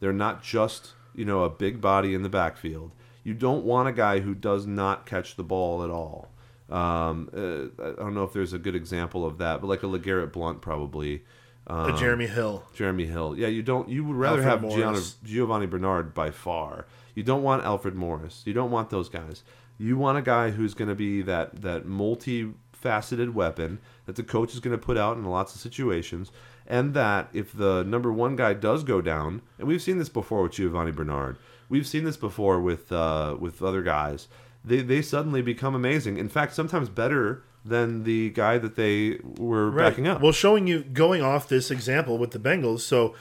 They're 0.00 0.12
not 0.12 0.44
just, 0.44 0.92
you 1.12 1.24
know, 1.24 1.42
a 1.42 1.50
big 1.50 1.80
body 1.80 2.14
in 2.14 2.22
the 2.22 2.28
backfield. 2.28 2.92
You 3.24 3.34
don't 3.34 3.64
want 3.64 3.88
a 3.88 3.92
guy 3.92 4.20
who 4.20 4.34
does 4.34 4.66
not 4.66 5.06
catch 5.06 5.36
the 5.36 5.44
ball 5.44 5.84
at 5.84 5.90
all. 5.90 6.28
Um, 6.70 7.30
uh, 7.34 7.82
I 7.82 7.92
don't 7.96 8.14
know 8.14 8.24
if 8.24 8.32
there's 8.32 8.52
a 8.52 8.58
good 8.58 8.74
example 8.74 9.24
of 9.24 9.38
that, 9.38 9.60
but 9.60 9.68
like 9.68 9.82
a 9.82 9.86
LeGarrette 9.86 10.32
Blount 10.32 10.60
probably. 10.60 11.22
Um, 11.66 11.94
A 11.94 11.98
Jeremy 11.98 12.26
Hill. 12.26 12.64
Jeremy 12.74 13.06
Hill. 13.06 13.36
Yeah, 13.36 13.48
you 13.48 13.62
don't. 13.62 13.88
You 13.88 14.04
would 14.04 14.16
rather 14.16 14.42
Alfred 14.42 14.72
have 14.72 14.78
Gianna, 14.78 15.00
Giovanni 15.24 15.66
Bernard 15.66 16.14
by 16.14 16.30
far. 16.30 16.86
You 17.14 17.22
don't 17.22 17.42
want 17.42 17.64
Alfred 17.64 17.94
Morris. 17.94 18.42
You 18.46 18.52
don't 18.54 18.70
want 18.70 18.90
those 18.90 19.08
guys. 19.08 19.42
You 19.78 19.96
want 19.96 20.18
a 20.18 20.22
guy 20.22 20.50
who's 20.50 20.74
going 20.74 20.88
to 20.88 20.94
be 20.94 21.22
that 21.22 21.62
that 21.62 21.86
multi-faceted 21.86 23.34
weapon 23.34 23.80
that 24.06 24.16
the 24.16 24.22
coach 24.22 24.54
is 24.54 24.60
going 24.60 24.76
to 24.78 24.82
put 24.82 24.96
out 24.96 25.16
in 25.16 25.24
lots 25.24 25.54
of 25.54 25.60
situations, 25.60 26.32
and 26.66 26.94
that 26.94 27.28
if 27.32 27.52
the 27.52 27.82
number 27.82 28.12
one 28.12 28.36
guy 28.36 28.54
does 28.54 28.82
go 28.82 29.00
down, 29.00 29.42
and 29.58 29.68
we've 29.68 29.82
seen 29.82 29.98
this 29.98 30.08
before 30.08 30.42
with 30.42 30.52
Giovanni 30.52 30.92
Bernard, 30.92 31.36
we've 31.68 31.86
seen 31.86 32.04
this 32.04 32.16
before 32.16 32.60
with 32.60 32.92
uh, 32.92 33.36
with 33.38 33.62
other 33.62 33.82
guys. 33.82 34.28
They 34.64 34.82
they 34.82 35.02
suddenly 35.02 35.42
become 35.42 35.74
amazing. 35.74 36.18
In 36.18 36.28
fact, 36.28 36.54
sometimes 36.54 36.88
better 36.88 37.42
than 37.64 38.04
the 38.04 38.30
guy 38.30 38.58
that 38.58 38.76
they 38.76 39.18
were 39.38 39.70
backing 39.70 40.06
up. 40.06 40.20
Well, 40.20 40.32
showing 40.32 40.66
you 40.66 40.82
going 40.82 41.22
off 41.22 41.48
this 41.48 41.70
example 41.70 42.16
with 42.18 42.30
the 42.30 42.38
Bengals, 42.38 42.80
so 42.80 43.14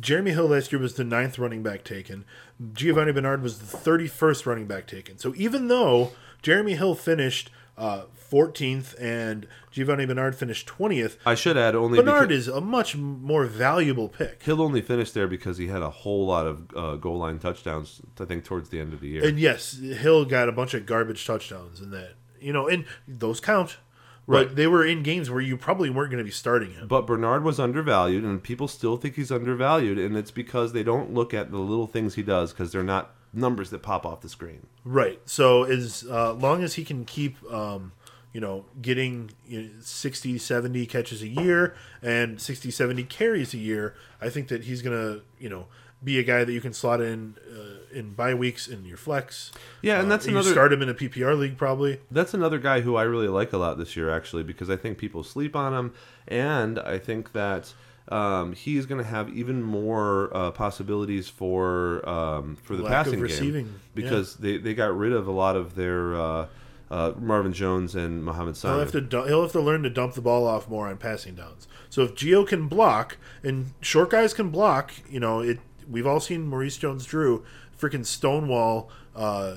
Jeremy 0.00 0.32
Hill 0.32 0.48
last 0.48 0.72
year 0.72 0.80
was 0.80 0.94
the 0.94 1.04
ninth 1.04 1.38
running 1.38 1.62
back 1.62 1.84
taken. 1.84 2.24
Giovanni 2.72 3.12
Bernard 3.12 3.42
was 3.42 3.58
the 3.58 3.76
31st 3.76 4.46
running 4.46 4.66
back 4.66 4.86
taken. 4.86 5.18
So 5.18 5.34
even 5.36 5.68
though 5.68 6.12
Jeremy 6.42 6.74
Hill 6.74 6.94
finished 6.94 7.50
uh, 7.76 8.02
14th 8.30 8.94
and 9.00 9.46
Giovanni 9.70 10.06
Bernard 10.06 10.34
finished 10.34 10.66
20th, 10.66 11.16
I 11.26 11.34
should 11.34 11.56
add 11.56 11.74
only 11.74 12.00
Bernard 12.00 12.32
is 12.32 12.48
a 12.48 12.60
much 12.60 12.96
more 12.96 13.46
valuable 13.46 14.08
pick. 14.08 14.42
Hill 14.42 14.62
only 14.62 14.82
finished 14.82 15.14
there 15.14 15.26
because 15.28 15.58
he 15.58 15.66
had 15.68 15.82
a 15.82 15.90
whole 15.90 16.26
lot 16.26 16.46
of 16.46 16.70
uh, 16.76 16.96
goal 16.96 17.18
line 17.18 17.38
touchdowns. 17.38 18.00
I 18.20 18.24
think 18.24 18.44
towards 18.44 18.68
the 18.68 18.80
end 18.80 18.92
of 18.92 19.00
the 19.00 19.08
year. 19.08 19.26
And 19.26 19.38
yes, 19.38 19.78
Hill 19.78 20.24
got 20.24 20.48
a 20.48 20.52
bunch 20.52 20.74
of 20.74 20.86
garbage 20.86 21.26
touchdowns 21.26 21.80
in 21.80 21.90
that. 21.90 22.14
You 22.40 22.52
know, 22.52 22.68
and 22.68 22.84
those 23.08 23.40
count. 23.40 23.78
Right. 24.26 24.46
But 24.46 24.56
they 24.56 24.66
were 24.66 24.86
in 24.86 25.02
games 25.02 25.30
where 25.30 25.40
you 25.40 25.56
probably 25.58 25.90
weren't 25.90 26.10
going 26.10 26.18
to 26.18 26.24
be 26.24 26.30
starting 26.30 26.72
him. 26.72 26.88
But 26.88 27.06
Bernard 27.06 27.44
was 27.44 27.60
undervalued, 27.60 28.24
and 28.24 28.42
people 28.42 28.68
still 28.68 28.96
think 28.96 29.16
he's 29.16 29.30
undervalued, 29.30 29.98
and 29.98 30.16
it's 30.16 30.30
because 30.30 30.72
they 30.72 30.82
don't 30.82 31.12
look 31.12 31.34
at 31.34 31.50
the 31.50 31.58
little 31.58 31.86
things 31.86 32.14
he 32.14 32.22
does 32.22 32.52
because 32.52 32.72
they're 32.72 32.82
not 32.82 33.14
numbers 33.36 33.70
that 33.70 33.82
pop 33.82 34.04
off 34.06 34.20
the 34.20 34.28
screen. 34.28 34.66
Right. 34.84 35.20
So 35.24 35.64
as 35.64 36.04
uh, 36.08 36.32
long 36.34 36.62
as 36.62 36.74
he 36.74 36.84
can 36.84 37.04
keep, 37.04 37.36
um, 37.52 37.92
you 38.32 38.40
know, 38.40 38.64
getting 38.82 39.30
you 39.46 39.62
know, 39.62 39.68
60, 39.80 40.38
70 40.38 40.86
catches 40.86 41.22
a 41.22 41.28
year 41.28 41.74
and 42.02 42.40
60, 42.40 42.70
70 42.70 43.04
carries 43.04 43.54
a 43.54 43.58
year, 43.58 43.94
I 44.20 44.28
think 44.28 44.48
that 44.48 44.64
he's 44.64 44.82
going 44.82 44.96
to, 44.96 45.22
you 45.38 45.48
know, 45.48 45.66
be 46.02 46.18
a 46.18 46.22
guy 46.22 46.44
that 46.44 46.52
you 46.52 46.60
can 46.60 46.74
slot 46.74 47.00
in 47.00 47.34
uh, 47.50 47.96
in 47.98 48.12
bye 48.12 48.34
weeks 48.34 48.68
in 48.68 48.84
your 48.84 48.98
flex. 48.98 49.52
Yeah, 49.80 50.00
and 50.00 50.06
Uh, 50.06 50.10
that's 50.10 50.26
you 50.26 50.32
another 50.32 50.50
start 50.50 50.72
him 50.72 50.82
in 50.82 50.88
a 50.90 50.94
PPR 50.94 51.38
league 51.38 51.56
probably. 51.56 52.00
that's 52.10 52.34
another 52.34 52.58
guy 52.58 52.82
who 52.82 52.96
I 52.96 53.04
really 53.04 53.28
like 53.28 53.52
a 53.54 53.56
lot 53.56 53.78
this 53.78 53.96
year, 53.96 54.10
actually, 54.10 54.42
because 54.42 54.68
I 54.68 54.76
think 54.76 54.98
people 54.98 55.22
sleep 55.22 55.56
on 55.56 55.72
him, 55.72 55.94
and 56.28 56.78
I 56.78 56.98
think 56.98 57.32
that 57.32 57.72
um, 58.08 58.52
he's 58.52 58.86
going 58.86 59.02
to 59.02 59.08
have 59.08 59.30
even 59.30 59.62
more 59.62 60.30
uh, 60.36 60.50
possibilities 60.50 61.28
for 61.28 62.06
um, 62.08 62.56
for 62.56 62.76
the 62.76 62.82
Lack 62.82 62.92
passing 62.92 63.20
receiving, 63.20 63.66
game 63.66 63.80
because 63.94 64.36
they, 64.36 64.58
they 64.58 64.74
got 64.74 64.96
rid 64.96 65.12
of 65.12 65.26
a 65.26 65.32
lot 65.32 65.56
of 65.56 65.74
their 65.74 66.14
uh, 66.14 66.46
uh, 66.90 67.12
Marvin 67.18 67.52
Jones 67.52 67.94
and 67.94 68.22
Mohamed 68.22 68.56
He'll 68.58 68.78
have 68.78 68.92
to 68.92 69.00
du- 69.00 69.24
he'll 69.24 69.42
have 69.42 69.52
to 69.52 69.60
learn 69.60 69.82
to 69.84 69.90
dump 69.90 70.14
the 70.14 70.20
ball 70.20 70.46
off 70.46 70.68
more 70.68 70.88
on 70.88 70.98
passing 70.98 71.34
downs. 71.34 71.66
So 71.88 72.02
if 72.02 72.14
Gio 72.14 72.46
can 72.46 72.68
block 72.68 73.16
and 73.42 73.72
short 73.80 74.10
guys 74.10 74.34
can 74.34 74.50
block, 74.50 74.92
you 75.08 75.20
know 75.20 75.40
it. 75.40 75.58
We've 75.88 76.06
all 76.06 76.20
seen 76.20 76.46
Maurice 76.46 76.78
Jones-Drew 76.78 77.44
freaking 77.78 78.06
stonewall. 78.06 78.90
Uh, 79.14 79.56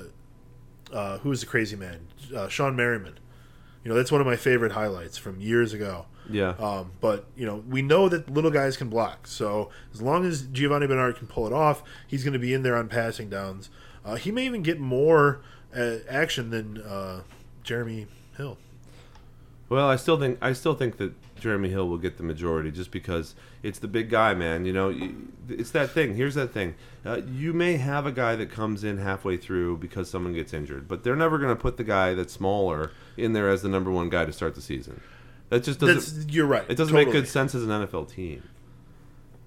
uh, 0.92 1.18
who 1.18 1.32
is 1.32 1.40
the 1.40 1.46
crazy 1.46 1.76
man? 1.76 2.08
Uh, 2.34 2.48
Shawne 2.48 2.74
Merriman. 2.74 3.18
You 3.84 3.90
know 3.90 3.94
that's 3.94 4.10
one 4.10 4.20
of 4.20 4.26
my 4.26 4.36
favorite 4.36 4.72
highlights 4.72 5.18
from 5.18 5.40
years 5.40 5.72
ago. 5.74 6.06
Yeah, 6.28 6.50
Um, 6.58 6.92
but 7.00 7.26
you 7.36 7.46
know 7.46 7.64
we 7.68 7.82
know 7.82 8.08
that 8.08 8.30
little 8.30 8.50
guys 8.50 8.76
can 8.76 8.88
block. 8.88 9.26
So 9.26 9.70
as 9.92 10.02
long 10.02 10.24
as 10.24 10.42
Giovani 10.42 10.86
Bernard 10.86 11.16
can 11.16 11.26
pull 11.26 11.46
it 11.46 11.52
off, 11.52 11.82
he's 12.06 12.24
going 12.24 12.34
to 12.34 12.38
be 12.38 12.52
in 12.52 12.62
there 12.62 12.76
on 12.76 12.88
passing 12.88 13.28
downs. 13.30 13.70
Uh, 14.04 14.16
he 14.16 14.30
may 14.30 14.44
even 14.46 14.62
get 14.62 14.78
more 14.78 15.40
uh, 15.76 15.96
action 16.08 16.50
than 16.50 16.82
uh, 16.82 17.22
Jeremy 17.62 18.06
Hill. 18.36 18.58
Well, 19.68 19.88
I 19.88 19.96
still 19.96 20.18
think 20.18 20.38
I 20.40 20.52
still 20.52 20.74
think 20.74 20.96
that 20.96 21.12
Jeremy 21.38 21.68
Hill 21.68 21.88
will 21.88 21.98
get 21.98 22.16
the 22.16 22.22
majority 22.22 22.70
just 22.70 22.90
because 22.90 23.34
it's 23.62 23.78
the 23.78 23.88
big 23.88 24.10
guy, 24.10 24.34
man. 24.34 24.64
You 24.64 24.72
know, 24.72 25.12
it's 25.48 25.70
that 25.72 25.90
thing. 25.90 26.14
Here's 26.16 26.34
that 26.34 26.52
thing. 26.52 26.74
Uh, 27.04 27.20
you 27.30 27.52
may 27.52 27.76
have 27.76 28.06
a 28.06 28.12
guy 28.12 28.34
that 28.36 28.50
comes 28.50 28.82
in 28.84 28.98
halfway 28.98 29.36
through 29.36 29.78
because 29.78 30.10
someone 30.10 30.32
gets 30.32 30.52
injured, 30.52 30.88
but 30.88 31.04
they're 31.04 31.16
never 31.16 31.38
going 31.38 31.54
to 31.54 31.60
put 31.60 31.76
the 31.76 31.84
guy 31.84 32.14
that's 32.14 32.32
smaller 32.32 32.92
in 33.16 33.32
there 33.32 33.48
as 33.48 33.62
the 33.62 33.68
number 33.68 33.90
one 33.90 34.08
guy 34.08 34.24
to 34.24 34.32
start 34.32 34.54
the 34.54 34.62
season. 34.62 35.00
That 35.48 35.64
just 35.64 35.80
doesn't. 35.80 36.16
That's 36.16 36.34
you're 36.34 36.46
right. 36.46 36.64
It 36.68 36.76
doesn't 36.76 36.94
totally. 36.94 37.06
make 37.06 37.12
good 37.12 37.28
sense 37.28 37.54
as 37.54 37.62
an 37.62 37.70
NFL 37.70 38.12
team. 38.12 38.42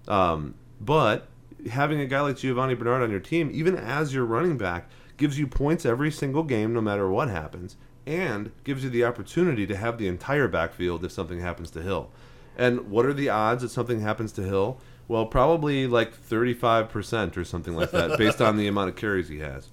Um, 0.08 0.56
but 0.80 1.28
having 1.70 2.00
a 2.00 2.06
guy 2.06 2.22
like 2.22 2.38
Giovani 2.38 2.78
Bernard 2.78 3.04
on 3.04 3.12
your 3.12 3.20
team, 3.20 3.50
even 3.54 3.78
as 3.78 4.14
your 4.14 4.26
running 4.26 4.58
back, 4.58 4.90
gives 5.18 5.38
you 5.38 5.48
points 5.48 5.86
every 5.86 6.12
single 6.12 6.44
game, 6.44 6.74
no 6.74 6.82
matter 6.82 7.10
what 7.10 7.30
happens, 7.30 7.76
and 8.06 8.52
gives 8.64 8.84
you 8.84 8.90
the 8.90 9.04
opportunity 9.04 9.68
to 9.68 9.76
have 9.76 9.98
the 9.98 10.08
entire 10.08 10.48
backfield 10.48 11.06
if 11.06 11.12
something 11.12 11.40
happens 11.40 11.70
to 11.72 11.82
Hill. 11.82 12.10
And 12.58 12.90
what 12.90 13.06
are 13.06 13.14
the 13.14 13.30
odds 13.30 13.62
that 13.62 13.70
something 13.70 14.02
happens 14.02 14.32
to 14.34 14.44
Hill? 14.44 14.80
Well, 15.08 15.26
probably 15.26 15.88
like 15.88 16.18
35% 16.18 17.38
or 17.38 17.44
something 17.44 17.76
like 17.76 17.92
that, 17.92 18.18
based 18.18 18.42
on 18.42 18.58
the 18.58 18.68
amount 18.68 18.90
of 18.90 18.96
carries 18.96 19.30
he 19.30 19.40
has. 19.40 19.70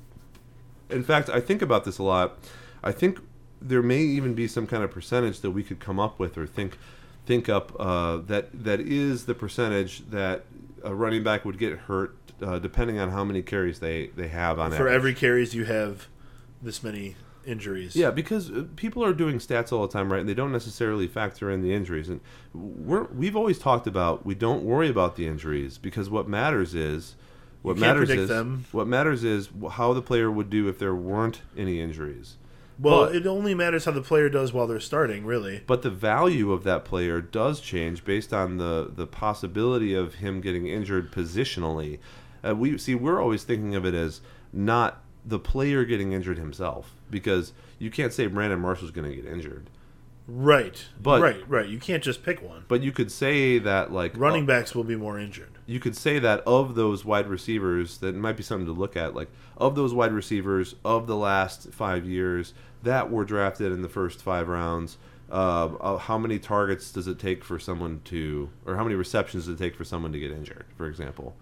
In 0.90 1.02
fact, 1.02 1.28
I 1.30 1.40
think 1.40 1.62
about 1.62 1.84
this 1.84 1.98
a 1.98 2.02
lot. 2.02 2.38
I 2.82 2.92
think 2.92 3.18
there 3.60 3.82
may 3.82 4.00
even 4.00 4.34
be 4.34 4.46
some 4.46 4.66
kind 4.66 4.82
of 4.82 4.90
percentage 4.90 5.40
that 5.40 5.50
we 5.50 5.62
could 5.62 5.80
come 5.80 5.98
up 5.98 6.18
with 6.18 6.38
or 6.38 6.46
think 6.46 6.78
think 7.26 7.48
up 7.48 7.78
uh, 7.78 8.16
that 8.18 8.48
that 8.64 8.80
is 8.80 9.26
the 9.26 9.34
percentage 9.34 10.08
that 10.10 10.44
a 10.82 10.94
running 10.94 11.22
back 11.22 11.44
would 11.44 11.58
get 11.58 11.76
hurt 11.80 12.16
uh, 12.42 12.58
depending 12.58 12.98
on 12.98 13.10
how 13.10 13.24
many 13.24 13.42
carries 13.42 13.80
they, 13.80 14.08
they 14.08 14.28
have 14.28 14.58
on 14.58 14.70
For 14.70 14.76
average. 14.76 14.94
every 14.94 15.14
carries, 15.14 15.54
you 15.54 15.64
have 15.64 16.06
this 16.62 16.82
many 16.82 17.16
injuries. 17.44 17.96
Yeah, 17.96 18.10
because 18.10 18.50
uh, 18.50 18.64
people 18.76 19.04
are 19.04 19.12
doing 19.12 19.38
stats 19.38 19.72
all 19.72 19.86
the 19.86 19.92
time, 19.92 20.12
right? 20.12 20.20
And 20.20 20.28
they 20.28 20.34
don't 20.34 20.52
necessarily 20.52 21.06
factor 21.06 21.50
in 21.50 21.62
the 21.62 21.72
injuries. 21.72 22.08
And 22.08 22.20
we're 22.52 23.04
we've 23.04 23.36
always 23.36 23.58
talked 23.58 23.86
about 23.86 24.24
we 24.24 24.34
don't 24.34 24.62
worry 24.64 24.88
about 24.88 25.16
the 25.16 25.26
injuries 25.26 25.78
because 25.78 26.10
what 26.10 26.28
matters 26.28 26.74
is 26.74 27.16
what 27.62 27.76
matters 27.76 28.10
is 28.10 28.28
them. 28.28 28.66
what 28.72 28.86
matters 28.86 29.24
is 29.24 29.48
how 29.72 29.92
the 29.92 30.02
player 30.02 30.30
would 30.30 30.50
do 30.50 30.68
if 30.68 30.78
there 30.78 30.94
weren't 30.94 31.40
any 31.56 31.80
injuries. 31.80 32.36
Well, 32.80 33.06
But- 33.06 33.16
it 33.16 33.26
only 33.26 33.54
matters 33.54 33.84
how 33.86 33.90
the 33.92 34.02
player 34.02 34.28
does 34.28 34.52
while 34.52 34.66
they're 34.66 34.78
starting, 34.80 35.24
really. 35.26 35.62
But 35.66 35.82
the 35.82 35.90
value 35.90 36.52
of 36.52 36.62
that 36.64 36.84
player 36.84 37.20
does 37.20 37.60
change 37.60 38.04
based 38.04 38.32
on 38.32 38.58
the 38.58 38.90
the 38.94 39.06
possibility 39.06 39.94
of 39.94 40.14
him 40.14 40.40
getting 40.40 40.66
injured 40.68 41.10
positionally. 41.10 41.98
Uh, 42.46 42.54
we 42.54 42.78
see 42.78 42.94
we're 42.94 43.20
always 43.20 43.42
thinking 43.42 43.74
of 43.74 43.84
it 43.84 43.94
as 43.94 44.20
not 44.52 45.02
the 45.26 45.38
player 45.40 45.84
getting 45.84 46.12
injured 46.12 46.38
himself 46.38 46.92
because 47.10 47.52
you 47.78 47.90
can't 47.90 48.12
say 48.12 48.26
Brandon 48.26 48.60
Marshall's 48.60 48.90
going 48.92 49.10
to 49.10 49.14
get 49.16 49.26
injured. 49.30 49.68
Right. 50.26 50.84
But- 51.02 51.22
right, 51.22 51.48
right. 51.48 51.68
You 51.68 51.78
can't 51.78 52.02
just 52.02 52.22
pick 52.22 52.42
one. 52.42 52.64
But 52.68 52.82
you 52.82 52.92
could 52.92 53.10
say 53.10 53.58
that 53.58 53.92
like 53.92 54.12
Running 54.16 54.44
uh, 54.44 54.46
backs 54.46 54.74
will 54.74 54.84
be 54.84 54.94
more 54.96 55.18
injured. 55.18 55.48
you 55.66 55.80
could 55.80 55.96
say 55.96 56.18
that 56.18 56.40
of 56.46 56.74
those 56.74 57.04
wide 57.04 57.28
receivers, 57.28 57.98
that 57.98 58.14
might 58.14 58.36
be 58.36 58.42
something 58.42 58.66
to 58.66 58.72
look 58.72 58.94
at. 58.96 59.14
Like 59.14 59.30
of 59.56 59.74
those 59.74 59.94
wide 59.94 60.12
receivers 60.12 60.74
of 60.84 61.06
the 61.06 61.16
last 61.16 61.72
five 61.72 62.04
years 62.06 62.52
that 62.82 63.10
were 63.10 63.24
drafted 63.24 63.72
in 63.72 63.82
the 63.82 63.88
first 63.88 64.22
five 64.22 64.48
rounds, 64.48 64.98
uh, 65.30 65.66
uh, 65.80 65.96
how 65.98 66.18
many 66.18 66.38
targets 66.38 66.90
does 66.90 67.06
it 67.06 67.18
take 67.18 67.44
for 67.44 67.58
someone 67.58 68.00
to, 68.04 68.50
or 68.66 68.76
how 68.76 68.84
many 68.84 68.94
receptions 68.94 69.46
does 69.46 69.60
it 69.60 69.62
take 69.62 69.74
for 69.74 69.84
someone 69.84 70.12
to 70.12 70.18
get 70.18 70.30
injured, 70.30 70.66
for 70.76 70.86
example? 70.86 71.36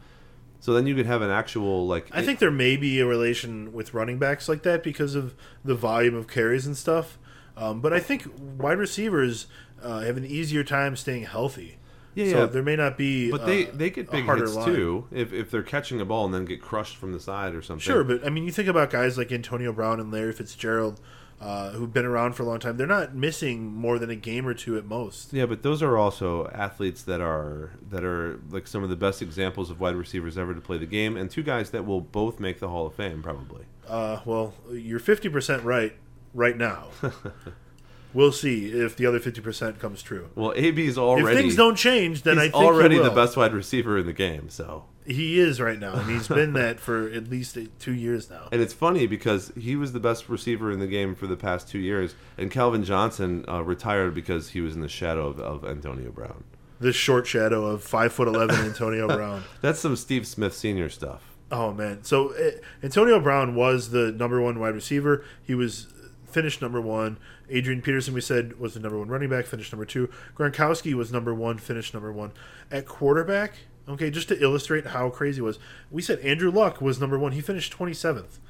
So 0.61 0.73
then 0.73 0.87
you 0.87 0.95
could 0.95 1.07
have 1.07 1.23
an 1.23 1.31
actual 1.31 1.87
like. 1.87 2.09
I 2.13 2.23
think 2.23 2.39
there 2.39 2.51
may 2.51 2.77
be 2.77 2.99
a 2.99 3.07
relation 3.07 3.73
with 3.73 3.95
running 3.95 4.19
backs 4.19 4.49
like 4.49 4.63
that 4.63 4.83
because 4.83 5.15
of 5.15 5.35
the 5.65 5.75
volume 5.75 6.15
of 6.15 6.27
carries 6.27 6.67
and 6.67 6.77
stuff. 6.77 7.19
Um, 7.57 7.81
but 7.81 7.93
I 7.93 8.01
think 8.01 8.27
wide 8.59 8.79
receivers 8.79 9.47
uh, 9.83 10.01
have 10.01 10.17
an 10.17 10.27
easier 10.27 10.65
time 10.65 10.97
staying 10.97 11.25
healthy. 11.25 11.79
Yeah, 12.15 12.31
so 12.31 12.39
yeah. 12.39 12.47
there 12.47 12.63
may 12.63 12.77
not 12.77 12.97
be. 12.97 13.31
But 13.31 13.45
they, 13.45 13.69
uh, 13.69 13.73
they 13.75 13.91
get 13.91 14.09
a 14.09 14.11
big 14.11 14.25
hits 14.25 14.55
line. 14.55 14.67
too 14.67 15.07
if, 15.13 15.33
if 15.33 15.51
they're 15.51 15.63
catching 15.63 16.01
a 16.01 16.05
ball 16.05 16.25
and 16.25 16.33
then 16.33 16.47
get 16.47 16.63
crushed 16.63 16.97
from 16.97 17.13
the 17.13 17.21
side 17.21 17.55
or 17.55 17.61
something. 17.61 17.83
Sure, 17.83 18.03
but 18.03 18.27
I 18.27 18.31
mean, 18.31 18.45
you 18.45 18.51
think 18.51 18.69
about 18.69 18.91
guys 18.91 19.19
like 19.19 19.31
Antonio 19.31 19.73
Brown 19.73 20.01
and 20.01 20.11
Larry 20.11 20.33
Fitzgerald, 20.33 21.01
uh, 21.41 21.71
who've 21.71 21.93
been 21.93 22.05
around 22.05 22.33
for 22.33 22.43
a 22.43 22.47
long 22.47 22.59
time. 22.59 22.77
They're 22.77 22.87
not 22.87 23.15
missing 23.15 23.73
more 23.75 23.99
than 23.99 24.11
a 24.11 24.17
game 24.17 24.47
or 24.47 24.55
two 24.55 24.79
at 24.79 24.87
most. 24.87 25.33
Yeah, 25.33 25.47
but 25.47 25.63
those 25.63 25.83
are 25.83 25.97
also 25.97 26.49
athletes 26.49 27.03
that 27.03 27.21
are 27.21 27.73
that 27.91 28.05
are 28.05 28.41
like 28.51 28.67
some 28.67 28.83
of 28.83 28.89
the 28.89 28.97
best 28.97 29.21
examples 29.21 29.71
of 29.71 29.79
wide 29.79 29.97
receivers 29.97 30.39
ever 30.39 30.55
to 30.55 30.61
play 30.61 30.79
the 30.79 30.87
game, 30.87 31.17
and 31.17 31.31
two 31.31 31.43
guys 31.43 31.71
that 31.71 31.85
will 31.85 32.01
both 32.01 32.41
make 32.41 32.61
the 32.61 32.69
Hall 32.69 32.87
of 32.87 32.95
Fame 32.95 33.23
probably. 33.23 33.65
Uh, 33.87 34.21
well, 34.25 34.55
you're 34.71 34.99
fifty 34.99 35.29
percent 35.29 35.63
right 35.63 35.95
right 36.33 36.57
now. 36.57 36.89
we'll 38.15 38.33
see 38.33 38.71
if 38.71 38.97
the 38.97 39.05
other 39.05 39.21
fifty 39.21 39.41
percent 39.41 39.79
comes 39.79 40.03
true. 40.03 40.31
Well, 40.35 40.55
AB 40.57 40.87
is 40.87 40.97
already 40.97 41.37
If 41.37 41.43
things 41.43 41.57
don't 41.57 41.77
change, 41.77 42.23
then 42.23 42.39
I 42.39 42.45
think 42.45 42.55
already 42.55 42.99
the 42.99 43.11
best 43.11 43.37
wide 43.37 43.53
receiver 43.53 43.99
in 43.99 44.07
the 44.07 44.13
game. 44.15 44.49
So, 44.49 44.87
He 45.07 45.39
is 45.39 45.61
right 45.61 45.79
now, 45.79 45.95
and 45.95 46.11
he's 46.11 46.29
been 46.29 46.53
that 46.55 46.81
for 46.81 47.09
at 47.09 47.29
least 47.31 47.57
two 47.79 47.95
years 47.95 48.29
now. 48.29 48.49
and 48.51 48.61
it's 48.61 48.75
funny 48.75 49.07
because 49.07 49.53
he 49.59 49.77
was 49.77 49.93
the 49.93 50.01
best 50.01 50.29
receiver 50.29 50.73
in 50.73 50.81
the 50.81 50.87
game 50.87 51.15
for 51.15 51.27
the 51.27 51.37
past 51.37 51.69
two 51.69 51.79
years, 51.79 52.15
and 52.37 52.51
Calvin 52.51 52.83
Johnson 52.85 53.45
uh, 53.49 53.63
retired 53.63 54.15
because 54.15 54.51
he 54.51 54.61
was 54.61 54.75
in 54.75 54.81
the 54.81 54.89
shadow 54.89 55.29
of, 55.29 55.39
of 55.39 55.65
Antonio 55.65 56.11
Brown. 56.11 56.45
This 56.81 56.97
short 56.97 57.27
shadow 57.27 57.67
of 57.67 57.83
five 57.83 58.13
foot 58.13 58.29
eleven 58.29 58.57
Antonio 58.57 59.07
Brown. 59.17 59.45
That's 59.63 59.79
some 59.81 59.97
Steve 59.97 60.27
Smith 60.27 60.55
Senior 60.55 60.89
stuff. 60.89 61.23
Oh 61.51 61.73
man! 61.73 62.03
So 62.03 62.35
uh, 62.35 62.51
Antonio 62.83 63.21
Brown 63.21 63.55
was 63.55 63.91
the 63.91 64.11
number 64.13 64.41
one 64.41 64.59
wide 64.59 64.75
receiver. 64.75 65.25
He 65.43 65.55
was 65.55 65.87
finished 66.29 66.61
number 66.61 66.81
one. 66.81 67.19
Adrian 67.49 67.81
Peterson, 67.81 68.13
we 68.13 68.21
said, 68.21 68.59
was 68.59 68.75
the 68.75 68.81
number 68.81 68.99
one 68.99 69.09
running 69.09 69.31
back. 69.31 69.47
Finished 69.47 69.73
number 69.73 69.85
two. 69.87 70.11
Gronkowski 70.37 70.95
was 70.95 71.13
number 71.13 71.33
one. 71.33 71.59
Finished 71.59 71.95
number 71.95 72.13
one 72.13 72.33
at 72.71 72.87
quarterback. 72.87 73.53
Okay, 73.89 74.11
just 74.11 74.29
to 74.29 74.43
illustrate 74.43 74.89
how 74.89 75.11
crazy 75.11 75.41
it 75.41 75.45
was, 75.45 75.59
we 75.91 76.03
said 76.03 76.19
Andrew 76.21 76.51
Luck 76.51 76.81
was 76.81 77.01
number 77.01 77.19
one. 77.19 77.33
He 77.33 77.41
finished 77.41 77.73
twenty 77.73 77.95
seventh. 77.95 78.41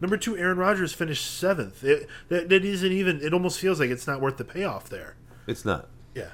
Number 0.00 0.16
two, 0.16 0.36
Aaron 0.36 0.58
Rodgers 0.58 0.92
finished 0.92 1.24
seventh. 1.24 1.82
It, 1.84 2.08
that, 2.28 2.48
that 2.48 2.64
isn't 2.64 2.92
even. 2.92 3.20
It 3.22 3.32
almost 3.32 3.58
feels 3.60 3.80
like 3.80 3.88
it's 3.90 4.06
not 4.06 4.20
worth 4.20 4.36
the 4.36 4.44
payoff 4.44 4.88
there. 4.88 5.16
It's 5.46 5.64
not. 5.64 5.88
Yeah. 6.14 6.30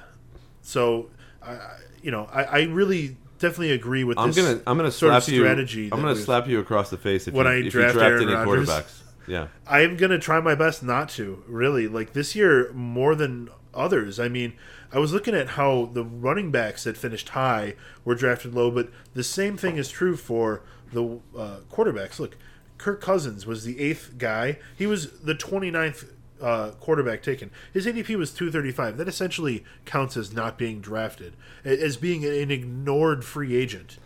So, 0.61 1.09
I, 1.41 1.57
you 2.01 2.11
know, 2.11 2.27
I, 2.33 2.43
I 2.43 2.61
really 2.63 3.15
definitely 3.37 3.71
agree 3.71 4.03
with 4.03 4.17
I'm 4.17 4.31
this. 4.31 4.35
gonna 4.37 4.61
I'm 4.67 4.75
gonna 4.75 4.91
sort 4.91 5.13
of 5.13 5.23
slap 5.23 5.33
you. 5.33 5.41
strategy 5.41 5.89
I'm 5.91 6.01
gonna 6.01 6.15
slap 6.15 6.47
you 6.47 6.59
across 6.59 6.89
the 6.89 6.97
face 6.97 7.27
if 7.27 7.33
When 7.33 7.45
you, 7.45 7.51
I 7.51 7.55
if 7.55 7.65
you 7.65 7.71
draft 7.71 7.93
draft 7.93 8.11
Aaron 8.11 8.23
any 8.23 8.33
Rodgers? 8.33 8.67
quarterbacks. 8.69 9.01
Yeah. 9.27 9.47
I'm 9.67 9.95
gonna 9.95 10.19
try 10.19 10.39
my 10.41 10.55
best 10.55 10.83
not 10.83 11.07
to. 11.11 11.43
Really, 11.47 11.87
like 11.87 12.13
this 12.13 12.35
year 12.35 12.73
more 12.73 13.15
than 13.15 13.49
others. 13.73 14.19
I 14.19 14.27
mean, 14.27 14.53
I 14.91 14.99
was 14.99 15.13
looking 15.13 15.35
at 15.35 15.49
how 15.49 15.89
the 15.93 16.03
running 16.03 16.51
backs 16.51 16.83
that 16.85 16.97
finished 16.97 17.29
high 17.29 17.75
were 18.03 18.15
drafted 18.15 18.53
low, 18.53 18.71
but 18.71 18.89
the 19.13 19.23
same 19.23 19.57
thing 19.57 19.77
is 19.77 19.89
true 19.89 20.15
for 20.15 20.61
the 20.91 21.19
uh, 21.37 21.57
quarterbacks. 21.71 22.19
Look, 22.19 22.35
Kirk 22.77 23.01
Cousins 23.01 23.45
was 23.45 23.63
the 23.63 23.79
eighth 23.79 24.13
guy. 24.17 24.57
He 24.77 24.87
was 24.87 25.19
the 25.19 25.35
29th 25.35 26.09
uh, 26.41 26.71
quarterback 26.79 27.21
taken. 27.21 27.51
His 27.73 27.85
ADP 27.85 28.15
was 28.15 28.31
235. 28.31 28.97
That 28.97 29.07
essentially 29.07 29.63
counts 29.85 30.15
as 30.15 30.33
not 30.33 30.57
being 30.57 30.79
drafted, 30.79 31.35
as 31.65 31.97
being 31.97 32.23
an 32.25 32.49
ignored 32.51 33.25
free 33.25 33.55
agent. 33.55 33.97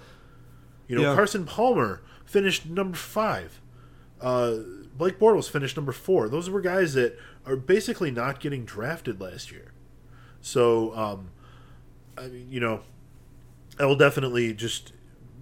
You 0.88 0.97
know, 0.97 1.03
Yeah. 1.03 1.16
Carson 1.16 1.45
Palmer 1.45 2.01
finished 2.26 2.66
number 2.66 2.97
five. 2.97 3.61
Uh, 4.20 4.57
Blake 4.97 5.20
Bortles 5.20 5.49
finished 5.49 5.76
number 5.78 5.91
four. 5.91 6.28
Those 6.30 6.49
were 6.49 6.61
guys 6.61 6.93
that 6.95 7.18
are 7.45 7.55
basically 7.55 8.11
not 8.11 8.39
getting 8.39 8.65
drafted 8.65 9.19
last 9.19 9.51
year. 9.51 9.73
So, 10.41 10.95
um, 10.95 11.29
I 12.17 12.27
mean, 12.27 12.47
you 12.49 12.59
know, 12.59 12.81
I 13.79 13.85
will 13.85 13.95
definitely 13.95 14.53
just 14.53 14.93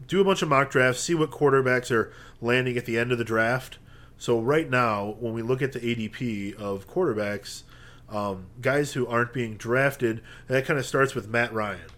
do 0.08 0.22
a 0.22 0.24
bunch 0.24 0.42
of 0.42 0.50
mock 0.50 0.72
drafts, 0.72 1.02
see 1.02 1.16
what 1.16 1.32
quarterbacks 1.32 1.92
are 1.92 2.12
landing 2.40 2.78
at 2.78 2.86
the 2.86 2.98
end 2.98 3.12
of 3.12 3.18
the 3.18 3.24
draft. 3.24 3.78
So 4.18 4.40
right 4.40 4.70
now, 4.70 5.16
when 5.20 5.34
we 5.34 5.42
look 5.42 5.62
at 5.62 5.72
the 5.72 5.80
ADP 5.80 6.56
of 6.56 6.88
quarterbacks, 6.88 7.64
um, 8.10 8.48
guys 8.62 8.94
who 8.94 9.08
aren't 9.08 9.34
being 9.34 9.58
drafted, 9.58 10.22
that 10.48 10.66
kind 10.66 10.78
of 10.78 10.86
starts 10.86 11.16
with 11.16 11.28
Matt 11.28 11.54
Ryan. 11.54 11.90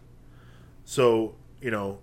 So 0.86 1.36
you 1.64 1.72
know, 1.72 2.00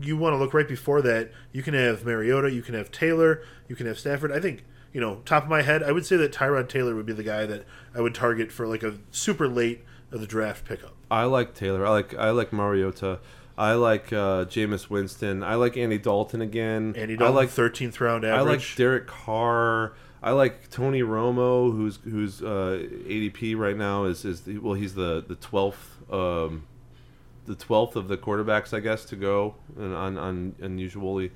you 0.00 0.16
want 0.16 0.34
to 0.34 0.38
look 0.38 0.54
right 0.54 0.68
before 0.68 1.02
that. 1.02 1.32
You 1.50 1.62
can 1.62 1.74
have 1.74 2.04
Mariota, 2.04 2.50
you 2.50 2.62
can 2.62 2.74
have 2.74 2.92
Taylor, 2.92 3.42
you 3.68 3.74
can 3.74 3.86
have 3.86 3.98
Stafford. 3.98 4.30
I 4.30 4.38
think 4.38 4.64
you 4.92 5.00
know, 5.00 5.22
top 5.24 5.44
of 5.44 5.48
my 5.48 5.62
head, 5.62 5.82
I 5.82 5.92
would 5.92 6.04
say 6.04 6.16
that 6.16 6.32
Tyrod 6.32 6.68
Taylor 6.68 6.94
would 6.94 7.06
be 7.06 7.12
the 7.12 7.22
guy 7.22 7.46
that 7.46 7.64
I 7.94 8.00
would 8.00 8.14
target 8.14 8.52
for 8.52 8.66
like 8.66 8.82
a 8.82 8.98
super 9.10 9.48
late 9.48 9.84
of 10.10 10.20
the 10.20 10.26
draft 10.26 10.64
pickup. 10.64 10.94
I 11.10 11.24
like 11.24 11.54
Taylor. 11.54 11.86
I 11.86 11.90
like 11.90 12.14
I 12.14 12.30
like 12.30 12.52
Mariota. 12.52 13.20
I 13.56 13.74
like 13.74 14.12
uh, 14.12 14.46
Jameis 14.46 14.88
Winston. 14.88 15.42
I 15.42 15.56
like 15.56 15.76
Andy 15.76 15.98
Dalton 15.98 16.40
again. 16.40 16.94
Andy 16.96 17.16
Dalton, 17.16 17.34
I 17.34 17.38
like 17.40 17.50
thirteenth 17.50 18.00
round 18.00 18.24
average. 18.24 18.46
I 18.46 18.50
like. 18.50 18.76
Derek 18.76 19.06
Carr. 19.06 19.94
I 20.22 20.30
like 20.30 20.70
Tony 20.70 21.02
Romo, 21.02 21.72
who's 21.72 21.98
who's 22.04 22.42
uh, 22.42 22.86
ADP 23.06 23.56
right 23.56 23.76
now 23.76 24.04
is 24.04 24.24
is 24.24 24.42
the, 24.42 24.58
well 24.58 24.74
he's 24.74 24.94
the 24.94 25.24
the 25.26 25.34
twelfth 25.34 25.98
um, 26.12 26.64
the 27.46 27.54
twelfth 27.54 27.96
of 27.96 28.08
the 28.08 28.16
quarterbacks 28.16 28.72
I 28.72 28.80
guess 28.80 29.04
to 29.06 29.16
go 29.16 29.56
and 29.76 29.94
on, 29.94 30.18
on 30.18 30.54
unusually 30.60 31.32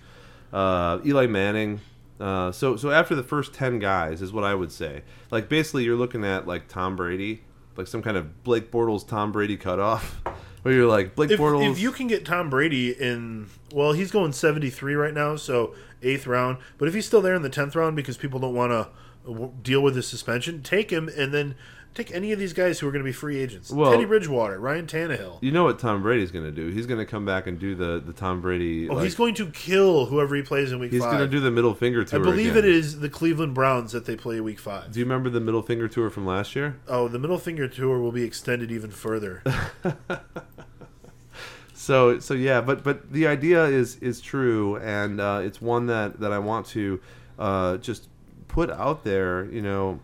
uh, 0.53 1.01
Eli 1.05 1.27
Manning. 1.27 1.81
Uh, 2.19 2.51
so 2.51 2.77
so 2.77 2.91
after 2.91 3.15
the 3.15 3.23
first 3.23 3.53
ten 3.53 3.79
guys 3.79 4.23
is 4.23 4.33
what 4.33 4.45
I 4.45 4.55
would 4.55 4.73
say. 4.73 5.03
Like 5.31 5.49
basically 5.49 5.85
you're 5.85 5.97
looking 5.97 6.25
at 6.25 6.47
like 6.47 6.69
Tom 6.69 6.97
Brady, 6.97 7.43
like 7.77 7.87
some 7.87 8.03
kind 8.03 8.17
of 8.17 8.43
Blake 8.43 8.71
Bortles 8.71 9.07
Tom 9.07 9.33
Brady 9.33 9.57
cutoff, 9.57 10.23
where 10.63 10.75
you're 10.75 10.87
like 10.87 11.15
Blake 11.15 11.31
if, 11.31 11.39
Bortles. 11.41 11.71
if 11.71 11.79
you 11.79 11.93
can 11.93 12.07
get 12.07 12.25
Tom 12.25 12.49
Brady 12.49 12.93
in, 12.93 13.49
well, 13.73 13.93
he's 13.93 14.11
going 14.11 14.33
seventy 14.33 14.71
three 14.71 14.95
right 14.95 15.15
now, 15.15 15.37
so 15.37 15.75
eighth 16.03 16.27
round. 16.27 16.59
But 16.79 16.89
if 16.89 16.95
he's 16.95 17.07
still 17.07 17.21
there 17.21 17.35
in 17.35 17.43
the 17.43 17.51
tenth 17.51 17.77
round 17.77 17.97
because 17.97 18.17
people 18.17 18.41
don't 18.41 18.55
want 18.55 18.73
to 18.73 18.89
deal 19.63 19.83
with 19.83 19.97
his 19.97 20.07
suspension, 20.07 20.63
take 20.63 20.91
him 20.91 21.09
and 21.17 21.35
then 21.35 21.55
take 21.97 22.15
any 22.15 22.31
of 22.33 22.39
these 22.39 22.53
guys 22.53 22.79
who 22.79 22.87
are 22.87 22.93
going 22.93 23.03
to 23.03 23.09
be 23.09 23.13
free 23.13 23.39
agents. 23.39 23.71
Well- 23.71 23.91
Teddy 23.91 24.05
Bridgewater, 24.05 24.59
Ryan 24.61 24.87
Tannehill. 24.87 25.39
you 25.41 25.51
know 25.51 25.65
what 25.65 25.79
Tom 25.79 26.03
Brady's 26.03 26.31
going 26.31 26.45
to 26.45 26.53
do? 26.53 26.69
He's 26.69 26.87
going 26.87 26.99
to 27.01 27.07
come 27.07 27.25
back 27.25 27.47
and 27.47 27.59
do 27.59 27.75
the 27.75 28.01
the 28.05 28.13
Tom 28.13 28.41
Brady. 28.41 28.89
Oh, 28.89 28.95
like- 28.95 29.05
he's 29.05 29.15
going 29.15 29.35
to 29.37 29.51
kill 29.51 30.07
whoever 30.07 30.37
he 30.37 30.43
plays 30.43 30.71
in 30.73 30.79
week 30.79 30.93
He's 30.93 31.03
five. 31.03 31.13
going 31.19 31.25
to 31.25 31.29
do 31.37 31.41
the 31.41 31.51
middle 31.51 31.75
finger 31.75 32.05
tour. 32.05 32.21
I 32.21 32.23
believe 32.23 32.53
again. 32.57 32.65
it 32.71 32.71
is 32.71 33.01
the 33.01 33.09
Cleveland 33.09 33.55
Browns 33.55 33.93
that 33.93 34.05
they 34.05 34.15
play 34.17 34.41
week 34.41 34.59
five. 34.61 34.93
Do 34.93 34.99
you 35.01 35.05
remember 35.05 35.31
the 35.31 35.41
middle 35.41 35.63
finger 35.63 35.89
tour 35.89 36.11
from 36.11 36.27
last 36.27 36.55
year? 36.55 36.79
Oh, 36.87 37.09
the 37.09 37.19
middle 37.19 37.39
finger 37.39 37.67
tour 37.69 37.99
will 37.99 38.13
be 38.13 38.23
extended 38.25 38.71
even 38.71 38.91
further. 38.91 39.43
So 41.79 42.19
so 42.19 42.35
yeah, 42.35 42.63
but 42.63 42.83
but 42.83 43.13
the 43.13 43.27
idea 43.27 43.65
is 43.67 43.97
is 43.99 44.21
true, 44.21 44.77
and 44.79 45.21
uh, 45.21 45.41
it's 45.45 45.61
one 45.61 45.87
that 45.87 46.19
that 46.21 46.33
I 46.33 46.39
want 46.39 46.67
to 46.69 47.01
uh, 47.39 47.77
just 47.77 48.09
put 48.49 48.71
out 48.71 49.05
there. 49.05 49.45
You 49.45 49.61
know, 49.63 50.01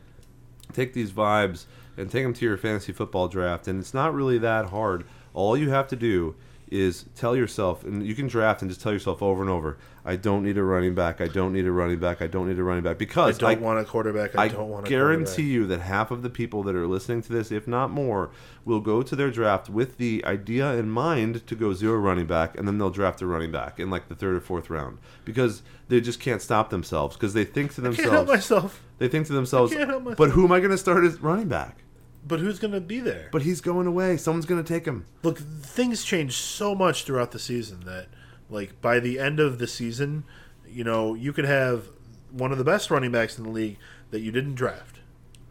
take 0.75 0.93
these 0.93 1.13
vibes 1.13 1.65
and 1.97 2.11
take 2.11 2.23
them 2.25 2.35
to 2.35 2.45
your 2.45 2.57
fantasy 2.57 2.93
football 2.93 3.29
draft, 3.29 3.69
and 3.69 3.81
it's 3.81 3.95
not 3.95 4.15
really 4.15 4.39
that 4.39 4.67
hard. 4.67 5.05
All 5.35 5.57
you 5.57 5.71
have 5.71 5.89
to 5.89 5.97
do 5.97 6.35
is 6.73 7.05
tell 7.15 7.37
yourself, 7.37 7.85
and 7.85 8.05
you 8.07 8.15
can 8.15 8.27
draft 8.27 8.63
and 8.63 8.71
just 8.71 8.81
tell 8.81 8.93
yourself 8.93 9.23
over 9.23 9.43
and 9.43 9.51
over, 9.51 9.77
I 10.05 10.17
don't 10.17 10.43
need 10.43 10.57
a 10.57 10.63
running 10.63 10.95
back. 10.95 11.21
I 11.21 11.29
don't 11.29 11.53
need 11.53 11.67
a 11.67 11.71
running 11.71 11.99
back. 11.99 12.23
I 12.23 12.27
don't 12.27 12.49
need 12.49 12.59
a 12.59 12.63
running 12.63 12.83
back 12.83 12.97
because 12.99 13.43
I 13.43 13.55
don't 13.55 13.63
want 13.63 13.79
a 13.79 13.85
quarterback. 13.85 14.35
I, 14.35 14.45
I 14.45 14.49
don't 14.49 14.71
want 14.71 14.87
a 14.87 14.89
guarantee 14.89 15.43
you 15.43 15.67
that 15.67 15.83
half 15.83 16.11
of 16.11 16.23
the 16.23 16.31
people 16.31 16.63
that 16.65 16.75
are 16.75 16.87
listening 16.87 17.23
to 17.23 17.33
this, 17.33 17.53
if 17.53 17.69
not 17.69 17.91
more, 17.91 18.31
will 18.65 18.81
go 18.81 19.03
to 19.03 19.15
their 19.15 19.31
draft 19.31 19.69
with 19.69 19.99
the 19.99 20.25
idea 20.25 20.73
in 20.73 20.89
mind 20.89 21.47
to 21.47 21.55
go 21.55 21.75
zero 21.75 21.99
running 21.99 22.27
back, 22.27 22.57
and 22.59 22.67
then 22.67 22.79
they'll 22.79 22.91
draft 22.91 23.21
a 23.21 23.27
running 23.27 23.53
back 23.53 23.79
in 23.79 23.91
like 23.91 24.09
the 24.09 24.15
third 24.15 24.35
or 24.35 24.41
fourth 24.41 24.71
round 24.71 24.99
because 25.25 25.63
they 25.89 26.01
just 26.01 26.21
can't 26.21 26.41
stop 26.41 26.71
themselves 26.71 27.17
because 27.17 27.35
they 27.35 27.45
think 27.45 27.75
to 27.75 27.83
I 27.83 27.85
can't 27.93 27.97
help 27.99 28.27
themselves, 28.27 28.31
myself. 28.31 28.83
They 29.03 29.09
think 29.09 29.27
to 29.27 29.33
themselves, 29.33 29.73
can't 29.73 29.89
help 29.89 30.05
myself. 30.05 30.17
but 30.19 30.31
who 30.31 30.45
am 30.45 30.53
I 30.53 30.61
going 30.61 30.71
to 30.71 30.79
start 30.79 31.05
as 31.05 31.21
running 31.21 31.49
back? 31.49 31.79
But 32.25 32.39
who's 32.39 32.61
going 32.61 32.73
to 32.73 32.81
be 32.81 33.01
there? 33.01 33.29
But 33.33 33.43
he's 33.43 33.61
going 33.61 33.89
away. 33.89 34.17
Someone's 34.17 34.47
going 34.47 34.63
to 34.63 34.69
take 34.69 34.87
him. 34.87 35.07
Look, 35.25 35.39
things 35.39 36.05
change 36.05 36.37
so 36.37 36.75
much 36.75 37.03
throughout 37.05 37.33
the 37.33 37.41
season 37.41 37.81
that, 37.81 38.07
like, 38.49 38.81
by 38.81 39.01
the 39.01 39.19
end 39.19 39.41
of 39.41 39.59
the 39.59 39.67
season, 39.67 40.23
you 40.69 40.85
know, 40.85 41.15
you 41.15 41.33
could 41.33 41.47
have 41.47 41.87
one 42.31 42.53
of 42.53 42.59
the 42.59 42.65
best 42.65 42.91
running 42.91 43.11
backs 43.11 43.37
in 43.39 43.45
the 43.45 43.51
league 43.51 43.77
that 44.13 44.21
you 44.21 44.31
didn't 44.31 44.55
draft. 44.55 45.01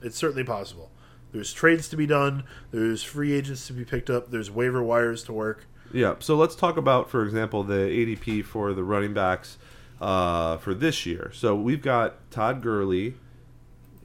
It's 0.02 0.18
certainly 0.18 0.46
possible. 0.46 0.92
There's 1.34 1.52
trades 1.52 1.90
to 1.90 1.98
be 1.98 2.08
done. 2.08 2.44
There's 2.72 3.04
free 3.04 3.34
agents 3.34 3.68
to 3.68 3.74
be 3.74 3.84
picked 3.84 4.10
up. 4.10 4.32
There's 4.32 4.50
waiver 4.50 4.82
wires 4.82 5.24
to 5.26 5.34
work. 5.34 5.66
Yeah. 5.94 6.16
So 6.20 6.36
let's 6.36 6.56
talk 6.56 6.78
about, 6.78 7.10
for 7.10 7.24
example, 7.26 7.64
the 7.64 7.74
ADP 7.74 8.46
for 8.46 8.74
the 8.74 8.84
running 8.84 9.14
backs 9.14 9.58
uh, 10.00 10.58
for 10.58 10.74
this 10.74 11.06
year. 11.06 11.32
So 11.34 11.54
we've 11.56 11.82
got 11.82 12.32
Todd 12.32 12.62
Gurley, 12.62 13.16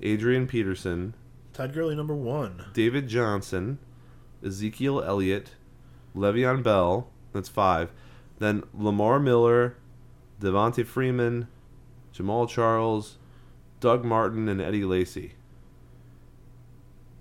Adrian 0.03 0.47
Peterson, 0.47 1.15
Todd 1.53 1.73
Gurley, 1.73 1.97
number 1.97 2.15
one. 2.15 2.67
David 2.75 3.09
Johnson, 3.09 3.79
Ezekiel 4.45 5.03
Elliott, 5.03 5.53
Le'Veon 6.15 6.63
Bell. 6.63 7.09
That's 7.33 7.49
five. 7.49 7.93
Then 8.39 8.63
Lamar 8.75 9.19
Miller, 9.19 9.77
Devonta 10.41 10.87
Freeman, 10.87 11.49
Jamaal 12.15 12.49
Charles, 12.49 13.17
Doug 13.81 14.05
Martin, 14.05 14.49
and 14.49 14.61
Eddie 14.61 14.85
Lacy. 14.85 15.33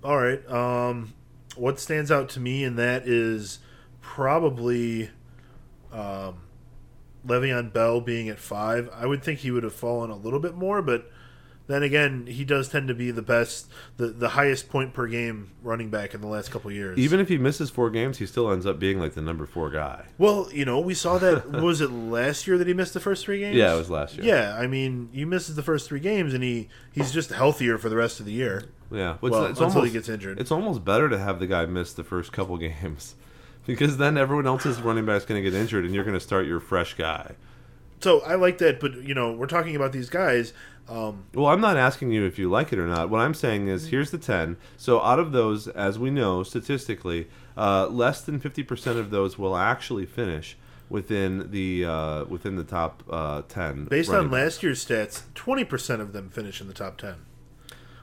All 0.04 0.18
right. 0.18 0.46
Um, 0.50 1.14
what 1.56 1.80
stands 1.80 2.10
out 2.10 2.28
to 2.30 2.40
me 2.40 2.62
and 2.62 2.78
that 2.78 3.08
is 3.08 3.58
probably 4.00 5.10
um, 5.92 6.36
Le'Veon 7.26 7.72
Bell 7.72 8.00
being 8.00 8.28
at 8.28 8.38
five. 8.38 8.88
I 8.94 9.06
would 9.06 9.22
think 9.22 9.40
he 9.40 9.50
would 9.50 9.64
have 9.64 9.74
fallen 9.74 10.10
a 10.10 10.16
little 10.16 10.40
bit 10.40 10.54
more, 10.54 10.82
but 10.82 11.10
then 11.66 11.82
again, 11.82 12.26
he 12.26 12.44
does 12.44 12.68
tend 12.68 12.88
to 12.88 12.94
be 12.94 13.10
the 13.10 13.22
best, 13.22 13.68
the, 13.96 14.08
the 14.08 14.30
highest 14.30 14.68
point 14.68 14.94
per 14.94 15.06
game 15.06 15.50
running 15.62 15.90
back 15.90 16.14
in 16.14 16.20
the 16.20 16.26
last 16.26 16.50
couple 16.50 16.70
of 16.70 16.76
years. 16.76 16.98
Even 16.98 17.18
if 17.18 17.28
he 17.28 17.38
misses 17.38 17.70
four 17.70 17.90
games, 17.90 18.18
he 18.18 18.26
still 18.26 18.50
ends 18.50 18.66
up 18.66 18.78
being 18.78 19.00
like 19.00 19.14
the 19.14 19.22
number 19.22 19.46
four 19.46 19.70
guy. 19.70 20.04
well, 20.18 20.48
you 20.52 20.64
know, 20.64 20.78
we 20.78 20.94
saw 20.94 21.18
that. 21.18 21.50
was 21.62 21.80
it 21.80 21.90
last 21.90 22.46
year 22.46 22.56
that 22.58 22.66
he 22.66 22.74
missed 22.74 22.94
the 22.94 23.00
first 23.00 23.24
three 23.24 23.40
games? 23.40 23.56
Yeah, 23.56 23.74
it 23.74 23.78
was 23.78 23.90
last 23.90 24.16
year. 24.16 24.26
Yeah, 24.26 24.56
I 24.56 24.66
mean, 24.66 25.08
he 25.12 25.24
misses 25.24 25.56
the 25.56 25.62
first 25.62 25.88
three 25.88 26.00
games, 26.00 26.34
and 26.34 26.42
he 26.42 26.68
he's 26.92 27.12
just 27.12 27.30
healthier 27.30 27.78
for 27.78 27.88
the 27.88 27.96
rest 27.96 28.20
of 28.20 28.26
the 28.26 28.32
year. 28.32 28.64
Yeah, 28.90 29.16
Well, 29.20 29.46
it's 29.46 29.58
until 29.60 29.70
he 29.70 29.76
almost, 29.78 29.92
gets 29.92 30.08
injured. 30.08 30.38
It's 30.38 30.52
almost 30.52 30.84
better 30.84 31.08
to 31.08 31.18
have 31.18 31.40
the 31.40 31.46
guy 31.48 31.66
miss 31.66 31.92
the 31.92 32.04
first 32.04 32.32
couple 32.32 32.56
games 32.58 33.16
because 33.66 33.96
then 33.96 34.16
everyone 34.16 34.46
else's 34.46 34.80
running 34.80 35.04
back's 35.04 35.24
going 35.24 35.42
to 35.42 35.50
get 35.50 35.58
injured, 35.58 35.84
and 35.84 35.94
you're 35.94 36.04
going 36.04 36.14
to 36.14 36.20
start 36.20 36.46
your 36.46 36.60
fresh 36.60 36.94
guy. 36.94 37.34
So 38.00 38.20
I 38.20 38.34
like 38.34 38.58
that, 38.58 38.80
but 38.80 38.94
you 39.02 39.14
know, 39.14 39.32
we're 39.32 39.46
talking 39.46 39.74
about 39.76 39.92
these 39.92 40.10
guys. 40.10 40.52
Um, 40.88 41.24
Well, 41.34 41.46
I'm 41.46 41.60
not 41.60 41.76
asking 41.76 42.12
you 42.12 42.24
if 42.24 42.38
you 42.38 42.48
like 42.48 42.72
it 42.72 42.78
or 42.78 42.86
not. 42.86 43.10
What 43.10 43.20
I'm 43.20 43.34
saying 43.34 43.66
is, 43.68 43.88
here's 43.88 44.12
the 44.12 44.18
10. 44.18 44.56
So, 44.76 45.00
out 45.00 45.18
of 45.18 45.32
those, 45.32 45.66
as 45.66 45.98
we 45.98 46.10
know 46.10 46.44
statistically, 46.44 47.26
uh, 47.56 47.88
less 47.88 48.20
than 48.20 48.38
50% 48.38 48.98
of 48.98 49.10
those 49.10 49.36
will 49.36 49.56
actually 49.56 50.06
finish 50.06 50.56
within 50.88 51.50
the 51.50 51.84
uh, 51.84 52.24
within 52.26 52.56
the 52.56 52.64
top 52.64 53.02
uh, 53.10 53.42
10. 53.48 53.86
Based 53.86 54.10
on 54.10 54.30
last 54.30 54.62
year's 54.62 54.84
stats, 54.84 55.22
twenty 55.34 55.64
percent 55.64 56.00
of 56.00 56.12
them 56.12 56.30
finish 56.30 56.60
in 56.60 56.68
the 56.68 56.74
top 56.74 56.98
ten. 56.98 57.16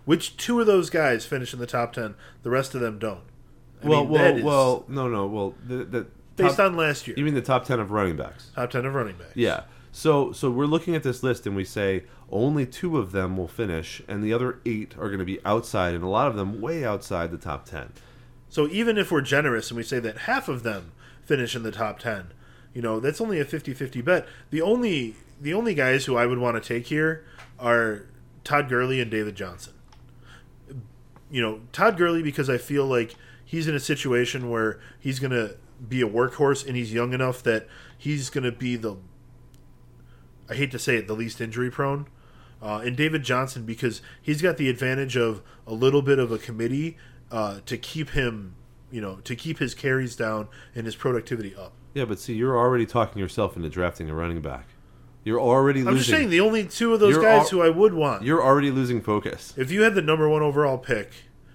Which 0.05 0.35
two 0.35 0.59
of 0.59 0.67
those 0.67 0.89
guys 0.89 1.25
finish 1.25 1.53
in 1.53 1.59
the 1.59 1.67
top 1.67 1.93
ten? 1.93 2.15
The 2.41 2.49
rest 2.49 2.75
of 2.75 2.81
them 2.81 2.99
don't. 2.99 3.21
I 3.81 3.87
well, 3.87 4.03
mean, 4.03 4.11
well, 4.11 4.37
is 4.37 4.43
well, 4.43 4.85
no, 4.87 5.07
no. 5.07 5.27
Well, 5.27 5.55
the, 5.65 5.83
the 5.85 6.07
based 6.35 6.57
top, 6.57 6.71
on 6.71 6.77
last 6.77 7.07
year, 7.07 7.15
you 7.17 7.23
mean 7.23 7.33
the 7.33 7.41
top 7.41 7.65
10 7.65 7.79
of 7.79 7.91
running 7.91 8.15
backs? 8.15 8.51
top 8.55 8.71
ten 8.71 8.85
of 8.85 8.93
running 8.93 9.15
backs. 9.15 9.35
Yeah. 9.35 9.63
So 9.95 10.31
so 10.31 10.49
we're 10.49 10.65
looking 10.65 10.95
at 10.95 11.03
this 11.03 11.21
list 11.21 11.45
and 11.45 11.55
we 11.55 11.63
say 11.63 12.03
only 12.31 12.65
two 12.65 12.97
of 12.97 13.11
them 13.11 13.37
will 13.37 13.47
finish, 13.47 14.01
and 14.07 14.23
the 14.23 14.33
other 14.33 14.59
eight 14.65 14.95
are 14.97 15.07
going 15.07 15.19
to 15.19 15.25
be 15.25 15.39
outside, 15.45 15.93
and 15.93 16.03
a 16.03 16.07
lot 16.07 16.27
of 16.27 16.35
them 16.35 16.59
way 16.59 16.83
outside 16.83 17.29
the 17.29 17.37
top 17.37 17.65
ten. 17.65 17.93
So 18.49 18.67
even 18.67 18.97
if 18.97 19.11
we're 19.11 19.21
generous 19.21 19.69
and 19.69 19.77
we 19.77 19.83
say 19.83 19.99
that 19.99 20.19
half 20.19 20.47
of 20.47 20.63
them 20.63 20.91
finish 21.23 21.55
in 21.55 21.63
the 21.63 21.71
top 21.71 21.97
10, 21.97 22.33
you 22.71 22.83
know, 22.83 22.99
that's 22.99 23.19
only 23.19 23.39
a 23.39 23.45
50-50 23.45 24.05
bet. 24.05 24.27
The 24.51 24.61
only 24.61 25.15
the 25.41 25.53
only 25.53 25.73
guys 25.73 26.05
who 26.05 26.17
I 26.17 26.25
would 26.25 26.37
want 26.37 26.61
to 26.61 26.67
take 26.67 26.87
here 26.87 27.25
are 27.59 28.05
Todd 28.43 28.69
Gurley 28.69 28.99
and 28.99 29.09
David 29.09 29.35
Johnson. 29.35 29.73
You 31.29 31.41
know, 31.41 31.61
Todd 31.71 31.97
Gurley 31.97 32.21
because 32.21 32.49
I 32.49 32.57
feel 32.57 32.85
like 32.85 33.15
he's 33.43 33.67
in 33.67 33.75
a 33.75 33.79
situation 33.79 34.49
where 34.49 34.79
he's 34.99 35.19
going 35.19 35.31
to 35.31 35.55
be 35.87 36.01
a 36.01 36.07
workhorse 36.07 36.65
and 36.65 36.75
he's 36.75 36.93
young 36.93 37.13
enough 37.13 37.43
that 37.43 37.67
he's 37.97 38.29
going 38.29 38.43
to 38.43 38.51
be 38.51 38.75
the 38.75 38.97
I 40.49 40.55
hate 40.55 40.71
to 40.71 40.79
say 40.79 40.97
it, 40.97 41.07
the 41.07 41.13
least 41.13 41.39
injury 41.41 41.71
prone. 41.71 42.07
Uh, 42.61 42.81
and 42.85 42.95
David 42.95 43.23
Johnson 43.23 43.65
because 43.65 44.01
he's 44.21 44.41
got 44.41 44.57
the 44.57 44.69
advantage 44.69 45.17
of 45.17 45.41
a 45.67 45.73
little 45.73 46.01
bit 46.01 46.17
of 46.19 46.31
a 46.31 46.37
committee 46.37 46.97
uh, 47.31 47.59
to 47.65 47.77
keep 47.77 48.11
him, 48.11 48.55
you 48.89 49.01
know, 49.01 49.17
to 49.25 49.35
keep 49.35 49.59
his 49.59 49.73
carries 49.75 50.15
down 50.15 50.47
and 50.75 50.85
his 50.85 50.95
productivity 50.95 51.53
up. 51.55 51.73
Yeah, 51.93 52.05
but 52.05 52.19
see, 52.19 52.33
you're 52.33 52.57
already 52.57 52.85
talking 52.85 53.19
yourself 53.19 53.55
into 53.57 53.69
drafting 53.69 54.09
a 54.09 54.15
running 54.15 54.41
back. 54.41 54.67
You're 55.25 55.39
already 55.41 55.81
I'm 55.81 55.87
losing. 55.87 55.97
just 55.99 56.09
saying 56.09 56.29
the 56.29 56.39
only 56.41 56.65
two 56.65 56.93
of 56.93 56.99
those 56.99 57.13
You're 57.15 57.23
guys 57.23 57.43
al- 57.43 57.49
who 57.49 57.61
I 57.61 57.69
would 57.69 57.93
want. 57.93 58.23
You're 58.23 58.43
already 58.43 58.71
losing 58.71 59.01
focus. 59.01 59.53
If 59.57 59.71
you 59.71 59.83
had 59.83 59.95
the 59.95 60.01
number 60.01 60.27
one 60.29 60.41
overall 60.41 60.77
pick, 60.77 61.11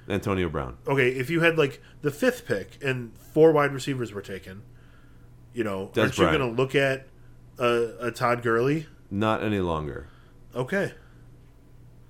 Antonio 0.08 0.48
Brown. 0.48 0.78
okay, 0.86 1.10
if 1.10 1.28
you 1.30 1.40
had 1.40 1.58
like 1.58 1.82
the 2.02 2.10
fifth 2.10 2.46
pick 2.46 2.78
and 2.82 3.12
four 3.18 3.52
wide 3.52 3.72
receivers 3.72 4.12
were 4.12 4.22
taken, 4.22 4.62
you 5.52 5.64
know, 5.64 5.90
Dez 5.92 6.00
aren't 6.02 6.18
you 6.18 6.24
Bryant. 6.24 6.38
going 6.38 6.56
to 6.56 6.62
look 6.62 6.74
at 6.74 7.06
a, 7.58 7.94
a 8.00 8.10
Todd 8.10 8.42
Gurley? 8.42 8.86
Not 9.10 9.42
any 9.42 9.60
longer. 9.60 10.06
Okay, 10.54 10.92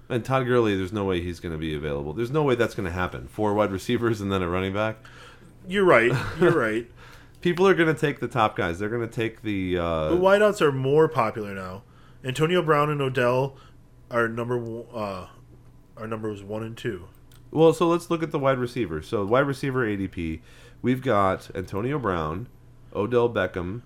And 0.08 0.24
Todd 0.24 0.46
Gurley, 0.46 0.76
there's 0.76 0.92
no 0.92 1.04
way 1.04 1.20
he's 1.20 1.40
going 1.40 1.52
to 1.52 1.58
be 1.58 1.74
available. 1.74 2.12
There's 2.14 2.30
no 2.30 2.42
way 2.42 2.54
that's 2.54 2.74
going 2.74 2.86
to 2.86 2.92
happen. 2.92 3.26
Four 3.28 3.52
wide 3.54 3.72
receivers 3.72 4.20
and 4.20 4.30
then 4.32 4.42
a 4.42 4.48
running 4.48 4.72
back. 4.72 4.96
you're 5.66 5.84
right. 5.84 6.12
You're 6.40 6.52
right. 6.58 6.90
People 7.40 7.66
are 7.68 7.74
going 7.74 7.92
to 7.92 8.00
take 8.00 8.20
the 8.20 8.28
top 8.28 8.56
guys. 8.56 8.78
They're 8.78 8.88
going 8.88 9.06
to 9.08 9.14
take 9.14 9.42
the. 9.42 9.76
Uh, 9.78 10.08
The 10.10 10.16
wideouts 10.16 10.60
are 10.60 10.72
more 10.72 11.08
popular 11.08 11.54
now. 11.54 11.82
Antonio 12.24 12.62
Brown 12.62 12.90
and 12.90 13.00
Odell 13.02 13.56
are 14.10 14.28
number 14.28 14.56
one- 14.58 14.86
uh, 14.94 15.26
our 15.96 16.06
numbers 16.06 16.42
one 16.42 16.62
and 16.62 16.76
two. 16.76 17.08
Well, 17.50 17.72
so 17.72 17.86
let's 17.88 18.08
look 18.10 18.22
at 18.22 18.30
the 18.30 18.38
wide 18.38 18.58
receivers. 18.58 19.06
So 19.08 19.24
wide 19.26 19.46
receiver 19.46 19.84
ADP, 19.86 20.40
we've 20.82 21.02
got 21.02 21.50
Antonio 21.54 21.98
Brown, 21.98 22.48
Odell 22.94 23.28
Beckham, 23.28 23.82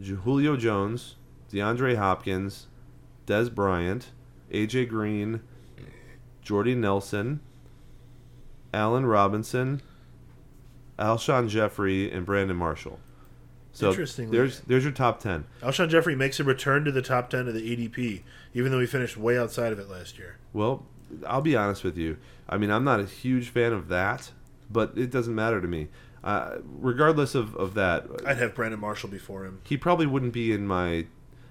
Julio 0.00 0.56
Jones, 0.56 1.16
DeAndre 1.52 1.96
Hopkins, 1.96 2.66
Dez 3.26 3.52
Bryant, 3.54 4.10
AJ 4.52 4.88
Green, 4.88 5.40
Jordy 6.42 6.74
Nelson, 6.74 7.40
Allen 8.72 9.06
Robinson, 9.06 9.80
Alshon 10.98 11.48
Jeffery, 11.48 12.10
and 12.10 12.24
Brandon 12.26 12.56
Marshall. 12.56 12.98
So 13.72 13.90
Interestingly- 13.90 14.36
there's 14.36 14.60
there's 14.60 14.84
your 14.84 14.92
top 14.92 15.20
ten. 15.20 15.44
Alshon 15.62 15.88
Jeffery 15.90 16.14
makes 16.16 16.40
a 16.40 16.44
return 16.44 16.84
to 16.84 16.92
the 16.92 17.02
top 17.02 17.28
ten 17.28 17.46
of 17.48 17.54
the 17.54 17.60
ADP, 17.60 18.22
even 18.54 18.72
though 18.72 18.80
he 18.80 18.86
finished 18.86 19.16
way 19.16 19.36
outside 19.38 19.72
of 19.72 19.78
it 19.78 19.88
last 19.90 20.18
year. 20.18 20.36
Well, 20.54 20.86
I'll 21.26 21.42
be 21.42 21.56
honest 21.56 21.84
with 21.84 21.98
you. 21.98 22.16
I 22.48 22.56
mean, 22.56 22.70
I'm 22.70 22.84
not 22.84 23.00
a 23.00 23.04
huge 23.04 23.48
fan 23.50 23.72
of 23.72 23.88
that, 23.88 24.30
but 24.70 24.92
it 24.96 25.10
doesn't 25.10 25.34
matter 25.34 25.60
to 25.60 25.68
me. 25.68 25.88
Uh, 26.24 26.58
regardless 26.64 27.34
of, 27.34 27.54
of 27.56 27.74
that, 27.74 28.06
I'd 28.26 28.38
have 28.38 28.54
Brandon 28.54 28.80
Marshall 28.80 29.08
before 29.08 29.44
him. 29.44 29.60
he 29.64 29.76
probably 29.76 30.06
wouldn't 30.06 30.32
be 30.32 30.52
in 30.52 30.66
my. 30.66 31.06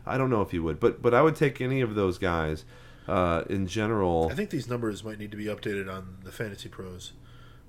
I 0.05 0.17
don't 0.17 0.29
know 0.29 0.41
if 0.41 0.51
he 0.51 0.59
would, 0.59 0.79
but 0.79 1.01
but 1.01 1.13
I 1.13 1.21
would 1.21 1.35
take 1.35 1.61
any 1.61 1.81
of 1.81 1.95
those 1.95 2.17
guys 2.17 2.65
uh, 3.07 3.43
in 3.49 3.67
general. 3.67 4.29
I 4.31 4.35
think 4.35 4.49
these 4.49 4.67
numbers 4.69 5.03
might 5.03 5.17
need 5.19 5.31
to 5.31 5.37
be 5.37 5.45
updated 5.45 5.91
on 5.91 6.17
the 6.23 6.31
Fantasy 6.31 6.69
Pros 6.69 7.13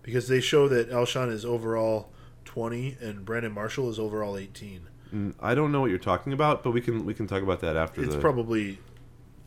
because 0.02 0.28
they 0.28 0.40
show 0.40 0.68
that 0.68 0.90
Alshon 0.90 1.30
is 1.30 1.44
overall 1.44 2.10
20 2.44 2.96
and 3.00 3.24
Brandon 3.24 3.52
Marshall 3.52 3.90
is 3.90 3.98
overall 3.98 4.36
18. 4.36 4.88
Mm, 5.14 5.34
I 5.40 5.54
don't 5.54 5.72
know 5.72 5.80
what 5.80 5.90
you're 5.90 5.98
talking 5.98 6.32
about, 6.32 6.62
but 6.64 6.72
we 6.72 6.80
can 6.80 7.04
we 7.04 7.14
can 7.14 7.26
talk 7.26 7.42
about 7.42 7.60
that 7.60 7.76
after 7.76 8.02
It's 8.02 8.14
the 8.14 8.20
probably 8.20 8.78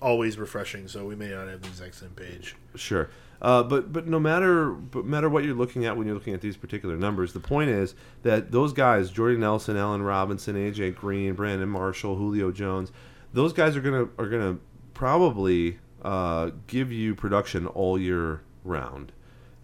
always 0.01 0.37
refreshing, 0.37 0.87
so 0.87 1.05
we 1.05 1.15
may 1.15 1.29
not 1.29 1.47
have 1.47 1.61
the 1.61 1.67
exact 1.67 1.95
same 1.95 2.11
page. 2.11 2.55
Sure. 2.75 3.09
Uh, 3.41 3.63
but 3.63 3.93
but 3.93 4.05
no 4.07 4.19
matter 4.19 4.69
but 4.69 5.05
matter 5.05 5.29
what 5.29 5.43
you're 5.43 5.55
looking 5.55 5.85
at 5.85 5.95
when 5.95 6.05
you're 6.05 6.15
looking 6.15 6.33
at 6.33 6.41
these 6.41 6.57
particular 6.57 6.97
numbers, 6.97 7.33
the 7.33 7.39
point 7.39 7.69
is 7.69 7.95
that 8.23 8.51
those 8.51 8.73
guys, 8.73 9.09
Jordy 9.09 9.37
Nelson, 9.37 9.77
Allen 9.77 10.01
Robinson, 10.01 10.55
AJ 10.55 10.95
Green, 10.95 11.33
Brandon 11.33 11.69
Marshall, 11.69 12.17
Julio 12.17 12.51
Jones, 12.51 12.91
those 13.33 13.53
guys 13.53 13.77
are 13.77 13.81
gonna 13.81 14.09
are 14.17 14.27
gonna 14.27 14.57
probably 14.93 15.79
uh, 16.01 16.51
give 16.67 16.91
you 16.91 17.15
production 17.15 17.65
all 17.67 17.97
year 17.97 18.41
round. 18.63 19.11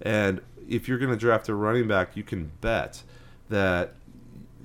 And 0.01 0.41
if 0.69 0.87
you're 0.87 0.97
gonna 0.97 1.17
draft 1.17 1.49
a 1.49 1.55
running 1.55 1.87
back, 1.87 2.15
you 2.15 2.23
can 2.23 2.51
bet 2.61 3.03
that 3.49 3.95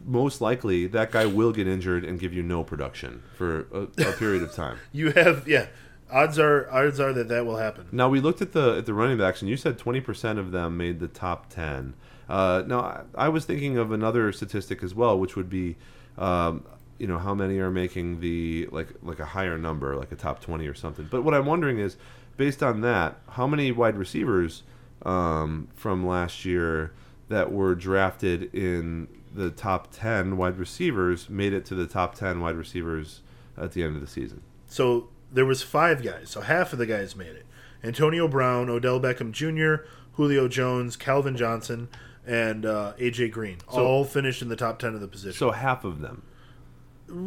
most 0.04 0.40
likely 0.40 0.86
that 0.86 1.10
guy 1.10 1.26
will 1.26 1.52
get 1.52 1.66
injured 1.66 2.04
and 2.04 2.18
give 2.18 2.32
you 2.32 2.42
no 2.42 2.64
production 2.64 3.22
for 3.36 3.66
a, 3.72 4.08
a 4.08 4.12
period 4.12 4.42
of 4.42 4.52
time. 4.52 4.78
You 4.92 5.12
have 5.12 5.46
yeah, 5.46 5.66
odds 6.12 6.38
are 6.38 6.70
odds 6.70 7.00
are 7.00 7.12
that 7.12 7.28
that 7.28 7.46
will 7.46 7.56
happen. 7.56 7.86
Now 7.92 8.08
we 8.08 8.20
looked 8.20 8.42
at 8.42 8.52
the 8.52 8.76
at 8.78 8.86
the 8.86 8.94
running 8.94 9.18
backs, 9.18 9.40
and 9.40 9.48
you 9.48 9.56
said 9.56 9.78
twenty 9.78 10.00
percent 10.00 10.38
of 10.38 10.52
them 10.52 10.76
made 10.76 11.00
the 11.00 11.08
top 11.08 11.48
ten. 11.48 11.94
Uh, 12.28 12.62
now 12.66 12.80
I, 12.80 13.26
I 13.26 13.28
was 13.28 13.44
thinking 13.44 13.76
of 13.76 13.90
another 13.90 14.32
statistic 14.32 14.82
as 14.82 14.94
well, 14.94 15.18
which 15.18 15.34
would 15.34 15.50
be, 15.50 15.76
um, 16.16 16.64
you 16.98 17.06
know, 17.06 17.18
how 17.18 17.34
many 17.34 17.58
are 17.58 17.70
making 17.70 18.20
the 18.20 18.68
like 18.70 18.88
like 19.02 19.18
a 19.18 19.26
higher 19.26 19.58
number, 19.58 19.96
like 19.96 20.12
a 20.12 20.16
top 20.16 20.40
twenty 20.40 20.66
or 20.66 20.74
something. 20.74 21.08
But 21.10 21.22
what 21.22 21.34
I'm 21.34 21.46
wondering 21.46 21.78
is, 21.78 21.96
based 22.36 22.62
on 22.62 22.82
that, 22.82 23.18
how 23.30 23.46
many 23.46 23.72
wide 23.72 23.96
receivers 23.96 24.62
um, 25.02 25.68
from 25.74 26.06
last 26.06 26.44
year 26.44 26.92
that 27.28 27.52
were 27.52 27.74
drafted 27.74 28.54
in 28.54 29.08
the 29.34 29.50
top 29.50 29.88
ten 29.92 30.36
wide 30.36 30.58
receivers 30.58 31.30
made 31.30 31.52
it 31.52 31.64
to 31.64 31.74
the 31.74 31.86
top 31.86 32.14
ten 32.14 32.40
wide 32.40 32.56
receivers 32.56 33.22
at 33.56 33.72
the 33.72 33.82
end 33.82 33.96
of 33.96 34.00
the 34.00 34.06
season? 34.08 34.42
So 34.66 35.08
there 35.32 35.46
was 35.46 35.62
five 35.62 36.02
guys, 36.02 36.30
so 36.30 36.40
half 36.40 36.72
of 36.72 36.78
the 36.78 36.86
guys 36.86 37.14
made 37.16 37.28
it. 37.36 37.46
Antonio 37.82 38.28
Brown, 38.28 38.68
Odell 38.68 39.00
Beckham 39.00 39.32
Jr., 39.32 39.84
Julio 40.14 40.48
Jones, 40.48 40.96
Calvin 40.96 41.36
Johnson, 41.36 41.88
and 42.26 42.66
uh, 42.66 42.92
AJ 42.98 43.30
Green 43.32 43.58
So- 43.72 43.84
all 43.86 44.04
finished 44.04 44.42
in 44.42 44.48
the 44.48 44.56
top 44.56 44.78
10 44.78 44.94
of 44.94 45.00
the 45.00 45.08
position. 45.08 45.38
So 45.38 45.50
half 45.52 45.84
of 45.84 46.00
them. 46.00 46.22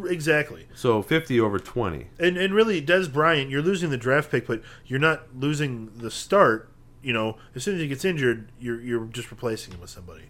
exactly. 0.07 0.67
So 0.75 1.01
50 1.01 1.39
over 1.39 1.59
20. 1.59 2.07
And 2.19 2.37
and 2.37 2.53
really, 2.53 2.81
Dez 2.81 3.11
Bryant, 3.11 3.49
you're 3.49 3.61
losing 3.61 3.89
the 3.89 3.97
draft 3.97 4.31
pick, 4.31 4.47
but 4.47 4.61
you're 4.85 4.99
not 4.99 5.23
losing 5.37 5.91
the 5.97 6.11
start. 6.11 6.69
You 7.01 7.13
know, 7.13 7.37
as 7.55 7.63
soon 7.63 7.75
as 7.75 7.81
he 7.81 7.87
gets 7.87 8.05
injured, 8.05 8.49
you're 8.59 8.79
you're 8.79 9.05
just 9.05 9.29
replacing 9.31 9.73
him 9.73 9.81
with 9.81 9.89
somebody. 9.89 10.25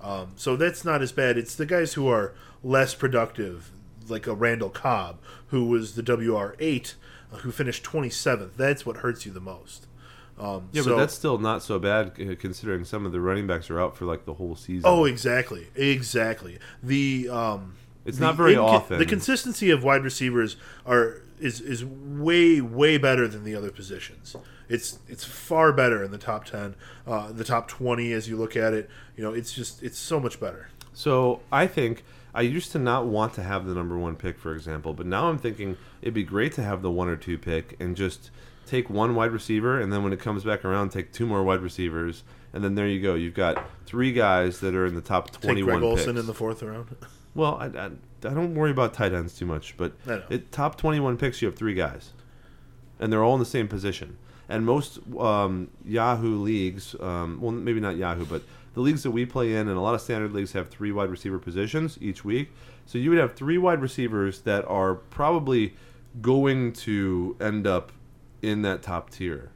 Um, 0.00 0.32
so 0.36 0.56
that's 0.56 0.84
not 0.84 1.02
as 1.02 1.12
bad. 1.12 1.36
It's 1.38 1.54
the 1.54 1.66
guys 1.66 1.94
who 1.94 2.08
are 2.08 2.34
less 2.62 2.94
productive, 2.94 3.70
like 4.08 4.26
a 4.26 4.34
Randall 4.34 4.70
Cobb, 4.70 5.18
who 5.48 5.64
was 5.64 5.94
the 5.94 6.02
WR 6.02 6.54
eight, 6.60 6.94
who 7.40 7.50
finished 7.50 7.82
27th. 7.84 8.50
That's 8.56 8.84
what 8.86 8.98
hurts 8.98 9.24
you 9.26 9.32
the 9.32 9.40
most. 9.40 9.86
Um, 10.38 10.68
Yeah, 10.72 10.82
so- 10.82 10.90
but 10.90 10.96
that's 10.98 11.14
still 11.14 11.38
not 11.38 11.62
so 11.62 11.78
bad 11.78 12.14
considering 12.38 12.84
some 12.84 13.04
of 13.06 13.12
the 13.12 13.20
running 13.20 13.46
backs 13.46 13.70
are 13.70 13.80
out 13.80 13.96
for 13.96 14.04
like 14.06 14.24
the 14.24 14.34
whole 14.34 14.56
season. 14.56 14.82
Oh, 14.84 15.04
exactly, 15.04 15.68
exactly. 15.74 16.58
The 16.82 17.28
um, 17.28 17.74
It's 18.04 18.18
the 18.18 18.24
not 18.26 18.36
very 18.36 18.54
inco- 18.54 18.64
often. 18.64 18.98
The 18.98 19.06
consistency 19.06 19.70
of 19.70 19.84
wide 19.84 20.02
receivers 20.04 20.56
are 20.86 21.20
is 21.38 21.60
is 21.60 21.84
way 21.84 22.60
way 22.60 22.98
better 22.98 23.26
than 23.28 23.44
the 23.44 23.54
other 23.54 23.70
positions. 23.70 24.34
It's 24.68 24.98
it's 25.08 25.24
far 25.24 25.72
better 25.72 26.02
in 26.02 26.10
the 26.12 26.18
top 26.18 26.44
ten, 26.46 26.76
uh, 27.06 27.30
the 27.32 27.44
top 27.44 27.68
twenty 27.68 28.12
as 28.12 28.28
you 28.28 28.36
look 28.36 28.56
at 28.56 28.72
it. 28.72 28.88
You 29.16 29.22
know, 29.24 29.32
it's 29.34 29.52
just 29.52 29.82
it's 29.82 29.98
so 29.98 30.18
much 30.18 30.40
better. 30.40 30.68
So 30.94 31.40
I 31.52 31.66
think 31.66 32.04
I 32.34 32.42
used 32.42 32.72
to 32.72 32.78
not 32.78 33.06
want 33.06 33.34
to 33.34 33.42
have 33.42 33.66
the 33.66 33.74
number 33.74 33.98
one 33.98 34.16
pick, 34.16 34.38
for 34.38 34.54
example, 34.54 34.94
but 34.94 35.06
now 35.06 35.28
I'm 35.28 35.38
thinking 35.38 35.76
it'd 36.00 36.14
be 36.14 36.24
great 36.24 36.52
to 36.54 36.62
have 36.62 36.82
the 36.82 36.90
one 36.90 37.08
or 37.08 37.16
two 37.16 37.36
pick 37.36 37.76
and 37.78 37.96
just 37.96 38.30
take 38.66 38.88
one 38.88 39.14
wide 39.14 39.32
receiver, 39.32 39.80
and 39.80 39.92
then 39.92 40.02
when 40.02 40.12
it 40.12 40.20
comes 40.20 40.44
back 40.44 40.64
around, 40.64 40.90
take 40.90 41.12
two 41.12 41.26
more 41.26 41.42
wide 41.42 41.60
receivers, 41.60 42.22
and 42.52 42.64
then 42.64 42.74
there 42.74 42.86
you 42.86 43.02
go. 43.02 43.14
You've 43.14 43.34
got 43.34 43.62
three 43.86 44.12
guys 44.12 44.60
that 44.60 44.74
are 44.74 44.86
in 44.86 44.94
the 44.94 45.00
top 45.00 45.30
twenty-one. 45.30 45.74
Take 45.74 45.80
21 45.80 45.80
Greg 45.80 45.98
Olsen 45.98 46.16
in 46.16 46.26
the 46.26 46.34
fourth 46.34 46.62
round. 46.62 46.96
well, 47.34 47.56
I, 47.56 47.66
I, 47.66 47.86
I 47.86 48.34
don't 48.34 48.54
worry 48.54 48.70
about 48.70 48.94
tight 48.94 49.12
ends 49.12 49.36
too 49.36 49.46
much, 49.46 49.76
but 49.76 49.92
it, 50.30 50.52
top 50.52 50.76
21 50.76 51.16
picks, 51.18 51.42
you 51.42 51.46
have 51.48 51.56
three 51.56 51.74
guys, 51.74 52.12
and 52.98 53.12
they're 53.12 53.22
all 53.22 53.34
in 53.34 53.40
the 53.40 53.46
same 53.46 53.68
position. 53.68 54.16
And 54.48 54.66
most 54.66 54.98
um, 55.18 55.68
Yahoo 55.84 56.38
leagues, 56.38 56.94
um, 57.00 57.40
well, 57.40 57.52
maybe 57.52 57.80
not 57.80 57.96
Yahoo, 57.96 58.24
but 58.26 58.42
the 58.74 58.80
leagues 58.80 59.02
that 59.02 59.10
we 59.10 59.26
play 59.26 59.54
in, 59.54 59.68
and 59.68 59.76
a 59.76 59.80
lot 59.80 59.94
of 59.94 60.00
standard 60.00 60.32
leagues 60.32 60.52
have 60.52 60.68
three 60.68 60.92
wide 60.92 61.10
receiver 61.10 61.38
positions 61.38 61.98
each 62.00 62.24
week. 62.24 62.50
So 62.86 62.98
you 62.98 63.10
would 63.10 63.18
have 63.18 63.34
three 63.34 63.58
wide 63.58 63.80
receivers 63.80 64.40
that 64.42 64.64
are 64.66 64.94
probably 64.94 65.74
going 66.20 66.72
to 66.72 67.36
end 67.40 67.66
up 67.66 67.92
in 68.40 68.62
that 68.62 68.82
top 68.82 69.10
tier. 69.10 69.50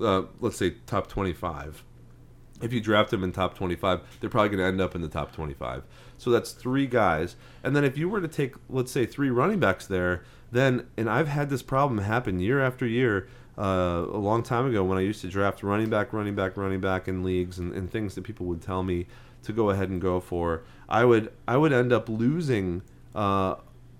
Uh, 0.00 0.22
let's 0.40 0.56
say 0.56 0.74
top 0.86 1.08
25. 1.08 1.84
if 2.60 2.72
you 2.72 2.80
draft 2.80 3.10
them 3.10 3.24
in 3.24 3.32
top 3.32 3.56
25, 3.56 4.00
they're 4.20 4.30
probably 4.30 4.48
going 4.48 4.58
to 4.58 4.64
end 4.64 4.80
up 4.80 4.94
in 4.94 5.02
the 5.02 5.08
top 5.08 5.32
25. 5.32 5.82
So 6.16 6.30
that's 6.30 6.52
three 6.52 6.86
guys. 6.86 7.34
And 7.64 7.74
then 7.74 7.84
if 7.84 7.98
you 7.98 8.08
were 8.08 8.20
to 8.20 8.28
take, 8.28 8.54
let's 8.70 8.92
say, 8.92 9.04
three 9.04 9.30
running 9.30 9.58
backs 9.58 9.86
there, 9.86 10.22
then, 10.52 10.86
and 10.96 11.10
I've 11.10 11.28
had 11.28 11.50
this 11.50 11.62
problem 11.62 11.98
happen 11.98 12.38
year 12.38 12.62
after 12.62 12.86
year. 12.86 13.26
Uh, 13.58 14.06
a 14.10 14.18
long 14.18 14.42
time 14.42 14.66
ago, 14.66 14.82
when 14.82 14.96
I 14.96 15.02
used 15.02 15.20
to 15.22 15.28
draft 15.28 15.62
running 15.62 15.90
back, 15.90 16.12
running 16.12 16.34
back, 16.34 16.56
running 16.56 16.80
back 16.80 17.06
in 17.06 17.22
leagues, 17.22 17.58
and, 17.58 17.72
and 17.74 17.90
things 17.90 18.14
that 18.14 18.22
people 18.22 18.46
would 18.46 18.62
tell 18.62 18.82
me 18.82 19.06
to 19.42 19.52
go 19.52 19.70
ahead 19.70 19.90
and 19.90 20.00
go 20.00 20.20
for, 20.20 20.62
I 20.88 21.04
would 21.04 21.32
I 21.46 21.56
would 21.56 21.72
end 21.72 21.92
up 21.92 22.08
losing 22.08 22.82
uh, 23.14 23.56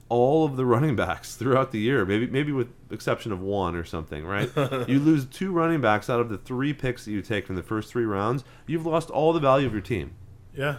all 0.08 0.44
of 0.44 0.56
the 0.56 0.64
running 0.74 0.96
backs 0.96 1.34
throughout 1.34 1.70
the 1.70 1.80
year, 1.80 2.06
maybe 2.06 2.26
maybe 2.26 2.52
with 2.52 2.68
exception 2.90 3.30
of 3.32 3.40
one 3.40 3.76
or 3.76 3.84
something, 3.84 4.24
right? 4.24 4.50
you 4.88 4.98
lose 4.98 5.26
two 5.26 5.52
running 5.52 5.80
backs 5.80 6.08
out 6.08 6.20
of 6.20 6.28
the 6.28 6.38
three 6.38 6.72
picks 6.72 7.04
that 7.04 7.10
you 7.10 7.20
take 7.20 7.48
in 7.50 7.54
the 7.54 7.62
first 7.62 7.90
three 7.90 8.04
rounds, 8.04 8.44
you've 8.66 8.86
lost 8.86 9.10
all 9.10 9.32
the 9.32 9.40
value 9.40 9.66
of 9.66 9.72
your 9.72 9.82
team. 9.82 10.14
Yeah. 10.56 10.78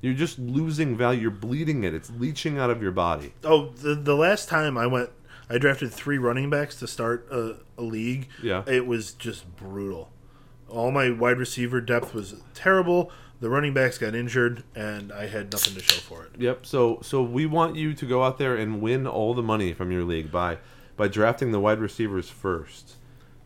You're 0.00 0.14
just 0.14 0.38
losing 0.38 0.96
value. 0.96 1.22
You're 1.22 1.30
bleeding 1.32 1.82
it. 1.82 1.92
It's 1.92 2.10
leaching 2.10 2.56
out 2.56 2.70
of 2.70 2.80
your 2.80 2.92
body. 2.92 3.34
Oh, 3.42 3.70
the 3.70 3.94
the 3.96 4.14
last 4.14 4.48
time 4.48 4.78
I 4.78 4.86
went, 4.86 5.10
I 5.50 5.58
drafted 5.58 5.92
three 5.92 6.18
running 6.18 6.50
backs 6.50 6.76
to 6.80 6.86
start 6.86 7.26
a, 7.30 7.56
a 7.76 7.82
league. 7.82 8.28
Yeah. 8.42 8.64
It 8.66 8.86
was 8.86 9.12
just 9.12 9.56
brutal. 9.56 10.10
All 10.68 10.90
my 10.90 11.10
wide 11.10 11.38
receiver 11.38 11.80
depth 11.80 12.12
was 12.12 12.34
terrible. 12.54 13.10
The 13.40 13.48
running 13.48 13.72
backs 13.72 13.98
got 13.98 14.14
injured, 14.14 14.64
and 14.74 15.12
I 15.12 15.28
had 15.28 15.50
nothing 15.52 15.74
to 15.74 15.80
show 15.82 16.00
for 16.00 16.24
it. 16.24 16.32
Yep. 16.38 16.66
So 16.66 16.98
so 17.02 17.22
we 17.22 17.46
want 17.46 17.76
you 17.76 17.94
to 17.94 18.04
go 18.06 18.22
out 18.24 18.38
there 18.38 18.56
and 18.56 18.80
win 18.82 19.06
all 19.06 19.32
the 19.32 19.42
money 19.42 19.72
from 19.72 19.90
your 19.92 20.02
league 20.04 20.30
by 20.32 20.58
by 20.96 21.06
drafting 21.08 21.52
the 21.52 21.60
wide 21.60 21.78
receivers 21.78 22.28
first, 22.28 22.96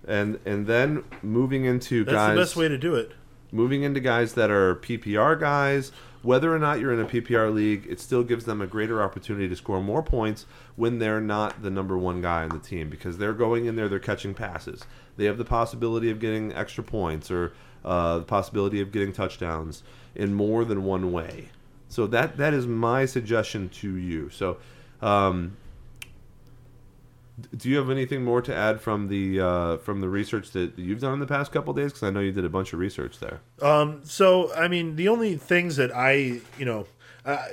and 0.08 0.40
and 0.46 0.66
then 0.66 1.04
moving 1.22 1.64
into 1.66 2.04
That's 2.04 2.14
guys. 2.14 2.34
the 2.34 2.40
best 2.40 2.56
way 2.56 2.68
to 2.68 2.78
do 2.78 2.94
it. 2.94 3.12
moving 3.52 3.82
into 3.82 4.00
guys 4.00 4.32
that 4.32 4.50
are 4.50 4.74
PPR 4.76 5.38
guys, 5.38 5.92
whether 6.22 6.54
or 6.54 6.58
not 6.58 6.78
you're 6.78 6.92
in 6.92 7.00
a 7.00 7.04
PPR 7.04 7.52
league, 7.52 7.86
it 7.88 8.00
still 8.00 8.22
gives 8.22 8.44
them 8.44 8.60
a 8.60 8.66
greater 8.66 9.02
opportunity 9.02 9.48
to 9.48 9.56
score 9.56 9.82
more 9.82 10.02
points 10.02 10.46
when 10.76 10.98
they're 10.98 11.20
not 11.20 11.62
the 11.62 11.70
number 11.70 11.98
one 11.98 12.20
guy 12.20 12.44
on 12.44 12.50
the 12.50 12.58
team 12.58 12.88
because 12.88 13.18
they're 13.18 13.32
going 13.32 13.66
in 13.66 13.76
there, 13.76 13.88
they're 13.88 13.98
catching 13.98 14.34
passes. 14.34 14.84
They 15.16 15.24
have 15.24 15.38
the 15.38 15.44
possibility 15.44 16.10
of 16.10 16.20
getting 16.20 16.52
extra 16.52 16.84
points 16.84 17.30
or 17.30 17.52
uh, 17.84 18.18
the 18.18 18.24
possibility 18.24 18.80
of 18.80 18.92
getting 18.92 19.12
touchdowns 19.12 19.82
in 20.14 20.34
more 20.34 20.64
than 20.64 20.84
one 20.84 21.12
way. 21.12 21.48
So 21.88 22.06
that 22.06 22.38
that 22.38 22.54
is 22.54 22.66
my 22.66 23.04
suggestion 23.04 23.68
to 23.68 23.94
you. 23.96 24.30
So. 24.30 24.58
Um, 25.00 25.56
do 27.56 27.68
you 27.68 27.76
have 27.76 27.90
anything 27.90 28.24
more 28.24 28.42
to 28.42 28.54
add 28.54 28.80
from 28.80 29.08
the 29.08 29.40
uh, 29.40 29.76
from 29.78 30.00
the 30.00 30.08
research 30.08 30.50
that 30.52 30.78
you've 30.78 31.00
done 31.00 31.14
in 31.14 31.20
the 31.20 31.26
past 31.26 31.52
couple 31.52 31.72
days? 31.72 31.92
Because 31.92 32.02
I 32.02 32.10
know 32.10 32.20
you 32.20 32.32
did 32.32 32.44
a 32.44 32.48
bunch 32.48 32.72
of 32.72 32.78
research 32.78 33.18
there. 33.18 33.40
Um, 33.60 34.00
so 34.04 34.54
I 34.54 34.68
mean, 34.68 34.96
the 34.96 35.08
only 35.08 35.36
things 35.36 35.76
that 35.76 35.94
I, 35.94 36.40
you 36.58 36.64
know, 36.64 36.86
uh, 37.24 37.48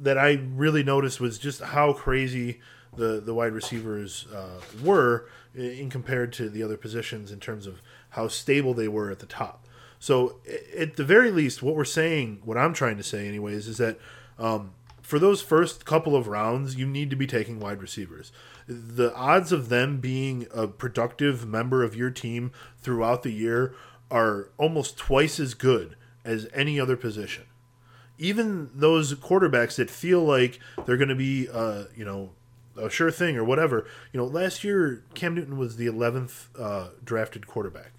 that 0.00 0.18
I 0.18 0.40
really 0.54 0.82
noticed 0.82 1.20
was 1.20 1.38
just 1.38 1.60
how 1.60 1.92
crazy 1.92 2.60
the 2.96 3.20
the 3.20 3.34
wide 3.34 3.52
receivers 3.52 4.26
uh, 4.34 4.60
were 4.82 5.28
in 5.54 5.90
compared 5.90 6.32
to 6.34 6.48
the 6.48 6.62
other 6.62 6.76
positions 6.76 7.32
in 7.32 7.40
terms 7.40 7.66
of 7.66 7.82
how 8.10 8.28
stable 8.28 8.74
they 8.74 8.88
were 8.88 9.10
at 9.10 9.18
the 9.18 9.26
top. 9.26 9.66
So 9.98 10.36
at 10.76 10.96
the 10.96 11.04
very 11.04 11.30
least, 11.30 11.62
what 11.62 11.74
we're 11.74 11.84
saying, 11.84 12.42
what 12.44 12.56
I'm 12.56 12.72
trying 12.72 12.96
to 12.98 13.02
say, 13.02 13.26
anyways, 13.26 13.66
is 13.66 13.78
that 13.78 13.98
um, 14.38 14.72
for 15.02 15.18
those 15.18 15.42
first 15.42 15.84
couple 15.84 16.14
of 16.14 16.28
rounds, 16.28 16.76
you 16.76 16.86
need 16.86 17.10
to 17.10 17.16
be 17.16 17.26
taking 17.26 17.58
wide 17.58 17.80
receivers. 17.80 18.30
The 18.68 19.14
odds 19.14 19.50
of 19.50 19.70
them 19.70 19.98
being 19.98 20.46
a 20.52 20.68
productive 20.68 21.46
member 21.46 21.82
of 21.82 21.96
your 21.96 22.10
team 22.10 22.52
throughout 22.80 23.22
the 23.22 23.32
year 23.32 23.74
are 24.10 24.50
almost 24.58 24.96
twice 24.96 25.40
as 25.40 25.54
good 25.54 25.96
as 26.24 26.46
any 26.52 26.78
other 26.78 26.96
position. 26.96 27.44
Even 28.18 28.70
those 28.74 29.14
quarterbacks 29.14 29.76
that 29.76 29.88
feel 29.88 30.22
like 30.22 30.58
they're 30.84 30.96
going 30.96 31.08
to 31.08 31.14
be, 31.14 31.48
uh, 31.48 31.84
you 31.96 32.04
know, 32.04 32.30
a 32.76 32.90
sure 32.90 33.10
thing 33.10 33.36
or 33.36 33.44
whatever. 33.44 33.86
You 34.12 34.18
know, 34.18 34.26
last 34.26 34.64
year 34.64 35.04
Cam 35.14 35.34
Newton 35.34 35.56
was 35.56 35.76
the 35.76 35.86
11th 35.86 36.46
uh, 36.58 36.88
drafted 37.04 37.46
quarterback, 37.46 37.92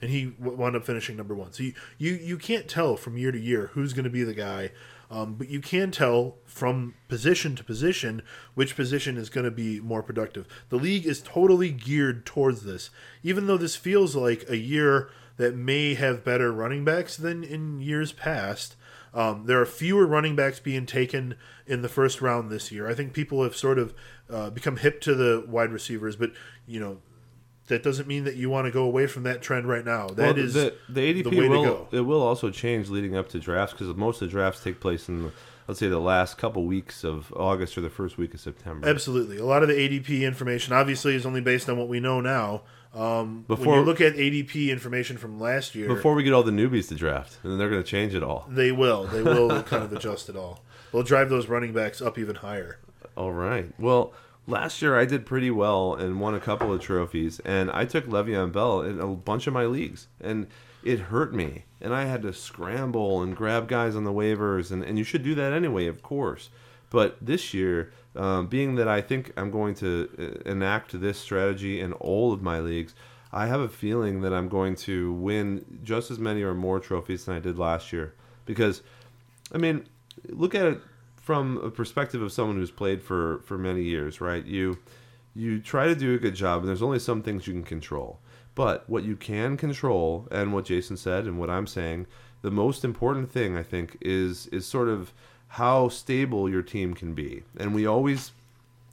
and 0.00 0.10
he 0.10 0.32
wound 0.38 0.76
up 0.76 0.84
finishing 0.84 1.16
number 1.16 1.34
one. 1.34 1.52
So 1.52 1.62
you 1.62 1.74
you, 1.98 2.12
you 2.14 2.38
can't 2.38 2.68
tell 2.68 2.96
from 2.96 3.16
year 3.16 3.32
to 3.32 3.38
year 3.38 3.70
who's 3.74 3.92
going 3.92 4.04
to 4.04 4.10
be 4.10 4.24
the 4.24 4.34
guy, 4.34 4.70
um, 5.14 5.34
but 5.34 5.48
you 5.48 5.60
can 5.60 5.92
tell 5.92 6.38
from 6.44 6.94
position 7.06 7.54
to 7.54 7.62
position 7.62 8.20
which 8.54 8.74
position 8.74 9.16
is 9.16 9.30
going 9.30 9.44
to 9.44 9.50
be 9.52 9.78
more 9.78 10.02
productive. 10.02 10.48
The 10.70 10.76
league 10.76 11.06
is 11.06 11.22
totally 11.22 11.70
geared 11.70 12.26
towards 12.26 12.64
this, 12.64 12.90
even 13.22 13.46
though 13.46 13.56
this 13.56 13.76
feels 13.76 14.16
like 14.16 14.44
a 14.48 14.56
year 14.56 15.08
that 15.36 15.54
may 15.54 15.94
have 15.94 16.24
better 16.24 16.52
running 16.52 16.84
backs 16.84 17.16
than 17.16 17.44
in 17.44 17.80
years 17.80 18.10
past. 18.10 18.74
Um, 19.12 19.46
there 19.46 19.60
are 19.60 19.66
fewer 19.66 20.04
running 20.04 20.34
backs 20.34 20.58
being 20.58 20.84
taken 20.84 21.36
in 21.64 21.82
the 21.82 21.88
first 21.88 22.20
round 22.20 22.50
this 22.50 22.72
year. 22.72 22.88
I 22.88 22.94
think 22.94 23.12
people 23.12 23.44
have 23.44 23.54
sort 23.54 23.78
of 23.78 23.94
uh, 24.28 24.50
become 24.50 24.78
hip 24.78 25.00
to 25.02 25.14
the 25.14 25.44
wide 25.46 25.70
receivers, 25.70 26.16
but 26.16 26.32
you 26.66 26.80
know 26.80 26.98
that 27.68 27.82
doesn't 27.82 28.06
mean 28.06 28.24
that 28.24 28.36
you 28.36 28.50
want 28.50 28.66
to 28.66 28.70
go 28.70 28.84
away 28.84 29.06
from 29.06 29.22
that 29.24 29.40
trend 29.42 29.66
right 29.68 29.84
now. 29.84 30.08
That 30.08 30.36
Well, 30.36 30.44
is 30.44 30.54
the, 30.54 30.74
the 30.88 31.00
ADP 31.00 31.30
the 31.30 31.36
way 31.38 31.48
will 31.48 31.62
to 31.62 31.68
go. 31.70 31.88
it 31.92 32.00
will 32.02 32.22
also 32.22 32.50
change 32.50 32.90
leading 32.90 33.16
up 33.16 33.28
to 33.30 33.38
drafts 33.38 33.72
because 33.72 33.94
most 33.96 34.20
of 34.22 34.28
the 34.28 34.32
drafts 34.32 34.62
take 34.62 34.80
place 34.80 35.08
in 35.08 35.22
the, 35.24 35.32
let's 35.66 35.80
say 35.80 35.88
the 35.88 35.98
last 35.98 36.36
couple 36.36 36.64
weeks 36.66 37.04
of 37.04 37.32
August 37.34 37.78
or 37.78 37.80
the 37.80 37.88
first 37.90 38.18
week 38.18 38.34
of 38.34 38.40
September. 38.40 38.88
Absolutely, 38.88 39.38
a 39.38 39.44
lot 39.44 39.62
of 39.62 39.68
the 39.68 39.74
ADP 39.74 40.20
information 40.22 40.72
obviously 40.74 41.14
is 41.14 41.24
only 41.24 41.40
based 41.40 41.68
on 41.70 41.78
what 41.78 41.88
we 41.88 42.00
know 42.00 42.20
now. 42.20 42.62
Um, 42.94 43.44
when 43.48 43.56
Before- 43.58 43.78
you 43.78 43.82
look 43.82 44.00
at 44.00 44.14
ADP 44.14 44.68
information 44.68 45.16
from 45.16 45.40
last 45.40 45.74
year, 45.74 45.88
Before 45.88 46.14
we 46.14 46.22
get 46.22 46.32
all 46.32 46.44
the 46.44 46.52
newbies 46.52 46.88
to 46.90 46.94
draft, 46.94 47.38
and 47.42 47.50
then 47.50 47.58
they're 47.58 47.68
going 47.70 47.82
to 47.82 47.88
change 47.88 48.14
it 48.14 48.22
all. 48.22 48.46
they 48.48 48.70
will 48.70 49.04
they 49.06 49.20
will 49.22 49.62
kind 49.64 49.82
of 49.82 49.92
adjust 49.92 50.28
it 50.28 50.36
all. 50.36 50.62
They'll 50.92 51.02
drive 51.02 51.28
those 51.28 51.48
running 51.48 51.72
backs 51.72 52.00
up 52.00 52.18
even 52.18 52.36
higher. 52.36 52.78
All 53.16 53.32
right. 53.32 53.68
Well, 53.80 54.12
last 54.46 54.82
year 54.82 54.98
I 54.98 55.04
did 55.04 55.26
pretty 55.26 55.50
well 55.50 55.94
and 55.94 56.20
won 56.20 56.34
a 56.34 56.40
couple 56.40 56.72
of 56.72 56.80
trophies, 56.80 57.40
and 57.40 57.70
I 57.70 57.84
took 57.84 58.06
Le'Veon 58.06 58.52
Bell 58.52 58.82
in 58.82 59.00
a 59.00 59.06
bunch 59.08 59.46
of 59.46 59.54
my 59.54 59.66
leagues, 59.66 60.08
and 60.20 60.46
it 60.82 61.00
hurt 61.00 61.34
me, 61.34 61.64
and 61.80 61.94
I 61.94 62.04
had 62.04 62.22
to 62.22 62.32
scramble 62.32 63.22
and 63.22 63.36
grab 63.36 63.68
guys 63.68 63.96
on 63.96 64.04
the 64.04 64.12
waivers, 64.12 64.70
and, 64.70 64.82
and 64.82 64.98
you 64.98 65.04
should 65.04 65.22
do 65.22 65.34
that 65.34 65.52
anyway, 65.52 65.86
of 65.86 66.02
course. 66.02 66.50
But 66.90 67.16
this 67.20 67.54
year, 67.54 67.92
um, 68.14 68.46
being 68.46 68.76
that 68.76 68.86
I 68.86 69.00
think 69.00 69.32
I'm 69.36 69.50
going 69.50 69.74
to 69.76 70.08
uh, 70.18 70.48
enact 70.48 71.00
this 71.00 71.18
strategy 71.18 71.80
in 71.80 71.92
all 71.94 72.32
of 72.32 72.42
my 72.42 72.60
leagues, 72.60 72.94
I 73.32 73.46
have 73.46 73.60
a 73.60 73.68
feeling 73.68 74.20
that 74.20 74.32
I'm 74.32 74.48
going 74.48 74.76
to 74.76 75.12
win 75.12 75.80
just 75.82 76.10
as 76.12 76.20
many 76.20 76.42
or 76.42 76.54
more 76.54 76.78
trophies 76.78 77.24
than 77.24 77.34
I 77.34 77.40
did 77.40 77.58
last 77.58 77.92
year. 77.92 78.14
Because, 78.46 78.82
I 79.52 79.58
mean, 79.58 79.86
look 80.28 80.54
at 80.54 80.66
it 80.66 80.80
from 81.24 81.56
a 81.64 81.70
perspective 81.70 82.20
of 82.20 82.30
someone 82.30 82.56
who's 82.56 82.70
played 82.70 83.02
for, 83.02 83.38
for 83.46 83.56
many 83.56 83.82
years, 83.82 84.20
right? 84.20 84.44
You 84.44 84.78
you 85.34 85.58
try 85.58 85.86
to 85.86 85.94
do 85.96 86.14
a 86.14 86.18
good 86.18 86.34
job, 86.34 86.60
and 86.60 86.68
there's 86.68 86.82
only 86.82 86.98
some 86.98 87.22
things 87.22 87.46
you 87.46 87.54
can 87.54 87.64
control. 87.64 88.20
But 88.54 88.88
what 88.88 89.02
you 89.02 89.16
can 89.16 89.56
control, 89.56 90.28
and 90.30 90.52
what 90.52 90.66
Jason 90.66 90.96
said, 90.96 91.24
and 91.24 91.40
what 91.40 91.50
I'm 91.50 91.66
saying, 91.66 92.06
the 92.42 92.52
most 92.52 92.84
important 92.84 93.32
thing 93.32 93.56
I 93.56 93.62
think 93.62 93.96
is 94.02 94.48
is 94.48 94.66
sort 94.66 94.88
of 94.88 95.12
how 95.48 95.88
stable 95.88 96.48
your 96.48 96.62
team 96.62 96.92
can 96.92 97.14
be. 97.14 97.42
And 97.56 97.74
we 97.74 97.86
always 97.86 98.32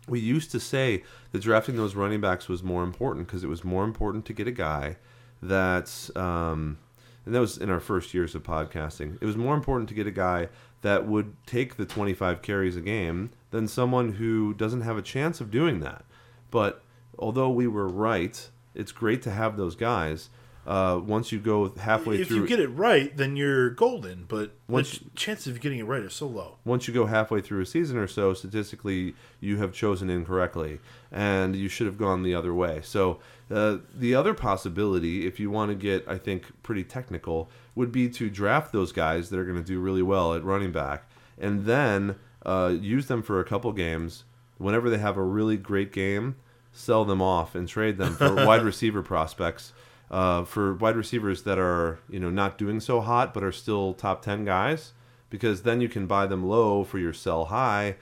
we 0.07 0.21
used 0.21 0.51
to 0.51 0.59
say 0.59 1.03
that 1.33 1.41
drafting 1.41 1.75
those 1.75 1.95
running 1.95 2.21
backs 2.21 2.47
was 2.47 2.63
more 2.63 2.83
important 2.83 3.27
because 3.27 3.43
it 3.43 3.49
was 3.49 3.65
more 3.65 3.83
important 3.83 4.25
to 4.27 4.33
get 4.33 4.47
a 4.47 4.51
guy 4.51 4.95
that 5.41 6.09
um, 6.15 6.77
and 7.25 7.35
that 7.35 7.41
was 7.41 7.57
in 7.57 7.69
our 7.69 7.81
first 7.81 8.13
years 8.13 8.35
of 8.35 8.43
podcasting. 8.43 9.17
It 9.21 9.25
was 9.25 9.35
more 9.35 9.53
important 9.53 9.89
to 9.89 9.95
get 9.95 10.07
a 10.07 10.11
guy 10.11 10.47
that 10.81 11.07
would 11.07 11.35
take 11.45 11.77
the 11.77 11.85
25 11.85 12.41
carries 12.41 12.75
a 12.75 12.81
game 12.81 13.29
than 13.51 13.67
someone 13.67 14.13
who 14.13 14.53
doesn't 14.53 14.81
have 14.81 14.97
a 14.97 15.01
chance 15.01 15.39
of 15.41 15.51
doing 15.51 15.79
that. 15.81 16.03
But 16.49 16.83
although 17.19 17.49
we 17.49 17.67
were 17.67 17.87
right, 17.87 18.49
it's 18.73 18.91
great 18.91 19.21
to 19.23 19.31
have 19.31 19.57
those 19.57 19.75
guys. 19.75 20.29
Uh, 20.65 20.99
once 21.03 21.31
you 21.31 21.39
go 21.39 21.69
halfway 21.79 22.21
if 22.21 22.27
through, 22.27 22.37
if 22.37 22.41
you 22.43 22.47
get 22.47 22.59
it 22.59 22.67
right, 22.69 23.17
then 23.17 23.35
you're 23.35 23.71
golden. 23.71 24.25
But 24.27 24.51
Once- 24.67 24.99
the 24.99 25.05
ch- 25.09 25.15
chances 25.15 25.47
of 25.47 25.59
getting 25.59 25.79
it 25.79 25.85
right 25.85 26.03
are 26.03 26.09
so 26.09 26.27
low. 26.27 26.57
once 26.63 26.87
you 26.87 26.93
go 26.93 27.07
halfway 27.07 27.41
through 27.41 27.61
a 27.61 27.65
season 27.65 27.97
or 27.97 28.05
so, 28.07 28.35
statistically, 28.35 29.15
you 29.39 29.57
have 29.57 29.73
chosen 29.73 30.09
incorrectly, 30.11 30.79
and 31.11 31.55
you 31.55 31.67
should 31.67 31.87
have 31.87 31.97
gone 31.97 32.21
the 32.21 32.35
other 32.35 32.53
way. 32.53 32.79
So, 32.83 33.19
uh, 33.49 33.77
the 33.93 34.13
other 34.13 34.35
possibility, 34.35 35.25
if 35.25 35.39
you 35.39 35.49
want 35.49 35.69
to 35.71 35.75
get, 35.75 36.07
I 36.07 36.19
think, 36.19 36.45
pretty 36.61 36.83
technical, 36.83 37.49
would 37.75 37.91
be 37.91 38.09
to 38.09 38.29
draft 38.29 38.71
those 38.71 38.91
guys 38.91 39.29
that 39.29 39.39
are 39.39 39.45
going 39.45 39.57
to 39.57 39.63
do 39.63 39.79
really 39.79 40.01
well 40.01 40.33
at 40.33 40.43
running 40.43 40.71
back, 40.71 41.09
and 41.37 41.65
then 41.65 42.15
uh, 42.45 42.73
use 42.79 43.07
them 43.07 43.21
for 43.21 43.39
a 43.39 43.45
couple 43.45 43.71
games. 43.71 44.23
Whenever 44.57 44.89
they 44.89 44.97
have 44.97 45.17
a 45.17 45.23
really 45.23 45.57
great 45.57 45.91
game, 45.91 46.35
sell 46.71 47.05
them 47.05 47.21
off 47.21 47.55
and 47.55 47.67
trade 47.67 47.97
them 47.97 48.15
for 48.15 48.33
wide 48.45 48.63
receiver 48.63 49.01
prospects. 49.01 49.73
Uh, 50.09 50.43
for 50.43 50.73
wide 50.73 50.97
receivers 50.97 51.43
that 51.43 51.57
are 51.57 51.99
you 52.09 52.19
know 52.19 52.29
not 52.29 52.57
doing 52.57 52.81
so 52.81 52.99
hot 52.99 53.33
but 53.33 53.45
are 53.45 53.51
still 53.53 53.93
top 53.93 54.21
10 54.21 54.43
guys 54.43 54.91
because 55.29 55.63
then 55.63 55.79
you 55.79 55.87
can 55.87 56.05
buy 56.05 56.27
them 56.27 56.45
low 56.45 56.83
for 56.83 56.99
your 56.99 57.13
sell 57.13 57.45
high 57.45 57.95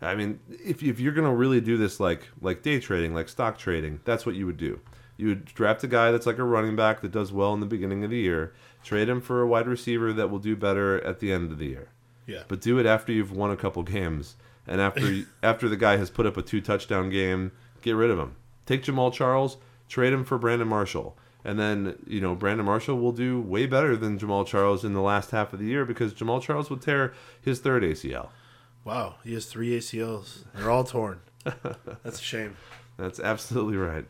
i 0.00 0.12
mean 0.12 0.40
if, 0.50 0.82
if 0.82 0.98
you're 0.98 1.12
going 1.12 1.24
to 1.24 1.32
really 1.32 1.60
do 1.60 1.76
this 1.76 2.00
like 2.00 2.26
like 2.40 2.62
day 2.62 2.80
trading 2.80 3.14
like 3.14 3.28
stock 3.28 3.56
trading 3.56 4.00
that's 4.04 4.26
what 4.26 4.34
you 4.34 4.44
would 4.44 4.56
do 4.56 4.80
you 5.16 5.28
would 5.28 5.44
draft 5.44 5.84
a 5.84 5.86
guy 5.86 6.10
that's 6.10 6.26
like 6.26 6.38
a 6.38 6.42
running 6.42 6.74
back 6.74 7.00
that 7.00 7.12
does 7.12 7.32
well 7.32 7.54
in 7.54 7.60
the 7.60 7.66
beginning 7.66 8.02
of 8.02 8.10
the 8.10 8.18
year 8.18 8.52
Trade 8.84 9.08
him 9.08 9.20
for 9.20 9.42
a 9.42 9.46
wide 9.46 9.68
receiver 9.68 10.12
that 10.12 10.30
will 10.30 10.38
do 10.38 10.56
better 10.56 11.02
at 11.04 11.20
the 11.20 11.32
end 11.32 11.52
of 11.52 11.58
the 11.58 11.66
year. 11.66 11.88
Yeah. 12.26 12.42
But 12.48 12.60
do 12.60 12.78
it 12.78 12.86
after 12.86 13.12
you've 13.12 13.32
won 13.32 13.50
a 13.50 13.56
couple 13.56 13.82
games 13.82 14.36
and 14.66 14.80
after 14.80 15.22
after 15.42 15.68
the 15.68 15.76
guy 15.76 15.96
has 15.96 16.10
put 16.10 16.26
up 16.26 16.36
a 16.36 16.42
two 16.42 16.60
touchdown 16.60 17.10
game, 17.10 17.52
get 17.80 17.96
rid 17.96 18.10
of 18.10 18.18
him. 18.18 18.36
Take 18.66 18.84
Jamaal 18.84 19.12
Charles, 19.12 19.56
trade 19.88 20.12
him 20.12 20.24
for 20.24 20.38
Brandon 20.38 20.68
Marshall. 20.68 21.16
And 21.44 21.58
then, 21.58 21.98
you 22.06 22.20
know, 22.20 22.36
Brandon 22.36 22.64
Marshall 22.64 22.98
will 22.98 23.10
do 23.10 23.40
way 23.40 23.66
better 23.66 23.96
than 23.96 24.16
Jamaal 24.16 24.46
Charles 24.46 24.84
in 24.84 24.92
the 24.92 25.00
last 25.00 25.32
half 25.32 25.52
of 25.52 25.58
the 25.58 25.64
year 25.64 25.84
because 25.84 26.14
Jamaal 26.14 26.40
Charles 26.40 26.70
would 26.70 26.80
tear 26.80 27.12
his 27.40 27.58
third 27.58 27.82
ACL. 27.82 28.28
Wow, 28.84 29.16
he 29.24 29.34
has 29.34 29.46
three 29.46 29.76
ACLs. 29.76 30.44
They're 30.54 30.70
all 30.70 30.84
torn. 30.84 31.20
That's 32.04 32.20
a 32.20 32.22
shame. 32.22 32.56
That's 32.96 33.18
absolutely 33.18 33.76
right. 33.76 34.04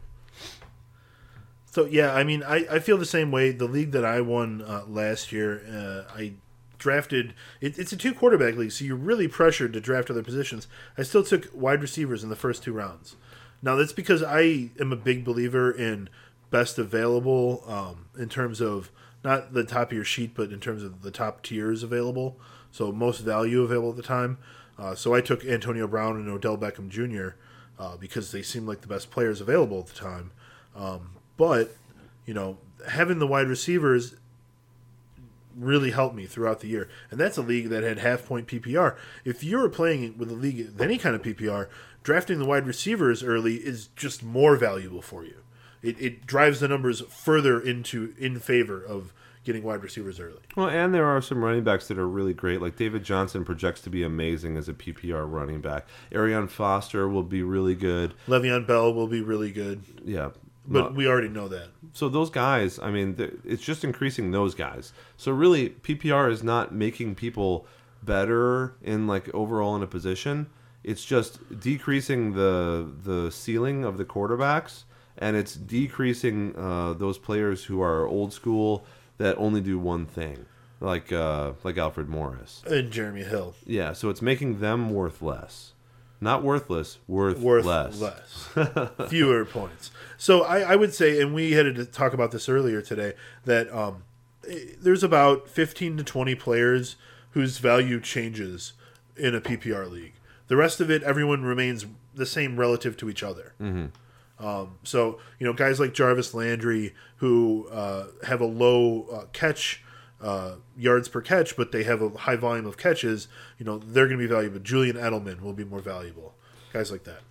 So 1.72 1.86
yeah, 1.86 2.12
I 2.12 2.22
mean, 2.22 2.42
I, 2.42 2.66
I 2.70 2.78
feel 2.80 2.98
the 2.98 3.06
same 3.06 3.30
way. 3.30 3.50
The 3.50 3.64
league 3.64 3.92
that 3.92 4.04
I 4.04 4.20
won 4.20 4.60
uh, 4.60 4.84
last 4.86 5.32
year, 5.32 5.62
uh, 5.66 6.12
I 6.14 6.34
drafted. 6.76 7.32
It, 7.62 7.78
it's 7.78 7.92
a 7.92 7.96
two 7.96 8.12
quarterback 8.12 8.56
league, 8.56 8.72
so 8.72 8.84
you're 8.84 8.94
really 8.94 9.26
pressured 9.26 9.72
to 9.72 9.80
draft 9.80 10.10
other 10.10 10.22
positions. 10.22 10.68
I 10.98 11.02
still 11.02 11.24
took 11.24 11.48
wide 11.54 11.80
receivers 11.80 12.22
in 12.22 12.28
the 12.28 12.36
first 12.36 12.62
two 12.62 12.74
rounds. 12.74 13.16
Now 13.62 13.76
that's 13.76 13.94
because 13.94 14.22
I 14.22 14.68
am 14.78 14.92
a 14.92 14.96
big 14.96 15.24
believer 15.24 15.70
in 15.70 16.10
best 16.50 16.78
available 16.78 17.64
um, 17.66 18.04
in 18.18 18.28
terms 18.28 18.60
of 18.60 18.90
not 19.24 19.54
the 19.54 19.64
top 19.64 19.92
of 19.92 19.96
your 19.96 20.04
sheet, 20.04 20.34
but 20.34 20.52
in 20.52 20.60
terms 20.60 20.82
of 20.82 21.00
the 21.00 21.10
top 21.10 21.42
tiers 21.42 21.82
available. 21.82 22.38
So 22.70 22.92
most 22.92 23.20
value 23.20 23.62
available 23.62 23.90
at 23.90 23.96
the 23.96 24.02
time. 24.02 24.36
Uh, 24.78 24.94
so 24.94 25.14
I 25.14 25.22
took 25.22 25.42
Antonio 25.42 25.86
Brown 25.86 26.16
and 26.16 26.28
Odell 26.28 26.58
Beckham 26.58 26.90
Jr. 26.90 27.36
Uh, 27.78 27.96
because 27.96 28.30
they 28.30 28.42
seemed 28.42 28.68
like 28.68 28.82
the 28.82 28.88
best 28.88 29.10
players 29.10 29.40
available 29.40 29.78
at 29.78 29.86
the 29.86 29.94
time. 29.94 30.32
Um, 30.76 31.12
but 31.36 31.74
you 32.26 32.34
know, 32.34 32.58
having 32.88 33.18
the 33.18 33.26
wide 33.26 33.48
receivers 33.48 34.14
really 35.56 35.90
helped 35.90 36.14
me 36.14 36.24
throughout 36.26 36.60
the 36.60 36.68
year, 36.68 36.88
and 37.10 37.20
that's 37.20 37.36
a 37.36 37.42
league 37.42 37.68
that 37.68 37.82
had 37.82 37.98
half 37.98 38.24
point 38.26 38.46
PPR. 38.46 38.96
If 39.24 39.44
you're 39.44 39.68
playing 39.68 40.16
with 40.18 40.30
a 40.30 40.34
league 40.34 40.58
with 40.58 40.80
any 40.80 40.98
kind 40.98 41.14
of 41.14 41.22
PPR, 41.22 41.68
drafting 42.02 42.38
the 42.38 42.46
wide 42.46 42.66
receivers 42.66 43.22
early 43.22 43.56
is 43.56 43.88
just 43.96 44.22
more 44.22 44.56
valuable 44.56 45.02
for 45.02 45.24
you. 45.24 45.36
It, 45.82 46.00
it 46.00 46.26
drives 46.26 46.60
the 46.60 46.68
numbers 46.68 47.00
further 47.08 47.60
into 47.60 48.14
in 48.16 48.38
favor 48.38 48.82
of 48.82 49.12
getting 49.44 49.64
wide 49.64 49.82
receivers 49.82 50.20
early. 50.20 50.38
Well, 50.56 50.68
and 50.68 50.94
there 50.94 51.04
are 51.04 51.20
some 51.20 51.42
running 51.44 51.64
backs 51.64 51.88
that 51.88 51.98
are 51.98 52.06
really 52.08 52.32
great. 52.32 52.62
Like 52.62 52.76
David 52.76 53.02
Johnson 53.02 53.44
projects 53.44 53.80
to 53.82 53.90
be 53.90 54.04
amazing 54.04 54.56
as 54.56 54.68
a 54.68 54.72
PPR 54.72 55.28
running 55.30 55.60
back. 55.60 55.86
Arian 56.12 56.46
Foster 56.46 57.08
will 57.08 57.24
be 57.24 57.42
really 57.42 57.74
good. 57.74 58.14
Le'Veon 58.28 58.64
Bell 58.66 58.94
will 58.94 59.08
be 59.08 59.20
really 59.20 59.50
good, 59.50 59.82
Yeah. 60.04 60.30
But 60.66 60.90
No- 60.90 60.96
we 60.96 61.06
already 61.06 61.28
know 61.28 61.48
that. 61.48 61.68
so 61.92 62.08
those 62.08 62.30
guys, 62.30 62.78
I 62.78 62.90
mean, 62.90 63.16
it's 63.44 63.62
just 63.62 63.84
increasing 63.84 64.30
those 64.30 64.54
guys. 64.54 64.92
So 65.16 65.32
really, 65.32 65.70
PPR 65.70 66.30
is 66.30 66.42
not 66.42 66.72
making 66.74 67.14
people 67.16 67.66
better 68.02 68.74
in 68.82 69.06
like 69.06 69.32
overall 69.34 69.76
in 69.76 69.82
a 69.82 69.86
position. 69.86 70.46
It's 70.84 71.04
just 71.04 71.38
decreasing 71.60 72.32
the 72.34 72.86
the 73.04 73.30
ceiling 73.30 73.84
of 73.84 73.98
the 73.98 74.04
quarterbacks, 74.04 74.82
and 75.16 75.36
it's 75.36 75.54
decreasing 75.54 76.54
uh, 76.56 76.92
those 76.94 77.18
players 77.18 77.64
who 77.64 77.80
are 77.80 78.06
old 78.06 78.32
school 78.32 78.84
that 79.18 79.36
only 79.38 79.60
do 79.60 79.78
one 79.78 80.06
thing, 80.06 80.46
like 80.80 81.12
uh, 81.12 81.52
like 81.62 81.78
Alfred 81.78 82.08
Morris. 82.08 82.62
And 82.66 82.90
Jeremy 82.90 83.22
Hill, 83.22 83.54
Yeah, 83.64 83.92
so 83.92 84.08
it's 84.10 84.20
making 84.22 84.58
them 84.58 84.90
worth 84.90 85.22
less, 85.22 85.74
not 86.20 86.42
worthless, 86.42 86.98
worth, 87.06 87.38
worth 87.38 87.64
less. 87.64 88.00
less, 88.00 88.48
fewer 89.08 89.44
points. 89.44 89.92
So 90.22 90.44
I, 90.44 90.60
I 90.60 90.76
would 90.76 90.94
say, 90.94 91.20
and 91.20 91.34
we 91.34 91.50
had 91.50 91.74
to 91.74 91.84
talk 91.84 92.12
about 92.12 92.30
this 92.30 92.48
earlier 92.48 92.80
today, 92.80 93.14
that 93.44 93.68
um, 93.74 94.04
there's 94.78 95.02
about 95.02 95.48
15 95.48 95.96
to 95.96 96.04
20 96.04 96.36
players 96.36 96.94
whose 97.30 97.58
value 97.58 97.98
changes 97.98 98.74
in 99.16 99.34
a 99.34 99.40
PPR 99.40 99.90
league. 99.90 100.12
The 100.46 100.54
rest 100.54 100.80
of 100.80 100.92
it, 100.92 101.02
everyone 101.02 101.42
remains 101.42 101.86
the 102.14 102.24
same 102.24 102.56
relative 102.56 102.96
to 102.98 103.10
each 103.10 103.24
other. 103.24 103.54
Um, 104.38 104.78
so 104.84 105.18
you 105.40 105.46
know, 105.46 105.52
guys 105.52 105.80
like 105.80 105.92
Jarvis 105.92 106.34
Landry 106.34 106.94
who 107.16 107.66
uh, 107.72 108.06
have 108.24 108.40
a 108.40 108.46
low 108.46 109.08
uh, 109.12 109.24
catch 109.32 109.82
uh, 110.20 110.52
yards 110.78 111.08
per 111.08 111.20
catch, 111.20 111.56
but 111.56 111.72
they 111.72 111.82
have 111.82 112.00
a 112.00 112.10
high 112.10 112.36
volume 112.36 112.66
of 112.66 112.76
catches. 112.76 113.26
You 113.58 113.66
know, 113.66 113.78
they're 113.78 114.06
going 114.06 114.20
to 114.20 114.24
be 114.24 114.32
valuable. 114.32 114.60
Julian 114.60 114.94
Edelman 114.94 115.40
will 115.40 115.52
be 115.52 115.64
more 115.64 115.80
valuable. 115.80 116.36
Guys 116.72 116.92
like 116.92 117.02
that. 117.02 117.22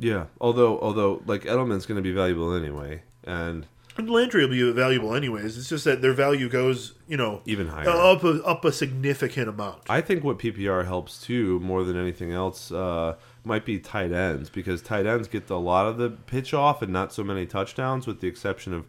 Yeah, 0.00 0.26
although 0.40 0.80
although 0.80 1.22
like 1.26 1.42
Edelman's 1.42 1.86
going 1.86 1.96
to 1.96 2.02
be 2.02 2.12
valuable 2.12 2.54
anyway, 2.54 3.02
and 3.24 3.66
And 3.98 4.08
Landry 4.08 4.46
will 4.46 4.50
be 4.50 4.72
valuable 4.72 5.14
anyways. 5.14 5.58
It's 5.58 5.68
just 5.68 5.84
that 5.84 6.00
their 6.00 6.14
value 6.14 6.48
goes, 6.48 6.94
you 7.06 7.18
know, 7.18 7.42
even 7.44 7.68
higher. 7.68 7.88
up 7.88 8.24
a, 8.24 8.42
up 8.44 8.64
a 8.64 8.72
significant 8.72 9.48
amount. 9.48 9.82
I 9.90 10.00
think 10.00 10.24
what 10.24 10.38
PPR 10.38 10.86
helps 10.86 11.20
too, 11.20 11.60
more 11.60 11.84
than 11.84 11.98
anything 11.98 12.32
else, 12.32 12.72
uh, 12.72 13.16
might 13.44 13.66
be 13.66 13.78
tight 13.78 14.12
ends 14.12 14.48
because 14.48 14.80
tight 14.80 15.06
ends 15.06 15.28
get 15.28 15.50
a 15.50 15.56
lot 15.56 15.86
of 15.86 15.98
the 15.98 16.10
pitch 16.10 16.54
off 16.54 16.80
and 16.82 16.92
not 16.92 17.12
so 17.12 17.22
many 17.22 17.44
touchdowns, 17.46 18.06
with 18.06 18.20
the 18.20 18.28
exception 18.28 18.72
of, 18.72 18.86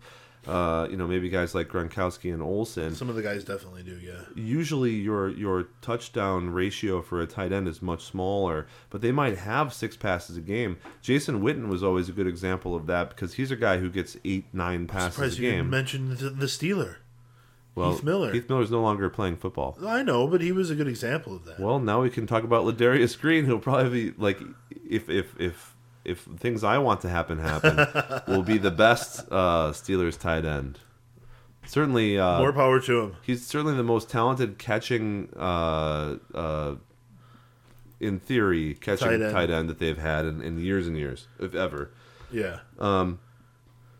uh, 0.48 0.88
you 0.90 0.98
know, 0.98 1.06
maybe 1.06 1.30
guys 1.30 1.54
like 1.54 1.68
Gronkowski 1.68 2.34
and 2.34 2.42
Olsen. 2.42 2.96
Some 2.96 3.10
of 3.10 3.16
the 3.16 3.22
guys 3.22 3.44
definitely 3.44 3.84
do, 3.84 4.00
yeah. 4.00 4.22
Usually, 4.36 4.92
your 4.92 5.30
your 5.30 5.68
touchdown 5.82 6.50
ratio 6.50 7.02
for 7.02 7.22
a 7.22 7.28
tight 7.28 7.52
end 7.52 7.68
is 7.68 7.82
much 7.82 8.04
smaller, 8.04 8.66
but 8.90 9.02
they 9.02 9.12
might 9.12 9.38
have 9.38 9.74
six 9.74 9.96
passes 9.96 10.38
a 10.38 10.42
game. 10.42 10.78
Jason 11.02 11.42
Witten 11.42 11.68
was 11.68 11.84
always 11.84 12.10
a 12.10 12.12
good 12.12 12.28
example 12.28 12.76
of 12.76 12.88
that 12.88 13.10
because 13.10 13.36
he's 13.36 13.52
a 13.52 13.56
guy 13.56 13.78
who 13.78 13.90
gets 13.90 14.18
eight, 14.26 14.46
nine 14.54 14.88
passes 14.88 15.14
Surprised 15.14 15.40
a 15.40 15.42
you 15.44 15.52
game. 15.52 15.70
mention 15.70 16.10
the, 16.16 16.30
the 16.32 16.48
Steeler. 16.48 16.96
well, 17.76 17.94
Heath 17.94 18.04
Miller. 18.04 18.34
Heath 18.34 18.50
Miller's 18.50 18.72
no 18.72 18.82
longer 18.82 19.10
playing 19.10 19.38
football. 19.38 19.78
I 19.86 20.02
know, 20.02 20.28
but 20.28 20.42
he 20.42 20.52
was 20.52 20.70
a 20.72 20.76
good 20.76 20.88
example 20.88 21.36
of 21.36 21.46
that. 21.46 21.60
Well, 21.60 21.80
now 21.80 22.02
we 22.02 22.10
can 22.10 22.26
talk 22.26 22.44
about 22.44 22.66
Ladarius 22.66 23.20
Green, 23.20 23.46
who'll 23.46 23.60
probably 23.60 24.12
be 24.12 24.18
like, 24.18 24.40
if 24.90 25.08
if 25.10 25.40
if 25.40 25.76
if 26.06 26.20
things 26.38 26.64
I 26.64 26.78
want 26.80 27.02
to 27.02 27.10
happen 27.10 27.40
happen, 27.40 27.88
will 28.28 28.44
be 28.44 28.58
the 28.58 28.72
best 28.72 29.20
uh, 29.32 29.72
Steelers 29.72 30.18
tight 30.20 30.46
end. 30.46 30.80
Certainly, 31.66 32.18
uh, 32.18 32.40
More 32.40 32.54
power 32.54 32.80
to 32.82 33.00
him. 33.02 33.16
he's 33.22 33.46
certainly 33.46 33.76
the 33.76 33.84
most 33.84 34.10
talented 34.10 34.58
catching, 34.58 35.30
uh, 35.38 36.16
uh, 36.34 36.76
in 38.00 38.20
theory, 38.20 38.74
catching 38.74 39.08
Tight 39.20 39.32
tight 39.32 39.44
end. 39.44 39.54
end, 39.54 39.70
that 39.70 39.78
they've 39.80 39.98
had 39.98 40.26
in, 40.26 40.42
in 40.42 40.58
years 40.60 40.88
and 40.88 40.98
years, 40.98 41.28
if 41.40 41.54
ever. 41.54 41.92
Yeah. 42.32 42.60
Um. 42.80 43.20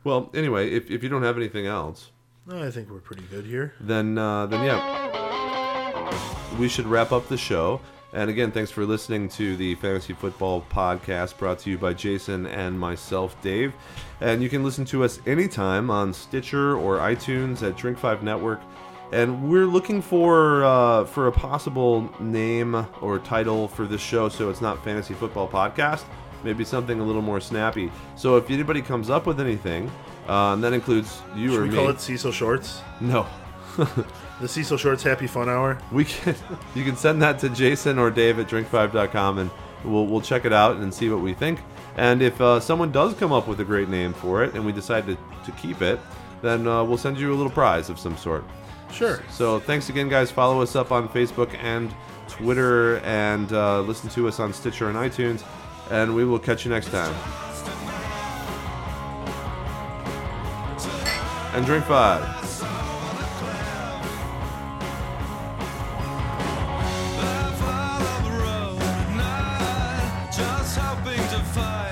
Well, 0.04 0.32
anyway, 0.34 0.72
if 0.72 0.90
if 0.90 1.04
you 1.04 1.10
don't 1.10 1.22
have 1.22 1.38
anything 1.38 1.68
else, 1.68 2.10
No, 2.48 2.64
I 2.64 2.72
think 2.72 2.90
we're 2.90 2.98
pretty 3.00 3.24
good 3.30 3.46
here. 3.46 3.76
then 3.80 4.18
uh, 4.18 4.48
then 4.48 4.64
yeah, 4.66 6.10
we 6.58 6.68
should 6.68 6.88
wrap 6.88 7.12
up 7.12 7.28
the 7.28 7.38
show. 7.38 7.80
And 8.14 8.30
again, 8.30 8.52
thanks 8.52 8.72
for 8.72 8.86
listening 8.86 9.30
to 9.30 9.56
the 9.56 9.76
Fantasy 9.76 10.12
Football 10.14 10.66
Podcast 10.70 11.38
brought 11.38 11.60
to 11.60 11.70
you 11.70 11.78
by 11.78 11.94
Jason 11.94 12.46
and 12.46 12.78
myself, 12.78 13.40
Dave. 13.42 13.74
And 14.20 14.44
you 14.44 14.50
can 14.50 14.64
listen 14.66 14.84
to 14.86 15.04
us 15.06 15.22
anytime 15.26 15.90
on 15.90 16.14
Stitcher 16.14 16.76
or 16.76 16.98
iTunes 16.98 17.64
at 17.66 17.78
Drink 17.78 17.98
Five 17.98 18.22
Network. 18.22 18.60
And 19.14 19.50
we're 19.50 19.66
looking 19.66 20.02
for 20.02 20.64
uh, 20.66 21.06
for 21.06 21.28
a 21.28 21.32
possible 21.32 22.10
name 22.20 22.86
or 23.02 23.20
title 23.20 23.68
for 23.68 23.86
this 23.86 24.02
show, 24.02 24.28
so 24.30 24.50
it's 24.50 24.62
not 24.62 24.84
Fantasy 24.84 25.14
Football 25.14 25.48
Podcast. 25.48 26.04
Maybe 26.44 26.64
something 26.66 27.00
a 27.00 27.04
little 27.04 27.22
more 27.22 27.40
snappy. 27.40 27.92
So 28.16 28.36
if 28.38 28.50
anybody 28.50 28.82
comes 28.82 29.10
up 29.10 29.26
with 29.26 29.40
anything, 29.40 29.90
uh, 30.28 30.54
and 30.54 30.64
that 30.64 30.74
includes 30.74 31.22
you 31.36 31.50
Should 31.52 31.60
or 31.60 31.64
we 31.64 31.70
me, 31.70 31.76
call 31.76 31.90
it 31.90 32.02
Cecil 32.02 32.32
Shorts? 32.32 32.82
no. 33.00 33.26
The 34.42 34.48
Cecil 34.48 34.78
Shorts 34.78 35.04
Happy 35.04 35.28
Fun 35.28 35.48
Hour? 35.48 35.78
We 35.92 36.04
can 36.04 36.36
you 36.74 36.84
can 36.84 36.96
send 36.96 37.22
that 37.22 37.38
to 37.40 37.50
Jason 37.50 38.00
or 38.00 38.10
Dave 38.10 38.40
at 38.40 38.48
drink5.com 38.48 39.38
and 39.38 39.52
we'll 39.84 40.08
we'll 40.08 40.22
check 40.22 40.46
it 40.46 40.52
out 40.52 40.78
and 40.78 40.92
see 40.92 41.10
what 41.10 41.22
we 41.22 41.34
think. 41.36 41.60
And 41.96 42.24
if 42.24 42.42
uh, 42.42 42.60
someone 42.60 42.92
does 42.92 43.14
come 43.14 43.32
up 43.32 43.48
with 43.48 43.60
a 43.60 43.64
great 43.64 43.88
name 43.88 44.14
for 44.14 44.44
it 44.44 44.56
and 44.56 44.66
we 44.66 44.72
decide 44.72 45.06
to, 45.06 45.16
to 45.46 45.52
keep 45.54 45.82
it, 45.84 46.00
then 46.42 46.68
uh, 46.68 46.84
we'll 46.84 46.98
send 46.98 47.20
you 47.20 47.32
a 47.32 47.36
little 47.36 47.52
prize 47.52 47.90
of 47.90 48.00
some 48.00 48.18
sort. 48.18 48.44
Sure. 48.92 49.22
So 49.30 49.60
thanks 49.60 49.90
again, 49.90 50.10
guys. 50.10 50.32
Follow 50.32 50.62
us 50.62 50.76
up 50.76 50.92
on 50.92 51.08
Facebook 51.10 51.54
and 51.62 51.94
Twitter 52.28 52.98
and 53.00 53.54
uh, 53.54 53.82
listen 53.82 54.10
to 54.12 54.28
us 54.28 54.40
on 54.40 54.54
Stitcher 54.54 54.90
and 54.90 54.98
iTunes. 54.98 55.44
And 55.92 56.16
we 56.16 56.26
will 56.26 56.40
catch 56.40 56.66
you 56.66 56.72
next 56.72 56.90
time. 56.90 57.14
And 61.54 61.66
drink 61.66 61.86
five. 61.86 62.41
Just 71.54 71.91